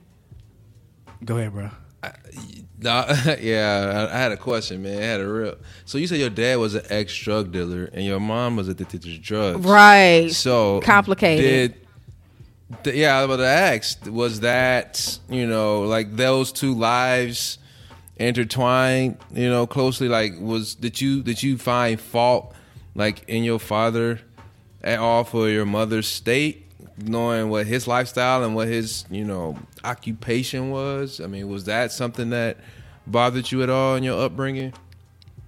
go 1.25 1.37
ahead, 1.37 1.53
bro. 1.53 1.71
Nah, 2.77 3.07
yeah, 3.41 4.09
I, 4.13 4.15
I 4.15 4.19
had 4.19 4.33
a 4.33 4.37
question, 4.37 4.83
man. 4.83 4.99
I 4.99 5.07
had 5.07 5.21
a 5.21 5.27
real. 5.27 5.55
So 5.87 5.97
you 5.97 6.07
said 6.07 6.19
your 6.19 6.29
dad 6.29 6.57
was 6.59 6.75
an 6.75 6.83
ex 6.91 7.17
drug 7.17 7.51
dealer 7.51 7.89
and 7.95 8.05
your 8.05 8.21
mom 8.21 8.57
was 8.57 8.69
addicted 8.69 9.01
to 9.03 9.19
drugs. 9.19 9.65
Right. 9.65 10.31
So 10.31 10.81
Complicated. 10.83 11.77
Did 12.73 12.85
th- 12.85 12.97
yeah, 12.97 13.17
I 13.17 13.25
was 13.25 13.35
about 13.37 13.43
to 13.43 13.49
ask. 13.49 13.99
Was 14.07 14.41
that 14.41 15.19
you 15.31 15.47
know 15.47 15.83
like 15.83 16.15
those 16.15 16.53
two 16.53 16.75
lives 16.75 17.57
intertwined? 18.17 19.19
You 19.33 19.49
know, 19.51 19.67
closely. 19.67 20.09
Like, 20.09 20.35
was 20.39 20.75
did 20.75 21.01
you 21.01 21.23
did 21.23 21.43
you 21.43 21.59
find 21.59 22.01
fault 22.01 22.55
like 22.95 23.29
in 23.29 23.45
your 23.45 23.59
father 23.59 24.21
at 24.83 24.99
all 24.99 25.25
for 25.25 25.49
your 25.49 25.67
mother's 25.67 26.07
state, 26.09 26.67
knowing 26.99 27.49
what 27.49 27.67
his 27.67 27.87
lifestyle 27.87 28.45
and 28.45 28.55
what 28.55 28.69
his 28.69 29.05
you 29.11 29.25
know 29.25 29.59
occupation 29.83 30.71
was? 30.71 31.21
I 31.21 31.27
mean, 31.27 31.49
was 31.49 31.65
that 31.65 31.93
something 31.93 32.31
that 32.31 32.59
bothered 33.07 33.51
you 33.53 33.63
at 33.63 33.71
all 33.71 33.97
in 33.97 34.03
your 34.03 34.21
upbringing? 34.25 34.73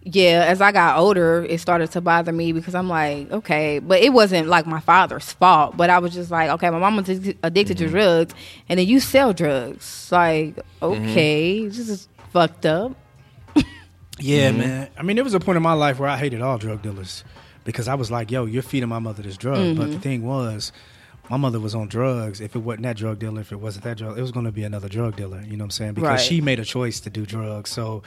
yeah, 0.09 0.45
as 0.47 0.61
I 0.61 0.71
got 0.71 0.99
older, 0.99 1.45
it 1.49 1.59
started 1.59 1.91
to 1.91 2.01
bother 2.01 2.31
me 2.31 2.53
because 2.53 2.77
I'm 2.77 2.89
like, 2.89 3.29
okay, 3.33 3.81
but 3.81 4.01
it 4.01 4.13
wasn't 4.13 4.47
like 4.47 4.65
my 4.65 4.79
father's 4.79 5.33
fault. 5.33 5.77
But 5.77 5.91
I 5.91 5.99
was 5.99 6.15
just 6.15 6.31
like, 6.31 6.49
okay, 6.51 6.71
my 6.71 6.79
mom 6.79 6.95
was 6.95 7.09
addicted 7.09 7.77
Mm-hmm. 7.77 7.87
to 7.87 7.91
drugs, 7.91 8.35
and 8.69 8.79
then 8.79 8.87
you 8.87 9.01
sell 9.01 9.33
drugs. 9.33 10.09
Like, 10.13 10.61
okay, 10.81 11.67
this 11.67 11.89
is 11.89 12.07
fucked 12.37 12.67
up. 12.67 12.93
Yeah, 14.19 14.49
mm-hmm. 14.49 14.59
man. 14.59 14.89
I 14.97 15.03
mean, 15.03 15.17
there 15.17 15.25
was 15.25 15.35
a 15.35 15.41
point 15.41 15.57
in 15.57 15.63
my 15.63 15.75
life 15.75 15.99
where 15.99 16.09
I 16.09 16.17
hated 16.17 16.41
all 16.41 16.57
drug 16.57 16.81
dealers 16.81 17.23
because 17.65 17.87
I 17.87 17.95
was 17.95 18.11
like, 18.11 18.31
"Yo, 18.31 18.47
you're 18.47 18.63
feeding 18.63 18.89
my 18.89 18.99
mother 18.99 19.23
this 19.23 19.37
drug." 19.37 19.77
But 19.77 19.85
the 19.85 19.91
mm-hmm. 19.91 20.01
thing 20.01 20.23
was, 20.23 20.73
my 21.29 21.37
mother 21.37 21.61
was 21.61 21.75
on 21.75 21.89
drugs. 21.89 22.41
If 22.41 22.57
it 22.57 22.61
wasn't 22.61 22.85
that 22.85 22.97
drug 22.97 23.19
dealer, 23.19 23.43
if 23.43 23.53
it 23.53 23.61
wasn't 23.61 23.85
that 23.85 23.99
drug, 23.99 24.17
it 24.19 24.23
was 24.23 24.33
going 24.33 24.47
to 24.47 24.53
be 24.53 24.65
another 24.65 24.89
drug 24.89 25.17
dealer. 25.17 25.43
You 25.43 25.59
know 25.59 25.65
what 25.65 25.67
I'm 25.67 25.71
saying? 25.71 25.95
Because 25.95 26.09
Right. 26.09 26.21
she 26.21 26.41
made 26.41 26.59
a 26.61 26.65
choice 26.65 27.01
to 27.01 27.11
do 27.11 27.27
drugs. 27.27 27.69
So, 27.71 28.03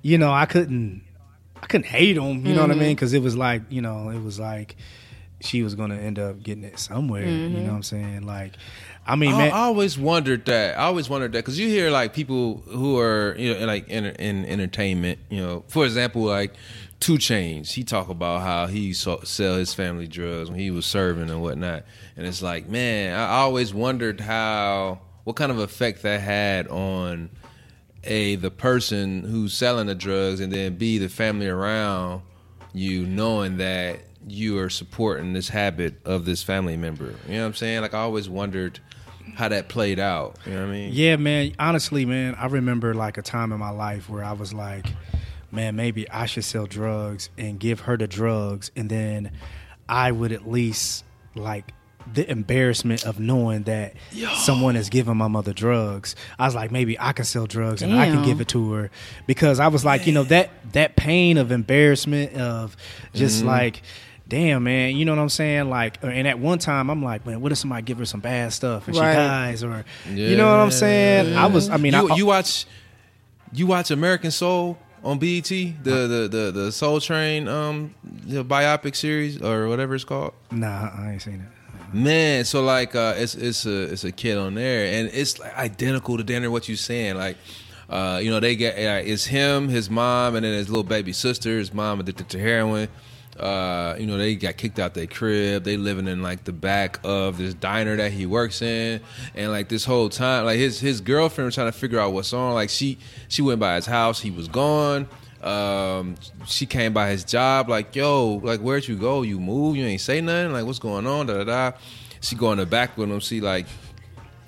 you 0.00 0.16
know, 0.16 0.32
I 0.32 0.46
couldn't, 0.46 1.02
I 1.60 1.66
couldn't 1.66 1.86
hate 1.86 2.14
them. 2.14 2.46
You 2.46 2.54
know 2.54 2.60
what 2.60 2.70
I 2.70 2.74
mm-hmm. 2.74 2.82
mean? 2.82 2.94
Because 2.94 3.12
it 3.14 3.22
was 3.22 3.36
like, 3.36 3.62
you 3.68 3.82
know, 3.82 4.10
it 4.10 4.22
was 4.22 4.38
like 4.38 4.76
she 5.40 5.64
was 5.64 5.74
going 5.74 5.90
to 5.90 5.96
end 5.96 6.20
up 6.20 6.40
getting 6.40 6.62
it 6.62 6.78
somewhere. 6.78 7.26
You 7.26 7.48
know 7.48 7.62
what 7.64 7.76
I'm 7.76 7.82
saying? 7.82 8.22
Like, 8.26 8.52
I 9.06 9.16
mean, 9.16 9.34
I, 9.34 9.38
man, 9.38 9.52
I 9.52 9.60
always 9.62 9.98
wondered 9.98 10.46
that. 10.46 10.78
I 10.78 10.84
always 10.84 11.08
wondered 11.08 11.32
that 11.32 11.38
because 11.38 11.58
you 11.58 11.68
hear 11.68 11.90
like 11.90 12.12
people 12.12 12.62
who 12.68 12.98
are 13.00 13.34
you 13.36 13.52
know 13.52 13.60
in, 13.60 13.66
like 13.66 13.88
in, 13.88 14.04
in 14.04 14.44
entertainment. 14.44 15.18
You 15.28 15.42
know, 15.42 15.64
for 15.68 15.84
example, 15.84 16.22
like 16.22 16.54
2 17.00 17.14
Chainz. 17.14 17.72
He 17.72 17.82
talk 17.82 18.08
about 18.08 18.42
how 18.42 18.66
he 18.66 18.92
saw, 18.92 19.22
sell 19.24 19.56
his 19.56 19.74
family 19.74 20.06
drugs 20.06 20.50
when 20.50 20.58
he 20.58 20.70
was 20.70 20.86
serving 20.86 21.30
and 21.30 21.42
whatnot. 21.42 21.84
And 22.16 22.26
it's 22.26 22.42
like, 22.42 22.68
man, 22.68 23.18
I 23.18 23.38
always 23.38 23.74
wondered 23.74 24.20
how 24.20 25.00
what 25.24 25.34
kind 25.34 25.50
of 25.50 25.58
effect 25.58 26.02
that 26.02 26.20
had 26.20 26.68
on 26.68 27.30
a 28.04 28.36
the 28.36 28.50
person 28.50 29.24
who's 29.24 29.52
selling 29.52 29.88
the 29.88 29.96
drugs, 29.96 30.38
and 30.38 30.52
then 30.52 30.76
b 30.76 30.98
the 30.98 31.08
family 31.08 31.48
around 31.48 32.22
you 32.72 33.04
knowing 33.04 33.56
that 33.56 34.00
you 34.26 34.58
are 34.58 34.70
supporting 34.70 35.32
this 35.32 35.48
habit 35.48 35.94
of 36.04 36.24
this 36.24 36.42
family 36.42 36.76
member. 36.76 37.14
You 37.26 37.34
know 37.34 37.40
what 37.40 37.46
I'm 37.46 37.54
saying? 37.54 37.80
Like 37.80 37.94
I 37.94 37.98
always 37.98 38.28
wondered 38.28 38.78
how 39.34 39.48
that 39.48 39.68
played 39.68 39.98
out. 39.98 40.36
You 40.46 40.52
know 40.52 40.60
what 40.60 40.68
I 40.68 40.72
mean? 40.72 40.90
Yeah, 40.92 41.16
man. 41.16 41.54
Honestly, 41.58 42.04
man, 42.04 42.34
I 42.36 42.46
remember 42.46 42.94
like 42.94 43.18
a 43.18 43.22
time 43.22 43.52
in 43.52 43.58
my 43.58 43.70
life 43.70 44.08
where 44.08 44.24
I 44.24 44.32
was 44.32 44.52
like, 44.52 44.86
man, 45.50 45.76
maybe 45.76 46.08
I 46.10 46.26
should 46.26 46.44
sell 46.44 46.66
drugs 46.66 47.30
and 47.36 47.58
give 47.58 47.80
her 47.80 47.96
the 47.96 48.06
drugs, 48.06 48.70
and 48.74 48.90
then 48.90 49.32
I 49.88 50.12
would 50.12 50.32
at 50.32 50.48
least 50.48 51.04
like 51.34 51.72
the 52.12 52.28
embarrassment 52.30 53.04
of 53.04 53.20
knowing 53.20 53.62
that 53.64 53.94
someone 54.34 54.76
is 54.76 54.88
giving 54.88 55.16
my 55.16 55.28
mother 55.28 55.52
drugs. 55.52 56.16
I 56.38 56.46
was 56.46 56.54
like, 56.54 56.70
maybe 56.70 56.98
I 56.98 57.12
can 57.12 57.24
sell 57.24 57.46
drugs 57.46 57.82
and 57.82 57.94
I 57.94 58.06
can 58.06 58.24
give 58.24 58.40
it 58.40 58.48
to 58.48 58.72
her 58.72 58.90
because 59.26 59.60
I 59.60 59.68
was 59.68 59.84
like, 59.84 60.06
you 60.06 60.12
know, 60.12 60.24
that 60.24 60.50
that 60.72 60.96
pain 60.96 61.38
of 61.38 61.52
embarrassment 61.52 62.34
of 62.34 62.76
just 63.14 63.40
mm-hmm. 63.40 63.48
like. 63.48 63.82
Damn 64.32 64.64
man, 64.64 64.96
you 64.96 65.04
know 65.04 65.14
what 65.14 65.20
I'm 65.20 65.28
saying? 65.28 65.68
Like, 65.68 65.98
and 66.02 66.26
at 66.26 66.38
one 66.38 66.58
time, 66.58 66.88
I'm 66.88 67.02
like, 67.02 67.26
man, 67.26 67.42
what 67.42 67.52
if 67.52 67.58
somebody 67.58 67.82
give 67.82 67.98
her 67.98 68.06
some 68.06 68.20
bad 68.20 68.50
stuff 68.54 68.88
and 68.88 68.96
Right. 68.96 69.12
she 69.12 69.16
dies, 69.18 69.62
or 69.62 69.84
you 70.10 70.38
know 70.38 70.50
what 70.50 70.58
I'm 70.58 70.70
saying? 70.70 71.36
I 71.36 71.48
was, 71.48 71.68
I 71.68 71.76
mean, 71.76 71.92
you, 71.92 72.08
I, 72.08 72.16
you 72.16 72.24
watch 72.24 72.64
you 73.52 73.66
watch 73.66 73.90
American 73.90 74.30
Soul 74.30 74.78
on 75.04 75.18
BET, 75.18 75.44
the 75.48 75.74
the 75.82 76.28
the, 76.30 76.50
the 76.50 76.72
Soul 76.72 76.98
Train 76.98 77.46
um 77.46 77.94
the 78.24 78.42
biopic 78.42 78.96
series 78.96 79.38
or 79.42 79.68
whatever 79.68 79.94
it's 79.94 80.04
called. 80.04 80.32
Nah, 80.50 80.88
I 80.96 81.10
ain't 81.12 81.20
seen 81.20 81.34
it. 81.34 81.94
Man, 81.94 82.46
so 82.46 82.62
like 82.62 82.94
uh, 82.94 83.12
it's 83.18 83.34
it's 83.34 83.66
a 83.66 83.82
it's 83.82 84.04
a 84.04 84.12
kid 84.12 84.38
on 84.38 84.54
there, 84.54 84.98
and 84.98 85.10
it's 85.12 85.38
like 85.40 85.54
identical 85.58 86.16
to 86.16 86.24
Danner 86.24 86.50
what 86.50 86.70
you 86.70 86.76
saying. 86.76 87.16
Like, 87.16 87.36
uh, 87.90 88.18
you 88.22 88.30
know, 88.30 88.40
they 88.40 88.56
get 88.56 88.76
uh, 88.78 89.02
it's 89.06 89.26
him, 89.26 89.68
his 89.68 89.90
mom, 89.90 90.36
and 90.36 90.42
then 90.46 90.54
his 90.54 90.70
little 90.70 90.84
baby 90.84 91.12
sister. 91.12 91.58
His 91.58 91.74
mom 91.74 92.00
addicted 92.00 92.30
to 92.30 92.38
heroin. 92.38 92.88
Uh, 93.38 93.96
you 93.98 94.06
know, 94.06 94.18
they 94.18 94.34
got 94.34 94.56
kicked 94.56 94.78
out 94.78 94.94
their 94.94 95.06
crib. 95.06 95.64
They 95.64 95.76
living 95.76 96.06
in 96.06 96.22
like 96.22 96.44
the 96.44 96.52
back 96.52 96.98
of 97.02 97.38
this 97.38 97.54
diner 97.54 97.96
that 97.96 98.12
he 98.12 98.26
works 98.26 98.60
in, 98.62 99.00
and 99.34 99.50
like 99.50 99.68
this 99.68 99.84
whole 99.84 100.08
time, 100.08 100.44
like 100.44 100.58
his 100.58 100.78
his 100.78 101.00
girlfriend 101.00 101.46
was 101.46 101.54
trying 101.54 101.72
to 101.72 101.78
figure 101.78 101.98
out 101.98 102.12
what's 102.12 102.32
on. 102.32 102.54
Like 102.54 102.70
she 102.70 102.98
she 103.28 103.42
went 103.42 103.58
by 103.58 103.76
his 103.76 103.86
house, 103.86 104.20
he 104.20 104.30
was 104.30 104.48
gone. 104.48 105.08
Um, 105.42 106.14
she 106.46 106.66
came 106.66 106.92
by 106.92 107.10
his 107.10 107.24
job, 107.24 107.68
like, 107.68 107.96
yo, 107.96 108.40
like, 108.44 108.60
where'd 108.60 108.86
you 108.86 108.96
go? 108.96 109.22
You 109.22 109.40
move? 109.40 109.76
You 109.76 109.84
ain't 109.84 110.00
say 110.00 110.20
nothing? 110.20 110.52
Like, 110.52 110.64
what's 110.64 110.78
going 110.78 111.04
on? 111.06 111.26
Da 111.26 111.42
da 111.42 111.44
da. 111.44 111.76
She 112.20 112.36
go 112.36 112.52
in 112.52 112.58
the 112.58 112.66
back 112.66 112.96
with 112.96 113.10
him, 113.10 113.20
see 113.20 113.40
like 113.40 113.66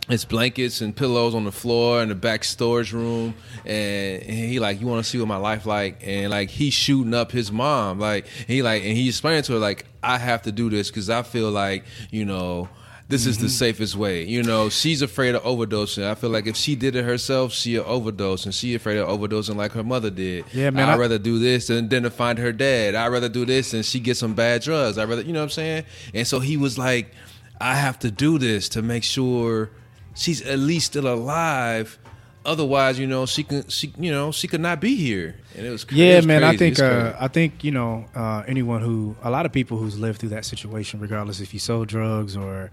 it's 0.08 0.24
blankets 0.24 0.80
and 0.80 0.94
pillows 0.94 1.34
on 1.34 1.44
the 1.44 1.52
floor 1.52 2.02
in 2.02 2.10
the 2.10 2.14
back 2.14 2.44
storage 2.44 2.92
room, 2.92 3.34
and, 3.64 4.22
and 4.22 4.32
he 4.32 4.60
like, 4.60 4.80
you 4.80 4.86
want 4.86 5.02
to 5.02 5.08
see 5.08 5.18
what 5.18 5.28
my 5.28 5.36
life 5.36 5.64
like? 5.64 6.02
And 6.06 6.30
like 6.30 6.50
he's 6.50 6.74
shooting 6.74 7.14
up 7.14 7.32
his 7.32 7.50
mom, 7.50 7.98
like 7.98 8.26
he 8.26 8.62
like, 8.62 8.82
and 8.82 8.96
he 8.96 9.08
explaining 9.08 9.42
to 9.44 9.54
her 9.54 9.58
like, 9.58 9.86
I 10.02 10.18
have 10.18 10.42
to 10.42 10.52
do 10.52 10.68
this 10.68 10.90
because 10.90 11.08
I 11.08 11.22
feel 11.22 11.50
like 11.50 11.84
you 12.10 12.24
know. 12.24 12.68
This 13.06 13.26
is 13.26 13.36
the 13.36 13.44
mm-hmm. 13.44 13.50
safest 13.50 13.96
way. 13.96 14.24
You 14.24 14.42
know, 14.42 14.70
she's 14.70 15.02
afraid 15.02 15.34
of 15.34 15.42
overdosing. 15.42 16.04
I 16.04 16.14
feel 16.14 16.30
like 16.30 16.46
if 16.46 16.56
she 16.56 16.74
did 16.74 16.96
it 16.96 17.04
herself, 17.04 17.52
she'll 17.52 17.84
overdose, 17.84 18.46
and 18.46 18.54
she 18.54 18.74
afraid 18.74 18.96
of 18.96 19.06
overdosing 19.06 19.56
like 19.56 19.72
her 19.72 19.84
mother 19.84 20.08
did. 20.08 20.46
Yeah, 20.54 20.70
man, 20.70 20.88
I'd 20.88 20.94
I- 20.94 20.96
rather 20.96 21.18
do 21.18 21.38
this 21.38 21.66
than, 21.66 21.90
than 21.90 22.04
to 22.04 22.10
find 22.10 22.38
her 22.38 22.50
dad. 22.50 22.94
I'd 22.94 23.08
rather 23.08 23.28
do 23.28 23.44
this 23.44 23.74
and 23.74 23.84
she 23.84 24.00
get 24.00 24.16
some 24.16 24.32
bad 24.32 24.62
drugs. 24.62 24.96
I'd 24.96 25.06
rather, 25.06 25.20
you 25.20 25.34
know 25.34 25.40
what 25.40 25.44
I'm 25.44 25.50
saying? 25.50 25.84
And 26.14 26.26
so 26.26 26.40
he 26.40 26.56
was 26.56 26.78
like, 26.78 27.12
I 27.60 27.74
have 27.74 27.98
to 28.00 28.10
do 28.10 28.38
this 28.38 28.70
to 28.70 28.80
make 28.80 29.04
sure 29.04 29.70
she's 30.14 30.42
at 30.42 30.58
least 30.58 30.86
still 30.86 31.06
alive. 31.12 31.98
Otherwise, 32.46 32.98
you 32.98 33.06
know, 33.06 33.24
she 33.24 33.42
can, 33.42 33.66
she, 33.68 33.90
you 33.98 34.12
know, 34.12 34.30
she 34.30 34.46
could 34.46 34.60
not 34.60 34.78
be 34.78 34.96
here. 34.96 35.34
And 35.56 35.64
it 35.66 35.70
was, 35.70 35.82
cra- 35.84 35.96
it 35.96 36.00
Yeah, 36.00 36.16
was 36.16 36.26
man. 36.26 36.44
I 36.44 36.54
think 36.58 36.78
uh. 36.78 37.14
I 37.18 37.26
think 37.28 37.64
you 37.64 37.70
know 37.70 38.04
uh, 38.14 38.42
anyone 38.46 38.82
who 38.82 39.16
a 39.22 39.30
lot 39.30 39.46
of 39.46 39.52
people 39.52 39.78
who's 39.78 39.98
lived 39.98 40.20
through 40.20 40.28
that 40.30 40.44
situation, 40.44 41.00
regardless 41.00 41.40
if 41.40 41.54
you 41.54 41.58
sold 41.60 41.88
drugs 41.88 42.36
or 42.36 42.70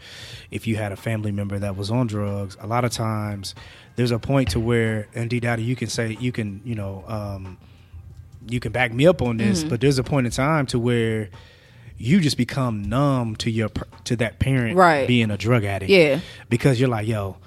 if 0.50 0.68
you 0.68 0.76
had 0.76 0.92
a 0.92 0.98
family 0.98 1.32
member 1.32 1.58
that 1.58 1.78
was 1.78 1.90
on 1.90 2.08
drugs. 2.08 2.58
A 2.60 2.68
lot 2.68 2.84
of 2.84 2.92
times, 2.92 3.56
there's 3.96 4.12
a 4.12 4.20
point 4.20 4.50
to 4.52 4.60
where, 4.60 5.08
and 5.16 5.30
D 5.30 5.40
Dowdy, 5.40 5.64
you 5.64 5.78
can 5.78 5.88
say 5.88 6.18
you 6.20 6.34
can 6.34 6.60
you 6.66 6.76
know 6.76 7.06
um, 7.08 7.58
you 8.50 8.60
can 8.60 8.74
back 8.74 8.92
me 8.94 9.08
up 9.08 9.22
on 9.22 9.38
Mm-hmm. 9.38 9.48
this, 9.50 9.64
but 9.64 9.80
there's 9.80 10.00
a 10.00 10.04
point 10.04 10.26
in 10.26 10.32
time 10.34 10.66
to 10.68 10.80
where 10.80 11.30
you 12.02 12.20
just 12.20 12.38
become 12.38 12.84
numb 12.84 13.36
to 13.38 13.50
your 13.52 13.70
to 14.06 14.16
that 14.18 14.40
parent 14.40 14.76
Right. 14.78 15.08
being 15.08 15.32
a 15.32 15.38
drug 15.38 15.64
addict. 15.64 15.90
Yeah. 15.92 16.20
because 16.50 16.80
you're 16.80 16.90
like, 16.90 17.08
yo. 17.08 17.38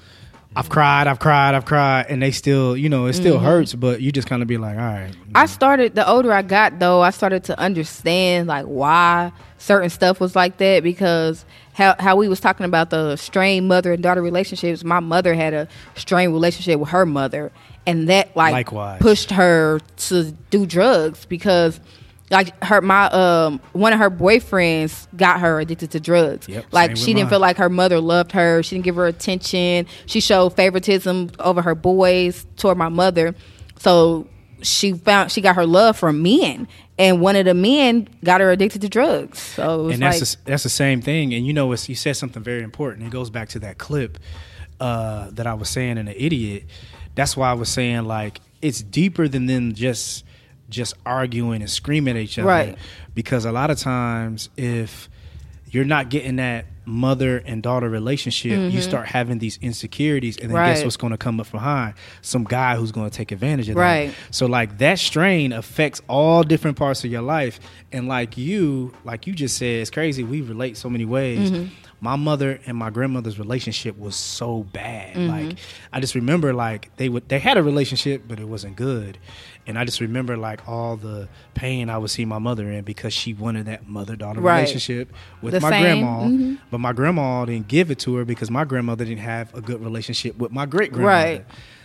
I've 0.56 0.68
cried, 0.68 1.08
I've 1.08 1.18
cried, 1.18 1.56
I've 1.56 1.64
cried, 1.64 2.06
and 2.08 2.22
they 2.22 2.30
still, 2.30 2.76
you 2.76 2.88
know, 2.88 3.06
it 3.06 3.14
still 3.14 3.38
Mm-hmm. 3.38 3.44
hurts, 3.44 3.74
but 3.74 4.00
you 4.00 4.12
just 4.12 4.28
kind 4.28 4.40
of 4.40 4.46
be 4.46 4.56
like, 4.56 4.76
all 4.76 4.84
right, 4.84 5.10
I 5.34 5.46
started 5.46 5.96
the 5.96 6.08
older 6.08 6.32
I 6.32 6.42
got 6.42 6.78
though, 6.78 7.00
I 7.02 7.10
started 7.10 7.42
to 7.44 7.58
understand 7.58 8.46
like 8.46 8.64
why 8.66 9.32
certain 9.58 9.90
stuff 9.90 10.20
was 10.20 10.36
like 10.36 10.58
that 10.58 10.84
because 10.84 11.44
how 11.72 11.96
how 11.98 12.14
we 12.14 12.28
was 12.28 12.38
talking 12.38 12.66
about 12.66 12.90
the 12.90 13.16
strained 13.16 13.66
mother 13.66 13.92
and 13.94 14.00
daughter 14.00 14.22
relationships. 14.22 14.84
My 14.84 15.00
mother 15.00 15.34
had 15.34 15.54
a 15.54 15.66
strained 15.96 16.32
relationship 16.32 16.78
with 16.78 16.90
her 16.90 17.04
mother, 17.04 17.50
and 17.84 18.08
that 18.08 18.36
like 18.36 18.52
Likewise. 18.52 19.00
pushed 19.00 19.32
her 19.32 19.80
to 19.96 20.30
do 20.50 20.66
drugs 20.66 21.26
because 21.26 21.80
like 22.30 22.64
her 22.64 22.80
my 22.80 23.06
um 23.06 23.60
one 23.72 23.92
of 23.92 23.98
her 23.98 24.10
boyfriends 24.10 25.06
got 25.16 25.40
her 25.40 25.60
addicted 25.60 25.90
to 25.92 26.00
drugs. 26.00 26.48
Yep, 26.48 26.66
like 26.72 26.96
she 26.96 27.06
didn't 27.06 27.24
mine. 27.24 27.30
feel 27.30 27.40
like 27.40 27.56
her 27.58 27.68
mother 27.68 28.00
loved 28.00 28.32
her. 28.32 28.62
She 28.62 28.76
didn't 28.76 28.84
give 28.84 28.96
her 28.96 29.06
attention. 29.06 29.86
She 30.06 30.20
showed 30.20 30.50
favoritism 30.50 31.30
over 31.38 31.62
her 31.62 31.74
boys 31.74 32.46
toward 32.56 32.78
my 32.78 32.88
mother. 32.88 33.34
So 33.78 34.26
she 34.62 34.92
found 34.94 35.30
she 35.30 35.40
got 35.40 35.56
her 35.56 35.66
love 35.66 35.96
from 35.96 36.22
men, 36.22 36.66
and 36.98 37.20
one 37.20 37.36
of 37.36 37.44
the 37.44 37.54
men 37.54 38.08
got 38.24 38.40
her 38.40 38.50
addicted 38.50 38.80
to 38.82 38.88
drugs. 38.88 39.38
So 39.38 39.80
it 39.80 39.82
was 39.84 39.92
and 39.94 40.02
like, 40.02 40.18
that's 40.18 40.34
the, 40.34 40.44
that's 40.44 40.62
the 40.62 40.68
same 40.70 41.02
thing. 41.02 41.34
And 41.34 41.46
you 41.46 41.52
know, 41.52 41.70
it's, 41.72 41.88
you 41.88 41.94
said 41.94 42.16
something 42.16 42.42
very 42.42 42.62
important. 42.62 43.06
It 43.06 43.10
goes 43.10 43.30
back 43.30 43.50
to 43.50 43.58
that 43.60 43.78
clip 43.78 44.18
uh, 44.80 45.30
that 45.32 45.46
I 45.46 45.54
was 45.54 45.68
saying 45.68 45.98
in 45.98 46.06
the 46.06 46.24
idiot. 46.24 46.64
That's 47.14 47.36
why 47.36 47.50
I 47.50 47.52
was 47.52 47.68
saying 47.68 48.06
like 48.06 48.40
it's 48.62 48.80
deeper 48.80 49.28
than 49.28 49.46
them 49.46 49.74
just 49.74 50.24
just 50.74 50.94
arguing 51.06 51.60
and 51.62 51.70
screaming 51.70 52.16
at 52.16 52.22
each 52.22 52.38
other. 52.38 52.48
Right. 52.48 52.78
Because 53.14 53.44
a 53.44 53.52
lot 53.52 53.70
of 53.70 53.78
times, 53.78 54.48
if 54.56 55.08
you're 55.70 55.84
not 55.84 56.08
getting 56.08 56.36
that 56.36 56.66
mother 56.86 57.38
and 57.38 57.62
daughter 57.62 57.88
relationship, 57.88 58.72
you 58.72 58.80
start 58.82 59.06
having 59.06 59.38
these 59.38 59.58
insecurities, 59.62 60.36
and 60.36 60.50
then 60.50 60.56
guess 60.56 60.78
Mm-hmm. 60.78 60.86
What's 60.86 60.96
going 60.98 61.12
to 61.12 61.16
come 61.16 61.40
up 61.40 61.50
behind? 61.50 61.94
Some 62.20 62.44
guy 62.44 62.76
who's 62.76 62.92
going 62.92 63.08
to 63.08 63.16
take 63.16 63.32
advantage 63.32 63.68
of 63.70 63.76
Right. 63.76 64.08
that. 64.08 64.34
So 64.34 64.46
like 64.46 64.78
that 64.78 64.98
strain 64.98 65.52
affects 65.52 66.02
all 66.08 66.42
different 66.42 66.76
parts 66.76 67.02
of 67.04 67.10
your 67.10 67.22
life, 67.22 67.58
and 67.90 68.06
like 68.06 68.36
you, 68.36 68.92
like 69.04 69.26
you 69.26 69.32
just 69.32 69.56
said, 69.56 69.80
it's 69.80 69.90
crazy. 69.90 70.22
We 70.22 70.42
relate 70.42 70.76
so 70.76 70.90
many 70.90 71.04
ways. 71.06 71.50
Mm-hmm. 71.50 71.72
My 72.00 72.16
mother 72.16 72.60
and 72.66 72.76
my 72.76 72.90
grandmother's 72.90 73.38
relationship 73.38 73.98
was 73.98 74.14
so 74.14 74.64
bad. 74.64 75.16
Mm-hmm. 75.16 75.48
Like 75.48 75.58
I 75.90 76.00
just 76.00 76.14
remember, 76.14 76.52
like 76.52 76.94
they 76.98 77.08
would 77.08 77.28
they 77.30 77.38
had 77.38 77.56
a 77.56 77.62
relationship, 77.62 78.24
but 78.28 78.38
it 78.38 78.46
wasn't 78.46 78.76
good. 78.76 79.16
And 79.66 79.78
I 79.78 79.84
just 79.84 80.00
remember 80.00 80.36
like 80.36 80.68
all 80.68 80.96
the 80.96 81.28
pain 81.54 81.88
I 81.88 81.96
would 81.98 82.10
see 82.10 82.24
my 82.24 82.38
mother 82.38 82.70
in 82.70 82.84
because 82.84 83.12
she 83.14 83.32
wanted 83.32 83.66
that 83.66 83.88
mother 83.88 84.14
daughter 84.16 84.40
Right. 84.40 84.56
relationship 84.60 85.10
with 85.40 85.54
The 85.54 85.60
my 85.60 85.70
same. 85.70 85.82
grandma, 85.82 86.24
Mhm. 86.24 86.58
but 86.70 86.78
my 86.78 86.92
grandma 86.92 87.44
didn't 87.46 87.68
give 87.68 87.90
it 87.90 87.98
to 88.00 88.16
her 88.16 88.24
because 88.26 88.50
my 88.50 88.64
grandmother 88.64 89.04
didn't 89.04 89.20
have 89.22 89.54
a 89.54 89.60
good 89.62 89.82
relationship 89.82 90.36
with 90.38 90.52
my 90.52 90.66
great 90.66 90.92
grandmother. 90.92 91.16
Right. 91.38 91.44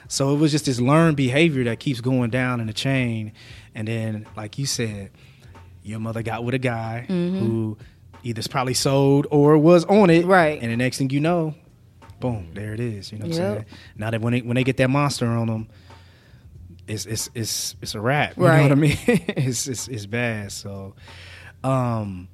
So 0.09 0.33
it 0.33 0.39
was 0.39 0.51
just 0.51 0.65
this 0.65 0.81
learned 0.81 1.15
behavior 1.15 1.63
that 1.65 1.79
keeps 1.79 2.01
going 2.01 2.31
down 2.31 2.59
in 2.59 2.67
the 2.67 2.73
chain. 2.73 3.31
And 3.75 3.87
then, 3.87 4.25
like 4.35 4.57
you 4.57 4.65
said, 4.65 5.11
your 5.83 5.99
mother 5.99 6.21
got 6.21 6.43
with 6.43 6.55
a 6.55 6.59
guy 6.59 7.05
who 7.07 7.77
either 8.23 8.41
probably 8.49 8.73
sold 8.73 9.25
or 9.31 9.57
was 9.57 9.85
on 9.85 10.09
it. 10.09 10.25
Right. 10.25 10.61
And 10.61 10.69
the 10.71 10.75
next 10.75 10.97
thing 10.97 11.09
you 11.11 11.19
know, 11.21 11.53
boom, 12.19 12.47
there 12.53 12.73
it 12.73 12.79
is. 12.81 13.11
You 13.13 13.19
know 13.19 13.27
what 13.27 13.35
I'm 13.35 13.41
saying? 13.53 13.65
Now 13.97 14.09
that 14.09 14.19
when 14.19 14.33
they 14.33 14.41
when 14.41 14.55
they 14.55 14.63
get 14.65 14.75
that 14.77 14.89
monster 14.89 15.27
on 15.27 15.47
them, 15.47 15.67
it's 16.89 17.05
it's 17.05 17.29
it's 17.35 17.75
it's 17.81 17.95
a 17.95 18.01
wrap. 18.01 18.35
You 18.37 18.43
know 18.43 18.61
what 18.63 18.71
I 18.71 18.75
mean? 18.75 18.97
it's, 19.07 19.67
it's 19.67 19.87
it's 19.87 20.05
bad. 20.05 20.51
So 20.51 20.95
um 21.63 22.27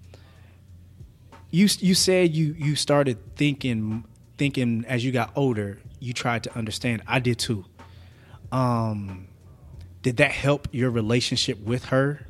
you 1.52 1.68
you 1.80 1.96
said 1.96 2.34
you 2.34 2.56
you 2.58 2.76
started 2.76 3.36
thinking 3.36 4.06
thinking 4.38 4.86
as 4.88 5.06
you 5.06 5.12
got 5.12 5.32
older 5.36 5.80
you 6.00 6.12
tried 6.12 6.44
to 6.44 6.56
understand 6.56 7.02
i 7.08 7.20
did 7.20 7.40
too 7.40 7.64
um 8.52 9.28
did 10.02 10.18
that 10.18 10.32
help 10.32 10.68
your 10.72 10.92
relationship 10.92 11.58
with 11.62 11.86
her 11.86 12.28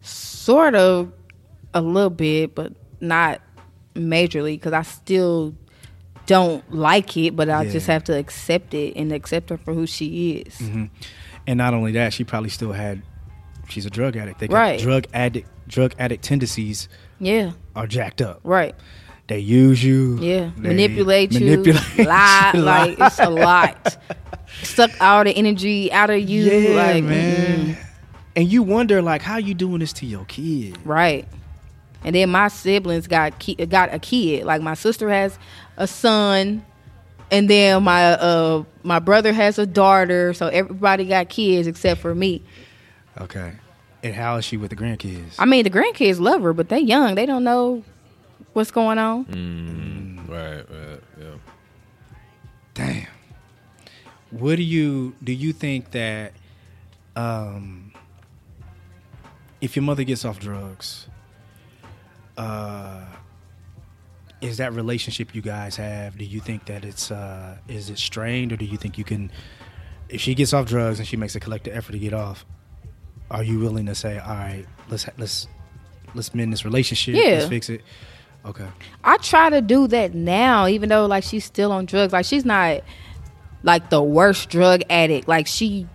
sort 0.00 0.74
of 0.74 1.12
a 1.74 1.80
little 1.80 2.10
bit, 2.10 2.54
but 2.54 2.72
not 3.00 3.40
majorly 3.94 4.54
because 4.54 4.72
I 4.72 4.82
still 4.82 5.54
don't 6.28 6.72
like 6.72 7.16
it, 7.16 7.34
but 7.34 7.48
I 7.50 7.64
just 7.68 7.86
have 7.88 8.04
to 8.04 8.16
accept 8.16 8.72
it 8.74 8.94
and 8.96 9.10
accept 9.12 9.50
her 9.50 9.56
for 9.56 9.74
who 9.74 9.86
she 9.86 10.44
is. 10.46 10.54
Mm-hmm. 10.58 10.84
And 11.48 11.58
not 11.58 11.74
only 11.74 11.92
that, 11.92 12.12
she 12.12 12.22
probably 12.22 12.50
still 12.50 12.72
had. 12.72 13.02
She's 13.68 13.84
a 13.86 13.90
drug 13.90 14.16
addict. 14.16 14.38
They 14.38 14.46
got 14.48 14.54
Right. 14.54 14.78
drug 14.80 15.06
addict. 15.12 15.48
Drug 15.66 15.94
addict 15.98 16.22
tendencies 16.24 16.88
Yeah, 17.18 17.52
are 17.74 17.86
jacked 17.86 18.22
up. 18.22 18.40
right. 18.44 18.74
They 19.26 19.40
use 19.40 19.84
you. 19.84 20.18
Yeah, 20.20 20.50
manipulate 20.56 21.32
you, 21.32 21.40
manipulate 21.58 21.98
lie, 22.06 22.52
you, 22.54 22.60
like 22.62 22.96
it's 22.98 23.18
a 23.18 23.28
lot. 23.28 23.98
Suck 24.62 24.90
all 25.02 25.24
the 25.24 25.32
energy 25.36 25.92
out 25.92 26.08
of 26.08 26.20
you, 26.26 26.44
Yeah, 26.44 26.74
like 26.76 27.04
man. 27.04 27.66
mm-mm. 27.74 27.84
And 28.36 28.48
you 28.50 28.62
wonder, 28.62 29.02
like, 29.02 29.20
how 29.20 29.36
you 29.36 29.52
doing 29.52 29.80
this 29.80 29.92
to 29.94 30.06
your 30.06 30.24
kid? 30.26 30.78
right. 30.84 31.26
And 32.04 32.14
then 32.14 32.30
my 32.30 32.46
siblings 32.48 33.08
got 33.08 33.38
ki- 33.40 33.56
got 33.66 33.92
a 33.92 33.98
kid. 33.98 34.44
Like 34.46 34.62
my 34.62 34.74
sister 34.74 35.10
has 35.10 35.36
a 35.78 35.86
son, 35.86 36.64
and 37.30 37.48
then 37.48 37.82
my 37.82 38.12
uh 38.12 38.64
my 38.82 38.98
brother 38.98 39.32
has 39.32 39.58
a 39.58 39.64
daughter. 39.64 40.34
So 40.34 40.48
everybody 40.48 41.06
got 41.06 41.30
kids 41.30 41.66
except 41.66 42.02
for 42.02 42.14
me. 42.14 42.42
Okay. 43.18 43.54
And 44.02 44.14
how 44.14 44.36
is 44.36 44.44
she 44.44 44.56
with 44.56 44.70
the 44.70 44.76
grandkids? 44.76 45.34
I 45.38 45.44
mean, 45.44 45.64
the 45.64 45.70
grandkids 45.70 46.20
love 46.20 46.42
her, 46.42 46.52
but 46.52 46.68
they 46.68 46.80
young. 46.80 47.14
They 47.14 47.26
don't 47.26 47.42
know 47.44 47.82
what's 48.52 48.70
going 48.70 48.98
on. 48.98 49.24
Mm. 49.24 50.28
Right, 50.28 50.64
right, 50.68 51.00
yeah. 51.18 51.34
Damn. 52.74 53.06
What 54.30 54.56
do 54.56 54.62
you 54.62 55.14
do? 55.24 55.32
You 55.32 55.52
think 55.52 55.92
that 55.92 56.32
um, 57.16 57.92
if 59.60 59.74
your 59.74 59.82
mother 59.82 60.04
gets 60.04 60.24
off 60.24 60.38
drugs, 60.38 61.08
uh, 62.36 63.04
is 64.40 64.58
that 64.58 64.72
relationship 64.72 65.34
you 65.34 65.42
guys 65.42 65.76
have? 65.76 66.16
Do 66.16 66.24
you 66.24 66.40
think 66.40 66.66
that 66.66 66.84
it's 66.84 67.10
uh, 67.10 67.58
is 67.68 67.90
it 67.90 67.98
strained, 67.98 68.52
or 68.52 68.56
do 68.56 68.64
you 68.64 68.76
think 68.76 68.98
you 68.98 69.04
can? 69.04 69.30
If 70.08 70.20
she 70.20 70.34
gets 70.34 70.52
off 70.52 70.66
drugs 70.66 70.98
and 70.98 71.06
she 71.08 71.16
makes 71.16 71.34
a 71.34 71.40
collective 71.40 71.76
effort 71.76 71.92
to 71.92 71.98
get 71.98 72.14
off, 72.14 72.46
are 73.30 73.42
you 73.42 73.58
willing 73.58 73.86
to 73.86 73.94
say, 73.94 74.18
"All 74.18 74.34
right, 74.34 74.64
let's 74.88 75.06
let's 75.18 75.48
let's 76.14 76.34
mend 76.34 76.52
this 76.52 76.64
relationship, 76.64 77.14
Yeah. 77.16 77.34
let's 77.38 77.48
fix 77.48 77.68
it"? 77.68 77.82
Okay. 78.46 78.66
I 79.04 79.16
try 79.18 79.50
to 79.50 79.60
do 79.60 79.86
that 79.88 80.14
now, 80.14 80.66
even 80.68 80.88
though 80.88 81.06
like 81.06 81.24
she's 81.24 81.44
still 81.44 81.72
on 81.72 81.84
drugs. 81.86 82.12
Like 82.12 82.24
she's 82.24 82.44
not 82.44 82.82
like 83.64 83.90
the 83.90 84.02
worst 84.02 84.48
drug 84.48 84.82
addict. 84.88 85.26
Like 85.28 85.46
she, 85.46 85.86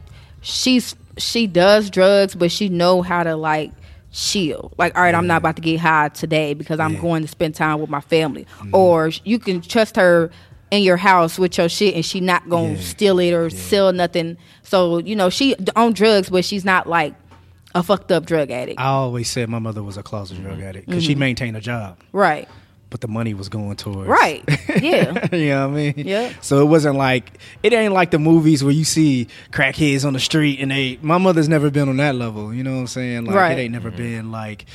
she's 0.41 0.95
she 1.17 1.47
does 1.47 1.89
drugs, 1.89 2.35
but 2.35 2.51
she 2.51 2.67
know 2.69 3.01
how 3.01 3.23
to 3.23 3.35
like 3.35 3.71
chill. 4.13 4.71
Like, 4.77 4.95
all 4.95 5.03
right, 5.03 5.13
I'm 5.13 5.27
not 5.27 5.37
about 5.37 5.57
to 5.57 5.61
get 5.61 5.79
high 5.79 6.09
today 6.09 6.53
because 6.53 6.79
I'm 6.79 6.93
Yeah. 6.93 7.01
going 7.01 7.21
to 7.23 7.27
spend 7.27 7.55
time 7.55 7.81
with 7.81 7.89
my 7.89 7.99
family. 7.99 8.45
Mm-hmm. 8.59 8.75
Or 8.75 9.11
you 9.25 9.39
can 9.39 9.59
trust 9.59 9.97
her 9.97 10.29
in 10.71 10.83
your 10.83 10.97
house 10.97 11.37
with 11.37 11.57
your 11.57 11.69
shit, 11.69 11.93
and 11.93 12.05
she 12.05 12.19
not 12.19 12.49
gonna 12.49 12.73
Yeah. 12.73 12.79
steal 12.79 13.19
it 13.19 13.31
or 13.31 13.49
sell 13.49 13.91
nothing. 13.93 14.37
So 14.63 14.97
you 14.99 15.15
know 15.15 15.29
she 15.29 15.55
on 15.75 15.93
drugs, 15.93 16.29
but 16.29 16.45
she's 16.45 16.65
not 16.65 16.87
like 16.87 17.13
a 17.75 17.83
fucked 17.83 18.11
up 18.11 18.25
drug 18.25 18.49
addict. 18.49 18.79
I 18.79 18.85
always 18.85 19.29
said 19.29 19.49
my 19.49 19.59
mother 19.59 19.83
was 19.83 19.97
a 19.97 20.03
closet 20.03 20.41
drug 20.41 20.61
addict 20.61 20.87
because 20.87 21.03
she 21.03 21.11
mm-hmm. 21.11 21.19
maintained 21.19 21.57
a 21.57 21.61
job, 21.61 21.97
right. 22.11 22.47
But 22.93 23.01
the 23.01 23.07
money 23.07 23.33
was 23.33 23.49
going 23.49 23.75
towards 23.75 24.07
Right. 24.07 24.43
Yeah. 24.83 25.27
you 25.35 25.49
know 25.49 25.67
what 25.67 25.73
I 25.73 25.75
mean? 25.75 25.93
Yeah. 25.97 26.31
So 26.41 26.61
it 26.61 26.65
wasn't 26.65 26.95
like 26.95 27.39
it 27.63 27.73
ain't 27.73 27.91
like 27.91 28.11
the 28.11 28.19
movies 28.19 28.63
where 28.63 28.71
you 28.71 28.83
see 28.83 29.29
crackheads 29.51 30.05
on 30.05 30.13
the 30.13 30.19
street 30.19 30.59
and 30.59 30.69
they. 30.69 30.99
My 31.01 31.17
mother's 31.17 31.49
never 31.49 31.71
been 31.71 31.89
on 31.89 31.97
that 31.97 32.13
level. 32.13 32.53
You 32.53 32.63
know 32.63 32.73
what 32.73 32.81
I'm 32.81 32.87
saying? 32.87 33.25
Like 33.25 33.35
Right. 33.35 33.57
it 33.57 33.61
ain't 33.61 33.71
never 33.71 33.89
mm-hmm. 33.89 33.97
been 33.97 34.31
like. 34.31 34.65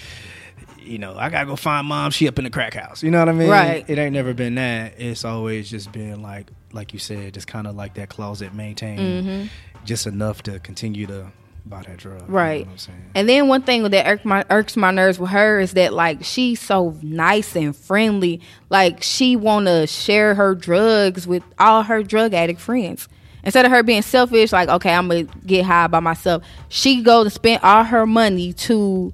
You 0.80 0.98
know, 0.98 1.16
I 1.16 1.28
gotta 1.28 1.46
go 1.46 1.54
find 1.54 1.86
mom. 1.86 2.10
She 2.10 2.26
up 2.26 2.38
in 2.38 2.44
the 2.44 2.50
crack 2.50 2.74
house. 2.74 3.04
You 3.04 3.12
know 3.12 3.20
what 3.20 3.28
I 3.28 3.32
mean? 3.32 3.50
Right. 3.50 3.84
It 3.88 3.98
ain't 3.98 4.14
never 4.14 4.34
been 4.34 4.56
that. 4.56 4.94
It's 4.98 5.24
always 5.24 5.70
just 5.70 5.92
been 5.92 6.20
like, 6.20 6.50
like 6.72 6.92
you 6.92 6.98
said, 6.98 7.34
just 7.34 7.46
kind 7.46 7.68
of 7.68 7.76
like 7.76 7.94
that 7.94 8.08
closet 8.08 8.52
maintained, 8.52 9.26
mm-hmm. 9.26 9.46
just 9.84 10.08
enough 10.08 10.42
to 10.44 10.58
continue 10.58 11.06
to 11.06 11.30
buy 11.68 11.82
that 11.82 11.96
drug. 11.96 12.20
You 12.22 12.26
know. 12.26 12.32
Right. 12.32 12.66
I'm 12.66 12.78
saying? 12.78 13.10
And 13.14 13.28
then 13.28 13.48
one 13.48 13.62
thing 13.62 13.82
that 13.84 14.06
irks 14.06 14.24
my 14.24 14.44
irks 14.50 14.76
my 14.76 14.90
nerves 14.90 15.18
with 15.18 15.30
her 15.30 15.60
is 15.60 15.72
that 15.74 15.92
like 15.92 16.24
she's 16.24 16.60
so 16.60 16.96
nice 17.02 17.54
and 17.56 17.74
friendly. 17.74 18.40
Like 18.70 19.02
she 19.02 19.36
wanna 19.36 19.86
share 19.86 20.34
her 20.34 20.54
drugs 20.54 21.26
with 21.26 21.42
all 21.58 21.82
her 21.82 22.02
drug 22.02 22.34
addict 22.34 22.60
friends. 22.60 23.08
Instead 23.44 23.64
of 23.64 23.70
her 23.70 23.82
being 23.82 24.02
selfish, 24.02 24.52
like 24.52 24.68
okay, 24.68 24.92
I'm 24.92 25.08
gonna 25.08 25.24
get 25.24 25.64
high 25.64 25.86
by 25.86 26.00
myself. 26.00 26.42
She 26.68 27.02
go 27.02 27.24
to 27.24 27.30
spend 27.30 27.62
all 27.62 27.84
her 27.84 28.06
money 28.06 28.52
to 28.54 29.12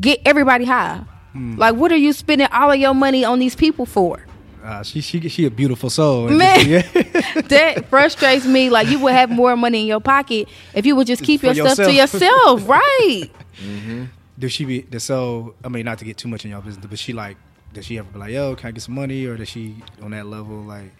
get 0.00 0.20
everybody 0.24 0.64
high. 0.64 1.04
Hmm. 1.32 1.56
Like 1.56 1.74
what 1.76 1.92
are 1.92 1.96
you 1.96 2.12
spending 2.12 2.48
all 2.52 2.70
of 2.70 2.78
your 2.78 2.94
money 2.94 3.24
on 3.24 3.38
these 3.38 3.56
people 3.56 3.86
for? 3.86 4.24
Uh, 4.62 4.82
she 4.82 5.00
she 5.00 5.28
she 5.28 5.46
a 5.46 5.50
beautiful 5.50 5.90
soul. 5.90 6.28
Man. 6.28 6.60
just- 6.64 6.94
yeah. 6.94 7.40
that 7.42 7.88
frustrates 7.88 8.46
me. 8.46 8.70
Like 8.70 8.88
you 8.88 8.98
would 9.00 9.12
have 9.12 9.30
more 9.30 9.56
money 9.56 9.80
in 9.80 9.86
your 9.86 10.00
pocket 10.00 10.48
if 10.74 10.86
you 10.86 10.94
would 10.96 11.06
just 11.06 11.24
keep 11.24 11.40
for 11.40 11.52
your 11.52 11.68
stuff 11.70 11.86
to 11.88 11.92
yourself. 11.92 12.60
yourself, 12.60 12.68
right? 12.68 13.24
Does 14.38 14.52
she 14.52 14.64
be 14.64 14.82
does 14.82 15.02
so? 15.04 15.54
I 15.64 15.68
mean, 15.68 15.84
not 15.84 15.98
to 15.98 16.04
get 16.04 16.16
too 16.16 16.28
much 16.28 16.44
in 16.44 16.52
y'all 16.52 16.60
business, 16.60 16.86
but 16.86 16.98
she 16.98 17.12
like, 17.12 17.36
does 17.72 17.86
she 17.86 17.98
ever 17.98 18.08
be 18.10 18.18
like, 18.18 18.32
"Yo, 18.32 18.54
can 18.54 18.68
I 18.68 18.70
get 18.70 18.82
some 18.82 18.94
money?" 18.94 19.24
Or 19.26 19.36
does 19.36 19.48
she 19.48 19.76
on 20.00 20.12
that 20.12 20.26
level 20.26 20.56
like? 20.62 20.92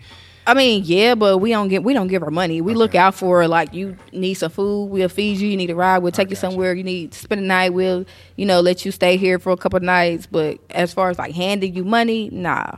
I 0.45 0.55
mean, 0.55 0.83
yeah, 0.85 1.15
but 1.15 1.39
we 1.39 1.51
don't 1.51 1.69
get 1.69 1.85
we 1.85 1.95
don't 1.95 2.09
give 2.09 2.23
her 2.23 2.31
money. 2.31 2.61
We 2.61 2.75
look 2.75 2.97
out 2.97 3.15
for 3.15 3.41
her. 3.43 3.49
Like 3.49 3.73
you 3.73 3.97
need 4.13 4.35
some 4.35 4.51
food, 4.51 4.87
we'll 4.87 5.09
feed 5.09 5.39
you. 5.39 5.49
You 5.49 5.57
need 5.57 5.71
a 5.71 5.75
ride, 5.77 5.99
we'll 5.99 6.11
take 6.11 6.31
you 6.31 6.37
somewhere. 6.37 6.75
You 6.75 6.83
need 6.83 7.13
to 7.13 7.19
spend 7.19 7.43
the 7.43 7.47
night, 7.47 7.73
we'll 7.73 8.05
you 8.35 8.45
know 8.45 8.61
let 8.61 8.85
you 8.85 8.91
stay 8.91 9.17
here 9.17 9.39
for 9.39 9.53
a 9.53 9.57
couple 9.57 9.77
of 9.77 9.85
nights. 9.85 10.27
But 10.27 10.59
as 10.71 10.93
far 10.93 11.11
as 11.11 11.19
like 11.19 11.35
handing 11.35 11.75
you 11.77 11.85
money, 11.85 12.29
nah. 12.33 12.73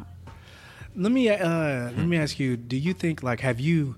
Let 0.97 1.13
me 1.13 1.29
uh 1.29 1.91
let 1.91 1.99
me 2.07 2.17
ask 2.17 2.39
you: 2.39 2.57
Do 2.57 2.77
you 2.77 2.93
think 2.95 3.23
like 3.23 3.41
have 3.41 3.59
you 3.61 3.97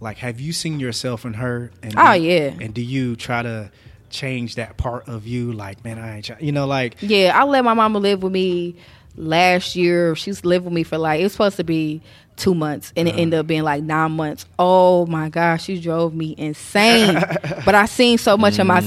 like 0.00 0.18
have 0.18 0.40
you 0.40 0.52
seen 0.52 0.78
yourself 0.80 1.24
in 1.24 1.34
her? 1.34 1.70
And 1.82 1.94
Oh, 1.96 2.14
do- 2.14 2.20
yeah. 2.22 2.54
And 2.60 2.72
do 2.74 2.82
you 2.82 3.16
try 3.16 3.42
to 3.42 3.70
change 4.10 4.54
that 4.56 4.76
part 4.76 5.08
of 5.08 5.26
you? 5.26 5.52
Like, 5.52 5.84
man, 5.84 5.98
I 5.98 6.16
ain't 6.16 6.24
try, 6.26 6.36
you 6.40 6.52
know, 6.52 6.66
like 6.66 6.96
Yeah, 7.00 7.32
I 7.38 7.44
let 7.44 7.64
my 7.64 7.74
mama 7.74 7.98
live 7.98 8.22
with 8.22 8.32
me 8.32 8.76
last 9.16 9.74
year. 9.76 10.14
She's 10.14 10.44
lived 10.44 10.64
with 10.64 10.74
me 10.74 10.82
for 10.84 10.98
like 10.98 11.20
it 11.20 11.24
was 11.24 11.32
supposed 11.32 11.56
to 11.56 11.64
be 11.64 12.02
two 12.36 12.54
months, 12.54 12.92
and 12.96 13.08
it 13.08 13.14
ended 13.16 13.38
up 13.40 13.46
being 13.46 13.62
like 13.62 13.82
nine 13.82 14.12
months. 14.12 14.46
Oh 14.58 15.06
my 15.06 15.28
gosh, 15.28 15.64
she 15.64 15.80
drove 15.80 16.14
me 16.14 16.34
insane. 16.38 17.14
but 17.64 17.74
I 17.74 17.86
seen 17.86 18.16
so 18.18 18.36
much 18.36 18.58
of 18.58 18.66
my 18.66 18.78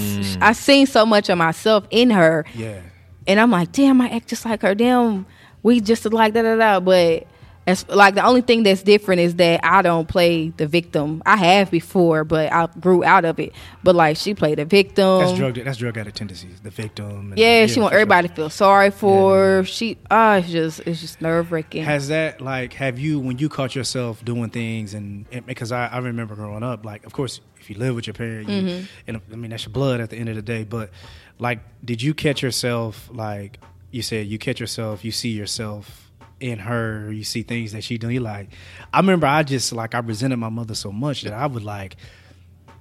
I 0.42 0.54
seen 0.54 0.86
so 0.88 1.06
much 1.06 1.30
of 1.30 1.38
myself 1.38 1.86
in 1.92 2.10
her. 2.12 2.46
yeah, 2.56 2.80
and 3.28 3.40
I'm 3.40 3.52
like, 3.52 3.72
damn, 3.72 4.02
I 4.02 4.10
act 4.10 4.30
just 4.30 4.46
like 4.46 4.62
her. 4.64 4.74
Damn, 4.76 5.26
we 5.66 5.82
just 5.82 6.06
like 6.14 6.34
da 6.36 6.44
da 6.44 6.56
da. 6.56 6.80
But 6.80 7.26
as 7.68 7.84
like 7.90 8.14
the 8.14 8.24
only 8.24 8.42
thing 8.42 8.62
that's 8.62 8.84
different 8.84 9.22
is 9.22 9.34
that 9.38 9.62
I 9.66 9.82
don't 9.82 10.08
play 10.08 10.50
the 10.50 10.68
victim. 10.68 11.24
I 11.26 11.36
have 11.38 11.72
before, 11.72 12.24
but 12.24 12.52
I 12.54 12.68
grew 12.80 13.04
out 13.04 13.26
of 13.26 13.40
it. 13.40 13.54
But 13.84 13.96
like 13.96 14.18
she 14.18 14.36
played 14.36 14.60
the 14.60 14.66
victim. 14.66 15.20
that's 15.20 15.34
drug 15.36 15.56
that's 15.56 15.80
drug 15.80 15.98
addict 15.98 16.16
tendencies. 16.18 16.60
The 16.62 16.70
victim. 16.70 17.32
and- 17.32 17.38
yeah, 17.40 17.66
she 17.66 17.80
want 17.80 17.90
for 17.92 17.96
sure. 17.96 18.02
everybody 18.02 18.28
to 18.28 18.34
feel 18.36 18.50
sorry 18.52 18.92
for. 18.92 19.36
Yeah. 19.36 19.42
her. 19.62 19.64
She, 19.66 19.98
ah, 20.12 20.36
it's 20.36 20.52
just 20.52 20.82
it's 20.82 21.02
just 21.02 21.22
nerve 21.22 21.52
wracking. 21.52 21.84
Has 21.84 22.10
that 22.10 22.40
like 22.40 22.74
have 22.74 23.00
you 23.00 23.20
when 23.20 23.40
you 23.40 23.50
caught 23.50 23.74
yourself 23.76 24.24
doing 24.24 24.52
things 24.52 24.94
and, 24.94 25.26
and 25.32 25.44
because 25.48 25.72
I, 25.72 25.88
I 25.88 25.98
remember 25.98 26.36
growing 26.36 26.62
up 26.62 26.86
like 26.86 27.04
of 27.08 27.14
course 27.14 27.42
if 27.60 27.72
you 27.72 27.78
live 27.80 27.96
with 27.96 28.06
your 28.06 28.14
parent 28.14 28.48
you, 28.48 28.62
Mm-hmm. 28.62 28.86
and 29.08 29.22
I 29.34 29.36
mean 29.36 29.50
that's 29.50 29.66
your 29.66 29.74
blood 29.74 30.00
at 30.00 30.12
the 30.12 30.18
end 30.18 30.30
of 30.30 30.36
the 30.36 30.44
day 30.44 30.64
but 30.66 30.92
like 31.40 31.60
did 31.84 32.00
you 32.04 32.14
catch 32.14 32.44
yourself 32.44 33.10
like 33.12 33.60
you 33.96 34.02
said 34.02 34.28
you 34.28 34.38
catch 34.38 34.60
yourself 34.60 35.06
you 35.06 35.12
see 35.12 35.30
yourself 35.30 36.12
in 36.42 36.60
her 36.60 37.10
you 37.14 37.24
see 37.24 37.44
things 37.44 37.72
that 37.72 37.82
she 37.82 37.98
do 37.98 38.10
you 38.10 38.20
like 38.20 38.50
I 38.94 39.00
remember 39.00 39.26
I 39.26 39.44
just 39.44 39.72
like 39.72 39.96
I 39.96 40.00
resented 40.00 40.38
my 40.38 40.50
mother 40.50 40.76
so 40.76 40.92
much 40.92 41.22
that 41.22 41.32
I 41.32 41.48
would 41.48 41.64
like 41.64 41.96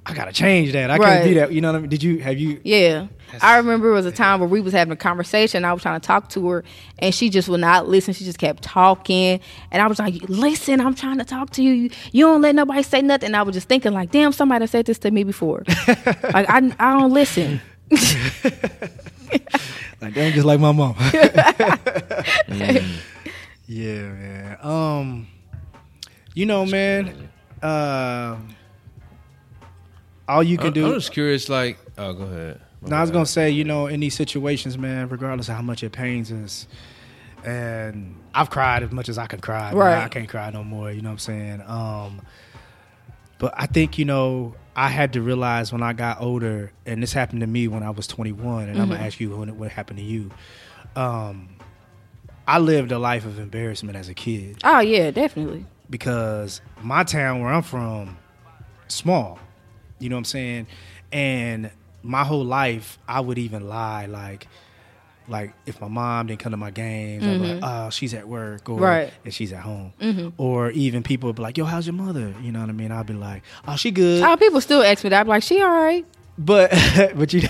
I 0.05 0.13
gotta 0.13 0.33
change 0.33 0.73
that 0.73 0.91
I 0.91 0.99
can't 0.99 1.25
be 1.25 1.35
that 1.35 1.53
you 1.53 1.61
know 1.61 1.71
what 1.71 1.79
I 1.79 1.81
mean 1.83 1.89
did 1.89 2.03
you 2.03 2.19
have 2.19 2.37
you 2.37 2.61
Yeah. 2.65 3.07
I 3.41 3.57
remember 3.59 3.91
it 3.91 3.95
was 3.95 4.07
a 4.07 4.13
time 4.13 4.41
where 4.41 4.49
we 4.49 4.61
was 4.61 4.73
having 4.73 4.93
a 4.93 4.97
conversation. 4.97 5.65
I 5.65 5.73
was 5.73 5.83
trying 5.83 6.01
to 6.01 6.07
talk 6.07 6.29
to 6.31 6.49
her 6.49 6.65
and 6.99 7.13
she 7.13 7.31
just 7.31 7.49
would 7.49 7.61
not 7.61 7.89
listen. 7.89 8.15
She 8.15 8.25
just 8.25 8.39
kept 8.39 8.63
talking. 8.63 9.41
And 9.73 9.83
I 9.83 9.89
was 9.89 9.99
like, 9.99 10.15
listen, 10.29 10.81
I'm 10.81 10.95
trying 10.95 11.19
to 11.19 11.25
talk 11.25 11.51
to 11.51 11.63
you. 11.63 11.73
You, 11.73 11.91
you 12.13 12.27
don't 12.27 12.43
let 12.43 12.55
nobody 12.55 12.85
say 12.85 13.03
nothing. 13.03 13.29
And 13.29 13.37
I 13.37 13.43
was 13.43 13.55
just 13.55 13.69
thinking 13.69 13.93
like, 13.93 14.13
damn, 14.13 14.31
somebody 14.31 14.67
said 14.69 14.87
this 14.87 14.99
to 15.01 15.11
me 15.11 15.25
before. 15.25 15.65
like 15.97 16.49
I, 16.49 16.73
I 16.79 16.99
don't 16.99 17.13
listen. 17.13 17.61
Like 20.01 20.13
damn, 20.15 20.33
just 20.33 20.45
like 20.45 20.61
my 20.61 20.73
mom. 20.73 20.97
Yeah, 23.67 24.03
man. 24.13 24.59
Um, 24.63 25.27
you 26.35 26.45
know, 26.47 26.67
man. 26.67 27.31
Um, 27.63 28.55
all 30.29 30.43
you 30.43 30.59
can 30.59 30.69
I'm, 30.69 30.73
do. 30.75 30.87
I'm 30.87 30.95
just 30.95 31.13
curious, 31.13 31.49
like, 31.49 31.79
oh, 31.97 32.13
go 32.13 32.25
ahead. 32.25 32.61
My 32.83 32.91
No, 32.91 32.97
I 32.97 33.01
was 33.01 33.11
gonna 33.11 33.25
say, 33.25 33.51
you 33.51 33.65
know, 33.65 33.87
in 33.87 34.01
these 34.01 34.15
situations, 34.15 34.77
man, 34.77 35.09
regardless 35.09 35.49
of 35.49 35.55
how 35.57 35.63
much 35.63 35.83
it 35.83 35.93
pains 35.93 36.31
us, 36.31 36.67
and 37.43 38.17
I've 38.35 38.51
cried 38.51 38.83
as 38.83 38.91
much 38.93 39.09
as 39.09 39.17
I 39.17 39.27
could 39.27 39.41
cry. 39.41 39.71
but 39.73 39.79
Right. 39.79 40.05
I 40.05 40.09
can't 40.09 40.29
cry 40.29 40.51
no 40.51 40.63
more. 40.63 40.91
You 40.91 41.01
know 41.01 41.09
what 41.09 41.13
I'm 41.15 41.19
saying? 41.21 41.63
Um, 41.67 42.21
but 43.39 43.55
I 43.57 43.65
think 43.67 43.97
you 43.97 44.05
know, 44.05 44.55
I 44.77 44.89
had 44.89 45.13
to 45.13 45.23
realize 45.23 45.73
when 45.73 45.83
I 45.83 45.93
got 45.93 46.21
older, 46.21 46.73
and 46.85 47.03
this 47.03 47.13
happened 47.13 47.41
to 47.43 47.47
me 47.47 47.69
when 47.69 47.83
I 47.83 47.91
was 47.91 48.07
21, 48.07 48.69
and 48.69 48.81
I'm 48.81 48.89
gonna 48.89 49.01
ask 49.01 49.21
you 49.21 49.37
when 49.37 49.49
it 49.49 49.55
what 49.55 49.71
happened 49.71 49.99
to 49.99 50.05
you. 50.05 50.31
Um, 50.97 51.49
I 52.47 52.59
lived 52.59 52.93
a 52.93 52.99
life 52.99 53.25
of 53.25 53.39
embarrassment 53.39 53.97
as 53.97 54.09
a 54.09 54.15
kid 54.15 54.59
Oh 54.65 54.81
yeah, 54.81 55.11
definitely. 55.11 55.65
because 55.89 56.61
my 56.83 57.03
town 57.05 57.41
where 57.41 57.53
I'm 57.53 57.63
from, 57.63 58.19
small. 58.89 59.39
You 59.99 60.09
know 60.11 60.17
what 60.17 60.21
I'm 60.21 60.25
saying? 60.25 60.67
And 61.13 61.71
my 62.03 62.25
whole 62.25 62.45
life, 62.45 62.99
I 63.09 63.21
would 63.21 63.39
even 63.39 63.69
lie 63.69 64.07
like, 64.07 64.47
like 65.29 65.55
if 65.67 65.81
my 65.81 65.89
mom 65.89 66.27
didn't 66.27 66.41
come 66.41 66.53
to 66.53 66.57
my 66.57 66.71
games, 66.71 67.25
I'd 67.25 67.33
be 67.33 67.39
like, 67.39 67.57
mm-hmm. 67.57 67.87
oh, 67.87 67.91
she's 67.91 68.15
at 68.15 68.29
work, 68.29 68.69
or 68.69 68.79
Right. 68.79 69.13
and 69.25 69.33
she's 69.33 69.53
at 69.53 69.61
home, 69.61 69.93
mm-hmm. 70.01 70.29
or 70.39 70.71
even 70.71 71.03
people 71.03 71.29
would 71.29 71.37
be 71.37 71.43
like, 71.43 71.57
yo, 71.57 71.65
how's 71.65 71.87
your 71.87 71.95
mother? 71.95 72.35
You 72.43 72.53
know 72.53 72.61
what 72.61 72.69
I 72.69 72.73
mean? 72.73 72.93
I'd 72.93 73.07
be 73.07 73.15
like, 73.15 73.43
oh, 73.67 73.77
she 73.77 73.91
good. 73.91 74.23
Oh, 74.23 74.37
people 74.37 74.61
still 74.61 74.83
ask 74.83 75.03
me 75.05 75.11
that. 75.11 75.21
I'm 75.21 75.27
like, 75.29 75.43
she 75.43 75.63
all 75.63 75.71
right. 75.71 76.05
But 76.37 76.71
but 77.17 77.33
you 77.33 77.49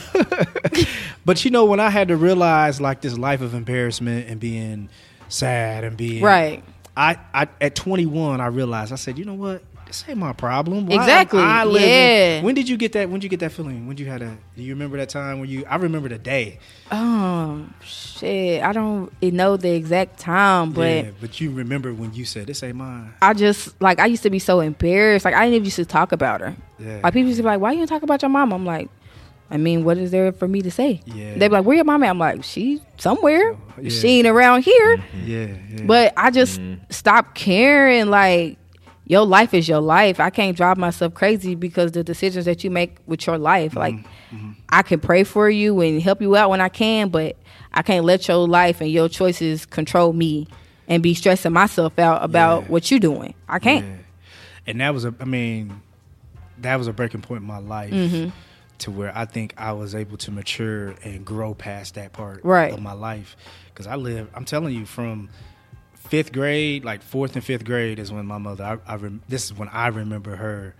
but 1.24 1.44
you 1.44 1.50
know 1.50 1.64
when 1.64 1.80
I 1.80 1.90
had 1.90 2.08
to 2.08 2.16
realize 2.16 2.80
like 2.80 3.00
this 3.00 3.16
life 3.16 3.40
of 3.40 3.54
embarrassment 3.54 4.28
and 4.28 4.38
being 4.38 4.88
sad 5.28 5.84
and 5.84 5.96
being 5.96 6.22
Right. 6.22 6.62
I, 6.96 7.18
I 7.32 7.48
at 7.60 7.74
21 7.74 8.40
I 8.40 8.46
realized 8.46 8.92
I 8.92 8.96
said 8.96 9.18
you 9.18 9.24
know 9.24 9.34
what 9.34 9.62
this 9.94 10.04
ain't 10.08 10.18
my 10.18 10.32
problem 10.32 10.86
Why 10.86 10.96
Exactly, 10.96 11.40
I 11.40 11.64
living- 11.64 11.88
yeah. 11.88 12.42
when 12.42 12.54
did 12.54 12.68
you 12.68 12.76
get 12.76 12.92
that 12.92 13.08
when 13.08 13.20
did 13.20 13.24
you 13.24 13.30
get 13.30 13.40
that 13.40 13.52
feeling 13.52 13.86
when 13.86 13.94
did 13.96 14.04
you 14.04 14.10
had 14.10 14.22
a 14.22 14.36
do 14.56 14.62
you 14.62 14.72
remember 14.74 14.96
that 14.96 15.08
time 15.08 15.38
when 15.40 15.48
you 15.48 15.64
I 15.66 15.76
remember 15.76 16.08
the 16.08 16.18
day 16.18 16.58
Um, 16.90 17.72
shit, 17.84 18.62
I 18.62 18.72
don't 18.72 19.10
know 19.22 19.56
the 19.56 19.70
exact 19.70 20.18
time, 20.18 20.72
but 20.72 21.04
yeah, 21.04 21.10
but 21.20 21.40
you 21.40 21.50
remember 21.52 21.92
when 21.94 22.12
you 22.12 22.24
said 22.24 22.46
this 22.48 22.62
ain't 22.62 22.76
mine 22.76 23.12
I 23.22 23.34
just 23.34 23.80
like 23.80 23.98
I 24.00 24.06
used 24.06 24.22
to 24.24 24.30
be 24.30 24.38
so 24.38 24.60
embarrassed. 24.60 25.24
Like 25.24 25.34
I 25.34 25.42
didn't 25.44 25.54
even 25.54 25.64
used 25.64 25.76
to 25.76 25.84
talk 25.84 26.12
about 26.12 26.40
her. 26.40 26.56
Yeah. 26.78 27.00
Like 27.04 27.12
people 27.14 27.28
used 27.28 27.38
to 27.38 27.42
be 27.42 27.46
like, 27.46 27.60
"Why 27.60 27.72
you 27.72 27.78
don't 27.78 27.86
talk 27.86 28.02
about 28.02 28.20
your 28.20 28.28
mom?" 28.30 28.52
I'm 28.52 28.66
like, 28.66 28.88
I 29.50 29.56
mean, 29.58 29.84
what 29.84 29.96
is 29.96 30.10
there 30.10 30.32
for 30.32 30.48
me 30.48 30.60
to 30.62 30.70
say? 30.70 31.00
Yeah. 31.06 31.34
They 31.38 31.46
be 31.48 31.54
like, 31.54 31.64
"Where 31.64 31.76
your 31.76 31.84
mom 31.84 32.02
at?" 32.02 32.10
I'm 32.10 32.18
like, 32.18 32.42
"She 32.44 32.80
somewhere. 32.98 33.56
yeah. 33.80 33.88
She 33.90 34.08
ain't 34.18 34.26
around 34.26 34.62
here." 34.64 34.96
yeah, 35.24 35.46
yeah. 35.70 35.82
But 35.84 36.12
I 36.16 36.30
just 36.30 36.60
stopped 36.90 37.34
caring. 37.36 38.06
Like 38.10 38.58
your 39.06 39.26
life 39.26 39.52
is 39.54 39.68
your 39.68 39.80
life. 39.80 40.18
I 40.20 40.30
can't 40.30 40.56
drive 40.56 40.76
myself 40.78 41.12
crazy 41.14 41.54
because 41.54 41.92
the 41.92 42.02
decisions 42.04 42.46
that 42.46 42.64
you 42.64 42.70
make 42.70 42.96
with 43.06 43.26
your 43.26 43.38
life. 43.38 43.76
Like 43.76 43.96
I 44.68 44.82
can 44.82 44.98
pray 45.00 45.24
for 45.24 45.48
you 45.50 45.80
and 45.80 46.00
help 46.02 46.20
you 46.22 46.34
out 46.36 46.50
when 46.50 46.60
I 46.60 46.68
can, 46.70 47.08
but 47.10 47.36
I 47.72 47.82
can't 47.82 48.04
let 48.04 48.26
your 48.28 48.48
life 48.48 48.80
and 48.80 48.90
your 48.90 49.08
choices 49.08 49.66
control 49.66 50.12
me 50.12 50.48
and 50.88 51.02
be 51.02 51.14
stressing 51.14 51.52
myself 51.52 51.98
out 51.98 52.24
about 52.24 52.62
Yeah. 52.64 52.68
what 52.68 52.90
you're 52.90 53.00
doing. 53.00 53.34
I 53.48 53.58
can't. 53.58 53.84
Yeah. 53.84 53.96
And 54.66 54.80
that 54.80 54.94
was 54.94 55.04
a, 55.04 55.14
I 55.20 55.24
mean, 55.24 55.80
that 56.58 56.76
was 56.76 56.86
a 56.88 56.92
breaking 56.92 57.20
point 57.22 57.42
in 57.42 57.46
my 57.46 57.58
life 57.58 57.92
Mm-hmm. 57.92 58.30
to 58.78 58.90
where 58.90 59.12
I 59.16 59.24
think 59.26 59.54
I 59.58 59.72
was 59.72 59.94
able 59.94 60.16
to 60.18 60.30
mature 60.30 60.94
and 61.04 61.24
grow 61.24 61.52
past 61.54 61.94
that 61.96 62.12
part 62.12 62.40
Right. 62.44 62.72
of 62.72 62.80
my 62.80 62.92
life. 62.94 63.36
Because 63.66 63.86
I 63.86 63.96
live, 63.96 64.28
I'm 64.34 64.44
telling 64.44 64.74
you, 64.74 64.86
from 64.86 65.28
fifth 66.14 66.32
grade, 66.32 66.84
like 66.84 67.02
fourth 67.02 67.34
and 67.34 67.44
fifth 67.44 67.64
grade 67.64 67.98
is 67.98 68.12
when 68.12 68.26
my 68.26 68.38
mother, 68.38 68.64
I, 68.86 68.92
I 68.92 68.96
rem, 68.96 69.20
this 69.28 69.44
is 69.46 69.54
when 69.54 69.68
I 69.68 69.88
remember 69.88 70.36
her 70.36 70.74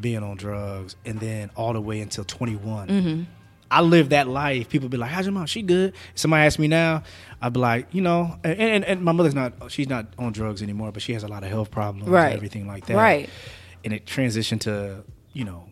being 0.00 0.22
on 0.22 0.36
drugs. 0.36 0.94
And 1.04 1.18
then 1.18 1.50
all 1.56 1.72
the 1.72 1.80
way 1.80 2.00
until 2.00 2.24
21. 2.24 2.88
Mm-hmm. 2.88 3.22
I 3.70 3.80
lived 3.82 4.10
that 4.10 4.28
life. 4.28 4.68
People 4.70 4.88
be 4.88 4.96
like, 4.96 5.10
"How's 5.10 5.26
your 5.26 5.32
mom? 5.34 5.44
She 5.46 5.60
good?" 5.60 5.92
Somebody 6.14 6.46
ask 6.46 6.58
me 6.58 6.68
now, 6.68 7.02
I'd 7.42 7.52
be 7.52 7.60
like, 7.60 7.92
you 7.92 8.00
know, 8.00 8.38
and, 8.42 8.58
and, 8.58 8.84
and 8.84 9.02
my 9.02 9.12
mother's 9.12 9.34
not, 9.34 9.52
she's 9.70 9.88
not 9.90 10.06
on 10.18 10.32
drugs 10.32 10.62
anymore, 10.62 10.90
but 10.90 11.02
she 11.02 11.12
has 11.12 11.22
a 11.22 11.28
lot 11.28 11.42
of 11.42 11.50
health 11.50 11.70
problems, 11.70 12.08
Right. 12.08 12.26
and 12.28 12.34
everything 12.34 12.66
like 12.66 12.86
that, 12.86 12.96
Right. 12.96 13.28
And 13.84 13.92
it 13.92 14.06
transitioned 14.06 14.60
to, 14.60 15.04
you 15.34 15.44
know, 15.44 15.68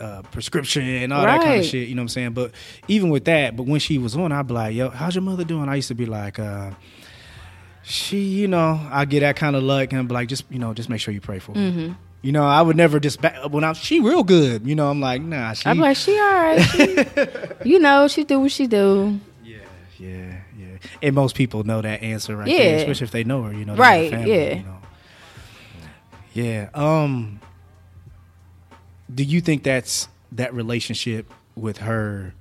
uh, 0.00 0.22
prescription 0.32 0.82
and 0.82 1.12
all 1.12 1.24
that 1.24 1.40
kind 1.42 1.60
of 1.60 1.64
shit. 1.66 1.86
You 1.88 1.94
know 1.94 2.00
what 2.02 2.04
I'm 2.04 2.08
saying? 2.08 2.32
But 2.32 2.50
even 2.88 3.08
with 3.10 3.24
that, 3.26 3.54
but 3.56 3.66
when 3.66 3.78
she 3.78 3.98
was 3.98 4.16
on, 4.16 4.32
I'd 4.32 4.48
be 4.48 4.54
like, 4.54 4.74
"Yo, 4.74 4.88
how's 4.90 5.14
your 5.14 5.22
mother 5.22 5.44
doing?" 5.44 5.68
I 5.68 5.76
used 5.76 5.88
to 5.88 5.94
be 5.94 6.06
like, 6.06 6.40
uh, 6.40 6.72
"She, 7.82 8.18
you 8.20 8.48
know, 8.48 8.80
I 8.90 9.04
get 9.04 9.20
that 9.20 9.36
kind 9.36 9.56
of 9.56 9.62
luck," 9.62 9.92
and 9.92 10.08
be 10.08 10.14
like, 10.14 10.28
"Just, 10.28 10.44
you 10.50 10.58
know, 10.58 10.74
just 10.74 10.88
make 10.88 11.00
sure 11.00 11.12
you 11.12 11.20
pray 11.20 11.38
for 11.38 11.52
her." 11.52 11.58
Mm-hmm. 11.60 11.92
You 12.22 12.30
know, 12.30 12.44
I 12.44 12.62
would 12.62 12.76
never 12.76 13.00
just 13.00 13.20
back 13.20 13.50
when 13.50 13.64
I 13.64 13.72
she 13.72 13.98
real 14.00 14.22
good. 14.22 14.64
You 14.66 14.76
know, 14.76 14.88
I'm 14.88 15.00
like, 15.00 15.20
nah, 15.22 15.54
she. 15.54 15.68
I'm 15.68 15.78
like, 15.78 15.96
she 15.96 16.12
all 16.18 16.32
right. 16.32 16.60
She, 16.60 16.96
you 17.68 17.78
know, 17.80 18.06
she 18.06 18.22
do 18.22 18.38
what 18.40 18.52
she 18.52 18.68
do. 18.68 19.18
Yeah, 19.44 19.56
yeah, 19.98 20.40
yeah. 20.56 20.66
And 21.02 21.14
most 21.16 21.34
people 21.34 21.64
know 21.64 21.82
that 21.82 22.00
answer 22.02 22.36
right 22.36 22.46
Yeah. 22.46 22.58
there, 22.58 22.76
especially 22.76 23.04
if 23.06 23.10
they 23.10 23.24
know 23.24 23.42
her, 23.42 23.52
you 23.52 23.64
know. 23.64 23.74
Right, 23.74 24.10
family, 24.12 24.30
yeah. 24.32 24.54
You 24.54 24.62
know. 24.62 24.78
Yeah. 26.34 26.68
Um 26.74 27.40
do 29.12 29.24
you 29.24 29.40
think 29.40 29.62
that's 29.64 30.08
that 30.30 30.54
relationship 30.54 31.30
with 31.54 31.78
her 31.78 32.34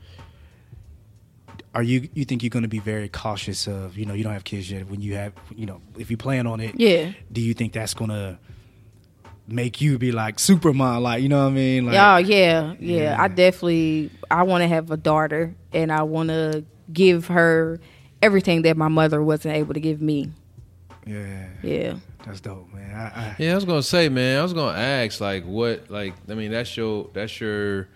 are 1.74 1.84
you 1.84 2.10
you 2.14 2.26
think 2.26 2.44
you're 2.44 2.50
going 2.50 2.64
to 2.64 2.70
be 2.70 2.80
very 2.80 3.08
cautious 3.10 3.68
of, 3.68 3.98
you 3.98 4.06
know, 4.06 4.14
you 4.14 4.24
don't 4.24 4.34
have 4.34 4.44
kids 4.44 4.70
yet 4.70 4.88
when 4.90 5.02
you 5.02 5.16
have, 5.16 5.34
you 5.56 5.66
know, 5.66 5.82
if 5.98 6.12
you 6.12 6.18
plan 6.18 6.46
on 6.48 6.60
it. 6.60 6.80
Yeah. 6.80 7.12
Do 7.32 7.40
you 7.42 7.54
think 7.54 7.74
that's 7.74 7.94
going 7.94 8.10
to 8.10 8.38
make 9.48 9.82
you 9.82 9.98
be 9.98 10.12
like 10.12 10.40
Superman 10.40 11.04
like, 11.04 11.24
you 11.24 11.30
know 11.30 11.44
what 11.44 11.52
I 11.52 11.56
mean? 11.56 11.86
Like 11.86 11.96
oh 11.96 12.18
yeah, 12.18 12.74
yeah, 12.80 13.02
Yeah. 13.04 13.16
I 13.20 13.28
definitely 13.28 14.12
I 14.30 14.44
want 14.44 14.62
to 14.64 14.68
have 14.68 14.92
a 14.92 14.98
daughter, 14.98 15.56
and 15.74 15.92
I 15.92 16.04
want 16.04 16.30
to 16.30 16.64
give 16.92 17.28
her 17.28 17.80
everything 18.22 18.62
that 18.64 18.78
my 18.78 18.88
mother 18.88 19.22
wasn't 19.22 19.56
able 19.56 19.74
to 19.74 19.80
give 19.80 20.02
me. 20.02 20.30
Yeah. 21.06 21.48
Yeah. 21.64 21.96
That's 22.26 22.40
dope, 22.40 22.72
man. 22.74 22.94
I, 22.96 23.06
I, 23.06 23.36
Yeah, 23.40 23.54
I 23.54 23.56
was 23.56 23.66
gonna 23.66 23.82
say, 23.82 24.08
man. 24.10 24.40
I 24.40 24.44
was 24.44 24.54
gonna 24.54 24.78
ask, 24.78 25.20
like, 25.20 25.44
what, 25.44 25.90
like, 25.90 26.14
I 26.30 26.36
mean, 26.36 26.52
that's 26.52 26.78
your, 26.78 27.10
that's 27.14 27.42
your 27.42 27.88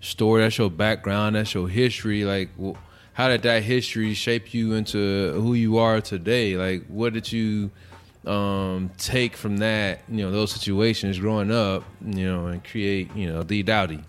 story, 0.00 0.42
that's 0.42 0.58
your 0.58 0.70
background, 0.70 1.36
that's 1.36 1.54
your 1.54 1.68
history. 1.68 2.24
Like, 2.24 2.48
wh- 2.60 2.76
how 3.12 3.28
did 3.28 3.42
that 3.42 3.62
history 3.62 4.14
shape 4.14 4.54
you 4.54 4.74
into 4.74 5.32
who 5.40 5.54
you 5.54 5.78
are 5.78 6.00
today? 6.00 6.56
Like, 6.56 6.86
what 6.86 7.12
did 7.12 7.30
you 7.30 7.70
um, 8.26 8.90
take 8.98 9.36
from 9.36 9.58
that, 9.58 10.02
you 10.08 10.24
know, 10.24 10.30
those 10.30 10.52
situations 10.52 11.18
growing 11.18 11.50
up, 11.50 11.84
you 12.04 12.26
know, 12.26 12.46
and 12.46 12.62
create, 12.64 13.14
you 13.14 13.30
know, 13.32 13.42
D 13.42 13.62
Dowdy? 13.62 14.02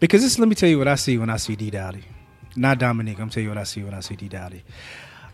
Because 0.00 0.22
this, 0.22 0.38
let 0.38 0.48
me 0.48 0.54
tell 0.54 0.68
you 0.68 0.78
what 0.78 0.88
I 0.88 0.94
see 0.94 1.18
when 1.18 1.30
I 1.30 1.36
see 1.36 1.56
D 1.56 1.70
Dowdy. 1.70 2.04
Not 2.56 2.78
Dominique. 2.78 3.20
I'm 3.20 3.30
tell 3.30 3.42
you 3.42 3.48
what 3.48 3.58
I 3.58 3.64
see 3.64 3.82
when 3.82 3.94
I 3.94 4.00
see 4.00 4.16
D 4.16 4.28
Dowdy. 4.28 4.62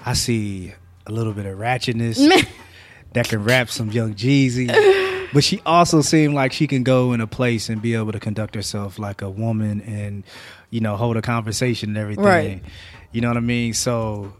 I 0.04 0.14
see 0.14 0.72
a 1.06 1.12
little 1.12 1.32
bit 1.32 1.46
of 1.46 1.58
ratchetness 1.58 2.46
that 3.12 3.28
can 3.28 3.44
rap 3.44 3.68
some 3.68 3.90
young 3.90 4.14
Jeezy. 4.14 5.12
But 5.34 5.42
she 5.44 5.60
also 5.66 6.00
seemed 6.00 6.34
like 6.34 6.52
she 6.52 6.68
can 6.68 6.84
go 6.84 7.12
in 7.12 7.20
a 7.20 7.26
place 7.26 7.68
and 7.68 7.82
be 7.82 7.94
able 7.94 8.12
to 8.12 8.20
conduct 8.20 8.54
herself 8.54 8.98
like 9.00 9.20
a 9.20 9.28
woman 9.28 9.80
and, 9.80 10.22
you 10.70 10.80
know, 10.80 10.96
hold 10.96 11.16
a 11.16 11.22
conversation 11.22 11.90
and 11.90 11.98
everything. 11.98 12.24
Right. 12.24 12.62
You 13.10 13.20
know 13.20 13.28
what 13.28 13.36
I 13.36 13.40
mean? 13.40 13.74
So 13.74 14.32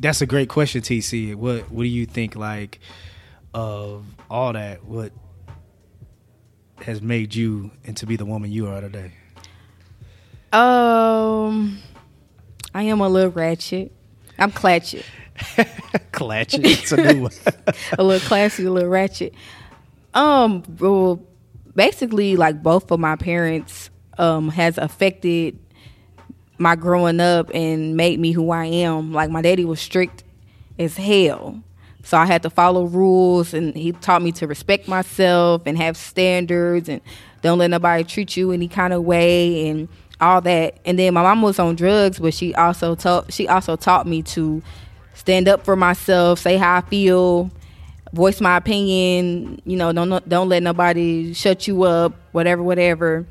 that's 0.00 0.20
a 0.20 0.26
great 0.26 0.50
question, 0.50 0.82
TC. 0.82 1.34
What 1.34 1.70
what 1.70 1.84
do 1.84 1.88
you 1.88 2.04
think 2.06 2.36
like 2.36 2.78
of 3.54 4.04
all 4.28 4.52
that? 4.52 4.84
What 4.84 5.12
has 6.82 7.00
made 7.00 7.34
you 7.34 7.70
into 7.84 8.06
be 8.06 8.16
the 8.16 8.26
woman 8.26 8.52
you 8.52 8.68
are 8.68 8.80
today? 8.80 9.12
Um, 10.52 11.78
I 12.74 12.82
am 12.82 13.00
a 13.00 13.08
little 13.08 13.30
ratchet. 13.30 13.92
I'm 14.38 14.50
clatchet, 14.50 15.04
Clutch 16.12 16.54
it. 16.54 16.66
It's 16.66 16.92
a 16.92 16.96
new 16.96 17.22
one. 17.22 17.32
a 17.98 18.02
little 18.02 18.26
classy, 18.26 18.64
a 18.64 18.70
little 18.70 18.88
ratchet. 18.88 19.34
Um, 20.14 20.62
well, 20.78 21.22
basically, 21.74 22.36
like 22.36 22.62
both 22.62 22.90
of 22.90 23.00
my 23.00 23.16
parents, 23.16 23.90
um, 24.18 24.48
has 24.50 24.78
affected 24.78 25.58
my 26.58 26.76
growing 26.76 27.20
up 27.20 27.50
and 27.54 27.96
made 27.96 28.20
me 28.20 28.32
who 28.32 28.50
I 28.50 28.66
am. 28.66 29.12
Like 29.12 29.30
my 29.30 29.42
daddy 29.42 29.64
was 29.64 29.80
strict 29.80 30.24
as 30.78 30.96
hell. 30.96 31.62
So 32.04 32.16
I 32.18 32.26
had 32.26 32.42
to 32.42 32.50
follow 32.50 32.84
rules 32.84 33.54
and 33.54 33.74
he 33.74 33.92
taught 33.92 34.22
me 34.22 34.32
to 34.32 34.46
respect 34.46 34.88
myself 34.88 35.62
and 35.66 35.78
have 35.78 35.96
standards 35.96 36.88
and 36.88 37.00
don't 37.42 37.58
let 37.58 37.70
nobody 37.70 38.04
treat 38.04 38.36
you 38.36 38.52
any 38.52 38.68
kind 38.68 38.92
of 38.92 39.04
way 39.04 39.68
and 39.68 39.88
all 40.20 40.40
that. 40.42 40.78
And 40.84 40.98
then 40.98 41.14
my 41.14 41.22
mom 41.22 41.42
was 41.42 41.58
on 41.58 41.76
drugs, 41.76 42.18
but 42.18 42.34
she 42.34 42.54
also 42.54 42.94
taught 42.94 43.32
she 43.32 43.48
also 43.48 43.76
taught 43.76 44.06
me 44.06 44.22
to 44.22 44.62
stand 45.14 45.48
up 45.48 45.64
for 45.64 45.76
myself, 45.76 46.40
say 46.40 46.56
how 46.56 46.76
I 46.76 46.80
feel, 46.82 47.50
voice 48.12 48.40
my 48.40 48.56
opinion, 48.56 49.60
you 49.64 49.76
know, 49.76 49.92
don't 49.92 50.28
don't 50.28 50.48
let 50.48 50.62
nobody 50.62 51.32
shut 51.32 51.66
you 51.66 51.84
up, 51.84 52.14
whatever 52.32 52.62
whatever. 52.62 53.26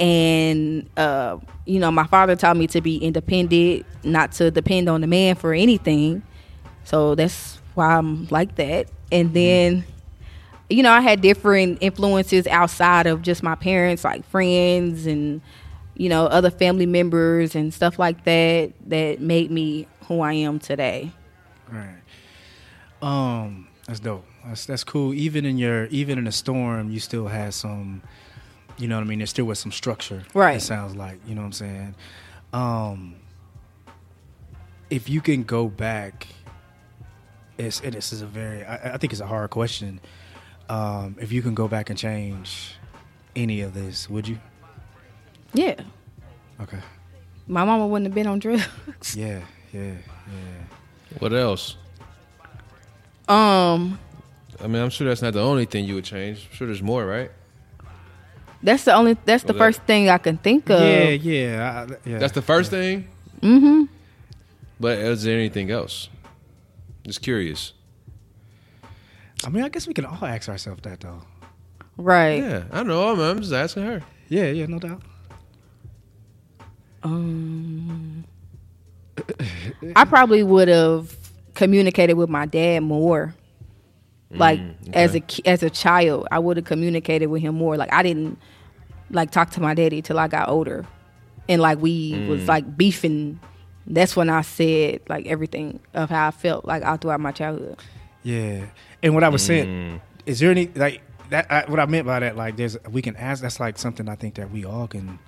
And 0.00 0.88
uh, 0.96 1.38
you 1.66 1.78
know 1.78 1.90
my 1.90 2.06
father 2.06 2.34
taught 2.34 2.56
me 2.56 2.66
to 2.68 2.80
be 2.80 2.96
independent 2.96 3.84
not 4.02 4.32
to 4.32 4.50
depend 4.50 4.88
on 4.88 5.00
the 5.00 5.06
man 5.06 5.36
for 5.36 5.52
anything. 5.52 6.22
So 6.84 7.14
that's 7.14 7.60
why 7.74 7.96
i'm 7.96 8.26
like 8.30 8.56
that. 8.56 8.88
And 9.12 9.34
then 9.34 9.84
you 10.70 10.82
know 10.82 10.90
i 10.90 11.00
had 11.00 11.20
different 11.20 11.78
influences 11.80 12.46
outside 12.46 13.06
of 13.06 13.22
just 13.22 13.42
my 13.42 13.54
parents 13.54 14.04
like 14.04 14.22
friends 14.26 15.06
and 15.06 15.40
you 15.94 16.10
know 16.10 16.26
other 16.26 16.50
family 16.50 16.84
members 16.84 17.54
and 17.54 17.72
stuff 17.72 17.98
like 17.98 18.24
that 18.24 18.72
that 18.86 19.18
made 19.18 19.50
me 19.50 19.86
who 20.06 20.20
i 20.20 20.32
am 20.32 20.58
today. 20.58 21.10
Right. 21.70 21.96
Um, 23.02 23.68
that's 23.86 24.00
dope. 24.00 24.26
That's 24.44 24.66
that's 24.66 24.84
cool. 24.84 25.14
Even 25.14 25.44
in 25.44 25.58
your 25.58 25.86
even 25.86 26.18
in 26.18 26.26
a 26.26 26.32
storm, 26.32 26.90
you 26.90 27.00
still 27.00 27.26
had 27.28 27.54
some. 27.54 28.02
You 28.76 28.86
know 28.86 28.96
what 28.96 29.02
I 29.02 29.06
mean? 29.06 29.18
There 29.18 29.26
still 29.26 29.46
was 29.46 29.58
some 29.58 29.72
structure. 29.72 30.22
Right. 30.34 30.56
It 30.58 30.60
sounds 30.60 30.94
like 30.94 31.18
you 31.26 31.34
know 31.34 31.40
what 31.40 31.46
I'm 31.46 31.52
saying. 31.52 31.94
Um, 32.52 33.16
if 34.88 35.08
you 35.08 35.20
can 35.20 35.42
go 35.42 35.68
back, 35.68 36.26
it's 37.56 37.80
and 37.80 37.92
this 37.92 38.12
is 38.12 38.22
a 38.22 38.26
very 38.26 38.64
I, 38.64 38.94
I 38.94 38.96
think 38.98 39.12
it's 39.12 39.20
a 39.20 39.26
hard 39.26 39.50
question. 39.50 40.00
Um, 40.68 41.16
if 41.20 41.32
you 41.32 41.42
can 41.42 41.54
go 41.54 41.66
back 41.66 41.90
and 41.90 41.98
change 41.98 42.74
any 43.34 43.62
of 43.62 43.74
this, 43.74 44.08
would 44.08 44.28
you? 44.28 44.38
Yeah. 45.54 45.80
Okay. 46.60 46.78
My 47.46 47.64
mama 47.64 47.86
wouldn't 47.86 48.06
have 48.06 48.14
been 48.14 48.26
on 48.26 48.38
drugs. 48.38 49.16
Yeah, 49.16 49.40
yeah, 49.72 49.92
yeah. 49.92 51.18
What 51.18 51.32
else? 51.32 51.76
Um, 53.28 53.98
I 54.62 54.66
mean, 54.66 54.82
I'm 54.82 54.90
sure 54.90 55.06
that's 55.06 55.22
not 55.22 55.32
the 55.34 55.42
only 55.42 55.64
thing 55.66 55.84
you 55.84 55.94
would 55.96 56.04
change. 56.04 56.48
I'm 56.50 56.56
sure 56.56 56.66
there's 56.66 56.82
more, 56.82 57.04
right? 57.06 57.30
that's 58.60 58.82
the 58.84 58.92
only 58.92 59.16
that's 59.24 59.44
the 59.44 59.52
Well, 59.52 59.58
that- 59.58 59.64
first 59.66 59.82
thing 59.82 60.08
I 60.10 60.18
can 60.18 60.36
think 60.36 60.68
of. 60.70 60.80
yeah, 60.80 61.10
yeah, 61.10 61.86
I, 61.88 62.08
yeah. 62.08 62.18
That's 62.18 62.32
the 62.32 62.42
first 62.42 62.70
thing. 62.70 63.06
Mm-hmm. 63.40 63.84
But 64.80 64.98
is 64.98 65.22
there 65.22 65.36
anything 65.38 65.70
else? 65.70 66.08
Just 67.06 67.22
curious. 67.22 67.72
I 69.44 69.48
mean, 69.50 69.62
I 69.62 69.68
guess 69.68 69.86
we 69.86 69.94
can 69.94 70.04
all 70.06 70.24
ask 70.24 70.48
ourselves 70.48 70.82
that 70.82 71.00
though. 71.00 71.22
Right. 71.96 72.42
Yeah, 72.42 72.64
I 72.72 72.82
know. 72.82 73.08
I'm, 73.12 73.20
I'm 73.20 73.40
just 73.40 73.52
asking 73.52 73.84
her. 73.84 74.02
Yeah, 74.28 74.46
yeah, 74.50 74.66
no 74.66 74.78
doubt. 74.78 75.02
Um, 77.02 78.24
I 79.96 80.04
probably 80.04 80.42
would 80.42 80.68
have 80.68 81.16
communicated 81.58 82.14
with 82.14 82.30
my 82.30 82.46
dad 82.46 82.80
more. 82.84 83.34
Mm, 84.32 84.38
like 84.38 84.60
as 84.92 85.14
a 85.14 85.20
ki- 85.20 85.42
as 85.44 85.62
a 85.62 85.70
child, 85.70 86.28
I 86.30 86.38
would 86.38 86.56
have 86.56 86.66
communicated 86.66 87.26
with 87.26 87.42
him 87.42 87.56
more. 87.56 87.76
Like 87.76 87.92
I 87.92 88.02
didn't 88.02 88.38
like 89.10 89.32
talk 89.32 89.50
to 89.50 89.60
my 89.60 89.74
daddy 89.74 90.00
till 90.00 90.18
I 90.18 90.28
got 90.28 90.48
older, 90.48 90.86
and 91.48 91.60
like 91.60 91.80
we 91.80 92.26
was 92.28 92.42
mm. 92.42 92.48
like 92.48 92.76
beefing. 92.76 93.40
That's 93.86 94.14
when 94.14 94.30
I 94.30 94.42
said 94.42 95.00
like 95.08 95.26
everything 95.26 95.80
of 95.94 96.10
how 96.10 96.28
I 96.28 96.30
felt 96.30 96.64
like 96.64 96.84
all 96.84 96.96
throughout 96.96 97.20
my 97.20 97.32
childhood. 97.32 97.80
Yeah, 98.22 98.66
and 99.02 99.14
what 99.14 99.24
I 99.24 99.28
was 99.28 99.42
saying 99.42 99.66
mm. 99.66 100.00
is 100.26 100.38
there 100.38 100.50
any 100.50 100.68
like 100.74 101.02
that? 101.30 101.50
I, 101.50 101.64
what 101.66 101.80
I 101.80 101.86
meant 101.86 102.06
by 102.06 102.20
that, 102.20 102.36
like, 102.36 102.56
there's 102.56 102.76
we 102.88 103.02
can 103.02 103.16
ask. 103.16 103.42
That's 103.42 103.58
like 103.58 103.78
something 103.78 104.08
I 104.08 104.14
think 104.14 104.34
that 104.36 104.50
we 104.50 104.64
all 104.64 104.86
can. 104.86 105.18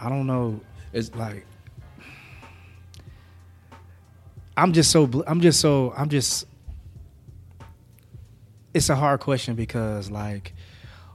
I 0.00 0.08
don't 0.08 0.26
know. 0.26 0.60
It's 0.92 1.12
Like, 1.14 1.44
I'm 4.56 4.72
just 4.72 4.90
so. 4.90 5.24
I'm 5.26 5.40
just 5.40 5.60
so. 5.60 5.92
I'm 5.96 6.08
just. 6.08 6.46
It's 8.72 8.88
a 8.88 8.96
hard 8.96 9.20
question 9.20 9.54
because, 9.54 10.10
like, 10.10 10.52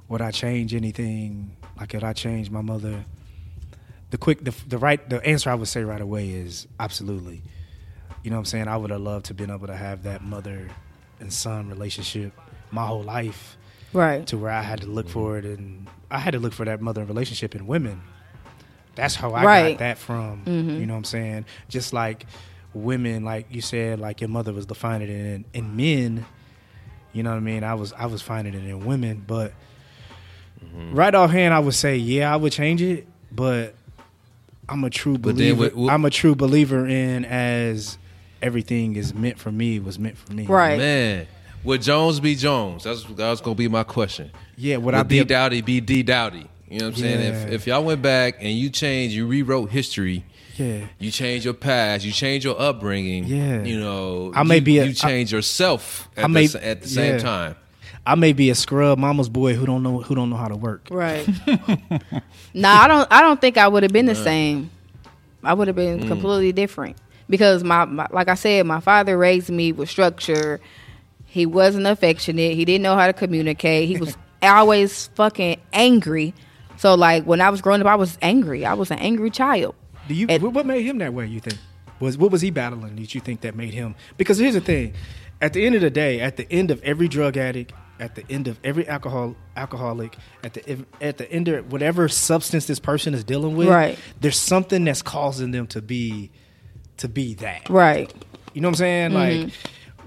would 0.08 0.22
I 0.22 0.32
change 0.32 0.74
anything? 0.74 1.56
Like, 1.78 1.90
could 1.90 2.04
I 2.04 2.14
change 2.14 2.50
my 2.50 2.62
mother? 2.62 3.04
The 4.12 4.18
quick, 4.18 4.44
the, 4.44 4.54
the 4.68 4.78
right, 4.78 5.08
the 5.10 5.24
answer 5.26 5.50
I 5.50 5.56
would 5.56 5.68
say 5.68 5.84
right 5.84 6.02
away 6.02 6.30
is 6.30 6.68
absolutely. 6.80 7.42
You 8.24 8.32
know 8.32 8.38
what 8.38 8.42
I'm 8.42 8.46
saying? 8.46 8.68
I 8.68 8.78
would 8.78 8.90
have 8.92 9.02
loved 9.02 9.26
to 9.28 9.34
been 9.34 9.52
able 9.52 9.68
to 9.68 9.76
have 9.76 10.04
that 10.04 10.24
mother 10.24 10.68
and 11.20 11.32
son 11.32 11.70
relationship 11.70 12.34
my 12.72 12.86
whole 12.86 13.04
life 13.04 13.58
Right. 13.94 14.26
to 14.28 14.38
where 14.38 14.52
I 14.52 14.62
had 14.62 14.82
to 14.82 14.88
look 14.88 15.10
for 15.10 15.38
it 15.38 15.46
and 15.46 15.88
I 16.12 16.20
had 16.20 16.32
to 16.32 16.40
look 16.40 16.54
for 16.54 16.66
that 16.66 16.82
mother 16.82 17.04
relationship 17.06 17.56
in 17.56 17.68
women. 17.68 18.02
That's 18.96 19.16
how 19.16 19.32
I 19.34 19.44
Right. 19.44 19.72
got 19.74 19.80
that 19.80 19.98
from. 19.98 20.44
Mm-hmm. 20.46 20.80
You 20.80 20.86
know 20.86 20.94
what 20.94 21.00
I'm 21.00 21.04
saying? 21.06 21.46
Just 21.70 21.94
like 21.94 22.26
women, 22.74 23.24
like 23.24 23.48
you 23.50 23.62
said, 23.62 24.00
like 24.00 24.22
your 24.22 24.30
mother 24.30 24.54
was 24.54 24.66
defining 24.66 25.10
it 25.10 25.36
in, 25.36 25.46
in 25.54 25.76
men. 25.76 26.26
You 27.14 27.24
know 27.24 27.32
what 27.32 27.38
I 27.38 27.42
mean? 27.42 27.64
I 27.64 27.74
was 27.74 27.94
I 27.94 28.06
was 28.06 28.22
finding 28.22 28.54
it 28.54 28.64
in 28.64 28.86
women, 28.86 29.24
but 29.26 29.54
mm-hmm. 30.64 30.94
right 30.94 31.14
offhand, 31.14 31.54
I 31.54 31.60
would 31.60 31.74
say 31.74 31.98
yeah, 31.98 32.32
I 32.32 32.36
would 32.36 32.52
change 32.52 32.82
it, 32.82 33.08
but 33.32 33.74
I'm 34.68 34.84
a 34.84 34.90
true 34.90 35.18
But 35.18 35.36
then 35.36 35.56
believer. 35.56 35.62
what- 35.62 35.76
what- 35.76 35.94
I'm 35.94 36.06
a 36.06 36.12
true 36.12 36.36
believer 36.36 36.88
in 36.88 37.26
as 37.26 37.98
everything 38.42 38.96
is 38.96 39.14
meant 39.14 39.40
for 39.40 39.52
me 39.52 39.80
was 39.80 39.98
meant 39.98 40.18
for 40.18 40.32
me. 40.34 40.46
Right. 40.46 40.78
man. 40.78 41.28
Would 41.64 41.82
Jones 41.82 42.20
be 42.22 42.36
Jones? 42.36 42.86
That's 42.86 43.04
that 43.04 43.30
was 43.30 43.42
gonna 43.42 43.56
be 43.56 43.68
my 43.68 43.84
question. 43.84 44.32
Yeah. 44.56 44.78
Would 44.78 44.86
Would 44.86 44.96
I 44.96 45.04
be? 45.04 45.20
D 45.20 45.26
Dowdy 45.26 45.62
be 45.62 45.82
D 45.82 46.04
Dowdy? 46.04 46.48
You 46.70 46.80
know 46.80 46.86
what 46.86 46.96
I'm 46.96 47.02
saying? 47.02 47.34
If 47.34 47.52
if 47.52 47.68
y'all 47.68 47.84
went 47.84 48.02
back 48.02 48.36
and 48.40 48.52
you 48.52 48.70
changed, 48.70 49.16
you 49.16 49.28
rewrote 49.28 49.72
history. 49.72 50.24
Yeah. 50.60 50.86
You 51.00 51.12
change 51.12 51.46
your 51.46 51.54
past. 51.54 52.04
You 52.04 52.12
change 52.12 52.44
your 52.44 52.60
upbringing. 52.60 53.26
Yeah. 53.26 53.64
You 53.64 53.80
know, 53.80 54.32
I 54.36 54.44
may 54.44 54.56
you, 54.56 54.62
be 54.62 54.80
a- 54.80 54.86
you 54.86 54.94
change 54.94 55.32
yourself 55.32 56.10
at, 56.18 56.26
I 56.26 56.28
the, 56.28 56.34
may- 56.34 56.46
s- 56.46 56.56
at 56.56 56.82
the 56.82 56.88
same 56.88 57.14
yeah. 57.14 57.20
time. 57.20 57.56
I 58.06 58.16
may 58.16 58.34
be 58.34 58.50
a 58.50 58.56
scrub 58.56 58.98
mama's 58.98 59.30
boy 59.30 59.54
who 59.54 59.66
don't 59.66 59.84
know 59.84 60.02
who 60.02 60.16
don't 60.16 60.30
know 60.30 60.36
how 60.36 60.48
to 60.48 60.56
work. 60.56 60.88
Right. 60.90 61.28
nah, 62.54 62.82
I 62.82 62.88
don't. 62.88 63.08
I 63.12 63.22
don't 63.22 63.40
think 63.40 63.58
I 63.58 63.68
would 63.68 63.84
have 63.84 63.92
been 63.92 64.06
the 64.08 64.16
same. 64.16 64.72
I 65.44 65.54
would 65.54 65.68
have 65.68 65.76
been 65.76 66.00
mm. 66.00 66.08
completely 66.08 66.52
different 66.52 66.98
because 67.30 67.64
my, 67.64 67.86
my, 67.86 68.08
like 68.12 68.28
I 68.28 68.34
said, 68.34 68.66
my 68.66 68.80
father 68.80 69.18
raised 69.18 69.50
me 69.50 69.72
with 69.72 69.90
structure. 69.90 70.60
He 71.26 71.46
wasn't 71.46 71.86
affectionate. 71.86 72.56
He 72.56 72.66
didn't 72.66 72.82
know 72.82 72.96
how 72.96 73.08
to 73.08 73.14
communicate. 73.14 73.88
He 73.88 73.98
was 73.98 74.18
always 74.42 75.08
fucking 75.10 75.62
angry. 75.72 76.34
So 76.78 76.96
like 76.96 77.26
when 77.26 77.42
I 77.42 77.50
was 77.50 77.62
growing 77.62 77.82
up, 77.82 77.88
I 77.88 77.96
was 77.96 78.18
angry. 78.22 78.66
I 78.66 78.74
was 78.74 78.90
an 78.92 79.00
angry 79.00 79.30
child. 79.30 79.76
Do 80.10 80.16
you 80.16 80.28
And- 80.28 80.44
what 80.44 80.66
made 80.66 80.84
him 80.84 80.98
that 80.98 81.14
way? 81.14 81.28
You 81.28 81.40
think 81.40 81.58
was 82.00 82.18
what 82.18 82.32
was 82.32 82.42
he 82.42 82.50
battling? 82.50 82.96
Did 82.96 83.14
you 83.14 83.22
think 83.22 83.42
that 83.42 83.56
made 83.56 83.74
him? 83.74 83.96
Because 84.18 84.38
here's 84.40 84.56
the 84.56 84.62
thing: 84.62 84.94
at 85.42 85.54
the 85.54 85.66
end 85.66 85.76
of 85.76 85.82
the 85.82 85.90
day, 85.90 86.20
at 86.20 86.36
the 86.36 86.52
end 86.52 86.72
of 86.72 86.84
every 86.84 87.08
drug 87.08 87.38
addict, 87.38 87.74
at 88.00 88.16
the 88.16 88.24
end 88.30 88.48
of 88.48 88.60
every 88.64 88.88
alcohol 88.88 89.36
alcoholic, 89.56 90.18
at 90.44 90.54
the 90.56 90.86
at 91.00 91.18
the 91.18 91.32
end 91.32 91.48
of 91.48 91.72
whatever 91.72 92.08
substance 92.10 92.66
this 92.66 92.80
person 92.80 93.14
is 93.14 93.24
dealing 93.24 93.56
with, 93.56 93.68
Right. 93.68 94.00
There's 94.20 94.38
something 94.38 94.84
that's 94.84 95.02
causing 95.02 95.52
them 95.52 95.68
to 95.68 95.82
be 95.82 96.32
to 96.98 97.08
be 97.08 97.36
that. 97.36 97.70
Right. 97.70 98.12
You 98.54 98.62
know 98.62 98.68
what 98.70 98.74
I'm 98.74 98.76
saying? 98.78 99.12
Mm-hmm. 99.12 99.44
Like, 99.44 99.54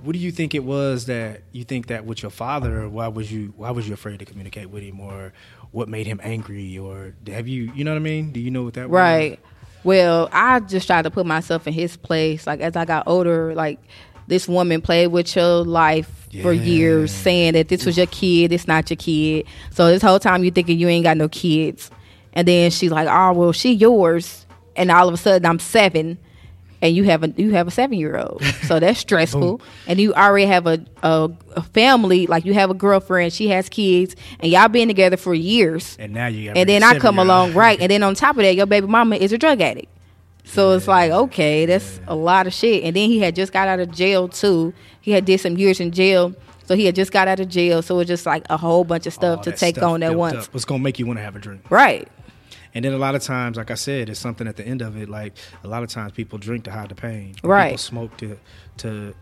what 0.02 0.14
do 0.14 0.18
you 0.18 0.32
think 0.32 0.54
it 0.54 0.64
was 0.64 1.06
that 1.06 1.42
you 1.52 1.62
think 1.64 1.86
that 1.86 2.04
with 2.04 2.22
your 2.22 2.30
father? 2.30 2.88
Why 2.88 3.08
was 3.08 3.30
you 3.30 3.54
why 3.56 3.70
was 3.70 3.86
you 3.86 3.94
afraid 3.94 4.18
to 4.18 4.24
communicate 4.24 4.68
with 4.70 4.82
him, 4.82 4.98
or 4.98 5.32
what 5.70 5.88
made 5.88 6.06
him 6.08 6.20
angry, 6.24 6.76
or 6.76 7.14
have 7.28 7.46
you 7.46 7.72
you 7.74 7.84
know 7.84 7.92
what 7.92 7.98
I 7.98 8.00
mean? 8.00 8.32
Do 8.32 8.40
you 8.40 8.50
know 8.50 8.64
what 8.64 8.74
that 8.74 8.88
was? 8.90 8.96
Right. 8.98 9.38
Well, 9.84 10.28
I 10.32 10.60
just 10.60 10.86
tried 10.86 11.02
to 11.02 11.10
put 11.10 11.26
myself 11.26 11.66
in 11.66 11.72
his 11.72 11.96
place. 11.96 12.46
Like 12.46 12.60
as 12.60 12.76
I 12.76 12.84
got 12.84 13.04
older, 13.06 13.54
like 13.54 13.80
this 14.28 14.46
woman 14.46 14.80
played 14.80 15.08
with 15.08 15.34
your 15.34 15.64
life 15.64 16.28
for 16.40 16.52
years, 16.52 17.12
saying 17.12 17.54
that 17.54 17.68
this 17.68 17.84
was 17.84 17.96
your 17.96 18.06
kid, 18.06 18.52
it's 18.52 18.68
not 18.68 18.88
your 18.88 18.96
kid. 18.96 19.46
So 19.70 19.88
this 19.88 20.02
whole 20.02 20.18
time 20.18 20.44
you 20.44 20.50
thinking 20.50 20.78
you 20.78 20.88
ain't 20.88 21.04
got 21.04 21.16
no 21.16 21.28
kids, 21.28 21.90
and 22.32 22.46
then 22.46 22.70
she's 22.70 22.90
like, 22.90 23.08
"Oh 23.08 23.32
well, 23.32 23.52
she 23.52 23.72
yours," 23.72 24.46
and 24.76 24.90
all 24.90 25.08
of 25.08 25.14
a 25.14 25.16
sudden 25.16 25.44
I'm 25.44 25.58
seven, 25.58 26.18
and 26.82 26.96
you 26.96 27.04
have 27.04 27.22
a 27.22 27.28
you 27.36 27.52
have 27.52 27.68
a 27.68 27.70
seven 27.70 27.96
year 27.96 28.18
old. 28.18 28.42
So 28.66 28.78
that's 28.80 28.98
stressful, 29.08 29.62
and 29.86 30.00
you 30.00 30.12
already 30.12 30.46
have 30.46 30.66
a, 30.66 30.84
a 31.02 31.30
a 31.56 31.62
family. 31.62 32.26
Like 32.26 32.44
you 32.44 32.52
have 32.54 32.68
a 32.68 32.74
girlfriend, 32.74 33.32
she 33.32 33.48
has 33.48 33.68
kids, 33.68 34.16
and 34.40 34.50
y'all 34.52 34.68
been 34.68 34.88
together 34.88 35.16
for 35.16 35.32
years 35.32 35.96
And 35.98 36.12
now 36.12 36.26
you 36.26 36.48
got 36.48 36.58
and 36.58 36.68
then 36.68 36.82
I 36.82 36.98
come 36.98 37.18
along 37.18 37.54
right, 37.54 37.80
and 37.80 37.90
then 37.90 38.02
on 38.02 38.14
top 38.14 38.36
of 38.36 38.42
that, 38.42 38.54
your 38.56 38.66
baby 38.66 38.88
mama 38.88 39.16
is 39.16 39.32
a 39.32 39.38
drug 39.38 39.60
addict. 39.62 39.88
So 40.44 40.72
it's 40.72 40.88
like, 40.88 41.12
okay, 41.12 41.66
that's 41.66 42.00
a 42.08 42.16
lot 42.16 42.48
of 42.48 42.52
shit. 42.52 42.82
And 42.82 42.96
then 42.96 43.08
he 43.08 43.20
had 43.20 43.36
just 43.36 43.52
got 43.52 43.68
out 43.68 43.78
of 43.78 43.92
jail 43.92 44.26
too. 44.26 44.74
He 45.00 45.12
had 45.12 45.24
did 45.24 45.38
some 45.38 45.56
years 45.56 45.78
in 45.78 45.92
jail, 45.92 46.34
so 46.64 46.74
he 46.74 46.84
had 46.84 46.96
just 46.96 47.12
got 47.12 47.28
out 47.28 47.38
of 47.38 47.48
jail. 47.48 47.80
So 47.80 48.00
it's 48.00 48.08
just 48.08 48.26
like 48.26 48.44
a 48.50 48.56
whole 48.56 48.82
bunch 48.82 49.06
of 49.06 49.12
stuff 49.12 49.38
All 49.38 49.44
to 49.44 49.52
take 49.52 49.76
stuff 49.76 49.88
on 49.88 50.02
at 50.02 50.16
once. 50.16 50.48
up. 50.48 50.52
What's 50.54 50.64
gonna 50.64 50.82
make 50.82 50.98
you 50.98 51.06
want 51.06 51.20
to 51.20 51.22
have 51.22 51.36
a 51.36 51.38
drink? 51.38 51.70
Right. 51.70 52.08
And 52.74 52.84
then 52.84 52.92
a 52.92 52.98
lot 52.98 53.14
of 53.14 53.22
times, 53.22 53.56
like 53.56 53.70
I 53.70 53.74
said, 53.74 54.08
it's 54.08 54.20
something 54.20 54.46
at 54.46 54.56
the 54.56 54.66
end 54.66 54.82
of 54.82 54.96
it. 54.96 55.08
Like 55.08 55.34
a 55.62 55.68
lot 55.68 55.82
of 55.82 55.90
times, 55.90 56.12
people 56.12 56.38
drink 56.38 56.64
to 56.64 56.70
hide 56.70 56.88
the 56.88 56.94
pain. 56.94 57.34
Right. 57.42 57.70
People 57.70 57.78
smoke 57.78 58.16
to 58.18 58.38
to 58.78 59.14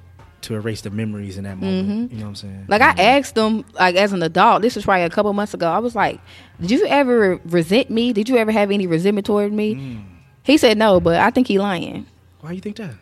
to 0.43 0.55
erase 0.55 0.81
the 0.81 0.91
memories 0.91 1.37
in 1.37 1.45
that 1.45 1.59
moment. 1.59 2.13
You 2.13 2.19
know 2.19 2.25
what 2.25 2.29
I'm 2.31 2.35
saying? 2.37 2.55
Mm-hmm. 2.55 2.71
Like 2.73 2.81
I 2.81 3.03
asked 3.03 3.35
them, 3.35 3.65
like 3.75 3.97
as 3.97 4.13
an 4.13 4.23
adult, 4.23 4.63
this 4.63 4.75
was 4.77 4.85
probably 4.85 5.03
a 5.03 5.11
couple 5.11 5.33
months 5.33 5.53
ago. 5.53 5.69
I 5.69 5.79
was 5.79 5.95
like, 5.95 6.21
"Did 6.61 6.71
you 6.71 6.87
ever 6.87 7.41
resent 7.45 7.91
me? 7.91 8.13
Did 8.13 8.29
you 8.29 8.37
ever 8.37 8.51
have 8.53 8.71
any 8.71 8.87
resentment 8.87 9.27
toward 9.27 9.53
me?" 9.53 9.75
Mm. 9.75 10.05
He 10.43 10.57
said 10.57 10.79
no, 10.79 11.01
but 11.01 11.21
I 11.21 11.31
think 11.31 11.49
he 11.49 11.59
lying. 11.59 12.07
Why 12.41 12.53
you 12.53 12.61
think 12.61 12.77
that? 12.77 12.95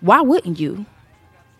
why 0.00 0.20
wouldn't 0.20 0.58
you 0.58 0.86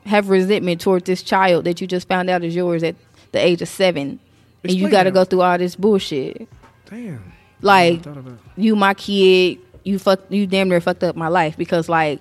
have 0.07 0.29
resentment 0.31 0.81
toward 0.81 1.05
this 1.05 1.23
child 1.23 1.65
that 1.65 1.81
you 1.81 1.87
just 1.87 2.09
found 2.09 2.31
out 2.31 2.43
is 2.43 2.57
yours 2.57 2.83
at 2.83 2.97
the 3.33 3.39
age 3.39 3.61
of 3.63 3.69
seven 3.69 4.19
and 4.65 4.73
you 4.73 4.89
got 4.89 5.05
to 5.05 5.11
go 5.11 5.25
through 5.25 5.43
all 5.43 5.59
this 5.59 5.77
bullshit 5.77 6.49
Damn. 6.89 7.33
Like 7.63 8.01
I 8.01 8.03
thought 8.03 8.17
about- 8.17 8.39
you 8.57 8.77
my 8.77 8.95
kid 8.95 9.59
you 9.85 9.99
fuck 9.99 10.21
you 10.29 10.47
damn 10.47 10.69
near 10.69 10.81
fucked 10.81 11.05
up 11.05 11.17
my 11.17 11.29
life 11.29 11.57
because 11.57 11.89
like 11.89 12.21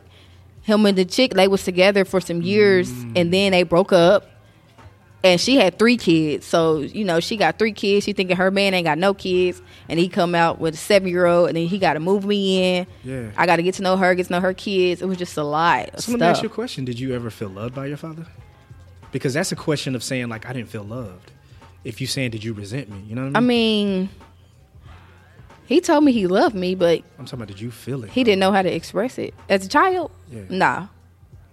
him 0.61 0.85
and 0.85 0.97
the 0.97 1.05
chick 1.05 1.33
they 1.33 1.47
was 1.47 1.63
together 1.63 2.05
for 2.05 2.21
some 2.21 2.41
years 2.41 2.91
mm. 2.91 3.13
and 3.15 3.33
then 3.33 3.51
they 3.51 3.63
broke 3.63 3.91
up 3.91 4.29
and 5.23 5.41
she 5.41 5.57
had 5.57 5.77
three 5.77 5.97
kids 5.97 6.45
so 6.45 6.77
you 6.79 7.03
know 7.03 7.19
she 7.19 7.35
got 7.35 7.59
three 7.59 7.73
kids 7.73 8.05
she 8.05 8.13
thinking 8.13 8.37
her 8.37 8.49
man 8.51 8.73
ain't 8.73 8.85
got 8.85 8.97
no 8.97 9.13
kids 9.13 9.61
and 9.89 9.99
he 9.99 10.07
come 10.07 10.33
out 10.35 10.59
with 10.59 10.73
a 10.75 10.77
seven 10.77 11.09
year 11.09 11.25
old 11.25 11.49
and 11.49 11.57
then 11.57 11.67
he 11.67 11.77
got 11.77 11.93
to 11.93 11.99
move 11.99 12.23
me 12.25 12.77
in 12.77 12.87
Yeah. 13.03 13.31
i 13.35 13.45
got 13.45 13.57
to 13.57 13.63
get 13.63 13.75
to 13.75 13.81
know 13.81 13.97
her 13.97 14.15
get 14.15 14.27
to 14.27 14.31
know 14.31 14.39
her 14.39 14.53
kids 14.53 15.01
it 15.01 15.05
was 15.07 15.17
just 15.17 15.35
a 15.37 15.43
lot 15.43 15.99
So 16.01 16.11
let 16.11 16.21
me 16.21 16.25
ask 16.27 16.43
you 16.43 16.47
a 16.49 16.51
question. 16.51 16.85
Did 16.85 16.99
you 16.99 17.13
ever 17.13 17.29
feel 17.29 17.49
loved 17.49 17.75
by 17.75 17.87
your 17.87 17.97
father? 17.97 18.25
Because 19.11 19.33
that's 19.33 19.51
a 19.51 19.55
question 19.57 19.95
of 19.95 20.03
saying 20.03 20.29
like 20.29 20.45
I 20.47 20.53
didn't 20.53 20.69
feel 20.69 20.83
loved. 20.83 21.31
If 21.83 21.99
you 21.99 22.07
saying 22.07 22.31
did 22.31 22.43
you 22.43 22.53
resent 22.53 22.89
me? 22.89 23.01
You 23.07 23.15
know 23.15 23.25
what 23.27 23.35
I 23.35 23.39
mean? 23.41 23.87
I 23.87 23.99
mean? 24.05 24.09
Mean, 25.69 25.75
He 25.77 25.81
told 25.81 26.03
me 26.03 26.11
he 26.11 26.27
loved 26.27 26.55
me, 26.55 26.75
but 26.75 27.01
I'm 27.17 27.25
talking 27.25 27.39
about 27.39 27.47
did 27.49 27.61
you 27.61 27.71
feel 27.71 28.03
it? 28.03 28.09
he 28.11 28.23
didn't 28.23 28.39
know 28.39 28.51
how 28.51 28.61
to 28.61 28.73
express 28.73 29.17
it 29.17 29.33
as 29.49 29.65
a 29.65 29.69
child. 29.69 30.11
Yeah. 30.31 30.41
Nah. 30.49 30.87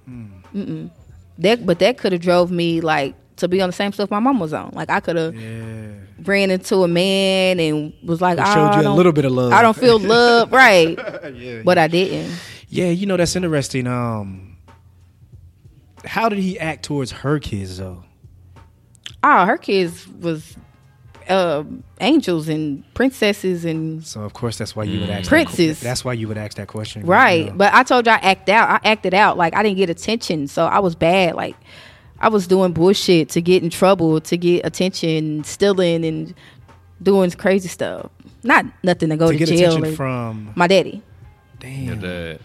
Mm-mm. 0.08 0.90
That, 1.38 1.66
but 1.66 1.78
that 1.80 1.98
could 1.98 2.12
have 2.12 2.20
drove 2.22 2.50
me 2.50 2.80
like 2.80 3.14
to 3.36 3.48
be 3.48 3.60
on 3.60 3.68
the 3.68 3.72
same 3.74 3.92
stuff 3.92 4.10
my 4.10 4.20
mom 4.20 4.40
was 4.40 4.52
on. 4.52 4.70
Like 4.72 4.88
I 4.90 5.00
could 5.00 5.16
have 5.16 5.34
Yeah. 5.34 5.88
ran 6.24 6.50
into 6.50 6.82
a 6.82 6.88
man 6.88 7.60
and 7.60 7.92
was 8.02 8.20
like, 8.22 8.38
It 8.38 8.44
"Ah, 8.46 8.54
showed 8.54 8.66
I 8.68 8.74
you 8.76 8.80
a 8.80 8.84
don't- 8.84 8.96
little 8.96 9.12
bit 9.12 9.24
of 9.26 9.32
love. 9.32 9.52
I 9.52 9.60
don't 9.62 9.76
feel 9.76 9.98
love, 9.98 10.50
right? 10.64 10.98
yeah. 11.34 11.62
But 11.64 11.76
I 11.78 11.88
didn't. 11.88 12.32
Yeah, 12.68 12.86
you 12.90 13.06
know 13.06 13.16
that's 13.16 13.36
interesting. 13.36 13.86
Um, 13.86 14.56
how 16.04 16.28
did 16.28 16.38
he 16.38 16.58
act 16.58 16.84
towards 16.84 17.10
her 17.12 17.38
kids 17.38 17.78
though? 17.78 18.04
Oh, 19.22 19.44
her 19.44 19.58
kids 19.58 20.06
was 20.08 20.56
uh, 21.28 21.64
angels 22.00 22.48
and 22.48 22.82
princesses 22.94 23.64
and 23.64 24.04
So 24.06 24.22
of 24.22 24.32
course 24.32 24.58
that's 24.58 24.76
why 24.76 24.84
you 24.84 25.00
would 25.00 25.10
ask 25.10 25.28
Princes. 25.28 25.80
That, 25.80 25.84
that's 25.84 26.04
why 26.04 26.12
you 26.12 26.28
would 26.28 26.38
ask 26.38 26.56
that 26.56 26.68
question, 26.68 27.04
right. 27.06 27.44
you 27.46 27.50
know. 27.50 27.56
But 27.56 27.74
I 27.74 27.82
told 27.82 28.06
you 28.06 28.12
I 28.12 28.16
act 28.16 28.48
out. 28.48 28.68
I 28.68 28.88
acted 28.88 29.14
out 29.14 29.36
like 29.36 29.54
I 29.54 29.62
didn't 29.62 29.76
get 29.78 29.90
attention, 29.90 30.46
so 30.48 30.66
I 30.66 30.78
was 30.78 30.94
bad. 30.94 31.34
Like 31.34 31.56
I 32.20 32.28
was 32.28 32.46
doing 32.46 32.72
bullshit 32.72 33.28
to 33.30 33.40
get 33.42 33.62
in 33.62 33.70
trouble, 33.70 34.20
to 34.20 34.36
get 34.36 34.64
attention, 34.64 35.44
stealing 35.44 36.04
and 36.04 36.34
doing 37.02 37.30
crazy 37.32 37.68
stuff. 37.68 38.10
Not 38.42 38.64
nothing 38.82 39.08
to 39.10 39.16
go 39.16 39.32
to 39.32 39.32
to, 39.32 39.38
get 39.38 39.48
jail. 39.48 39.70
attention 39.72 39.92
or- 39.92 39.96
from 39.96 40.52
my 40.54 40.66
daddy. 40.66 41.02
damn, 41.58 41.84
Your 41.84 41.96
dad. 41.96 42.40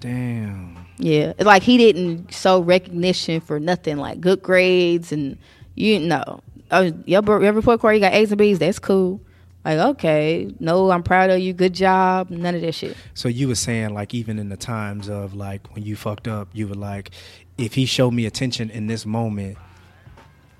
damn. 0.00 0.76
Yeah, 0.98 1.32
like 1.40 1.62
he 1.62 1.76
didn't 1.76 2.32
show 2.32 2.60
recognition 2.60 3.40
for 3.40 3.60
nothing, 3.60 3.98
like 3.98 4.20
good 4.20 4.42
grades 4.42 5.12
and 5.12 5.36
you 5.74 5.98
know, 6.00 6.40
uh, 6.70 6.90
your, 7.04 7.22
br- 7.22 7.42
your 7.42 7.52
report 7.52 7.80
card 7.80 7.94
you 7.96 8.00
got 8.00 8.12
A's 8.14 8.30
and 8.32 8.38
B's. 8.38 8.58
That's 8.58 8.78
cool. 8.78 9.20
Like 9.64 9.78
okay, 9.78 10.54
no, 10.60 10.90
I'm 10.92 11.02
proud 11.02 11.30
of 11.30 11.40
you. 11.40 11.52
Good 11.52 11.72
job. 11.74 12.30
None 12.30 12.54
of 12.54 12.60
that 12.60 12.72
shit. 12.72 12.96
So 13.14 13.28
you 13.28 13.48
were 13.48 13.56
saying 13.56 13.94
like 13.94 14.14
even 14.14 14.38
in 14.38 14.48
the 14.48 14.56
times 14.56 15.08
of 15.08 15.34
like 15.34 15.74
when 15.74 15.84
you 15.84 15.96
fucked 15.96 16.28
up, 16.28 16.48
you 16.52 16.68
were 16.68 16.74
like, 16.76 17.10
if 17.58 17.74
he 17.74 17.84
showed 17.84 18.12
me 18.12 18.26
attention 18.26 18.70
in 18.70 18.86
this 18.86 19.04
moment, 19.04 19.58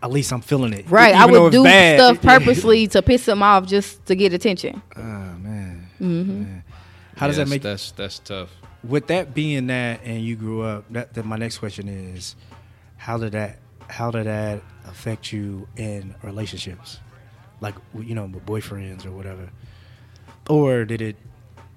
at 0.02 0.10
least 0.10 0.32
I'm 0.32 0.40
feeling 0.40 0.72
it. 0.72 0.90
Right. 0.90 1.14
Even 1.14 1.20
I 1.36 1.38
would 1.38 1.52
do 1.52 1.62
bad. 1.62 1.98
stuff 2.00 2.20
purposely 2.22 2.88
to 2.88 3.00
piss 3.02 3.28
him 3.28 3.42
off 3.44 3.66
just 3.66 4.04
to 4.06 4.16
get 4.16 4.32
attention. 4.32 4.82
Oh 4.96 5.00
man. 5.00 5.86
Mm-hmm. 6.00 6.42
Man. 6.42 6.64
How 7.16 7.28
does 7.28 7.38
Yes, 7.38 7.46
that 7.48 7.50
make 7.54 7.62
That's 7.62 7.92
that's 7.92 8.18
tough. 8.18 8.50
with 8.82 9.06
that 9.06 9.34
being 9.34 9.68
that 9.68 10.00
and 10.04 10.20
you 10.20 10.34
grew 10.36 10.62
up 10.62 10.84
that, 10.90 11.14
that 11.14 11.24
my 11.24 11.36
next 11.36 11.58
question 11.58 11.88
is 11.88 12.34
how 12.96 13.16
did 13.18 13.32
that 13.32 13.58
how 13.88 14.10
did 14.10 14.26
that 14.26 14.62
affect 14.88 15.32
you 15.32 15.66
in 15.76 16.14
relationships 16.22 16.98
like 17.60 17.74
you 17.98 18.14
know 18.14 18.24
with 18.26 18.44
boyfriends 18.46 19.04
or 19.06 19.10
whatever 19.10 19.48
or 20.48 20.84
did 20.84 21.00
it 21.02 21.16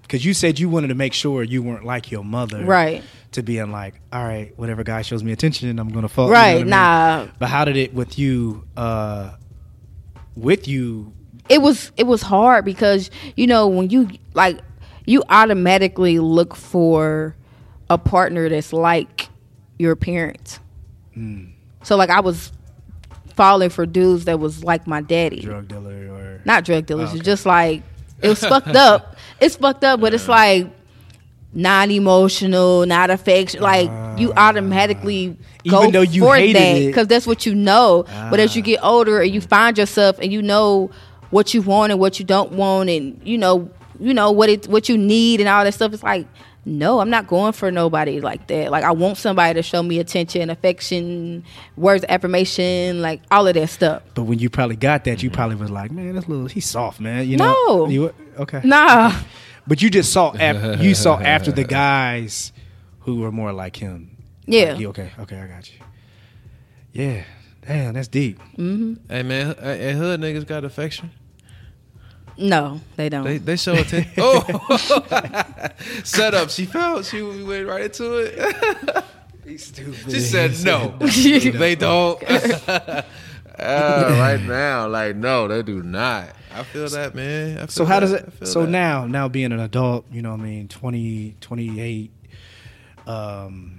because 0.02 0.26
you 0.26 0.34
said 0.34 0.60
you 0.60 0.70
wanted 0.70 0.88
to 0.88 0.96
make 0.96 1.14
sure 1.14 1.44
you 1.44 1.62
weren't 1.62 1.86
like 1.86 2.12
your 2.12 2.24
mother 2.24 2.64
Right. 2.64 3.04
to 3.32 3.44
being 3.44 3.72
like 3.72 4.00
all 4.12 4.24
right 4.24 4.54
whatever 4.58 4.84
guy 4.84 5.02
shows 5.02 5.24
me 5.24 5.32
attention 5.32 5.78
i'm 5.80 5.90
gonna 5.90 6.08
fall 6.10 6.28
you 6.28 6.34
know 6.34 6.40
Right. 6.40 6.56
I 6.56 6.58
mean? 6.60 6.70
Nah. 6.70 7.28
but 7.40 7.48
how 7.50 7.66
did 7.66 7.78
it 7.78 7.94
with 7.94 8.20
you 8.20 8.64
uh 8.76 9.32
with 10.36 10.68
you 10.68 11.14
it 11.48 11.62
was 11.62 11.92
it 11.98 12.06
was 12.06 12.22
hard 12.22 12.64
because 12.66 13.10
you 13.36 13.48
know 13.48 13.68
when 13.68 13.90
you 13.90 14.10
like 14.34 14.60
you 15.06 15.24
automatically 15.30 16.20
look 16.20 16.56
for 16.56 17.36
a 17.90 17.98
partner 17.98 18.48
that's 18.48 18.72
like 18.72 19.28
your 19.80 19.96
parents. 19.96 20.60
Mm. 21.18 21.54
So 21.82 21.96
like 21.96 22.12
I 22.12 22.20
was 22.20 22.52
falling 23.40 23.70
for 23.70 23.86
dudes 23.86 24.26
that 24.26 24.38
was 24.38 24.66
like 24.66 24.86
my 24.86 25.00
daddy, 25.00 25.40
drug 25.40 25.70
dealer 25.70 26.10
or 26.12 26.42
not 26.44 26.66
drug 26.66 26.86
dealers. 26.86 27.08
Oh, 27.08 27.12
okay. 27.12 27.20
It's 27.20 27.26
just 27.26 27.46
like 27.46 27.84
it 28.22 28.28
was 28.28 28.42
fucked 28.42 28.76
up. 28.88 29.16
It's 29.40 29.56
fucked 29.56 29.86
up, 29.86 30.02
but 30.02 30.14
it's 30.14 30.28
like 30.28 30.68
non 31.54 31.90
emotional, 31.90 32.86
not 32.86 33.10
affection. 33.10 33.62
Like 33.62 33.90
you 34.20 34.34
automatically 34.34 35.38
go 35.70 35.78
Ah. 35.78 35.82
Even 35.84 35.92
though 35.94 36.02
you 36.02 36.22
for 36.24 36.38
that 36.38 36.80
because 36.88 37.08
that's 37.08 37.26
what 37.26 37.46
you 37.46 37.56
know. 37.56 38.04
But 38.30 38.42
as 38.42 38.56
you 38.58 38.62
Ah. 38.62 38.66
get 38.66 38.80
older 38.84 39.22
and 39.22 39.34
you 39.34 39.40
find 39.40 39.78
yourself 39.78 40.20
and 40.20 40.34
you 40.34 40.42
know 40.42 40.92
what 41.30 41.54
you 41.54 41.62
want 41.62 41.92
and 41.94 42.00
what 42.00 42.20
you 42.20 42.26
don't 42.26 42.52
want, 42.52 42.90
and 42.90 43.20
you 43.24 43.38
know 43.38 43.70
you 44.02 44.14
know 44.14 44.32
what 44.32 44.50
it 44.50 44.68
what 44.68 44.90
you 44.90 44.98
need 44.98 45.40
and 45.40 45.48
all 45.48 45.64
that 45.64 45.74
stuff, 45.74 45.94
it's 45.94 46.04
like. 46.04 46.28
No, 46.70 47.00
I'm 47.00 47.10
not 47.10 47.28
going 47.28 47.52
for 47.54 47.72
nobody 47.72 48.22
like 48.22 48.48
that. 48.48 48.70
Like 48.72 48.84
I 48.84 48.92
want 48.92 49.18
somebody 49.18 49.56
to 49.56 49.64
show 49.64 49.82
me 49.84 50.00
attention, 50.00 50.50
affection, 50.50 51.44
words 51.76 52.04
of 52.04 52.10
affirmation, 52.12 53.02
like 53.02 53.22
all 53.32 53.48
of 53.48 53.56
that 53.56 53.68
stuff. 53.70 54.04
but 54.14 54.24
when 54.24 54.40
you 54.40 54.50
probably 54.50 54.76
got 54.76 55.04
that 55.06 55.24
you 55.24 55.30
probably 55.30 55.56
was 55.56 55.72
like 55.72 55.92
man 55.92 56.14
that's 56.16 56.28
little 56.30 56.46
he's 56.48 56.66
soft 56.66 57.00
man 57.00 57.28
you 57.28 57.38
know 57.38 57.54
No. 57.68 57.88
you, 57.90 58.14
okay 58.38 58.62
Nah. 58.64 59.14
But 59.68 59.82
you 59.82 59.90
just 59.90 60.12
saw 60.14 60.32
af- 60.40 60.82
you 60.82 60.96
saw 60.96 61.18
after 61.36 61.52
the 61.52 61.64
guys 61.64 62.52
who 63.02 63.20
were 63.22 63.32
more 63.32 63.52
like 63.54 63.76
him. 63.76 64.18
Yeah. 64.46 64.74
Like, 64.74 64.86
okay, 64.88 65.12
okay, 65.20 65.40
I 65.40 65.48
got 65.48 65.72
you. 65.72 65.80
Yeah. 66.92 67.24
Damn, 67.68 67.94
that's 67.94 68.08
deep. 68.08 68.40
Mm-hmm. 68.58 68.94
Hey 69.10 69.22
man, 69.24 69.56
hey, 69.62 69.78
hey, 69.78 69.94
hood 69.94 70.20
niggas 70.22 70.48
got 70.48 70.64
affection. 70.66 71.12
No, 72.40 72.80
they 72.96 73.10
don't. 73.10 73.26
They 73.26 73.38
they 73.38 73.58
show 73.58 73.74
attention. 73.74 74.14
oh, 74.18 75.70
set 76.04 76.34
up. 76.34 76.50
She 76.50 76.66
felt. 76.66 77.06
She 77.06 77.22
went 77.22 77.68
right 77.68 77.84
into 77.86 78.14
it. 78.18 79.06
He's 79.46 79.66
stupid. 79.66 80.12
She 80.12 80.20
said 80.20 80.54
no. 80.64 80.96
they 81.00 81.76
don't. 81.76 82.22
Uh, 83.60 84.16
right 84.18 84.42
now, 84.42 84.88
like 84.88 85.16
no, 85.18 85.48
they 85.48 85.62
do 85.64 85.84
not. 85.84 86.30
I 86.54 86.64
feel 86.64 86.88
that, 86.90 87.14
man. 87.14 87.58
I 87.58 87.60
feel 87.62 87.68
So 87.68 87.86
how 87.86 88.00
does 88.00 88.12
that. 88.12 88.24
I 88.24 88.28
it 88.28 88.34
feel 88.34 88.48
so 88.48 88.62
that. 88.62 88.70
now 88.72 89.06
now 89.06 89.28
being 89.28 89.52
an 89.52 89.60
adult, 89.60 90.06
you 90.12 90.22
know 90.22 90.32
what 90.32 90.40
I 90.40 90.44
mean, 90.44 90.68
20 90.70 91.36
28 91.42 92.12
um 93.06 93.79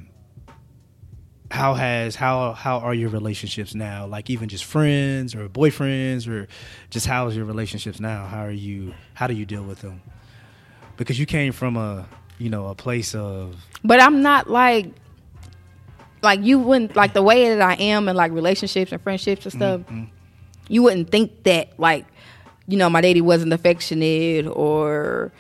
how 1.51 1.75
has 1.75 2.15
how 2.15 2.53
how 2.53 2.79
are 2.79 2.95
your 2.95 3.11
relationships 3.11 3.75
now? 3.75 4.07
Like 4.07 4.31
even 4.31 4.49
just 4.49 4.65
friends 4.65 5.35
or 5.35 5.49
boyfriends 5.49 6.29
or 6.29 6.47
just 6.91 7.07
how 7.07 7.27
is 7.27 7.37
your 7.37 7.45
relationships 7.45 7.99
now? 7.99 8.27
How 8.27 8.45
are 8.45 8.53
you 8.53 8.95
how 9.15 9.27
do 9.27 9.35
you 9.35 9.45
deal 9.45 9.65
with 9.65 9.81
them? 9.81 10.01
Because 10.97 11.19
you 11.19 11.27
came 11.27 11.53
from 11.53 11.77
a 11.77 12.07
you 12.39 12.51
know 12.51 12.69
a 12.69 12.75
place 12.75 13.15
of 13.15 13.57
But 13.83 14.01
I'm 14.01 14.23
not 14.23 14.49
like 14.49 14.93
like 16.23 16.41
you 16.43 16.59
wouldn't 16.59 16.95
like 16.95 17.15
the 17.15 17.23
way 17.23 17.49
that 17.49 17.63
I 17.63 17.75
am 17.83 18.09
in 18.09 18.15
like 18.15 18.33
relationships 18.33 18.93
and 18.93 19.03
friendships 19.03 19.45
and 19.45 19.53
stuff. 19.53 19.81
Mm-hmm. 19.81 20.05
You 20.69 20.85
wouldn't 20.85 21.11
think 21.11 21.43
that 21.45 21.79
like 21.79 22.07
you 22.69 22.77
know 22.77 22.89
my 22.89 23.01
daddy 23.01 23.21
wasn't 23.21 23.53
affectionate 23.53 24.47
or 24.47 25.33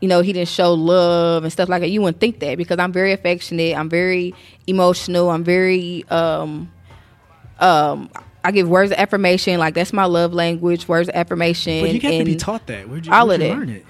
you 0.00 0.08
know 0.08 0.20
he 0.22 0.32
didn't 0.32 0.48
show 0.48 0.72
love 0.74 1.44
and 1.44 1.52
stuff 1.52 1.68
like 1.68 1.80
that. 1.82 1.88
You 1.90 2.00
wouldn't 2.02 2.20
think 2.20 2.40
that 2.40 2.56
because 2.56 2.78
I'm 2.78 2.92
very 2.92 3.12
affectionate. 3.12 3.76
I'm 3.76 3.88
very 3.88 4.34
emotional. 4.66 5.30
I'm 5.30 5.44
very 5.44 6.04
um 6.10 6.70
um. 7.58 8.10
I 8.42 8.52
give 8.52 8.70
words 8.70 8.90
of 8.90 8.96
affirmation, 8.96 9.58
like 9.58 9.74
that's 9.74 9.92
my 9.92 10.06
love 10.06 10.32
language. 10.32 10.88
Words 10.88 11.10
of 11.10 11.14
affirmation. 11.14 11.82
But 11.82 11.92
you 11.92 12.00
have 12.00 12.18
to 12.20 12.24
be 12.24 12.36
taught 12.36 12.66
that. 12.68 12.88
Where'd 12.88 13.04
you, 13.04 13.12
all 13.12 13.28
where'd 13.28 13.42
of 13.42 13.46
you 13.46 13.52
that. 13.52 13.58
learn 13.58 13.68
it? 13.68 13.84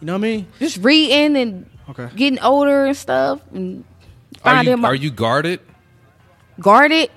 You 0.00 0.06
know 0.08 0.14
what 0.14 0.18
I 0.18 0.22
mean? 0.22 0.46
Just 0.58 0.78
reading 0.78 1.36
and 1.36 1.70
Okay. 1.90 2.08
getting 2.16 2.40
older 2.40 2.86
and 2.86 2.96
stuff. 2.96 3.40
And 3.52 3.84
Are 4.44 4.64
you, 4.64 4.76
my 4.76 4.88
are 4.88 4.94
you 4.96 5.10
guarded? 5.12 5.60
guarded. 6.60 7.10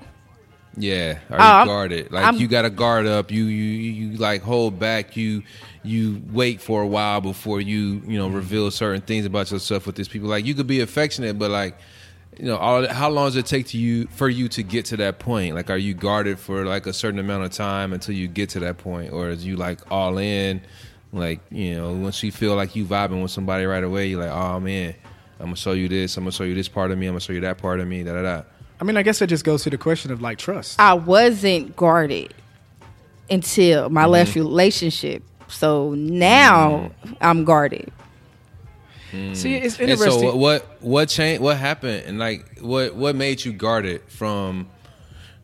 Yeah, 0.78 1.18
are 1.32 1.38
Oh, 1.40 1.44
you 1.44 1.50
I'm- 1.50 1.68
guarded? 1.68 2.12
Like 2.12 2.24
I'm- 2.26 2.36
you 2.36 2.48
got 2.48 2.62
to 2.64 2.70
guard 2.70 3.08
up. 3.08 3.32
You 3.32 3.46
you 3.46 3.64
you 3.64 3.92
you, 4.12 4.18
like 4.18 4.44
hold 4.44 4.78
back. 4.78 5.18
You 5.18 5.42
you 5.88 6.22
wait 6.32 6.62
for 6.62 6.82
a 6.82 6.88
while 6.88 7.22
before 7.22 7.62
you 7.62 8.02
you 8.06 8.18
know 8.18 8.28
reveal 8.28 8.70
certain 8.72 9.02
things 9.02 9.26
about 9.26 9.52
yourself 9.52 9.86
with 9.88 9.96
these 9.96 10.08
people. 10.08 10.30
Like 10.30 10.46
you 10.46 10.54
could 10.54 10.68
be 10.68 10.82
affectionate, 10.82 11.40
but 11.40 11.52
like 11.52 11.78
you 12.40 12.46
know, 12.46 12.58
all 12.58 12.88
how 12.88 13.10
long 13.10 13.28
does 13.28 13.36
it 13.36 13.46
take 13.46 13.68
to 13.68 13.78
you 13.78 14.08
for 14.08 14.30
you 14.30 14.48
to 14.50 14.64
get 14.64 14.86
to 14.86 14.98
that 14.98 15.20
point? 15.20 15.56
Like, 15.56 15.70
are 15.70 15.78
you 15.78 15.94
guarded 15.94 16.40
for 16.40 16.66
like 16.66 16.86
a 16.86 16.94
certain 16.94 17.20
amount 17.20 17.46
of 17.46 17.52
time 17.52 17.94
until 17.94 18.14
you 18.14 18.28
get 18.28 18.50
to 18.52 18.60
that 18.60 18.78
point, 18.78 19.12
or 19.12 19.30
is 19.30 19.46
you 19.46 19.56
like 19.56 19.92
all 19.92 20.18
in? 20.18 20.62
Like 21.12 21.40
you 21.50 21.76
know, 21.76 21.94
once 21.94 22.22
you 22.22 22.32
feel 22.32 22.56
like 22.56 22.76
you 22.76 22.86
vibing 22.86 23.22
with 23.22 23.32
somebody 23.32 23.66
right 23.66 23.84
away, 23.84 24.08
you're 24.08 24.22
like, 24.22 24.32
oh 24.32 24.60
man, 24.60 24.94
I'm 25.40 25.48
gonna 25.48 25.56
show 25.56 25.72
you 25.72 25.88
this. 25.88 26.18
I'm 26.18 26.24
gonna 26.24 26.32
show 26.32 26.44
you 26.44 26.54
this 26.54 26.68
part 26.68 26.92
of 26.92 26.98
me. 26.98 27.08
I'm 27.08 27.14
gonna 27.14 27.22
show 27.22 27.34
you 27.34 27.42
that 27.42 27.58
part 27.58 27.80
of 27.80 27.88
me. 27.88 28.04
Da 28.04 28.14
da 28.14 28.22
da. 28.22 28.44
I 28.80 28.84
mean, 28.84 28.98
I 28.98 29.04
guess 29.04 29.22
it 29.22 29.28
just 29.28 29.44
goes 29.44 29.64
to 29.64 29.70
the 29.70 29.78
question 29.78 30.12
of 30.12 30.22
like 30.22 30.38
trust. 30.38 30.80
I 30.80 30.94
wasn't 30.94 31.76
guarded 31.76 32.34
until 33.30 33.90
my 33.90 34.06
last 34.06 34.32
mm-hmm. 34.32 34.40
relationship. 34.42 35.24
So 35.48 35.94
now 35.96 36.92
I'm 37.22 37.46
guarded. 37.46 37.92
See, 39.12 39.56
it's 39.56 39.80
interesting. 39.80 39.84
And 39.84 39.92
interesting. 39.92 40.20
so 40.20 40.26
what 40.26 40.38
what 40.38 40.82
what 40.82 41.10
changed? 41.10 41.42
What 41.42 41.58
happened? 41.58 42.04
And 42.06 42.20
like 42.20 42.60
what 42.60 42.96
what 42.96 43.16
made 43.16 43.44
you 43.46 43.54
guarded 43.54 44.02
from 44.10 44.68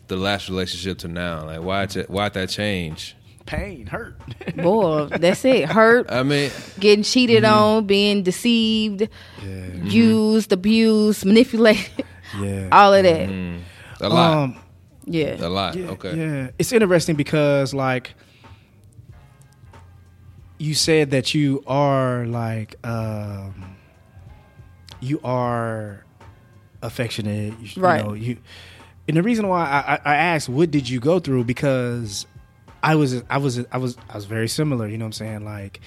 the 0.07 0.17
last 0.17 0.49
relationship 0.49 0.97
to 0.99 1.07
now? 1.07 1.45
Like 1.45 1.61
why 1.61 1.87
why 2.07 2.29
that 2.29 2.49
change? 2.49 3.15
Pain, 3.45 3.87
hurt. 3.87 4.15
Boy, 4.55 5.07
that's 5.07 5.43
it. 5.43 5.69
Hurt, 5.69 6.05
I 6.11 6.23
mean, 6.23 6.49
getting 6.79 7.03
cheated 7.03 7.43
Mm-hmm. 7.43 7.53
on, 7.53 7.85
being 7.85 8.23
deceived, 8.23 9.09
used, 9.83 10.53
abused, 10.53 11.25
manipulated, 11.25 12.05
yeah. 12.39 12.69
all 12.71 12.93
of 12.93 13.03
that. 13.03 13.29
a 13.99 14.07
lot, 14.09 14.37
Um, 14.37 14.57
Yeah. 15.05 15.35
a 15.45 15.49
lot. 15.49 15.75
yeah, 15.75 15.87
okay, 15.89 16.15
Yeah, 16.15 16.49
it's 16.57 16.71
interesting 16.71 17.17
because 17.17 17.73
like 17.73 18.13
you 20.57 20.73
said 20.73 21.11
that 21.11 21.33
you 21.33 21.63
are 21.67 22.25
like 22.25 22.75
um, 22.85 23.75
you 24.99 25.19
are 25.23 26.05
affectionate, 26.81 27.53
you, 27.59 27.81
Right. 27.81 28.01
You 28.01 28.07
know, 28.07 28.13
you, 28.13 28.37
and 29.07 29.17
the 29.17 29.23
reason 29.23 29.47
why 29.47 29.63
I, 29.65 29.99
I, 30.05 30.15
asked 30.15 30.47
what 30.47 30.71
did 30.71 30.87
you 30.87 30.99
go 31.01 31.19
through 31.19 31.43
because 31.43 32.25
I 32.81 32.95
was 32.95 33.21
I 33.29 33.37
was 33.37 33.65
I 33.71 33.77
was 33.77 33.97
I 34.09 34.15
was 34.15 34.25
very 34.25 34.47
similar. 34.47 34.87
You 34.87 34.97
know 34.97 35.05
what 35.05 35.07
I'm 35.07 35.13
saying? 35.13 35.45
Like 35.45 35.81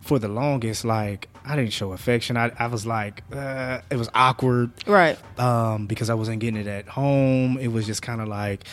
for 0.00 0.18
the 0.18 0.28
longest, 0.28 0.84
like 0.84 1.28
I 1.44 1.56
didn't 1.56 1.72
show 1.72 1.92
affection. 1.92 2.36
I 2.36 2.50
I 2.58 2.66
was 2.66 2.84
like 2.86 3.22
uh, 3.32 3.80
it 3.90 3.96
was 3.96 4.10
awkward 4.14 4.72
Right. 4.86 5.18
um, 5.38 5.86
because 5.86 6.10
I 6.10 6.14
wasn't 6.14 6.40
getting 6.40 6.60
it 6.60 6.66
at 6.66 6.88
home. 6.88 7.56
It 7.58 7.68
was 7.68 7.86
just 7.86 8.02
kind 8.02 8.20
of 8.20 8.28
like, 8.28 8.64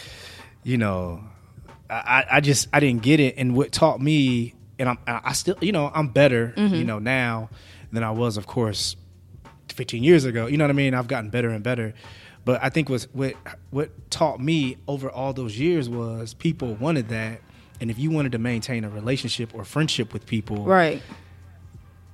you 0.64 0.78
know, 0.78 1.24
I, 1.90 2.26
I 2.32 2.40
just 2.42 2.68
I 2.74 2.80
didn't 2.82 3.02
get 3.02 3.20
it. 3.22 3.36
And 3.38 3.56
what 3.56 3.72
taught 3.72 4.02
me, 4.02 4.56
and 4.80 4.90
I'm 4.90 4.98
I 5.06 5.34
still, 5.34 5.58
you 5.62 5.72
know, 5.72 5.92
I'm 5.94 6.08
better, 6.08 6.54
you 6.56 6.64
mm-hmm. 6.64 6.86
know, 6.86 7.00
now 7.00 7.50
than 7.92 8.04
I 8.04 8.12
was, 8.12 8.38
of 8.38 8.48
course, 8.48 8.96
15 9.70 10.04
years 10.04 10.26
ago. 10.26 10.48
You 10.48 10.58
know 10.58 10.64
what 10.64 10.72
I 10.72 10.74
mean? 10.74 10.94
I've 10.94 11.08
gotten 11.08 11.30
better 11.30 11.50
and 11.50 11.64
better. 11.64 11.94
But 12.46 12.64
I 12.64 12.70
think 12.70 12.90
was 12.90 13.08
what 13.14 13.36
what 13.70 14.10
taught 14.10 14.40
me 14.40 14.78
over 14.88 15.10
all 15.10 15.34
those 15.34 15.60
years 15.60 15.90
was 15.90 16.34
people 16.34 16.76
wanted 16.76 17.10
that. 17.10 17.42
And 17.82 17.92
if 17.92 18.00
you 18.00 18.12
wanted 18.12 18.32
to 18.34 18.40
maintain 18.40 18.84
a 18.84 18.90
relationship 18.90 19.54
or 19.54 19.64
friendship 19.64 20.14
with 20.14 20.26
people, 20.26 20.64
Right. 20.64 21.02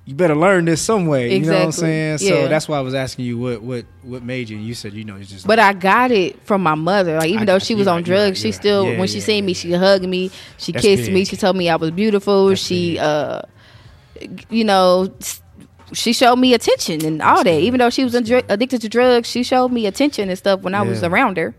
You 0.06 0.14
better 0.14 0.36
learn 0.36 0.64
this 0.66 0.80
some 0.80 1.06
way. 1.08 1.34
You 1.34 1.40
know 1.40 1.52
what 1.52 1.62
I'm 1.62 1.68
Exactly. 1.68 1.88
saying? 1.88 2.18
So 2.18 2.48
that's 2.48 2.68
why 2.68 2.78
I 2.78 2.80
was 2.80 2.94
asking 2.94 3.24
you 3.24 3.38
what 3.38 3.60
what 3.60 3.84
what 4.02 4.22
made 4.22 4.48
you. 4.48 4.56
And 4.56 4.64
you 4.64 4.72
said 4.74 4.92
you 4.94 5.04
know 5.04 5.16
it's 5.16 5.28
just. 5.30 5.46
But 5.46 5.58
I 5.58 5.72
got 5.72 6.10
it 6.12 6.40
from 6.46 6.62
my 6.62 6.76
mother. 6.76 7.16
Like 7.16 7.28
even 7.30 7.42
I 7.42 7.44
though 7.46 7.58
she 7.58 7.74
was 7.74 7.86
on 7.88 7.96
right, 7.96 7.98
right, 8.00 8.06
drugs, 8.06 8.38
she 8.38 8.48
you're 8.48 8.52
still. 8.52 8.92
Yeah, 8.92 8.98
when 8.98 9.08
she 9.08 9.18
yeah, 9.18 9.24
seen 9.24 9.44
me, 9.44 9.52
she 9.54 9.72
hugged 9.72 10.06
me, 10.08 10.30
she 10.58 10.70
That's 10.72 10.84
kissed 10.84 11.10
me, 11.10 11.24
she 11.24 11.36
told 11.36 11.56
me 11.56 11.68
I 11.68 11.76
was 11.76 11.90
beautiful. 11.90 12.48
That's 12.48 12.60
she 12.60 12.92
big. 12.94 12.98
uh 13.00 13.42
you 14.48 14.64
know 14.64 15.12
she 15.92 16.12
showed 16.12 16.36
me 16.36 16.54
attention 16.54 17.04
and 17.04 17.20
all 17.22 17.38
that. 17.44 17.44
good. 17.44 17.62
Even 17.62 17.78
though 17.78 17.90
she 17.90 18.02
was 18.04 18.14
adri- 18.14 18.44
addicted 18.48 18.80
to 18.82 18.88
drugs, 18.88 19.28
she 19.28 19.42
showed 19.42 19.70
me 19.72 19.86
attention 19.86 20.28
and 20.28 20.38
stuff 20.38 20.60
when 20.62 20.74
I 20.74 20.82
was 20.82 21.02
around 21.04 21.36
her. 21.36 21.54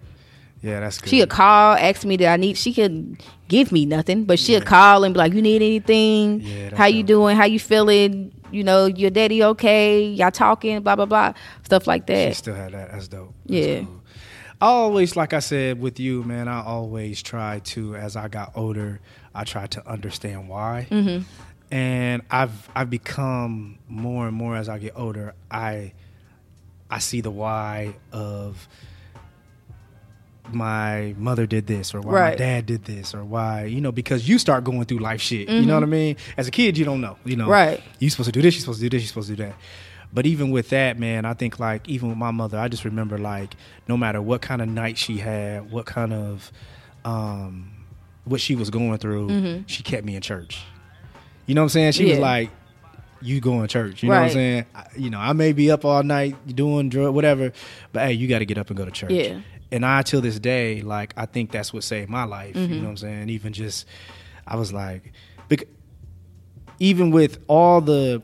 yeah, 0.62 0.80
that's 0.82 1.00
good. 1.00 1.10
She 1.10 1.20
would 1.20 1.30
call, 1.30 1.76
ask 1.76 2.04
me 2.04 2.18
that 2.18 2.34
I 2.34 2.36
need. 2.38 2.58
She 2.58 2.74
could 2.74 3.22
give 3.48 3.72
me 3.72 3.86
nothing, 3.86 4.26
but 4.26 4.38
she'd 4.40 4.66
call 4.66 5.04
and 5.06 5.14
be 5.14 5.18
like, 5.20 5.34
"You 5.34 5.42
need 5.42 5.62
anything? 5.62 6.42
Yeah, 6.42 6.76
How 6.76 6.88
you 6.88 7.04
doing? 7.04 7.38
How 7.38 7.46
you 7.46 7.60
feeling? 7.60 8.34
You 8.52 8.64
know, 8.64 8.86
your 8.86 9.10
daddy 9.10 9.44
okay? 9.44 10.04
Y'all 10.06 10.32
talking? 10.32 10.82
Blah 10.82 10.96
blah 10.96 11.06
blah, 11.06 11.34
stuff 11.64 11.88
like 11.88 12.08
that. 12.08 12.30
She 12.30 12.34
still 12.36 12.56
had 12.56 12.74
that. 12.74 12.92
That's 12.92 13.08
dope. 13.08 13.34
That's 13.46 13.68
Yeah. 13.68 13.80
cool. 13.84 14.02
I 14.60 14.66
always, 14.66 15.16
like 15.16 15.34
I 15.34 15.40
said 15.40 15.80
with 15.80 16.00
you, 16.00 16.24
man. 16.24 16.48
I 16.48 16.64
always 16.64 17.22
try 17.22 17.60
to, 17.66 17.96
as 17.96 18.16
I 18.16 18.28
got 18.28 18.54
older, 18.56 19.00
I 19.36 19.44
tried 19.44 19.70
to 19.72 19.88
understand 19.88 20.50
why. 20.50 20.88
Mm-hmm. 20.90 21.24
And 21.70 22.22
I've 22.32 22.70
I've 22.76 22.90
become 22.90 23.78
more 23.88 24.28
and 24.28 24.36
more 24.36 24.56
as 24.56 24.68
I 24.70 24.80
get 24.80 24.94
older. 24.96 25.36
I 25.52 25.94
I 26.90 27.00
see 27.00 27.22
the 27.22 27.30
why 27.32 27.96
of 28.12 28.68
my 30.54 31.14
mother 31.18 31.46
did 31.46 31.68
this 31.68 31.94
or 31.94 32.02
why 32.02 32.30
my 32.32 32.36
dad 32.36 32.66
did 32.66 32.86
this 32.86 33.14
or 33.14 33.24
why 33.24 33.66
you 33.66 33.82
know 33.82 33.92
because 33.92 34.28
you 34.28 34.38
start 34.40 34.64
going 34.64 34.84
through 34.86 35.00
life 35.00 35.22
shit. 35.22 35.50
You 35.50 35.66
know 35.66 35.74
what 35.74 35.84
i 35.84 35.88
mean? 35.88 36.16
As 36.38 36.48
a 36.48 36.52
kid 36.52 36.78
you 36.78 36.86
don't 36.86 37.02
know 37.02 37.18
you 37.26 37.36
know. 37.36 37.44
Mm-hmm. 37.44 37.52
Right. 37.52 37.84
you 38.00 38.10
supposed 38.10 38.28
to 38.28 38.32
do 38.32 38.42
this 38.42 38.56
you're 38.56 38.62
supposed 38.62 38.80
to 38.80 38.90
do 38.90 38.96
this 38.96 39.04
you're 39.04 39.08
supposed 39.10 39.30
to 39.30 39.36
do 39.36 39.44
that. 39.44 39.56
But 40.14 40.26
even 40.26 40.52
with 40.52 40.70
that 40.70 40.98
man 40.98 41.26
i 41.26 41.34
think 41.34 41.60
like 41.60 41.88
even 41.90 42.10
with 42.10 42.18
my 42.18 42.32
mother 42.32 42.58
i 42.58 42.68
just 42.68 42.86
remember 42.86 43.18
like 43.18 43.56
no 43.88 43.98
matter 43.98 44.22
what 44.22 44.42
kind 44.42 44.62
of 44.62 44.70
night 44.70 44.98
she 44.98 45.18
had 45.18 45.70
what 45.72 45.86
kind 45.86 46.14
of 46.14 46.52
um 47.06 47.72
what 48.26 48.40
she 48.42 48.56
was 48.56 48.70
going 48.70 48.98
through 48.98 49.64
she 49.68 49.84
kept 49.84 50.06
me 50.06 50.16
in 50.16 50.22
church. 50.22 50.62
You 51.46 51.56
know 51.56 51.62
what 51.62 51.66
i'm 51.66 51.70
saying? 51.70 51.92
She 51.94 52.06
was 52.06 52.14
Mm-hmm. 52.14 52.22
Like 52.22 52.50
you 53.22 53.42
going 53.42 53.62
to 53.62 53.68
church. 53.68 54.04
You 54.04 54.10
know 54.10 54.16
what 54.16 54.26
i'm 54.26 54.30
saying? 54.32 54.66
I, 54.76 54.86
you 54.96 55.10
know 55.10 55.20
i 55.20 55.34
may 55.34 55.52
be 55.52 55.72
up 55.72 55.84
all 55.86 56.04
night 56.04 56.36
doing 56.56 56.90
drug 56.90 57.14
whatever 57.16 57.52
but 57.92 58.06
hey 58.06 58.14
you 58.14 58.28
got 58.28 58.40
to 58.40 58.46
get 58.46 58.58
up 58.58 58.70
and 58.70 58.78
go 58.78 58.86
to 58.86 58.92
church. 58.92 59.12
Yeah. 59.12 59.40
And 59.72 59.86
I 59.86 60.02
till 60.02 60.22
this 60.22 60.40
day, 60.40 60.82
like 60.82 61.14
I 61.18 61.26
think 61.26 61.52
that's 61.52 61.74
what 61.74 61.84
saved 61.84 62.10
my 62.10 62.24
life. 62.24 62.56
Mm-hmm. 62.56 62.74
You 62.74 62.80
know 62.80 62.86
what 62.86 62.90
I'm 62.92 62.98
saying? 62.98 63.30
Even 63.30 63.54
just, 63.54 63.86
I 64.46 64.56
was 64.56 64.72
like, 64.74 65.12
bec- 65.50 65.68
even 66.80 67.12
with 67.12 67.40
all 67.48 67.82
the 67.82 68.22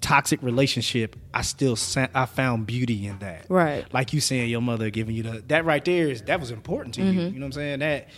toxic 0.00 0.42
relationship, 0.42 1.14
I 1.32 1.42
still 1.42 1.76
sa- 1.76 2.08
I 2.14 2.26
found 2.26 2.66
beauty 2.66 3.06
in 3.06 3.18
that. 3.20 3.46
Right. 3.48 3.86
Like 3.94 4.12
you 4.12 4.20
saying, 4.20 4.50
your 4.50 4.60
mother 4.60 4.90
giving 4.90 5.14
you 5.14 5.22
the 5.22 5.44
that 5.48 5.64
right 5.64 5.84
there 5.84 6.08
is 6.08 6.22
that 6.22 6.40
was 6.40 6.50
important 6.50 6.94
to 6.96 7.00
Mm-hmm. 7.02 7.18
you. 7.18 7.24
You 7.26 7.30
know 7.32 7.38
what 7.40 7.44
I'm 7.46 7.52
saying? 7.52 7.78
That 7.80 8.08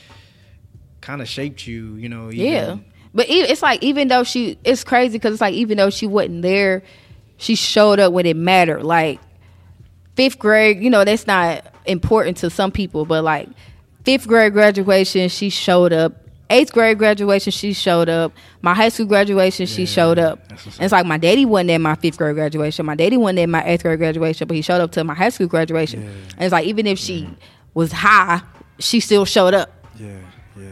kind 1.00 1.20
of 1.20 1.28
shaped 1.28 1.66
you. 1.66 1.94
You 1.96 2.08
know? 2.08 2.30
Even, 2.30 2.40
Yeah. 2.46 2.76
But 3.16 3.26
it's 3.28 3.62
like 3.62 3.80
even 3.84 4.08
though 4.08 4.24
she, 4.24 4.58
it's 4.64 4.82
crazy 4.82 5.12
because 5.18 5.34
it's 5.34 5.40
like 5.40 5.54
even 5.54 5.76
though 5.76 5.90
she 5.90 6.06
wasn't 6.06 6.42
there, 6.42 6.82
she 7.36 7.54
showed 7.54 8.00
up 8.00 8.12
when 8.12 8.26
it 8.26 8.36
mattered. 8.36 8.82
Like 8.82 9.20
fifth 10.16 10.38
grade, 10.38 10.82
you 10.82 10.90
know, 10.90 11.04
that's 11.04 11.26
not 11.26 11.66
important 11.86 12.36
to 12.38 12.50
some 12.50 12.70
people, 12.70 13.04
but 13.04 13.24
like 13.24 13.48
fifth 14.04 14.26
grade 14.28 14.52
graduation, 14.52 15.28
she 15.28 15.50
showed 15.50 15.92
up. 15.92 16.20
Eighth 16.50 16.72
grade 16.74 16.98
graduation, 16.98 17.50
she 17.50 17.72
showed 17.72 18.08
up. 18.10 18.30
My 18.60 18.74
high 18.74 18.90
school 18.90 19.06
graduation, 19.06 19.64
she 19.64 19.86
showed 19.86 20.18
up. 20.18 20.40
And 20.50 20.58
it's 20.80 20.92
like 20.92 21.06
my 21.06 21.16
daddy 21.16 21.46
wasn't 21.46 21.70
at 21.70 21.78
my 21.80 21.94
fifth 21.94 22.18
grade 22.18 22.34
graduation. 22.34 22.84
My 22.84 22.94
daddy 22.94 23.16
wasn't 23.16 23.38
at 23.40 23.48
my 23.48 23.64
eighth 23.64 23.82
grade 23.82 23.98
graduation, 23.98 24.46
but 24.46 24.54
he 24.54 24.60
showed 24.62 24.82
up 24.82 24.92
to 24.92 25.04
my 25.04 25.14
high 25.14 25.30
school 25.30 25.46
graduation. 25.46 26.02
Yeah. 26.02 26.08
And 26.36 26.42
it's 26.42 26.52
like 26.52 26.66
even 26.66 26.86
if 26.86 26.98
she 26.98 27.28
was 27.72 27.92
high, 27.92 28.42
she 28.78 29.00
still 29.00 29.24
showed 29.24 29.54
up. 29.54 29.72
Yeah, 29.98 30.18
yeah. 30.56 30.66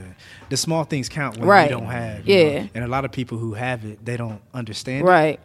The 0.50 0.58
small 0.58 0.84
things 0.84 1.08
count 1.08 1.38
when 1.38 1.48
Right. 1.48 1.70
you 1.70 1.76
don't 1.78 1.86
have. 1.86 2.28
you 2.28 2.36
Yeah. 2.36 2.60
know? 2.64 2.68
And 2.74 2.84
a 2.84 2.88
lot 2.88 3.06
of 3.06 3.10
people 3.10 3.38
who 3.38 3.54
have 3.54 3.82
it, 3.86 4.04
they 4.04 4.18
don't 4.18 4.42
understand. 4.52 5.08
it. 5.08 5.40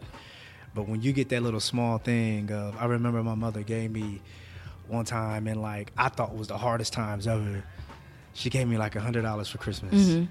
Right. 0.78 0.86
But 0.86 0.92
when 0.92 1.02
you 1.02 1.12
get 1.14 1.30
that 1.30 1.44
little 1.44 1.60
small 1.60 1.98
thing 1.98 2.52
of, 2.52 2.76
I 2.78 2.86
remember 2.86 3.22
my 3.24 3.36
mother 3.36 3.64
gave 3.64 3.92
me 3.92 4.22
one 4.88 5.06
time, 5.06 5.48
and 5.48 5.62
like 5.62 5.92
I 5.98 6.10
thought 6.10 6.36
was 6.36 6.48
the 6.48 6.58
hardest 6.58 6.94
times 6.94 7.28
ever. 7.28 7.64
She 8.34 8.50
gave 8.50 8.68
me 8.68 8.78
like 8.78 8.96
a 8.96 9.00
hundred 9.02 9.24
dollars 9.24 9.50
for 9.50 9.58
Christmas. 9.58 9.94
Mm-hmm. 9.96 10.26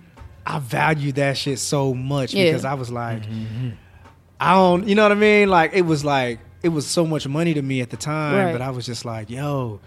I 0.47 0.59
valued 0.61 1.17
that 1.17 1.37
shit 1.37 1.59
so 1.59 1.93
much 1.93 2.31
Mm-hmm. 2.31 2.39
Yeah. 2.39 2.45
because 2.53 2.65
I 2.65 2.75
was 2.75 2.91
like, 2.91 3.23
mm-hmm, 3.23 3.45
mm-hmm. 3.67 3.71
I 4.41 4.53
don't, 4.55 4.87
you 4.87 4.95
know 4.95 5.03
what 5.03 5.13
I 5.13 5.17
mean? 5.17 5.49
Like 5.49 5.73
it 5.75 5.83
was 5.83 6.05
like 6.05 6.39
it 6.63 6.69
was 6.69 6.87
so 6.87 7.05
much 7.05 7.27
money 7.27 7.53
to 7.55 7.63
me 7.63 7.81
at 7.81 7.91
the 7.91 7.97
time, 7.97 8.37
Right. 8.47 8.53
but 8.53 8.63
I 8.63 8.71
was 8.71 8.87
just 8.87 9.05
like, 9.05 9.29
yo. 9.31 9.81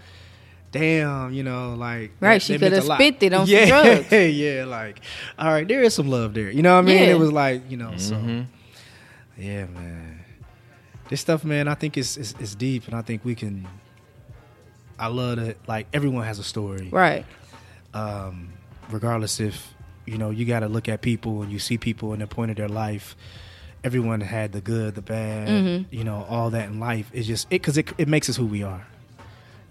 Damn, 0.72 1.32
you 1.32 1.42
know, 1.42 1.74
like 1.74 2.12
Right, 2.20 2.34
that- 2.34 2.42
she 2.42 2.56
coulda 2.56 2.80
a 2.80 2.82
lot. 2.84 2.98
spent 2.98 3.20
it 3.24 3.32
on 3.32 3.44
some 3.44 3.52
yeah, 3.56 3.66
drugs. 3.66 4.12
yeah, 4.12 4.64
like, 4.68 5.00
all 5.36 5.48
right, 5.50 5.66
there 5.66 5.82
is 5.82 5.94
some 5.94 6.08
love 6.08 6.32
there. 6.32 6.48
You 6.48 6.62
know 6.62 6.74
what 6.76 6.84
I 6.84 6.86
mean? 6.86 6.98
Yeah. 7.02 7.10
It 7.14 7.18
was 7.18 7.32
like, 7.32 7.68
you 7.68 7.76
know, 7.76 7.96
so 7.96 8.14
yeah, 9.36 9.64
man. 9.66 10.09
This 11.10 11.20
stuff, 11.20 11.44
man, 11.44 11.68
I 11.68 11.74
think 11.74 11.98
is 11.98 12.16
is 12.16 12.34
is 12.40 12.54
deep, 12.54 12.86
and 12.86 12.94
I 12.94 13.02
think 13.02 13.24
we 13.24 13.34
can. 13.34 13.66
I 14.98 15.08
love 15.08 15.36
that. 15.36 15.56
Like 15.68 15.86
everyone 15.92 16.24
has 16.24 16.38
a 16.38 16.44
story, 16.44 16.88
Right. 16.90 17.26
um, 17.94 18.52
regardless 18.90 19.40
if 19.40 19.74
you 20.06 20.16
know 20.18 20.30
you 20.30 20.44
got 20.46 20.60
to 20.60 20.68
look 20.68 20.88
at 20.88 21.02
people 21.02 21.42
and 21.42 21.50
you 21.52 21.58
see 21.58 21.76
people 21.78 22.12
in 22.14 22.20
the 22.20 22.26
point 22.26 22.50
of 22.50 22.56
their 22.56 22.68
life. 22.68 23.16
Everyone 23.82 24.20
had 24.20 24.52
the 24.52 24.60
good, 24.60 24.94
the 24.94 25.00
bad, 25.02 25.48
Mm-hmm. 25.48 25.94
you 25.94 26.04
know, 26.04 26.26
all 26.28 26.50
that 26.50 26.68
in 26.68 26.78
life. 26.80 27.10
It's 27.14 27.26
just 27.26 27.46
it 27.46 27.60
because 27.62 27.76
it 27.78 27.90
it 27.98 28.08
makes 28.08 28.28
us 28.28 28.36
who 28.36 28.46
we 28.46 28.62
are. 28.62 28.86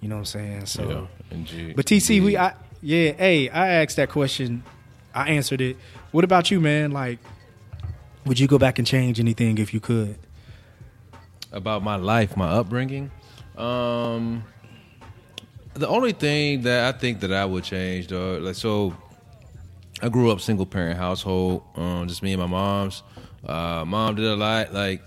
You 0.02 0.10
know 0.10 0.16
what 0.16 0.20
I'm 0.22 0.26
saying? 0.26 0.66
So. 0.66 0.90
Yeah, 0.90 1.38
indeed. 1.38 1.76
But 1.76 1.86
TC, 1.86 2.24
we 2.24 2.36
I 2.36 2.54
yeah, 2.82 3.12
hey, 3.12 3.50
I 3.50 3.68
asked 3.84 3.98
that 3.98 4.10
question. 4.10 4.64
I 5.14 5.30
answered 5.30 5.62
it. 5.62 5.78
What 6.12 6.24
about 6.24 6.50
you, 6.50 6.60
man? 6.60 6.92
Like, 6.92 7.20
would 8.26 8.40
you 8.40 8.48
go 8.48 8.58
back 8.58 8.80
and 8.80 8.88
change 8.88 9.20
anything 9.20 9.58
if 9.58 9.74
you 9.74 9.80
could? 9.80 10.18
About 11.52 11.84
my 11.84 11.96
life, 11.96 12.38
my 12.38 12.48
upbringing. 12.48 13.12
Um, 13.58 14.44
the 15.74 15.88
only 15.88 16.14
thing 16.14 16.62
that 16.62 16.94
I 16.94 16.98
think 16.98 17.22
that 17.22 17.32
I 17.32 17.46
would 17.46 17.64
change, 17.64 18.08
though, 18.08 18.38
like 18.38 18.56
so, 18.56 18.96
I 20.02 20.10
grew 20.10 20.32
up 20.32 20.42
single 20.42 20.66
parent 20.66 20.98
household, 20.98 21.64
um, 21.76 22.08
just 22.08 22.24
me 22.24 22.34
and 22.34 22.42
my 22.42 22.48
mom's. 22.48 23.04
Uh, 23.46 23.84
mom 23.86 24.16
did 24.16 24.26
a 24.26 24.36
lot, 24.36 24.74
like. 24.74 25.02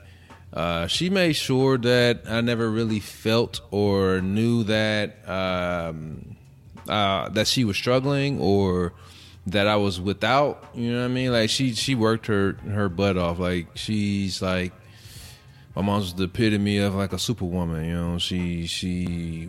Uh, 0.52 0.86
she 0.86 1.08
made 1.08 1.32
sure 1.32 1.78
that 1.78 2.24
I 2.28 2.42
never 2.42 2.70
really 2.70 3.00
felt 3.00 3.62
or 3.70 4.20
knew 4.20 4.64
that 4.64 5.26
um, 5.26 6.36
uh, 6.86 7.30
that 7.30 7.46
she 7.46 7.64
was 7.64 7.78
struggling 7.78 8.38
or 8.38 8.92
that 9.46 9.66
I 9.66 9.76
was 9.76 10.00
without. 10.00 10.68
You 10.74 10.92
know 10.92 10.98
what 11.00 11.04
I 11.06 11.08
mean? 11.08 11.32
Like 11.32 11.50
she 11.50 11.74
she 11.74 11.94
worked 11.94 12.26
her 12.26 12.52
her 12.68 12.88
butt 12.88 13.16
off. 13.16 13.38
Like 13.38 13.68
she's 13.74 14.42
like 14.42 14.72
my 15.74 15.82
mom's 15.82 16.14
the 16.14 16.24
epitome 16.24 16.78
of 16.78 16.94
like 16.94 17.12
a 17.12 17.18
superwoman. 17.18 17.84
You 17.84 17.94
know, 17.94 18.18
she 18.18 18.66
she 18.66 19.48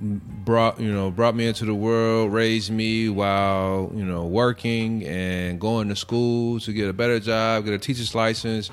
brought 0.00 0.80
you 0.80 0.92
know 0.92 1.10
brought 1.10 1.34
me 1.34 1.46
into 1.46 1.64
the 1.64 1.74
world, 1.74 2.32
raised 2.32 2.70
me 2.70 3.08
while 3.08 3.90
you 3.94 4.04
know 4.04 4.26
working 4.26 5.04
and 5.04 5.60
going 5.60 5.88
to 5.88 5.96
school 5.96 6.60
to 6.60 6.72
get 6.72 6.88
a 6.88 6.92
better 6.92 7.18
job, 7.18 7.64
get 7.64 7.74
a 7.74 7.78
teacher's 7.78 8.14
license, 8.14 8.70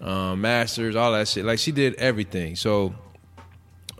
um, 0.00 0.40
masters, 0.40 0.96
all 0.96 1.12
that 1.12 1.28
shit. 1.28 1.44
Like 1.44 1.58
she 1.58 1.72
did 1.72 1.94
everything. 1.94 2.56
So 2.56 2.94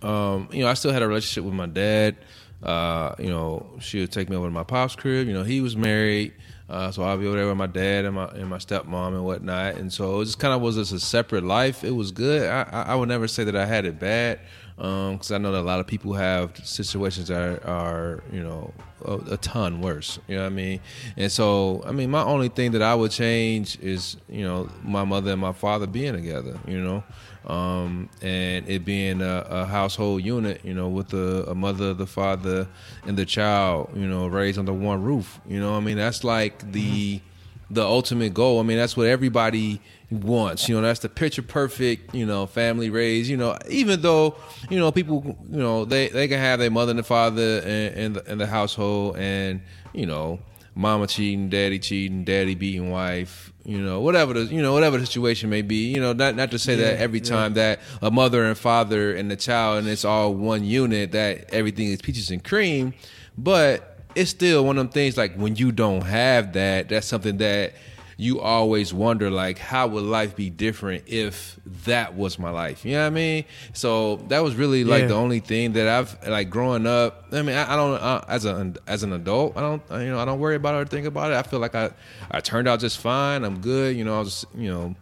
um, 0.03 0.49
you 0.53 0.63
know, 0.63 0.69
I 0.69 0.75
still 0.75 0.93
had 0.93 1.03
a 1.03 1.09
relationship 1.09 1.45
with 1.45 1.55
my 1.55 1.67
dad. 1.67 2.17
Uh, 2.63 3.15
you 3.19 3.29
know, 3.29 3.67
she 3.81 4.01
would 4.01 4.13
take 4.13 4.29
me 4.29 4.37
over 4.37 4.47
to 4.47 4.53
my 4.53 4.65
pop's 4.65 4.97
crib. 4.97 5.27
You 5.27 5.35
know, 5.35 5.43
he 5.43 5.61
was 5.61 5.77
married. 5.77 6.33
Uh, 6.69 6.91
so 6.91 7.03
I'll 7.05 7.17
be 7.17 7.27
over 7.27 7.37
there 7.37 7.47
with 7.47 7.57
my 7.57 7.69
dad 7.69 8.05
and 8.05 8.17
my 8.17 8.27
and 8.27 8.49
my 8.49 8.59
stepmom 8.59 9.09
and 9.09 9.25
whatnot. 9.25 9.77
And 9.77 9.93
so 9.93 10.21
it 10.21 10.25
just 10.25 10.41
kind 10.41 10.53
of 10.53 10.61
was 10.61 10.75
just 10.75 10.93
a 10.93 10.99
separate 10.99 11.45
life. 11.45 11.85
It 11.85 11.93
was 11.93 12.11
good. 12.11 12.49
I, 12.51 12.63
I, 12.89 12.95
would 12.97 13.09
never 13.09 13.29
say 13.29 13.45
that 13.45 13.55
I 13.55 13.67
had 13.67 13.85
it 13.85 14.01
bad 14.01 14.41
because 14.77 15.31
I 15.31 15.39
know 15.39 15.53
that 15.53 15.61
a 15.61 15.63
lot 15.63 15.79
of 15.79 15.87
people 15.87 16.15
have 16.15 16.57
situations 16.67 17.29
that 17.29 17.41
are, 17.41 17.67
are 17.67 18.25
you 18.33 18.43
know 18.43 18.75
a, 19.05 19.15
a, 19.33 19.37
ton 19.37 19.81
worse. 19.81 20.19
You 20.27 20.37
know 20.37 20.43
what 20.43 20.53
I 20.53 20.55
mean? 20.55 20.81
And 21.17 21.31
so 21.31 21.85
I 21.87 21.93
mean, 21.93 22.11
my 22.11 22.23
only 22.23 22.49
thing 22.49 22.73
that 22.73 22.83
I 22.83 22.97
would 22.97 23.13
change 23.13 23.79
is 23.79 24.17
you 24.29 24.43
know 24.43 24.69
my 24.83 25.05
mother 25.05 25.31
and 25.31 25.41
my 25.41 25.53
father 25.53 25.87
being 25.87 26.15
together. 26.15 26.59
You 26.67 26.83
know. 26.83 27.05
Um, 27.47 28.09
and 28.23 28.69
it 28.69 28.85
being 28.85 29.23
a, 29.23 29.47
a, 29.49 29.67
household 29.67 30.25
unit, 30.25 30.63
you 30.65 30.75
know, 30.75 30.89
with 30.89 31.11
the, 31.11 31.45
a 31.49 31.55
mother, 31.55 31.95
the 31.95 32.07
father, 32.07 32.67
and 33.07 33.17
the 33.17 33.25
child, 33.25 33.91
you 33.95 34.09
know, 34.09 34.27
raised 34.27 34.59
under 34.59 34.73
one 34.73 35.01
roof. 35.05 35.41
You 35.47 35.61
know, 35.61 35.77
I 35.77 35.81
mean, 35.81 35.97
that's 35.97 36.25
like 36.25 36.73
the 36.73 37.19
mm-hmm. 37.19 37.75
the 37.75 37.85
ultimate 37.85 38.35
goal. 38.35 38.59
I 38.59 38.65
mean, 38.65 38.79
that's 38.79 38.97
what 38.97 39.07
everybody 39.07 39.81
wants. 40.11 40.69
You 40.69 40.75
know, 40.75 40.83
that's 40.83 41.01
the 41.01 41.09
picture 41.09 41.43
perfect, 41.43 42.15
you 42.17 42.27
know, 42.27 42.47
family 42.47 42.91
raised. 42.91 43.31
You 43.31 43.37
know, 43.37 43.57
even 43.69 44.03
though 44.03 44.35
you 44.69 44.81
know 44.81 44.91
people, 44.91 45.39
you 45.49 45.59
know, 45.59 45.85
they 45.85 46.09
they 46.09 46.27
can 46.27 46.41
have 46.41 46.59
their 46.59 46.71
mother 46.71 46.91
and 46.91 46.99
the 46.99 47.05
father 47.05 47.59
in, 47.61 47.93
in 47.95 48.13
the 48.15 48.33
in 48.33 48.39
the 48.39 48.47
household, 48.49 49.19
and 49.19 49.61
you 49.93 50.07
know, 50.07 50.41
mama 50.75 51.07
cheating, 51.07 51.49
daddy 51.49 51.79
cheating, 51.79 52.25
daddy 52.25 52.55
beating 52.55 52.91
wife, 52.91 53.46
you 53.67 53.83
know, 53.83 54.01
whatever 54.01 54.33
the 54.33 54.45
you 54.45 54.63
know 54.63 54.73
whatever 54.73 54.97
the 54.97 55.05
situation 55.05 55.51
may 55.51 55.63
be. 55.63 55.93
You 55.93 56.01
know, 56.01 56.13
not 56.13 56.37
not 56.37 56.53
to 56.53 56.59
say 56.59 56.77
yeah, 56.77 56.85
that 56.85 57.01
every 57.01 57.21
time 57.21 57.57
yeah. 57.57 57.75
that 57.75 57.81
a 58.01 58.13
mother 58.13 58.45
and 58.45 58.57
father 58.57 59.13
and 59.13 59.29
the 59.29 59.35
child 59.35 59.81
and 59.81 59.89
it's 59.89 60.05
all 60.05 60.33
one 60.33 60.63
unit 60.65 61.11
that 61.13 61.53
everything 61.53 61.89
is 61.89 62.01
peaches 62.01 62.31
and 62.31 62.43
cream, 62.43 62.95
but 63.37 63.99
it's 64.15 64.31
still 64.31 64.65
one 64.65 64.79
of 64.79 64.85
them 64.85 64.93
things 64.93 65.17
like 65.17 65.35
when 65.35 65.57
you 65.57 65.73
don't 65.73 66.03
have 66.03 66.53
that, 66.53 66.89
that's 66.89 67.09
something 67.09 67.39
that 67.39 67.75
you 68.19 68.41
always 68.41 68.95
wonder 68.95 69.31
like 69.31 69.59
how 69.59 69.87
would 69.87 70.05
life 70.05 70.35
be 70.35 70.49
different 70.49 71.05
if 71.07 71.59
that 71.85 72.15
was 72.15 72.39
my 72.39 72.51
life? 72.51 72.85
You 72.85 72.93
know 72.93 73.03
what 73.03 73.07
i 73.07 73.11
mean? 73.11 73.45
So 73.75 74.17
that 74.29 74.43
was 74.43 74.55
really 74.55 74.85
like 74.85 75.03
yeah. 75.03 75.09
the 75.09 75.15
only 75.15 75.41
thing 75.41 75.73
that 75.75 75.87
i've 75.87 76.27
like 76.27 76.49
growing 76.49 76.87
up 76.87 77.27
i 77.33 77.43
mean 77.43 77.57
i, 77.57 77.73
I 77.73 77.77
don't 77.77 77.95
uh, 77.95 78.25
as 78.29 78.47
a 78.47 78.73
as 78.87 79.03
an 79.03 79.13
adult 79.13 79.57
i 79.57 79.61
don't 79.61 79.83
you 79.91 80.09
know 80.09 80.19
i 80.19 80.25
don't 80.25 80.41
worry 80.41 80.57
about 80.57 80.75
it 80.75 80.79
or 80.79 80.85
think 80.87 81.07
about 81.07 81.33
it. 81.33 81.37
I 81.37 81.43
feel 81.43 81.59
like 81.59 81.75
i 81.75 81.91
i 82.31 82.41
turned 82.41 82.69
out 82.69 82.81
just 82.81 82.99
fine. 82.99 83.45
I'm 83.45 83.61
good. 83.61 83.97
You 83.97 84.05
know 84.05 84.17
i 84.17 84.21
was 84.21 84.47
you 84.55 84.71
know 84.71 84.95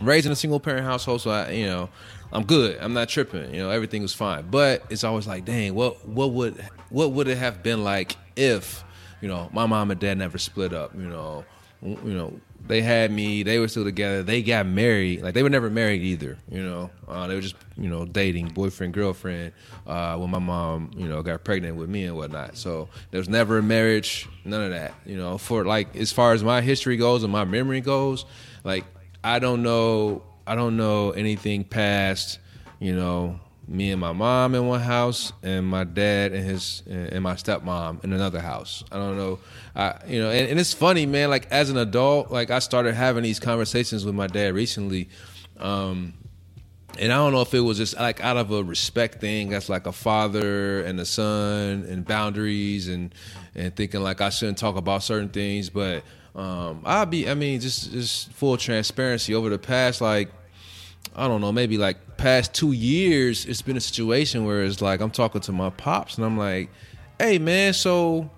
raised 0.00 0.26
in 0.26 0.32
a 0.32 0.36
single 0.36 0.60
parent 0.60 0.84
household 0.84 1.20
so 1.20 1.30
i 1.30 1.50
you 1.50 1.66
know 1.66 1.88
i'm 2.32 2.44
good. 2.44 2.78
I'm 2.80 2.94
not 2.94 3.08
tripping. 3.08 3.52
You 3.52 3.62
know 3.62 3.70
everything 3.70 4.02
was 4.02 4.14
fine. 4.14 4.46
But 4.48 4.84
it's 4.90 5.02
always 5.02 5.26
like 5.26 5.44
dang 5.44 5.74
what 5.74 6.06
what 6.06 6.30
would 6.32 6.64
what 6.90 7.12
would 7.12 7.26
it 7.26 7.38
have 7.38 7.64
been 7.64 7.82
like 7.82 8.16
if 8.36 8.84
you 9.20 9.26
know 9.26 9.50
my 9.52 9.66
mom 9.66 9.90
and 9.90 9.98
dad 9.98 10.18
never 10.18 10.38
split 10.38 10.72
up 10.72 10.94
you 10.94 11.08
know 11.08 11.44
you 11.82 11.96
know, 12.02 12.40
they 12.66 12.82
had 12.82 13.10
me. 13.10 13.42
They 13.42 13.58
were 13.58 13.68
still 13.68 13.84
together. 13.84 14.22
They 14.22 14.42
got 14.42 14.66
married. 14.66 15.22
Like 15.22 15.34
they 15.34 15.42
were 15.42 15.50
never 15.50 15.70
married 15.70 16.02
either. 16.02 16.36
You 16.50 16.62
know, 16.62 16.90
uh, 17.06 17.26
they 17.26 17.34
were 17.34 17.40
just 17.40 17.56
you 17.76 17.88
know 17.88 18.04
dating, 18.04 18.48
boyfriend, 18.48 18.92
girlfriend. 18.94 19.52
Uh, 19.86 20.16
when 20.16 20.30
my 20.30 20.38
mom, 20.38 20.90
you 20.96 21.08
know, 21.08 21.22
got 21.22 21.44
pregnant 21.44 21.76
with 21.76 21.88
me 21.88 22.04
and 22.04 22.16
whatnot. 22.16 22.56
So 22.56 22.88
there 23.10 23.18
was 23.18 23.28
never 23.28 23.58
a 23.58 23.62
marriage. 23.62 24.28
None 24.44 24.62
of 24.62 24.70
that. 24.70 24.94
You 25.06 25.16
know, 25.16 25.38
for 25.38 25.64
like 25.64 25.96
as 25.96 26.12
far 26.12 26.32
as 26.32 26.44
my 26.44 26.60
history 26.60 26.96
goes 26.96 27.22
and 27.22 27.32
my 27.32 27.44
memory 27.44 27.80
goes, 27.80 28.24
like 28.64 28.84
I 29.24 29.38
don't 29.38 29.62
know. 29.62 30.22
I 30.46 30.54
don't 30.54 30.76
know 30.76 31.12
anything 31.12 31.64
past. 31.64 32.38
You 32.80 32.94
know, 32.94 33.40
me 33.68 33.90
and 33.90 34.00
my 34.00 34.12
mom 34.12 34.54
in 34.54 34.66
one 34.66 34.80
house 34.80 35.32
and 35.42 35.66
my 35.66 35.84
dad 35.84 36.32
and 36.32 36.44
his 36.44 36.82
and 36.86 37.22
my 37.22 37.34
stepmom 37.34 38.02
in 38.02 38.12
another 38.12 38.40
house. 38.40 38.82
I 38.90 38.96
don't 38.96 39.16
know. 39.16 39.38
I 39.76 39.98
you 40.06 40.20
know, 40.20 40.30
and, 40.30 40.48
and, 40.48 40.58
it's 40.58 40.72
funny, 40.72 41.04
man, 41.04 41.28
like 41.28 41.46
as 41.50 41.68
an 41.68 41.76
adult, 41.76 42.30
like 42.30 42.50
I 42.50 42.60
started 42.60 42.94
having 42.94 43.22
these 43.22 43.38
conversations 43.38 44.06
with 44.06 44.14
my 44.14 44.26
dad 44.26 44.54
recently. 44.54 45.10
Um 45.58 46.14
and 46.98 47.12
I 47.12 47.16
don't 47.16 47.32
know 47.32 47.42
if 47.42 47.52
it 47.52 47.60
was 47.60 47.76
just 47.76 47.94
like 47.96 48.24
out 48.24 48.38
of 48.38 48.50
a 48.50 48.64
respect 48.64 49.20
thing, 49.20 49.50
that's 49.50 49.68
like 49.68 49.86
a 49.86 49.92
father 49.92 50.82
and 50.82 50.98
a 50.98 51.04
son 51.04 51.84
and 51.88 52.06
boundaries 52.06 52.88
and 52.88 53.14
and 53.54 53.76
thinking 53.76 54.02
like 54.02 54.22
I 54.22 54.30
shouldn't 54.30 54.58
talk 54.58 54.76
about 54.76 55.02
certain 55.02 55.28
things, 55.28 55.68
but 55.68 56.04
um 56.34 56.80
I'll 56.86 57.06
be 57.06 57.28
I 57.28 57.34
mean 57.34 57.60
just 57.60 57.92
just 57.92 58.32
full 58.32 58.56
transparency 58.56 59.34
over 59.34 59.50
the 59.50 59.58
past 59.58 60.00
like 60.00 60.30
I 61.14 61.28
don't 61.28 61.40
know, 61.40 61.52
maybe 61.52 61.78
like 61.78 62.16
past 62.16 62.54
two 62.54 62.72
years, 62.72 63.46
it's 63.46 63.62
been 63.62 63.76
a 63.76 63.80
situation 63.80 64.44
where 64.44 64.64
it's 64.64 64.80
like 64.80 65.00
I'm 65.00 65.10
talking 65.10 65.40
to 65.42 65.52
my 65.52 65.70
pops 65.70 66.16
and 66.16 66.24
I'm 66.24 66.38
like, 66.38 66.70
hey 67.18 67.38
man, 67.38 67.72
so 67.74 68.30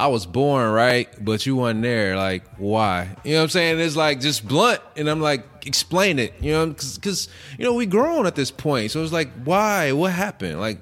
I 0.00 0.06
was 0.06 0.24
born, 0.24 0.72
right? 0.72 1.08
But 1.22 1.44
you 1.44 1.56
weren't 1.56 1.82
there. 1.82 2.16
Like, 2.16 2.44
why? 2.56 3.16
You 3.22 3.32
know 3.32 3.38
what 3.38 3.42
I'm 3.42 3.48
saying? 3.50 3.80
It's 3.80 3.96
like 3.96 4.20
just 4.20 4.48
blunt. 4.48 4.80
And 4.96 5.10
I'm 5.10 5.20
like, 5.20 5.44
explain 5.66 6.18
it, 6.18 6.32
you 6.40 6.52
know? 6.52 6.68
Because, 6.68 7.28
you 7.58 7.66
know, 7.66 7.74
we 7.74 7.84
grown 7.84 8.26
at 8.26 8.34
this 8.34 8.50
point. 8.50 8.92
So 8.92 9.02
it's 9.02 9.12
like, 9.12 9.30
why? 9.44 9.92
What 9.92 10.12
happened? 10.12 10.58
Like, 10.58 10.80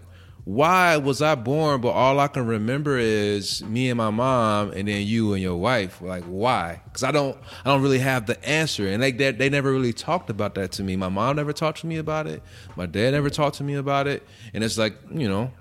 why 0.49 0.97
was 0.97 1.21
I 1.21 1.35
born? 1.35 1.83
But 1.83 1.91
all 1.91 2.19
I 2.19 2.27
can 2.27 2.47
remember 2.47 2.97
is 2.97 3.63
me 3.65 3.91
and 3.91 3.99
my 3.99 4.09
mom, 4.09 4.71
and 4.71 4.89
then 4.89 5.07
you 5.07 5.35
and 5.35 5.43
your 5.43 5.59
wife. 5.59 6.01
Like 6.01 6.25
why? 6.25 6.81
Because 6.87 7.05
I 7.05 7.11
don't, 7.11 7.37
I 7.67 7.69
don't 7.69 7.83
really 7.83 7.99
have 7.99 8.25
the 8.25 8.43
answer, 8.43 8.89
and 8.89 9.03
they, 9.03 9.13
they, 9.13 9.31
they 9.33 9.51
never 9.51 9.71
really 9.71 9.93
talked 9.93 10.31
about 10.31 10.55
that 10.55 10.73
to 10.73 10.83
me. 10.83 10.97
My 10.97 11.11
mom 11.11 11.37
never 11.37 11.53
talked 11.53 11.81
to 11.81 11.87
me 11.87 11.99
about 11.99 12.27
it. 12.27 12.43
My 12.77 12.87
dad 12.87 13.11
never 13.11 13.29
talked 13.29 13.57
to 13.57 13.63
me 13.63 13.75
about 13.75 14.07
it, 14.07 14.27
and 14.55 14.65
it's 14.65 14.79
like 14.79 14.95
you 15.13 15.29
know, 15.29 15.53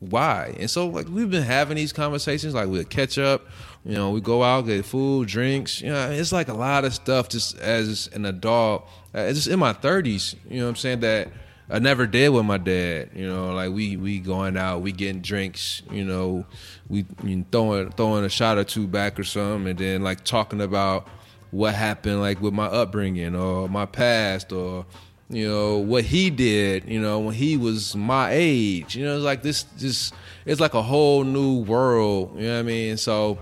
why? 0.00 0.56
And 0.58 0.68
so 0.68 0.88
like 0.88 1.08
we've 1.08 1.30
been 1.30 1.44
having 1.44 1.76
these 1.76 1.92
conversations. 1.92 2.52
Like 2.52 2.66
we'll 2.66 2.82
catch 2.82 3.18
up. 3.18 3.46
You 3.84 3.94
know, 3.94 4.10
we 4.10 4.20
go 4.20 4.42
out 4.42 4.62
get 4.62 4.84
food, 4.84 5.28
drinks. 5.28 5.80
You 5.80 5.90
know, 5.90 6.10
it's 6.10 6.32
like 6.32 6.48
a 6.48 6.54
lot 6.54 6.84
of 6.84 6.92
stuff. 6.92 7.28
Just 7.28 7.60
as 7.60 8.10
an 8.12 8.24
adult, 8.24 8.88
it's 9.14 9.38
just 9.38 9.48
in 9.48 9.60
my 9.60 9.72
thirties. 9.72 10.34
You 10.50 10.58
know, 10.58 10.64
what 10.64 10.70
I'm 10.70 10.76
saying 10.76 11.00
that 11.00 11.28
I 11.68 11.80
never 11.80 12.06
did 12.06 12.28
with 12.28 12.44
my 12.44 12.58
dad. 12.58 13.10
You 13.14 13.28
know, 13.28 13.52
like 13.52 13.72
we 13.72 13.96
we 13.96 14.20
going 14.20 14.56
out, 14.56 14.82
we 14.82 14.92
getting 14.92 15.20
drinks. 15.20 15.82
You 15.90 16.04
know, 16.04 16.46
we 16.88 17.04
you 17.24 17.36
know, 17.36 17.44
throwing 17.50 17.90
throwing 17.92 18.24
a 18.24 18.28
shot 18.28 18.58
or 18.58 18.64
two 18.64 18.86
back 18.86 19.18
or 19.18 19.24
something, 19.24 19.68
and 19.70 19.78
then 19.78 20.02
like 20.02 20.24
talking 20.24 20.60
about 20.60 21.08
what 21.50 21.74
happened, 21.74 22.20
like 22.20 22.40
with 22.40 22.54
my 22.54 22.66
upbringing 22.66 23.34
or 23.34 23.68
my 23.68 23.86
past 23.86 24.52
or 24.52 24.86
you 25.28 25.48
know 25.48 25.78
what 25.78 26.04
he 26.04 26.30
did. 26.30 26.84
You 26.88 27.00
know, 27.00 27.18
when 27.18 27.34
he 27.34 27.56
was 27.56 27.96
my 27.96 28.30
age. 28.32 28.96
You 28.96 29.04
know, 29.04 29.16
it's 29.16 29.24
like 29.24 29.42
this. 29.42 29.64
Just 29.76 30.14
it's 30.44 30.60
like 30.60 30.74
a 30.74 30.82
whole 30.82 31.24
new 31.24 31.58
world. 31.64 32.36
You 32.36 32.46
know 32.46 32.54
what 32.54 32.60
I 32.60 32.62
mean? 32.62 32.96
So. 32.96 33.38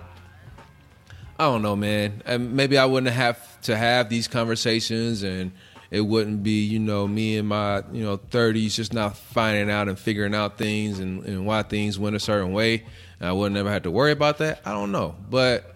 I 1.36 1.46
don't 1.46 1.62
know, 1.62 1.74
man. 1.74 2.22
And 2.26 2.54
maybe 2.54 2.78
I 2.78 2.84
wouldn't 2.84 3.12
have 3.12 3.60
to 3.62 3.76
have 3.76 4.08
these 4.08 4.28
conversations 4.28 5.24
and 5.24 5.50
it 5.90 6.00
wouldn't 6.00 6.42
be 6.42 6.64
you 6.64 6.78
know 6.78 7.06
me 7.06 7.36
in 7.36 7.46
my 7.46 7.82
you 7.92 8.04
know 8.04 8.18
30s 8.18 8.74
just 8.74 8.92
not 8.92 9.16
finding 9.16 9.70
out 9.70 9.88
and 9.88 9.98
figuring 9.98 10.34
out 10.34 10.58
things 10.58 10.98
and, 10.98 11.24
and 11.24 11.46
why 11.46 11.62
things 11.62 11.98
went 11.98 12.16
a 12.16 12.20
certain 12.20 12.52
way. 12.52 12.84
And 13.20 13.28
i 13.28 13.32
would 13.32 13.52
never 13.52 13.70
have 13.70 13.82
to 13.82 13.90
worry 13.90 14.12
about 14.12 14.38
that. 14.38 14.60
I 14.64 14.72
don't 14.72 14.92
know. 14.92 15.14
But 15.30 15.74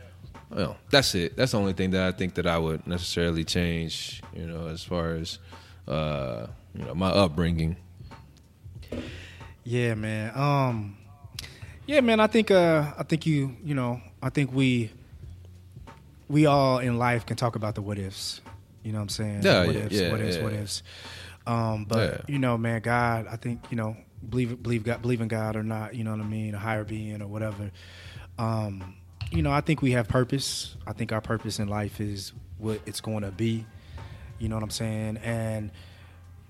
you 0.50 0.56
know, 0.56 0.76
that's 0.90 1.14
it. 1.14 1.36
That's 1.36 1.52
the 1.52 1.58
only 1.58 1.72
thing 1.74 1.90
that 1.90 2.02
i 2.02 2.16
think 2.16 2.34
that 2.34 2.46
i 2.46 2.58
would 2.58 2.86
necessarily 2.86 3.44
change 3.44 4.22
you 4.34 4.46
know 4.46 4.68
as 4.68 4.82
far 4.82 5.12
as 5.12 5.38
uh 5.86 6.46
you 6.74 6.84
know 6.84 6.94
my 6.94 7.08
upbringing. 7.08 7.76
Yeah 9.64 9.94
man. 9.94 10.32
Um 10.34 10.98
yeah 11.88 12.02
man 12.02 12.20
i 12.20 12.26
think 12.26 12.50
uh 12.50 12.92
i 12.98 13.02
think 13.02 13.24
you 13.24 13.56
you 13.64 13.74
know 13.74 13.98
i 14.22 14.28
think 14.28 14.52
we 14.52 14.90
we 16.28 16.44
all 16.44 16.78
in 16.78 16.98
life 16.98 17.24
can 17.24 17.34
talk 17.34 17.56
about 17.56 17.74
the 17.74 17.80
what 17.80 17.98
ifs 17.98 18.42
you 18.82 18.92
know 18.92 18.98
what 18.98 19.02
I'm 19.02 19.08
saying? 19.08 19.42
Yeah, 19.42 19.66
what 19.66 19.74
yeah, 19.74 19.80
ifs, 19.82 19.94
yeah, 19.94 20.10
what 20.10 20.20
ifs, 20.20 20.36
yeah. 20.36 20.42
what 20.42 20.52
ifs. 20.52 20.82
Um, 21.46 21.84
but 21.84 22.12
Yeah. 22.12 22.20
you 22.34 22.38
know, 22.38 22.58
man, 22.58 22.80
God, 22.82 23.26
I 23.30 23.36
think 23.36 23.60
you 23.70 23.76
know, 23.76 23.96
believe 24.28 24.62
believe 24.62 24.84
God, 24.84 25.02
believe 25.02 25.20
in 25.20 25.28
God 25.28 25.56
or 25.56 25.62
not, 25.62 25.94
you 25.94 26.04
know 26.04 26.10
what 26.12 26.20
I 26.20 26.24
mean, 26.24 26.54
a 26.54 26.58
higher 26.58 26.84
being 26.84 27.22
or 27.22 27.26
whatever. 27.26 27.70
Um, 28.38 28.94
you 29.30 29.42
know, 29.42 29.50
I 29.50 29.60
think 29.60 29.82
we 29.82 29.92
have 29.92 30.08
purpose. 30.08 30.76
I 30.86 30.92
think 30.92 31.12
our 31.12 31.20
purpose 31.20 31.58
in 31.58 31.68
life 31.68 32.00
is 32.00 32.32
what 32.58 32.80
it's 32.86 33.00
going 33.00 33.22
to 33.22 33.30
be. 33.30 33.66
You 34.38 34.48
know 34.48 34.56
what 34.56 34.62
I'm 34.62 34.70
saying? 34.70 35.18
And 35.18 35.70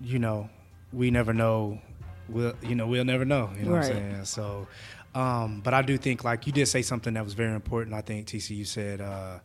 you 0.00 0.18
know, 0.18 0.50
we 0.92 1.10
never 1.10 1.32
know. 1.32 1.80
We'll 2.28 2.55
you 2.62 2.74
know 2.74 2.86
we'll 2.86 3.05
never 3.05 3.24
know. 3.24 3.50
You 3.59 3.64
know 3.64 3.72
what 3.72 3.84
I'm 3.84 3.92
saying? 3.92 4.24
So, 4.26 4.66
um, 5.14 5.60
but 5.62 5.74
I 5.74 5.82
do 5.82 5.96
think 5.96 6.24
like 6.24 6.46
you 6.46 6.52
did 6.52 6.66
say 6.66 6.82
something 6.82 7.14
that 7.14 7.24
was 7.24 7.34
very 7.34 7.55
important. 7.55 7.94
I 7.94 8.00
think 8.00 8.26
TC 8.26 8.56
you 8.56 8.64
said. 8.64 9.00
Uh, 9.00 9.38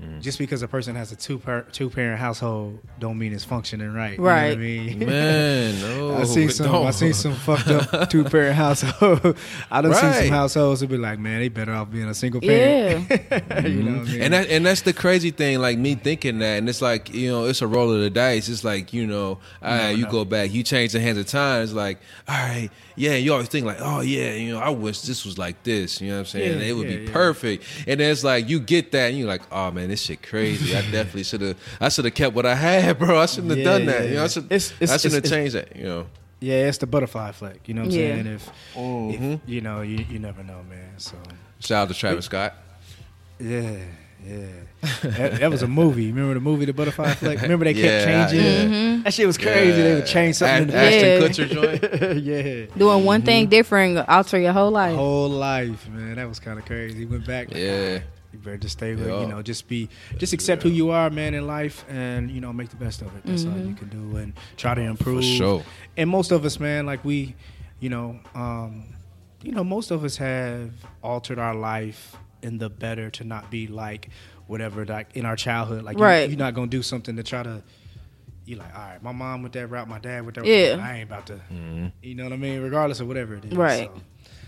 Mm. 0.00 0.20
just 0.22 0.38
because 0.38 0.62
a 0.62 0.68
person 0.68 0.94
has 0.94 1.10
a 1.10 1.16
two 1.16 1.40
par- 1.40 1.66
two 1.72 1.90
parent 1.90 2.20
household 2.20 2.78
don't 3.00 3.18
mean 3.18 3.32
it's 3.32 3.42
functioning 3.42 3.92
right. 3.92 4.12
You 4.12 4.18
know 4.18 4.24
Right. 4.24 4.48
what 4.50 4.58
I 4.58 4.60
mean? 4.60 4.98
Man, 5.00 5.80
no. 5.80 6.14
I 6.18 6.22
seen 6.24 6.50
some. 6.50 6.66
don't. 6.70 6.86
I 6.86 6.90
seen 6.92 7.12
some 7.14 7.34
fucked 7.34 7.66
up 7.66 8.08
two 8.10 8.22
parent 8.22 8.54
household. 8.54 9.36
I 9.72 9.80
done 9.82 9.94
seen 9.94 10.04
Right. 10.04 10.14
some 10.20 10.28
households 10.28 10.80
that 10.82 10.86
be 10.86 10.98
like, 10.98 11.18
man, 11.18 11.40
they 11.40 11.48
better 11.48 11.72
off 11.74 11.90
being 11.90 12.08
a 12.08 12.14
single 12.14 12.40
parent. 12.40 13.10
Yeah. 13.10 13.66
you 13.66 13.82
know 13.82 13.98
what 13.98 14.08
I 14.08 14.12
mean? 14.12 14.22
And 14.22 14.34
that, 14.34 14.48
and 14.50 14.64
that's 14.64 14.82
the 14.82 14.92
crazy 14.92 15.32
thing, 15.32 15.58
like 15.58 15.78
me 15.78 15.96
thinking 15.96 16.38
that, 16.38 16.58
and 16.58 16.68
it's 16.68 16.80
like 16.80 17.12
you 17.12 17.28
know, 17.32 17.46
it's 17.46 17.60
a 17.60 17.66
roll 17.66 17.90
of 17.92 18.00
the 18.00 18.10
dice. 18.10 18.48
It's 18.48 18.62
like 18.62 18.92
you 18.92 19.04
know, 19.04 19.26
all 19.30 19.40
right, 19.62 19.90
you 19.90 20.04
no. 20.04 20.10
go 20.12 20.24
back, 20.24 20.52
you 20.52 20.62
change 20.62 20.92
the 20.92 21.00
hands 21.00 21.18
of 21.18 21.26
time. 21.26 21.62
It's 21.64 21.72
like, 21.72 21.98
all 22.28 22.36
right, 22.36 22.70
yeah, 22.94 23.14
you 23.16 23.32
always 23.32 23.48
think 23.48 23.66
like, 23.66 23.78
oh 23.80 24.00
yeah, 24.02 24.32
you 24.34 24.52
know, 24.52 24.60
I 24.60 24.68
wish 24.70 25.00
this 25.00 25.24
was 25.24 25.38
like 25.38 25.60
this. 25.64 26.00
You 26.00 26.08
know 26.10 26.14
what 26.14 26.18
I'm 26.20 26.26
saying? 26.26 26.60
Yeah, 26.60 26.66
it 26.66 26.72
would 26.74 26.88
yeah, 26.88 26.96
be 26.98 27.02
yeah. 27.06 27.12
perfect. 27.12 27.64
And 27.88 27.98
then 27.98 28.12
it's 28.12 28.22
like 28.22 28.48
you 28.48 28.60
get 28.60 28.92
that, 28.92 29.08
and 29.08 29.18
you're 29.18 29.26
like, 29.26 29.42
oh 29.50 29.72
man, 29.72 29.87
this 29.88 30.02
shit 30.02 30.22
crazy. 30.22 30.74
I 30.76 30.82
definitely 30.82 31.24
should 31.24 31.40
have. 31.40 31.56
I 31.80 31.88
should 31.88 32.04
have 32.04 32.14
kept 32.14 32.34
what 32.34 32.46
I 32.46 32.54
had, 32.54 32.98
bro. 32.98 33.18
I 33.18 33.26
shouldn't 33.26 33.50
have 33.50 33.58
Yeah, 33.58 33.64
done 33.64 33.86
that. 33.86 34.02
yeah, 34.04 34.08
You 34.08 34.14
know, 34.16 34.24
I 34.24 34.28
should. 34.28 34.44
It's- 34.44 34.72
it's- 34.80 34.90
I 34.90 34.96
shouldn't 34.96 35.24
have 35.24 35.32
changed 35.32 35.54
that. 35.54 35.74
You 35.76 35.82
know. 35.84 36.06
yeah, 36.40 36.68
it's 36.68 36.78
the 36.78 36.86
butterfly 36.86 37.30
effect. 37.30 37.68
You 37.68 37.74
know 37.74 37.82
what 37.82 37.92
I'm 37.92 37.98
Yeah. 37.98 38.14
saying? 38.14 38.26
If, 38.26 38.50
Mm-hmm. 38.76 39.32
if 39.32 39.40
you 39.46 39.60
know, 39.60 39.80
you, 39.82 40.04
you 40.10 40.18
never 40.18 40.42
know, 40.44 40.60
man. 40.68 40.92
So 40.98 41.16
Shout 41.60 41.82
out 41.82 41.88
to 41.88 41.94
Travis 41.94 42.26
Scott. 42.26 42.54
yeah, 43.40 43.76
yeah. 44.24 44.46
that, 45.02 45.40
that 45.40 45.50
was 45.50 45.62
a 45.62 45.66
movie. 45.68 46.08
Remember 46.12 46.34
the 46.34 46.40
movie, 46.40 46.64
The 46.64 46.72
Butterfly 46.72 47.10
Effect? 47.10 47.42
Remember 47.42 47.64
they 47.64 47.74
kept 47.74 47.84
Yeah, 48.08 48.26
changing. 48.28 48.72
yeah. 48.72 49.00
That 49.04 49.14
shit 49.14 49.26
was 49.26 49.36
crazy. 49.38 49.80
They 49.82 49.94
would 49.96 50.06
change 50.06 50.36
something. 50.36 50.62
in 50.62 50.68
the 50.68 50.76
Ashton 50.76 51.02
Yeah. 51.04 51.28
Kutcher 51.28 52.20
joint. 52.20 52.22
yeah. 52.70 52.76
Doing 52.76 53.04
one 53.04 53.22
thing 53.22 53.48
different 53.48 54.08
alter 54.08 54.38
your 54.38 54.52
whole 54.52 54.70
life. 54.70 54.94
Whole 54.96 55.28
life, 55.30 55.88
man. 55.88 56.14
That 56.16 56.28
was 56.28 56.38
kind 56.38 56.58
of 56.58 56.64
crazy. 56.64 56.98
He 57.00 57.04
went 57.06 57.26
back. 57.26 57.48
like, 57.48 57.56
Yeah. 57.56 57.98
You 58.32 58.38
better 58.38 58.58
just 58.58 58.76
stay 58.78 58.94
with, 58.94 59.06
Yeah. 59.06 59.20
you 59.22 59.26
know, 59.26 59.40
just 59.42 59.68
be, 59.68 59.88
just 60.18 60.32
accept 60.34 60.62
who 60.62 60.68
you 60.68 60.90
are, 60.90 61.08
man, 61.08 61.32
in 61.34 61.46
life, 61.46 61.84
and 61.88 62.30
you 62.30 62.40
know, 62.40 62.52
make 62.52 62.68
the 62.68 62.76
best 62.76 63.00
of 63.00 63.08
it. 63.16 63.22
That's 63.24 63.44
all 63.46 63.56
you 63.58 63.74
can 63.74 63.88
do, 63.88 64.16
and 64.18 64.32
try 64.56 64.74
to 64.74 64.80
improve. 64.82 65.24
sure. 65.24 65.62
And 65.96 66.10
most 66.10 66.30
of 66.30 66.44
us, 66.44 66.60
man, 66.60 66.84
like 66.86 67.04
we, 67.04 67.34
you 67.80 67.88
know, 67.88 68.20
um, 68.34 68.84
you 69.42 69.52
know, 69.52 69.64
most 69.64 69.90
of 69.90 70.04
us 70.04 70.16
have 70.18 70.70
altered 71.02 71.38
our 71.38 71.54
life 71.54 72.16
in 72.42 72.58
the 72.58 72.68
better 72.68 73.08
to 73.10 73.24
not 73.24 73.50
be 73.50 73.66
like 73.66 74.10
whatever, 74.46 74.84
like 74.84 75.08
in 75.16 75.24
our 75.24 75.36
childhood. 75.36 75.82
Like, 75.84 75.98
Right. 75.98 76.22
you, 76.24 76.30
you're 76.30 76.38
not 76.38 76.54
gonna 76.54 76.66
do 76.66 76.82
something 76.82 77.16
to 77.16 77.22
try 77.22 77.42
to. 77.42 77.62
You're 78.44 78.58
like, 78.58 78.74
all 78.74 78.80
right, 78.80 79.02
my 79.02 79.12
mom 79.12 79.42
with 79.42 79.52
that 79.52 79.66
route, 79.68 79.88
my 79.88 79.98
dad 79.98 80.24
with 80.24 80.34
that. 80.36 80.46
Yeah. 80.46 80.70
route. 80.70 80.80
I 80.80 80.94
ain't 80.98 81.08
about 81.10 81.26
to. 81.26 81.40
You 82.02 82.14
know 82.14 82.24
what 82.24 82.32
I 82.32 82.36
mean? 82.36 82.60
Regardless 82.62 83.00
of 83.00 83.06
whatever 83.08 83.34
it 83.36 83.44
is. 83.46 83.52
Right. 83.54 83.90
So, 83.94 84.02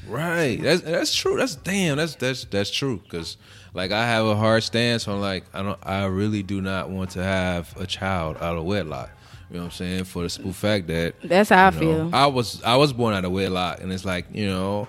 Right. 0.09 0.61
That's 0.61 0.81
that's 0.81 1.15
true. 1.15 1.37
That's 1.37 1.55
damn. 1.57 1.99
That's 1.99 2.15
that's 2.15 2.45
that's 2.47 2.71
true. 2.71 3.03
Cause 3.11 3.37
like 3.73 3.93
I 3.93 4.07
have 4.07 4.27
a 4.27 4.35
hard 4.37 4.63
stance 4.63 5.07
on 5.07 5.21
like 5.21 5.45
I 5.55 5.63
don't. 5.63 5.79
I 5.83 6.05
really 6.07 6.43
do 6.43 6.61
not 6.61 6.91
want 6.91 7.11
to 7.11 7.23
have 7.23 7.77
a 7.79 7.87
child 7.87 8.37
out 8.39 8.57
of 8.57 8.65
wedlock. 8.65 9.11
You 9.51 9.57
know 9.57 9.63
what 9.63 9.67
I'm 9.67 9.71
saying? 9.73 10.05
For 10.05 10.23
the 10.23 10.31
simple 10.31 10.53
fact 10.53 10.87
that 10.89 11.15
That's 11.23 11.51
how 11.51 11.67
I 11.67 11.71
know, 11.71 11.79
feel. 11.79 12.11
I 12.13 12.27
was 12.27 12.63
I 12.63 12.77
was 12.77 12.93
born 12.93 13.15
out 13.15 13.25
of 13.25 13.33
wedlock, 13.33 13.81
and 13.81 13.93
it's 13.93 14.05
like 14.05 14.27
you 14.33 14.47
know, 14.47 14.89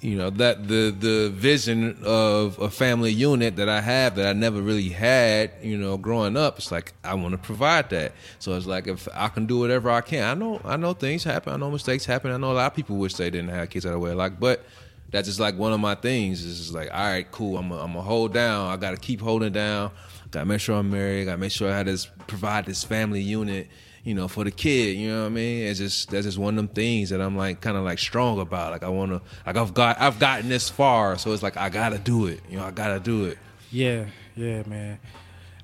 you 0.00 0.16
know 0.16 0.30
that 0.30 0.68
the 0.68 0.94
the 0.98 1.30
vision 1.30 1.98
of 2.04 2.58
a 2.58 2.70
family 2.70 3.12
unit 3.12 3.56
that 3.56 3.68
I 3.68 3.80
have 3.80 4.16
that 4.16 4.26
I 4.26 4.32
never 4.34 4.60
really 4.60 4.90
had, 4.90 5.52
you 5.62 5.78
know, 5.78 5.96
growing 5.96 6.36
up. 6.36 6.58
It's 6.58 6.70
like 6.70 6.92
I 7.02 7.14
want 7.14 7.32
to 7.32 7.38
provide 7.38 7.90
that. 7.90 8.12
So 8.38 8.54
it's 8.56 8.66
like 8.66 8.86
if 8.86 9.08
I 9.14 9.28
can 9.28 9.46
do 9.46 9.58
whatever 9.58 9.90
I 9.90 10.02
can. 10.02 10.22
I 10.22 10.34
know 10.34 10.60
I 10.64 10.76
know 10.76 10.92
things 10.92 11.24
happen. 11.24 11.52
I 11.52 11.56
know 11.56 11.70
mistakes 11.70 12.04
happen. 12.04 12.30
I 12.32 12.36
know 12.36 12.52
a 12.52 12.54
lot 12.54 12.66
of 12.72 12.74
people 12.74 12.96
wish 12.96 13.14
they 13.14 13.30
didn't 13.30 13.50
have 13.50 13.68
kids 13.70 13.84
out 13.84 13.92
of 13.92 14.00
wedlock, 14.00 14.34
but. 14.40 14.64
That's 15.10 15.28
just 15.28 15.40
like 15.40 15.56
one 15.56 15.72
of 15.72 15.80
my 15.80 15.94
things. 15.94 16.44
It's 16.44 16.58
just 16.58 16.74
like, 16.74 16.90
all 16.92 17.04
right, 17.04 17.30
cool. 17.30 17.58
I'm 17.58 17.70
to 17.70 18.00
hold 18.00 18.32
down. 18.32 18.68
I 18.68 18.76
got 18.76 18.90
to 18.90 18.96
keep 18.96 19.20
holding 19.20 19.52
down. 19.52 19.92
Got 20.30 20.40
to 20.40 20.46
make 20.46 20.60
sure 20.60 20.76
I'm 20.76 20.90
married. 20.90 21.26
Got 21.26 21.32
to 21.32 21.38
make 21.38 21.52
sure 21.52 21.70
I 21.70 21.76
had 21.76 21.86
this 21.86 22.06
provide 22.26 22.66
this 22.66 22.84
family 22.84 23.22
unit 23.22 23.68
you 24.06 24.14
know, 24.14 24.28
for 24.28 24.44
the 24.44 24.52
kid. 24.52 24.96
You 24.96 25.08
know 25.10 25.22
what 25.22 25.26
I 25.26 25.30
mean? 25.30 25.66
It's 25.66 25.80
just 25.80 26.10
that's 26.10 26.26
just 26.26 26.38
one 26.38 26.54
of 26.54 26.56
them 26.56 26.68
things 26.68 27.10
that 27.10 27.20
I'm 27.20 27.36
like 27.36 27.60
kind 27.60 27.76
of 27.76 27.82
like 27.82 27.98
strong 27.98 28.38
about. 28.38 28.70
Like 28.70 28.84
I 28.84 28.88
want 28.88 29.10
to, 29.10 29.20
like 29.44 29.56
I've 29.56 29.74
got, 29.74 30.00
I've 30.00 30.20
gotten 30.20 30.48
this 30.48 30.70
far, 30.70 31.18
so 31.18 31.32
it's 31.32 31.42
like 31.42 31.56
I 31.56 31.68
gotta 31.70 31.98
do 31.98 32.26
it. 32.26 32.40
You 32.48 32.58
know, 32.58 32.64
I 32.64 32.70
gotta 32.70 33.00
do 33.00 33.24
it. 33.24 33.36
Yeah, 33.72 34.06
yeah, 34.36 34.62
man. 34.62 35.00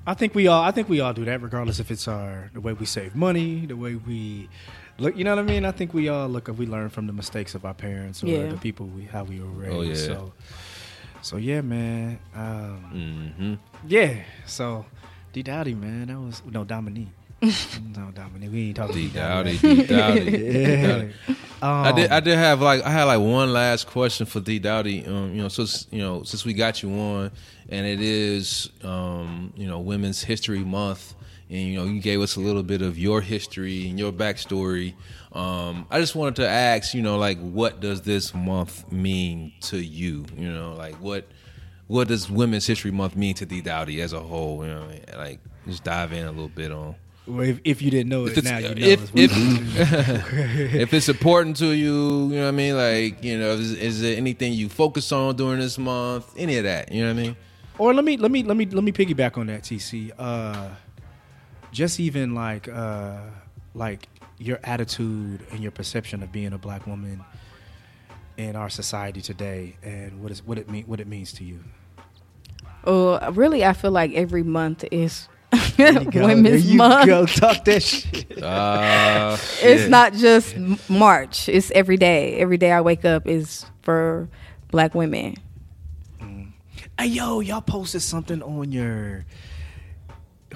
I 0.05 0.15
think 0.15 0.35
we 0.35 0.49
all 0.49 0.61
I 0.61 0.73
think 0.73 0.89
we 0.89 0.99
all 0.99 1.13
do 1.13 1.25
that 1.25 1.41
regardless 1.41 1.79
if 1.79 1.93
it's 1.93 2.09
our 2.09 2.51
the 2.53 2.61
way 2.61 2.73
we 2.73 2.85
save 2.85 3.15
money, 3.15 3.65
the 3.67 3.77
way 3.77 3.95
we 3.95 4.49
look 4.99 5.17
you 5.17 5.25
know 5.25 5.35
what 5.35 5.45
I 5.45 5.47
mean? 5.47 5.65
I 5.65 5.71
think 5.73 5.95
we 5.95 6.09
all 6.09 6.29
look 6.29 6.49
if 6.49 6.57
we 6.57 6.67
learn 6.67 6.89
from 6.91 7.07
the 7.07 7.13
mistakes 7.13 7.55
of 7.55 7.65
our 7.65 7.75
parents 7.75 8.23
or 8.23 8.27
Yeah. 8.29 8.47
the 8.49 8.57
people 8.57 8.87
we 8.87 9.05
how 9.05 9.25
we 9.25 9.41
were 9.41 9.47
raised. 9.47 9.75
Oh, 9.75 9.83
yeah. 9.83 9.95
So 9.95 10.33
so 11.23 11.37
yeah, 11.37 11.61
man. 11.61 12.19
Um, 12.35 12.85
Mm-hmm. 13.37 13.55
yeah. 13.87 14.23
So 14.47 14.85
D 15.33 15.43
Dowdy, 15.43 15.75
man, 15.75 16.09
that 16.09 16.19
was 16.19 16.43
no 16.51 16.65
Dominique. 16.65 17.09
no 17.43 18.11
Dominique. 18.15 18.53
We 18.53 18.69
ain't 18.69 18.77
talking 18.77 18.95
D 18.95 19.09
D 19.09 19.15
Dowdy, 19.15 19.59
Dowdy. 19.59 20.31
D 20.31 20.37
Dowdy. 20.77 21.13
Um, 21.27 21.37
I 21.63 21.93
did. 21.93 22.11
I 22.13 22.21
did 22.21 22.39
have 22.39 22.61
like 22.61 22.83
I 22.85 22.91
had 22.91 23.05
like 23.05 23.21
one 23.21 23.53
last 23.53 23.87
question 23.89 24.27
for 24.27 24.41
D 24.41 24.59
Dowdy. 24.61 25.05
Um, 25.07 25.35
you 25.35 25.43
know, 25.43 25.49
since 25.49 25.87
you 25.91 25.99
know 25.99 26.23
since 26.23 26.45
we 26.45 26.53
got 26.55 26.83
you 26.83 26.91
on, 26.93 27.31
and 27.69 27.87
it 27.87 28.01
is 28.01 28.71
um, 28.85 29.53
you 29.57 29.67
know 29.67 29.81
Women's 29.81 30.23
History 30.23 30.61
Month, 30.61 31.15
and 31.53 31.61
you 31.61 31.79
know 31.79 31.85
you 31.85 32.01
gave 32.01 32.21
us 32.21 32.37
a 32.37 32.41
little 32.41 32.63
bit 32.63 32.81
of 32.81 32.99
your 32.99 33.21
history 33.21 33.89
and 33.89 33.99
your 33.99 34.11
backstory. 34.11 34.95
Um, 35.33 35.87
I 35.91 36.01
just 36.01 36.15
wanted 36.15 36.37
to 36.37 36.49
ask, 36.49 36.95
you 36.95 37.03
know, 37.03 37.19
like 37.19 37.39
what 37.39 37.81
does 37.81 38.01
this 38.03 38.35
month 38.35 38.91
mean 38.91 39.53
to 39.63 39.77
you? 39.79 40.25
You 40.37 40.51
know, 40.51 40.75
like 40.75 40.95
what 40.95 41.29
what 41.89 42.09
does 42.09 42.31
Women's 42.31 42.67
History 42.67 42.91
Month 42.91 43.17
mean 43.17 43.35
to 43.35 43.47
D 43.47 43.61
Dowdy 43.61 44.01
as 44.01 44.15
a 44.15 44.21
whole? 44.21 44.65
You 44.65 44.71
know, 44.71 44.89
like 45.17 45.41
just 45.67 45.85
dive 45.85 46.13
in 46.13 46.25
a 46.25 46.31
little 46.31 46.49
bit 46.49 46.73
on. 46.73 46.95
Well, 47.27 47.43
if, 47.47 47.61
if 47.63 47.83
you 47.83 47.91
didn't 47.91 48.09
know 48.09 48.27
it, 48.27 48.33
If 48.33 48.39
it's, 48.39 48.51
now 48.51 48.59
you 48.59 48.75
know. 48.75 48.87
if, 48.87 49.13
if, 49.15 49.31
if 50.75 50.93
it's 50.93 51.09
important 51.09 51.57
to 51.59 51.67
you, 51.67 52.29
you 52.31 52.35
know 52.35 52.43
what 52.43 52.49
I 52.49 52.51
mean? 52.51 52.77
Like, 52.77 53.23
you 53.23 53.39
know, 53.39 53.51
is, 53.53 53.75
is 53.75 54.01
there 54.01 54.17
anything 54.17 54.55
you 54.55 54.69
focus 54.69 55.13
on 55.13 55.37
during 55.37 55.61
this 55.61 55.79
month? 55.79 56.35
Any 56.37 56.57
of 56.57 56.65
that, 56.65 56.91
you 56.91 57.03
know 57.03 57.15
what 57.15 57.21
I 57.21 57.23
mean? 57.23 57.37
Or 57.79 57.95
let 57.95 58.05
me 58.05 58.17
let 58.17 58.31
me 58.33 58.43
let 58.43 58.57
me 58.57 58.67
let 58.67 58.83
me 58.83 58.91
piggyback 58.91 59.39
on 59.39 59.47
that, 59.47 59.63
TC. 59.63 60.11
Uh, 60.19 60.71
just 61.73 61.99
even 62.01 62.35
like 62.35 62.69
uh, 62.69 63.19
like 63.75 64.09
your 64.39 64.61
attitude 64.65 65.45
and 65.51 65.61
your 65.61 65.73
perception 65.73 66.23
of 66.23 66.31
being 66.33 66.53
a 66.53 66.59
black 66.59 66.87
woman 66.87 67.25
in 68.37 68.57
our 68.57 68.69
society 68.71 69.21
today, 69.21 69.77
and 69.83 70.23
what 70.23 70.31
is 70.33 70.45
what 70.45 70.59
it 70.59 70.71
mean 70.71 70.85
what 70.85 71.01
it 71.01 71.07
means 71.07 71.33
to 71.35 71.45
you. 71.45 71.61
Uh, 72.85 73.31
really, 73.35 73.65
I 73.65 73.73
feel 73.75 73.91
like 73.93 74.13
every 74.15 74.43
month 74.43 74.85
is 74.91 75.29
There 75.77 75.93
you 76.03 76.11
go. 76.11 76.27
Women's 76.27 76.65
there 76.65 76.73
you 76.73 76.79
Month. 76.79 77.07
Go 77.07 77.27
talk 77.27 77.65
that 77.65 77.83
shit. 77.83 78.27
Uh, 78.43 79.37
It's 79.63 79.83
shit. 79.83 79.91
not 79.91 80.13
just 80.15 80.57
M- 80.57 80.79
March. 80.89 81.49
It's 81.49 81.71
every 81.73 81.97
day. 81.97 82.35
Every 82.39 82.57
day 82.59 82.73
I 82.73 82.81
wake 82.81 83.05
up 83.05 83.27
is 83.29 83.65
for 83.83 84.29
black 84.73 84.95
women. 84.97 85.37
Hey 86.99 87.07
yo, 87.07 87.41
y'all 87.41 87.61
posted 87.61 88.03
something 88.03 88.43
on 88.43 88.73
your. 88.73 89.25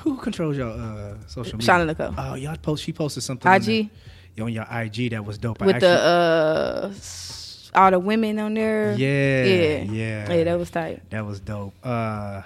Who 0.00 0.16
controls 0.18 0.56
your 0.56 0.70
uh, 0.70 1.14
social 1.26 1.58
media? 1.58 1.68
Shauna 1.74 1.86
Nicole. 1.86 2.14
Oh, 2.16 2.34
y'all 2.34 2.56
post. 2.56 2.84
She 2.84 2.92
posted 2.92 3.22
something 3.22 3.50
on 3.50 3.62
IG 3.62 3.90
on 4.40 4.52
your 4.52 4.66
IG 4.70 5.10
that 5.12 5.24
was 5.24 5.38
dope. 5.38 5.60
With 5.60 5.80
the 5.80 5.88
uh 5.88 6.92
all 7.74 7.90
the 7.90 7.98
women 7.98 8.38
on 8.38 8.54
there. 8.54 8.92
Yeah, 8.92 9.44
yeah, 9.44 9.82
yeah. 9.82 10.32
Yeah, 10.32 10.44
that 10.44 10.58
was 10.58 10.70
tight. 10.70 11.08
That 11.10 11.24
was 11.26 11.40
dope. 11.40 11.74
Uh, 11.82 12.42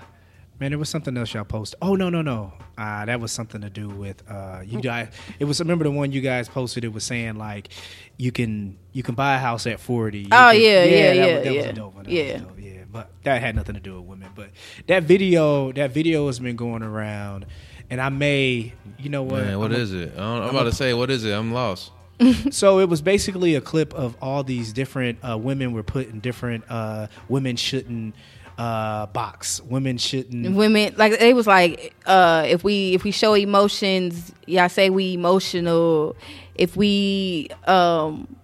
man, 0.59 0.71
there 0.71 0.79
was 0.79 0.89
something 0.89 1.17
else 1.17 1.33
y'all 1.35 1.45
posted. 1.45 1.79
Oh 1.83 1.95
no, 1.95 2.11
no, 2.11 2.23
no. 2.23 2.53
Uh, 2.79 3.05
that 3.05 3.21
was 3.21 3.31
something 3.31 3.61
to 3.61 3.71
do 3.71 3.89
with 3.89 4.23
uh, 4.31 4.63
you 4.65 4.81
guys. 4.81 5.09
It 5.39 5.45
was 5.45 5.61
remember 5.61 5.85
the 5.85 5.91
one 5.91 6.13
you 6.13 6.21
guys 6.21 6.49
posted. 6.49 6.85
It 6.85 6.93
was 6.93 7.05
saying 7.05 7.37
like 7.37 7.69
you 8.17 8.33
can 8.33 8.79
you 8.93 9.03
can 9.03 9.15
buy 9.15 9.35
a 9.37 9.39
house 9.39 9.67
at 9.67 9.81
forty. 9.81 10.21
You 10.21 10.29
Oh, 10.33 10.51
can- 10.53 10.61
yeah, 10.61 10.85
yeah, 10.85 11.07
that 11.09 11.17
yeah, 11.17 11.35
was, 11.37 11.45
that 11.45 11.55
yeah. 11.55 11.61
a 11.63 11.73
dope 11.73 11.95
one. 11.95 12.05
That 12.05 12.13
Yeah. 12.13 12.33
was 12.35 12.43
dope. 12.43 12.53
yeah. 12.59 12.80
But 12.93 13.11
that 13.25 13.41
had 13.41 13.55
nothing 13.55 13.75
to 13.75 13.81
do 13.81 13.97
with 13.97 14.05
women. 14.09 14.31
But 14.35 14.51
that 14.87 15.05
video, 15.05 15.73
that 15.73 15.93
video 15.93 16.27
has 16.27 16.39
been 16.39 16.57
going 16.57 16.83
around, 16.83 17.47
and 17.89 18.01
I 18.01 18.09
may, 18.09 18.73
you 18.99 19.09
know 19.11 19.23
what? 19.23 19.43
Man, 19.43 19.59
what 19.59 19.73
I'm 19.73 19.81
a- 19.81 19.85
it? 19.95 20.13
I 20.15 20.17
don't, 20.17 20.43
I'm 20.43 20.49
about 20.51 20.65
to 20.65 20.73
say, 20.73 20.95
what 20.95 21.11
is 21.11 21.25
it? 21.25 21.33
I'm 21.33 21.53
lost. 21.53 21.93
so 22.51 22.81
it 22.81 22.89
was 22.89 23.01
basically 23.01 23.55
a 23.55 23.61
clip 23.61 23.95
of 23.95 24.17
all 24.21 24.45
these 24.45 24.73
different 24.73 25.19
uh, 25.23 25.39
women 25.39 25.73
were 25.73 25.83
put 25.83 26.09
in 26.09 26.21
different 26.21 26.65
uh, 26.69 27.07
women 27.29 27.57
shouldn't 27.57 28.15
uh, 28.59 29.07
box. 29.07 29.63
Women 29.63 29.97
shouldn't. 29.97 30.55
Women 30.55 30.95
like 30.99 31.13
it 31.13 31.35
was 31.35 31.47
like 31.47 31.95
uh 32.05 32.45
if 32.47 32.63
we 32.63 32.95
if 32.95 33.05
we 33.05 33.11
show 33.11 33.33
emotions, 33.35 34.33
yeah, 34.47 34.65
I 34.65 34.67
say 34.69 34.91
we 34.91 35.15
emotional. 35.15 36.15
If 36.55 36.77
we 36.77 37.49
um 37.67 38.37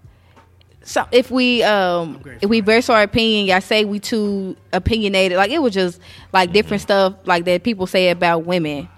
so 0.87 1.05
if 1.11 1.33
we 1.33 1.65
um 1.65 2.23
if 2.41 2.49
we 2.49 2.61
for 2.61 2.67
voice 2.67 2.89
our 2.89 3.03
opinion, 3.03 3.47
y'all 3.47 3.61
say 3.61 3.85
we 3.85 3.99
too 3.99 4.57
opinionated. 4.73 5.37
Like 5.37 5.51
it 5.51 5.61
was 5.61 5.75
just 5.75 6.01
like 6.33 6.53
different 6.53 6.81
mm-hmm. 6.83 7.15
stuff 7.15 7.27
like 7.27 7.45
that 7.47 7.65
people 7.65 7.89
say 7.89 8.11
about 8.11 8.47
women. 8.47 8.89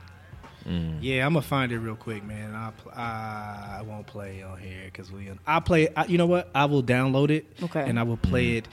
Mm. 0.66 0.98
Yeah, 1.00 1.24
I'm 1.24 1.32
gonna 1.32 1.42
find 1.42 1.72
it 1.72 1.78
real 1.78 1.96
quick, 1.96 2.22
man. 2.24 2.54
I 2.54 2.72
pl- 2.76 2.92
I 2.92 3.82
won't 3.86 4.06
play 4.06 4.42
on 4.42 4.58
here 4.58 4.82
because 4.84 5.10
we. 5.10 5.30
I 5.46 5.60
play. 5.60 5.88
I, 5.96 6.04
you 6.04 6.18
know 6.18 6.26
what? 6.26 6.50
I 6.54 6.66
will 6.66 6.82
download 6.82 7.30
it. 7.30 7.46
Okay. 7.62 7.88
And 7.88 7.98
I 7.98 8.02
will 8.02 8.18
play 8.18 8.48
mm. 8.48 8.56
it 8.58 8.68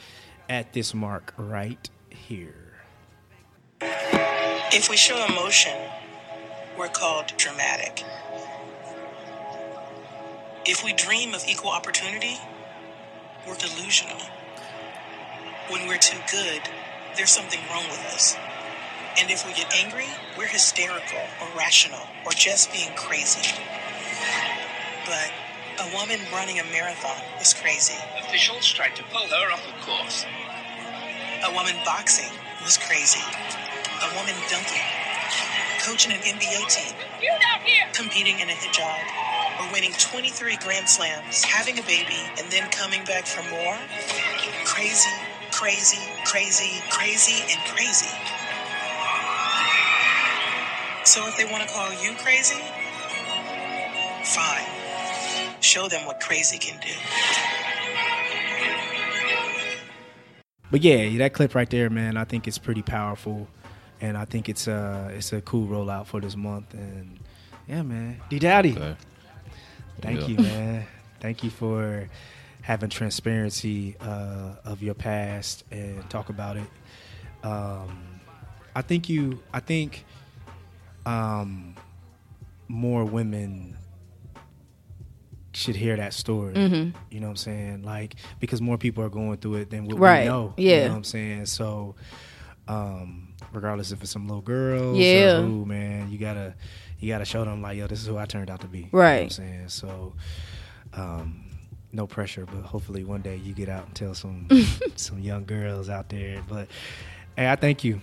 at 0.50 0.74
this 0.74 0.94
mark 0.94 1.34
right 1.38 1.90
here. 2.10 2.54
If 3.82 4.90
we 4.90 4.98
show 4.98 5.26
emotion, 5.26 5.78
we're 6.78 6.90
called 6.90 7.32
dramatic. 7.38 8.04
If 10.66 10.84
we 10.84 10.92
dream 10.92 11.34
of 11.34 11.46
equal 11.48 11.72
opportunity, 11.72 12.38
we're 13.48 13.56
delusional. 13.56 14.18
When 15.70 15.88
we're 15.88 15.98
too 15.98 16.18
good, 16.32 16.62
there's 17.16 17.30
something 17.30 17.60
wrong 17.70 17.86
with 17.90 18.04
us. 18.14 18.36
And 19.20 19.30
if 19.32 19.46
we 19.46 19.54
get 19.54 19.74
angry, 19.74 20.08
we're 20.38 20.48
hysterical 20.48 21.22
or 21.42 21.48
rational 21.58 22.02
or 22.26 22.32
just 22.32 22.72
being 22.74 22.90
crazy. 22.96 23.56
But 25.06 25.32
a 25.80 25.96
woman 25.96 26.20
running 26.34 26.60
a 26.60 26.64
marathon 26.66 27.22
is 27.40 27.54
crazy. 27.54 27.96
Officials 28.20 28.68
tried 28.68 28.96
to 28.96 29.04
pull 29.04 29.28
her 29.28 29.52
off 29.54 29.64
the 29.66 29.74
course. 29.86 30.26
A 31.46 31.54
woman 31.54 31.76
boxing 31.86 32.32
was 32.64 32.78
crazy. 32.78 33.24
A 34.02 34.16
woman 34.18 34.36
dunking. 34.50 34.82
Coaching 35.86 36.12
an 36.14 36.20
NBA 36.20 36.68
team. 36.68 36.96
You 37.22 37.30
not 37.30 37.62
here. 37.62 37.86
Competing 37.94 38.40
in 38.40 38.50
a 38.50 38.54
hijab. 38.54 39.35
Or 39.60 39.72
winning 39.72 39.94
23 39.94 40.58
Grand 40.58 40.90
Slams. 40.90 41.44
Having 41.44 41.80
a 41.80 41.84
baby 41.84 42.20
and 42.38 42.52
then 42.52 42.70
coming 42.72 43.04
back 43.06 43.26
for 43.26 43.42
more. 43.50 43.78
Crazy, 44.66 45.10
crazy, 45.52 46.02
crazy, 46.26 46.82
crazy, 46.90 47.42
and 47.52 47.60
crazy. 47.72 48.12
So 51.06 51.26
if 51.28 51.38
they 51.38 51.46
want 51.46 51.64
to 51.64 51.70
call 51.70 51.90
you 52.04 52.14
crazy, 52.18 52.60
fine. 54.24 54.66
Show 55.62 55.88
them 55.88 56.06
what 56.06 56.20
crazy 56.20 56.58
can 56.58 56.80
do. 56.82 56.90
But 60.72 60.82
yeah, 60.82 61.18
that 61.20 61.34
clip 61.34 61.56
right 61.56 61.70
there, 61.70 61.90
man, 61.90 62.18
I 62.18 62.26
think 62.26 62.48
it's 62.48 62.58
pretty 62.58 62.82
powerful, 62.82 63.48
and 64.02 64.18
I 64.18 64.26
think 64.26 64.50
it's 64.50 64.68
a 64.68 65.12
it's 65.16 65.32
a 65.32 65.42
cool 65.42 65.68
rollout 65.68 66.08
for 66.08 66.20
this 66.20 66.36
month. 66.36 66.74
And 66.74 67.20
yeah, 67.68 67.84
man, 67.84 68.20
D 68.30 68.40
Daddy. 68.40 68.72
Okay. 68.72 68.96
Thank 70.02 70.22
Yeah. 70.22 70.28
you, 70.28 70.38
man. 70.38 70.86
Thank 71.20 71.44
you 71.44 71.50
for 71.50 72.08
having 72.62 72.90
transparency 72.90 73.96
uh, 74.00 74.56
of 74.64 74.82
your 74.82 74.94
past 74.96 75.64
and 75.72 76.08
talk 76.10 76.30
about 76.30 76.58
it. 76.58 76.68
Um, 77.44 78.20
I 78.76 78.82
think 78.82 79.08
you, 79.10 79.40
I 79.54 79.60
think 79.60 80.04
um, 81.06 81.76
more 82.68 83.06
women 83.06 83.78
should 85.54 85.76
hear 85.76 85.96
that 85.96 86.14
story. 86.14 86.54
Mm-hmm. 86.54 86.98
You 87.10 87.20
know 87.22 87.28
what 87.28 87.32
I'm 87.32 87.36
saying? 87.38 87.84
Like 87.84 88.16
because 88.40 88.62
more 88.62 88.78
people 88.78 89.04
are 89.04 89.10
going 89.10 89.38
through 89.38 89.56
it 89.56 89.70
than 89.70 89.86
what 89.86 89.98
Right. 89.98 90.24
we 90.24 90.26
know. 90.28 90.54
You 90.58 90.70
Yeah. 90.70 90.84
know 90.86 90.90
what 90.92 90.98
I'm 90.98 91.04
saying? 91.06 91.46
So 91.46 91.96
um 92.68 93.34
regardless 93.54 93.92
if 93.92 94.02
it's 94.02 94.12
some 94.12 94.28
little 94.28 94.42
girls 94.42 94.98
Yeah. 94.98 95.38
or 95.38 95.44
who, 95.44 95.66
man, 95.66 96.12
you 96.12 96.18
gotta 96.18 96.56
you 97.00 97.10
gotta 97.10 97.26
show 97.26 97.44
them 97.46 97.62
like, 97.62 97.78
yo, 97.78 97.88
this 97.88 98.02
is 98.02 98.08
who 98.08 98.18
I 98.18 98.26
turned 98.26 98.50
out 98.50 98.62
to 98.62 98.68
be. 98.68 98.80
You 98.80 98.84
know 98.86 98.90
what 98.92 99.00
Right. 99.00 99.24
I'm 99.24 99.30
saying? 99.30 99.70
So 99.70 100.14
um 100.94 101.42
no 101.92 102.06
pressure, 102.08 102.46
but 102.46 102.64
hopefully 102.64 103.04
one 103.06 103.22
day 103.22 103.38
you 103.38 103.54
get 103.54 103.70
out 103.70 103.86
and 103.86 103.96
tell 103.96 104.14
some 104.14 104.48
some 104.96 105.20
young 105.20 105.46
girls 105.46 105.90
out 105.90 106.10
there. 106.10 106.44
But 106.48 106.68
hey, 107.38 107.50
I 107.50 107.56
thank 107.56 107.84
you. 107.84 108.02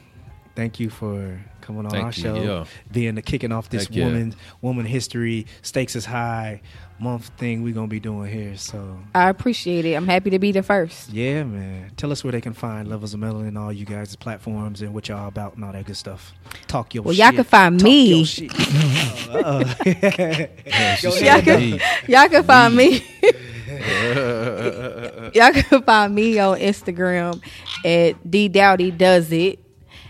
Thank 0.55 0.79
you 0.81 0.91
for 0.91 1.41
coming 1.63 1.87
on 1.87 1.91
Thank 1.91 2.05
our 2.05 2.13
you, 2.13 2.23
show, 2.23 2.35
yeah. 2.35 2.65
being 2.93 3.15
the 3.15 3.23
kicking 3.23 3.53
off 3.53 3.71
this 3.71 3.87
Heck 3.87 3.97
yeah. 3.97 4.05
woman 4.05 4.35
woman 4.61 4.85
history 4.85 5.47
stakes 5.63 5.97
is 5.97 6.05
high 6.05 6.61
month 7.03 7.29
thing 7.37 7.63
we're 7.63 7.75
gonna 7.75 7.89
be 7.89 7.99
doing 8.01 8.31
here. 8.33 8.57
So 8.57 8.99
I 9.15 9.29
appreciate 9.29 9.85
it. 9.85 9.95
I'm 9.95 10.07
happy 10.07 10.31
to 10.31 10.39
be 10.39 10.53
the 10.53 10.63
first. 10.63 11.11
yeah, 11.11 11.43
man. 11.43 11.91
Tell 11.97 12.13
us 12.13 12.23
where 12.23 12.31
they 12.33 12.41
can 12.41 12.53
find 12.53 12.87
levels 12.89 13.13
of 13.15 13.21
Melanin 13.21 13.49
and 13.49 13.59
all 13.59 13.73
you 13.73 13.85
guys' 13.85 14.15
platforms, 14.17 14.83
and 14.83 14.95
what 14.95 15.09
y'all 15.09 15.27
about 15.29 15.57
and 15.57 15.65
all 15.65 15.73
that 15.73 15.85
good 15.87 15.97
stuff. 15.97 16.33
Talk 16.69 16.95
your 16.95 17.03
Well, 17.03 17.15
shit. 17.15 17.25
y'all 17.25 17.33
can 17.33 17.45
find 17.45 17.79
Talk 17.79 17.85
me. 17.85 18.15
your 18.15 18.25
shit. 18.27 18.53
Uh-oh. 18.55 19.75
Yeah, 19.85 20.95
she 20.97 21.07
Yo, 21.07 21.13
said 21.13 21.27
Y'all 21.27 21.43
can, 21.43 21.61
me. 21.73 21.81
y'all 22.09 22.29
can 22.29 22.45
find 22.45 22.77
me. 22.77 23.05
y'all 25.35 25.53
can 25.53 25.83
find 25.83 26.15
me 26.15 26.39
on 26.39 26.59
Instagram 26.59 27.43
at 27.85 28.31
D 28.31 28.49
Dowdy 28.49 28.91
Does 28.91 29.31
It. 29.33 29.59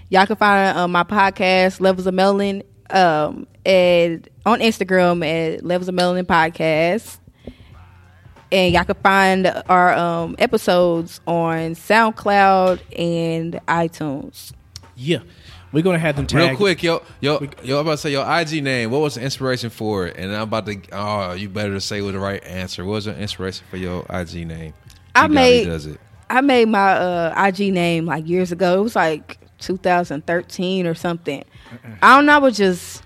Y'all 0.08 0.26
can 0.26 0.36
find 0.36 0.76
uh, 0.76 0.88
my 0.88 1.04
podcast 1.04 1.80
Levels 1.80 2.06
of 2.06 2.14
Melanin 2.14 2.62
um, 2.90 3.46
at, 3.66 4.28
on 4.46 4.60
Instagram 4.60 5.24
at 5.26 5.64
Levels 5.64 5.88
of 5.88 5.94
Melanin 5.94 6.24
Podcast. 6.24 7.18
And 8.50 8.74
y'all 8.74 8.84
can 8.84 8.96
find 8.96 9.62
our 9.68 9.94
um, 9.94 10.36
episodes 10.38 11.20
on 11.26 11.74
SoundCloud 11.74 12.80
and 12.98 13.54
iTunes. 13.66 14.52
yeah, 14.94 15.20
we're 15.72 15.82
gonna 15.82 15.98
have 15.98 16.16
them 16.16 16.26
tagged. 16.26 16.50
Real 16.50 16.56
quick, 16.58 16.82
yo, 16.82 17.02
yo, 17.22 17.40
yo, 17.62 17.76
I'm 17.76 17.86
about 17.86 17.92
to 17.92 17.96
say 17.96 18.10
your 18.10 18.30
IG 18.30 18.62
name. 18.62 18.90
What 18.90 19.00
was 19.00 19.14
the 19.14 19.22
inspiration 19.22 19.70
for 19.70 20.06
it? 20.06 20.16
And 20.18 20.30
I'm 20.34 20.42
about 20.42 20.66
to. 20.66 20.78
Oh, 20.92 21.32
you 21.32 21.48
better 21.48 21.80
say 21.80 22.02
with 22.02 22.12
the 22.12 22.20
right 22.20 22.44
answer. 22.44 22.84
What 22.84 22.92
was 22.92 23.04
the 23.06 23.18
inspiration 23.18 23.64
for 23.70 23.78
your 23.78 24.04
IG 24.10 24.46
name? 24.46 24.74
I 25.14 25.22
Dowdy 25.22 25.34
made- 25.34 25.64
does 25.64 25.86
it. 25.86 25.98
I 26.28 26.40
made 26.42 26.68
my 26.68 26.92
uh, 26.92 27.46
IG 27.46 27.72
name 27.72 28.04
like 28.04 28.26
years 28.28 28.52
ago. 28.52 28.80
It 28.80 28.82
was 28.82 28.96
like 28.96 29.38
2013 29.60 30.86
or 30.86 30.94
something. 30.94 31.42
I 32.02 32.16
don't 32.16 32.26
know. 32.26 32.34
I 32.34 32.38
was 32.38 32.56
just, 32.56 33.02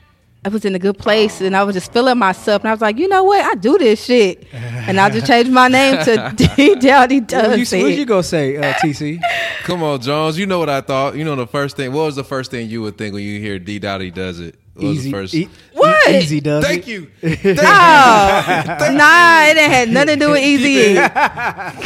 I 0.47 0.49
was 0.49 0.65
in 0.65 0.77
a 0.77 0.79
good 0.79 0.97
place 0.97 1.41
and 1.41 1.57
I 1.57 1.65
was 1.65 1.75
just 1.75 1.93
feeling 1.93 2.19
myself. 2.19 2.63
And 2.63 2.69
I 2.69 2.73
was 2.73 2.81
like, 2.81 2.99
you 2.99 3.09
know 3.09 3.25
what? 3.25 3.45
I 3.45 3.57
do 3.57 3.77
this 3.79 4.05
shit. 4.05 4.47
And 4.53 5.01
I 5.01 5.11
just 5.11 5.27
changed 5.33 5.51
my 5.51 5.67
name 5.67 5.97
to 6.05 6.33
D 6.57 6.77
Dowdy 6.77 7.19
What 7.19 7.27
Does 7.29 7.73
you, 7.73 7.83
what 7.83 7.91
It. 7.91 7.99
you 7.99 8.07
gonna 8.07 8.23
say, 8.23 8.57
uh, 8.57 8.73
TC? 8.75 9.21
Come 9.65 9.83
on, 9.83 10.01
Jones. 10.01 10.39
You 10.39 10.47
know 10.47 10.61
what 10.61 10.71
I 10.71 10.83
thought. 10.83 11.17
You 11.17 11.25
know 11.25 11.35
the 11.35 11.49
first 11.49 11.77
thing. 11.77 11.93
What 11.93 12.05
was 12.05 12.15
the 12.15 12.23
first 12.23 12.53
thing 12.53 12.71
you 12.71 12.81
would 12.83 12.97
think 12.97 13.13
when 13.13 13.25
you 13.25 13.41
hear 13.41 13.59
D 13.59 13.81
Dowdy 13.81 14.13
does 14.13 14.39
it? 14.39 14.55
What 14.77 14.85
was 14.89 14.99
Easy, 14.99 15.11
the 15.11 15.17
first? 15.17 15.35
e- 15.35 15.49
What? 15.73 16.09
easy 16.15 16.41
does 16.41 16.63
Thank 16.65 16.87
it. 16.87 16.91
you. 16.91 17.11
Oh, 17.23 18.93
nah, 18.93 19.45
it 19.47 19.57
ain't 19.57 19.73
had 19.73 19.89
nothing 19.89 20.19
to 20.19 20.27
do 20.27 20.31
with 20.33 20.43
Easy. 20.43 20.95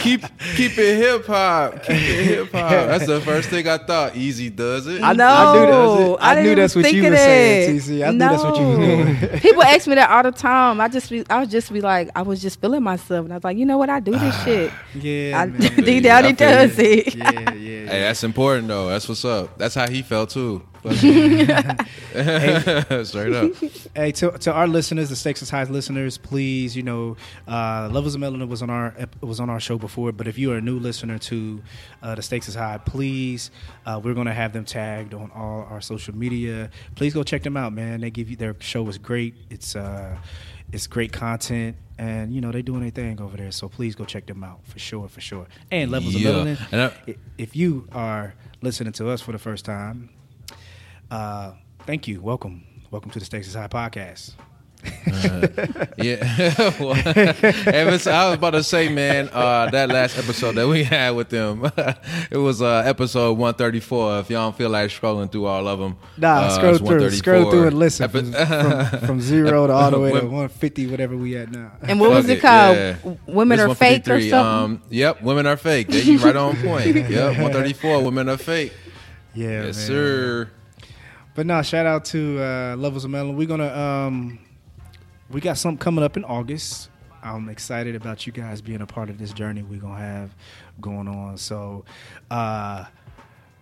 keep 0.03 0.23
keep 0.57 0.77
it 0.79 0.97
hip 0.97 1.25
hop. 1.27 1.83
Keep 1.85 1.91
it 1.97 2.25
hip 2.25 2.53
hop. 2.53 2.71
That's 2.89 3.07
the 3.07 3.21
first 3.21 3.49
thing 3.49 3.69
I 3.69 3.79
thought. 3.79 4.17
Easy 4.17 4.51
does 4.51 4.87
it. 4.89 5.03
I, 5.03 5.13
No, 5.13 5.27
I 5.29 5.53
knew, 5.55 5.67
that, 5.67 6.19
I 6.21 6.35
I 6.39 6.43
knew 6.43 6.55
that's 6.57 6.75
what 6.75 6.93
you 6.93 7.05
of 7.05 7.11
were 7.11 7.17
saying. 7.17 7.79
TC. 7.79 8.07
I 8.07 8.11
knew 8.11 8.19
that's 8.19 8.43
what 8.43 8.59
you 8.59 8.67
was 8.67 8.79
No. 8.79 8.87
doing. 8.87 9.41
People 9.41 9.63
ask 9.63 9.87
me 9.87 9.95
that 9.95 10.11
all 10.11 10.23
the 10.25 10.33
time. 10.33 10.81
I 10.81 10.89
just 10.89 11.11
be, 11.11 11.25
I 11.31 11.41
would 11.41 11.51
just 11.51 11.73
be 11.73 11.81
like, 11.81 12.11
I 12.17 12.23
was 12.23 12.43
just 12.43 12.61
feeling 12.61 12.83
myself, 12.83 13.25
and 13.25 13.33
I 13.33 13.37
was 13.37 13.45
like, 13.45 13.57
you 13.57 13.67
know 13.67 13.79
what? 13.79 13.89
I 13.91 14.01
do 14.01 14.13
this 14.13 14.21
ah, 14.23 14.43
shit. 14.45 14.73
yeah, 14.95 15.41
I, 15.43 15.47
man. 15.47 15.59
D 15.85 16.01
Dowdy 16.01 16.29
I 16.29 16.35
feel 16.35 16.49
does 16.49 16.79
you. 16.79 16.85
it. 16.85 17.15
yeah, 17.15 17.31
yeah, 17.31 17.53
yeah. 17.53 17.91
Hey, 17.91 18.01
that's 18.01 18.25
important 18.25 18.67
though. 18.69 18.89
That's 18.89 19.09
what's 19.09 19.25
up. 19.25 19.57
That's 19.59 19.75
how 19.77 19.89
he 19.89 20.03
felt 20.03 20.31
too. 20.31 20.63
Straight 23.05 23.33
up. 23.35 23.53
Hey, 23.95 24.13
to, 24.13 24.31
to 24.39 24.53
our 24.53 24.67
listeners, 24.67 25.09
the 25.11 25.17
Stakes 25.17 25.43
is 25.43 25.51
High 25.51 25.65
listeners, 25.65 26.19
please, 26.19 26.77
you 26.77 26.83
know, 26.83 27.17
uh, 27.47 27.89
Levels 27.93 28.15
of 28.15 28.21
Melanin 28.21 28.49
was 28.49 28.63
on 28.63 28.71
our 28.71 28.95
was 29.21 29.41
on 29.41 29.51
our 29.51 29.61
show 29.61 29.79
before, 29.79 30.13
but 30.13 30.27
if 30.27 30.39
you 30.39 30.53
are 30.53 30.57
a 30.57 30.61
new 30.61 30.79
listener 30.79 31.19
to 31.19 31.63
uh, 32.03 32.15
the 32.15 32.23
Stakes 32.23 32.49
is 32.49 32.55
High, 32.55 32.79
please, 32.79 33.51
uh, 33.87 34.01
we're 34.03 34.15
going 34.15 34.27
to 34.27 34.35
have 34.35 34.53
them 34.53 34.65
tagged 34.65 35.15
on 35.15 35.31
all 35.33 35.67
our 35.71 35.81
social 35.81 36.15
media. 36.17 36.71
Please 36.95 37.15
go 37.15 37.23
check 37.23 37.43
them 37.43 37.57
out, 37.57 37.73
man. 37.73 38.01
They 38.01 38.11
give 38.11 38.31
you 38.31 38.37
their 38.37 38.57
show 38.61 38.87
is 38.89 38.99
great. 38.99 39.35
It's 39.51 39.77
uh, 39.77 40.17
it's 40.73 40.87
great 40.87 41.13
content, 41.13 41.77
and 41.99 42.33
you 42.35 42.41
know 42.41 42.53
they 42.53 42.63
doing 42.63 42.83
their 42.83 42.91
thing 42.91 43.21
over 43.21 43.37
there. 43.37 43.53
So 43.53 43.69
please 43.69 43.95
go 43.95 44.05
check 44.05 44.27
them 44.27 44.43
out 44.45 44.61
for 44.65 44.79
sure, 44.79 45.09
for 45.09 45.21
sure. 45.21 45.47
And 45.71 45.91
Levels 45.91 46.15
Yeah. 46.15 46.31
of 46.31 46.47
Melanin, 46.47 46.73
And 46.73 46.81
I- 46.83 46.93
i- 47.09 47.17
if 47.39 47.57
you 47.57 47.87
are 47.93 48.35
listening 48.63 48.93
to 48.95 49.09
us 49.11 49.21
for 49.21 49.33
the 49.33 49.39
first 49.39 49.65
time, 49.65 50.11
uh, 51.11 51.53
thank 51.81 52.09
you. 52.09 52.21
Welcome. 52.21 52.65
Welcome 52.91 53.11
to 53.13 53.19
the 53.19 53.25
Stakes 53.25 53.47
is 53.49 53.55
High 53.55 53.69
podcast. 53.69 54.33
Yeah. 55.99 56.73
well, 56.81 56.95
I 57.05 57.85
was 57.91 58.07
about 58.07 58.51
to 58.53 58.65
say, 58.65 58.89
man, 58.89 59.29
uh, 59.33 59.69
that 59.71 59.91
last 59.91 60.17
episode 60.19 60.55
that 60.55 60.67
we 60.67 60.85
had 60.85 61.11
with 61.11 61.29
them, 61.29 61.71
it 62.31 62.39
was 62.39 62.63
uh, 62.63 62.83
episode 62.87 63.33
134. 63.33 64.21
If 64.21 64.31
y'all 64.31 64.47
don't 64.47 64.57
feel 64.57 64.71
like 64.71 64.91
scrolling 64.91 65.31
through 65.31 65.45
all 65.47 65.69
of 65.69 65.79
them, 65.79 65.97
Nah, 66.17 66.29
uh, 66.29 66.51
scroll 66.51 66.79
through, 66.79 67.11
scroll 67.11 67.51
through 67.51 67.67
and 67.67 67.79
listen 67.79 68.05
Epi- 68.05 68.33
from, 68.33 68.47
from, 68.89 69.01
from 69.07 69.21
zero 69.21 69.67
to 69.67 69.73
all 69.73 69.91
the 69.91 70.01
way 70.01 70.11
to 70.13 70.21
150, 70.21 70.87
whatever 70.87 71.17
we 71.17 71.37
at 71.37 71.51
now. 71.51 71.73
And 71.83 72.01
what 72.01 72.11
was 72.11 72.29
it 72.29 72.41
called? 72.41 72.77
yeah. 72.77 72.97
Women 73.27 73.59
This 73.59 73.69
are 73.69 73.75
fake 73.75 74.09
or 74.09 74.21
something? 74.21 74.35
Um, 74.35 74.83
yep, 74.89 75.21
women 75.23 75.47
are 75.47 75.59
fake. 75.59 75.89
There 75.89 76.03
you 76.03 76.19
right 76.19 76.35
on 76.37 76.57
point. 76.57 76.87
Yep, 76.87 77.09
134, 77.09 78.03
women 78.03 78.29
are 78.31 78.39
fake. 78.39 78.73
yeah, 79.35 79.65
yes, 79.67 79.77
man. 79.77 79.87
sir. 79.87 80.51
But 81.41 81.47
no, 81.47 81.63
shout 81.63 81.87
out 81.87 82.05
to 82.05 82.39
uh, 82.39 82.77
Levels 82.77 83.07
of 83.07 83.11
Melanin. 83.11 83.35
We're 83.35 83.47
gonna 83.49 83.75
um, 83.75 84.39
we 85.31 85.41
got 85.41 85.57
something 85.57 85.79
coming 85.79 86.05
up 86.05 86.19
in 86.19 86.25
August. 86.25 86.91
I'm 87.23 87.49
excited 87.49 87.95
about 87.97 88.27
you 88.27 88.33
guys 88.35 88.61
being 88.61 88.83
a 88.83 88.87
part 88.87 89.09
of 89.09 89.17
this 89.17 89.33
journey 89.33 89.63
we're 89.63 89.81
gonna 89.81 89.97
have 89.97 90.35
going 90.83 91.09
on. 91.09 91.39
So 91.39 91.87
uh, 92.31 92.85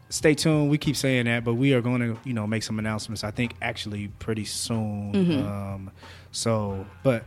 stay 0.09 0.35
tuned. 0.35 0.71
We 0.71 0.79
keep 0.79 0.97
saying 0.97 1.27
that, 1.27 1.45
but 1.45 1.55
we 1.55 1.73
are 1.73 1.81
going 1.81 2.01
to 2.01 2.19
you 2.25 2.35
know 2.35 2.49
make 2.49 2.65
some 2.65 2.81
announcements. 2.81 3.23
I 3.23 3.31
think 3.31 3.55
actually 3.63 4.09
pretty 4.19 4.45
soon. 4.45 5.13
Mm-hmm. 5.13 5.47
Um, 5.47 5.91
so, 6.33 6.85
but 7.05 7.23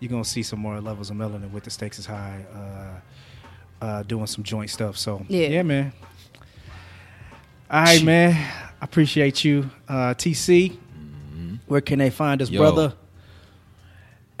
you're 0.00 0.10
gonna 0.10 0.24
see 0.24 0.42
some 0.42 0.58
more 0.58 0.80
levels 0.80 1.10
of 1.10 1.16
melanin 1.16 1.52
with 1.52 1.62
the 1.62 1.70
stakes 1.70 2.00
is 2.00 2.06
high. 2.06 2.44
Uh, 2.52 3.84
uh, 3.84 4.02
doing 4.02 4.26
some 4.26 4.42
joint 4.42 4.70
stuff. 4.70 4.98
So 4.98 5.24
Yeah. 5.28 5.46
yeah 5.46 5.62
man. 5.62 5.92
All 7.70 7.84
right, 7.84 8.02
man. 8.02 8.71
I 8.82 8.84
appreciate 8.84 9.44
you, 9.44 9.70
uh, 9.88 10.12
TC. 10.14 10.76
Where 11.66 11.80
can 11.80 12.00
they 12.00 12.10
find 12.10 12.42
us, 12.42 12.50
Yo. 12.50 12.60
brother? 12.60 12.94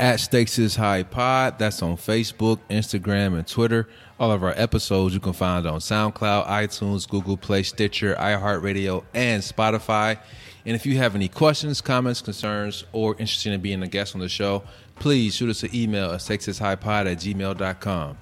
at 0.00 0.18
Stakes 0.18 0.58
is 0.58 0.74
High 0.74 1.04
Pod. 1.04 1.60
That's 1.60 1.80
on 1.80 1.96
Facebook, 1.96 2.58
Instagram, 2.68 3.36
and 3.38 3.46
Twitter. 3.46 3.88
All 4.18 4.32
of 4.32 4.42
our 4.42 4.52
episodes 4.56 5.14
you 5.14 5.20
can 5.20 5.32
find 5.32 5.64
on 5.64 5.78
SoundCloud, 5.78 6.48
iTunes, 6.48 7.08
Google 7.08 7.36
Play, 7.36 7.62
Stitcher, 7.62 8.16
iHeartRadio, 8.16 9.04
and 9.14 9.40
Spotify. 9.44 10.18
And 10.66 10.74
if 10.74 10.84
you 10.86 10.96
have 10.96 11.14
any 11.14 11.28
questions, 11.28 11.80
comments, 11.80 12.20
concerns, 12.20 12.82
or 12.92 13.12
interested 13.12 13.52
in 13.52 13.60
being 13.60 13.80
a 13.84 13.86
guest 13.86 14.16
on 14.16 14.20
the 14.20 14.28
show, 14.28 14.64
please 14.96 15.36
shoot 15.36 15.50
us 15.50 15.62
an 15.62 15.70
email 15.72 16.10
at 16.10 16.18
stakesishighpod 16.18 17.12
at 17.12 17.18
gmail.com. 17.18 18.18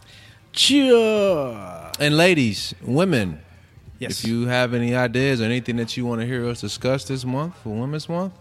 Cheer. 0.52 1.90
And 1.98 2.16
ladies, 2.18 2.74
women, 2.82 3.40
Yes. 4.00 4.24
if 4.24 4.28
you 4.28 4.46
have 4.46 4.74
any 4.74 4.94
ideas 4.94 5.40
or 5.40 5.44
anything 5.44 5.76
that 5.76 5.96
you 5.96 6.04
want 6.06 6.20
to 6.22 6.26
hear 6.26 6.46
us 6.48 6.60
discuss 6.60 7.04
this 7.04 7.24
month 7.24 7.54
for 7.62 7.68
Women's 7.68 8.08
Month, 8.08 8.32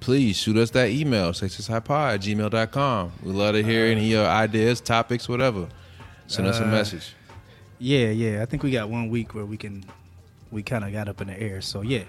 please 0.00 0.36
shoot 0.36 0.56
us 0.56 0.70
that 0.70 0.88
email, 0.90 1.30
stakesishighpod 1.32 2.14
at 2.14 2.20
gmail.com. 2.22 3.12
We 3.22 3.32
love 3.32 3.54
to 3.54 3.62
hear 3.62 3.84
any 3.86 4.00
of 4.00 4.06
your 4.10 4.26
ideas, 4.26 4.80
topics, 4.80 5.28
whatever. 5.28 5.68
Send 6.26 6.48
us 6.48 6.58
a 6.58 6.64
Uh, 6.64 6.68
message. 6.70 7.12
Yeah, 7.78 8.08
yeah. 8.10 8.42
I 8.42 8.46
think 8.46 8.62
we 8.62 8.70
got 8.70 8.88
one 8.88 9.10
week 9.10 9.34
where 9.34 9.44
we 9.44 9.56
can, 9.56 9.84
we 10.50 10.62
kind 10.62 10.82
of 10.84 10.92
got 10.92 11.08
up 11.08 11.20
in 11.20 11.28
the 11.28 11.40
air. 11.40 11.60
So 11.60 11.82
yeah. 11.82 12.04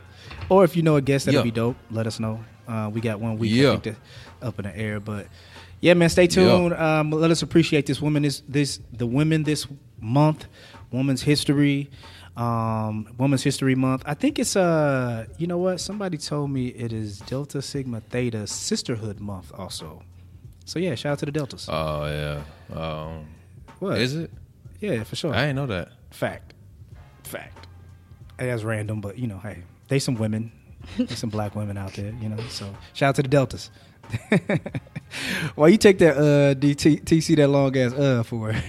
Or 0.50 0.64
if 0.64 0.76
you 0.78 0.82
know 0.82 0.96
a 0.96 1.02
guest 1.02 1.26
that'd 1.26 1.38
Yeah. 1.40 1.44
be 1.44 1.52
dope, 1.52 1.76
let 1.92 2.08
us 2.08 2.20
know. 2.20 2.40
Uh, 2.68 2.90
we 2.94 3.02
got 3.02 3.20
one 3.20 3.38
week 3.38 3.52
Yeah. 3.52 3.78
up 4.42 4.58
in 4.60 4.64
the 4.66 4.78
air, 4.78 5.00
but 5.02 5.28
yeah, 5.82 5.94
man, 5.94 6.08
stay 6.10 6.28
tuned. 6.28 6.74
Um, 6.74 7.12
let 7.12 7.30
us 7.32 7.42
appreciate 7.42 7.86
this 7.86 8.02
woman 8.02 8.24
this 8.24 8.42
this 8.48 8.80
the 8.94 9.06
women 9.06 9.44
this 9.44 9.68
month, 10.00 10.46
Women's 10.92 11.24
History, 11.24 11.90
um, 12.36 13.14
Women's 13.18 13.44
History 13.44 13.76
Month. 13.76 14.04
I 14.06 14.14
think 14.14 14.40
it's 14.40 14.56
uh, 14.56 15.26
you 15.38 15.48
know 15.48 15.58
what? 15.58 15.80
Somebody 15.80 16.18
told 16.18 16.50
me 16.50 16.68
it 16.68 16.92
is 16.92 17.20
Delta 17.20 17.62
Sigma 17.62 18.02
Theta 18.02 18.48
Sisterhood 18.48 19.20
Month 19.20 19.52
also. 19.58 20.04
So 20.66 20.80
yeah, 20.80 20.96
shout 20.96 21.14
out 21.14 21.20
to 21.20 21.26
the 21.26 21.32
Deltas. 21.32 21.68
Oh, 21.70 22.06
yeah. 22.06 22.78
Um, 22.78 23.28
what 23.80 23.98
is 23.98 24.16
it? 24.16 24.32
Yeah, 24.80 25.04
for 25.04 25.16
sure. 25.16 25.34
I 25.34 25.42
didn't 25.42 25.58
know 25.58 25.68
that. 25.68 25.90
Fact. 26.12 26.54
Fact. 27.24 27.68
Hey, 28.40 28.48
that's 28.48 28.64
random, 28.64 29.02
but 29.02 29.18
you 29.18 29.28
know, 29.28 29.40
hey, 29.40 29.64
they 29.88 30.00
some 30.00 30.16
women. 30.16 30.52
There's 30.98 31.20
some 31.20 31.30
black 31.30 31.56
women 31.56 31.78
out 31.78 31.94
there, 31.94 32.14
you 32.22 32.30
know. 32.30 32.38
So 32.50 32.74
shout 32.94 33.10
out 33.10 33.16
to 33.16 33.22
the 33.24 33.30
Deltas. 33.30 33.72
Why 35.56 35.68
you 35.68 35.78
take 35.78 36.00
that 36.00 36.18
uh 36.18 36.56
DT, 36.60 37.04
TC 37.04 37.36
that 37.38 37.48
long 37.48 37.76
ass 37.78 37.94
uh 37.94 38.24
for? 38.24 38.54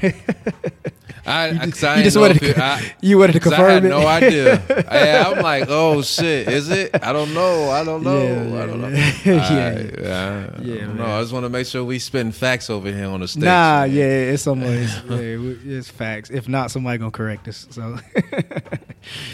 I, 1.27 1.49
You 1.49 1.59
I, 1.61 1.65
just- 1.67 1.85
I 1.85 1.97
you 1.97 2.03
just 2.05 2.19
wanted 2.19 2.39
to 2.41 2.51
it- 2.51 2.59
I- 2.59 2.95
you 3.01 3.17
wanted 3.19 3.33
to 3.33 3.41
'cause 3.41 3.55
I 3.55 3.57
had 3.71 3.85
it? 3.87 3.89
no 3.89 4.07
idea. 4.07 4.63
yeah, 4.93 5.25
I'm 5.27 5.43
like, 5.43 5.65
oh 5.71 6.03
shit, 6.03 6.49
is 6.49 6.69
it? 6.69 6.91
I 7.03 7.15
don't 7.15 7.33
know. 7.33 7.71
I 7.71 7.83
don't 7.83 8.03
know. 8.03 8.27
Yeah, 8.53 8.63
I 8.63 8.67
don't 8.67 8.81
know. 8.83 8.89
yeah, 8.89 9.79
yeah, 10.03 10.51
I 10.59 10.61
Yeah, 10.63 10.93
know. 10.93 11.07
I 11.07 11.21
just 11.23 11.33
want 11.33 11.45
to 11.47 11.49
make 11.49 11.67
sure 11.67 11.83
we 11.83 11.99
spitting 11.99 12.31
facts 12.33 12.69
over 12.69 12.93
here 12.93 13.07
on 13.07 13.21
the 13.21 13.29
stage. 13.29 13.45
nah, 13.45 13.85
yeah, 13.85 14.05
it's 14.05 14.43
somebody's. 14.43 14.95
yeah, 15.09 15.79
it's 15.79 15.89
facts. 15.89 16.29
If 16.29 16.47
not, 16.47 16.71
somebody 16.71 16.99
gonna 16.99 17.11
correct 17.11 17.49
us. 17.49 17.67
So 17.71 17.97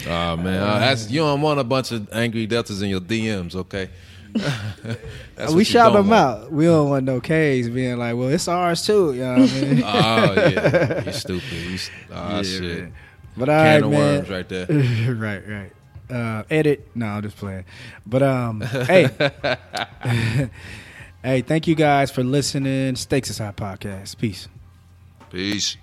Oh 0.07 0.37
man, 0.37 0.61
uh, 0.63 0.79
that's 0.79 1.09
you 1.11 1.19
don't 1.19 1.41
want 1.41 1.59
a 1.59 1.63
bunch 1.65 1.91
of 1.91 2.07
angry 2.13 2.45
deltas 2.47 2.81
in 2.81 2.89
your 2.89 3.01
DMs, 3.01 3.53
okay? 3.55 3.89
We 5.53 5.63
shout 5.63 5.93
them 5.93 6.09
want. 6.09 6.43
out. 6.45 6.51
We 6.51 6.65
don't 6.65 6.89
want 6.89 7.05
no 7.05 7.19
K's 7.19 7.69
being 7.69 7.97
like, 7.97 8.15
well, 8.15 8.29
it's 8.29 8.47
ours 8.47 8.85
too. 8.85 9.13
You 9.13 9.21
know 9.21 9.39
what 9.41 9.51
I 9.51 9.61
mean? 9.61 9.83
Oh 9.83 10.33
yeah, 10.35 11.03
you 11.05 11.11
stupid. 11.13 11.51
You, 11.51 11.73
s- 11.75 11.89
oh 12.11 12.35
Yeah, 12.37 12.41
shit. 12.43 12.61
man. 12.61 12.93
But 13.37 13.45
Can 13.45 13.55
right, 13.55 13.83
of 13.83 13.91
man. 13.91 14.15
worms 14.17 14.29
right 14.29 14.49
there. 14.49 14.65
right, 15.15 15.43
right. 15.47 15.71
Uh, 16.15 16.43
edit. 16.49 16.87
No, 16.93 17.07
I'm 17.07 17.21
just 17.23 17.37
playing. 17.37 17.63
But 18.05 18.21
um, 18.23 18.61
hey, 18.61 19.07
hey, 21.23 21.41
thank 21.41 21.67
you 21.67 21.75
guys 21.75 22.11
for 22.11 22.23
listening. 22.23 22.95
Stakes 22.97 23.29
is 23.29 23.37
High 23.37 23.51
podcast. 23.51 24.17
Peace. 24.17 24.47
Peace. 25.31 25.77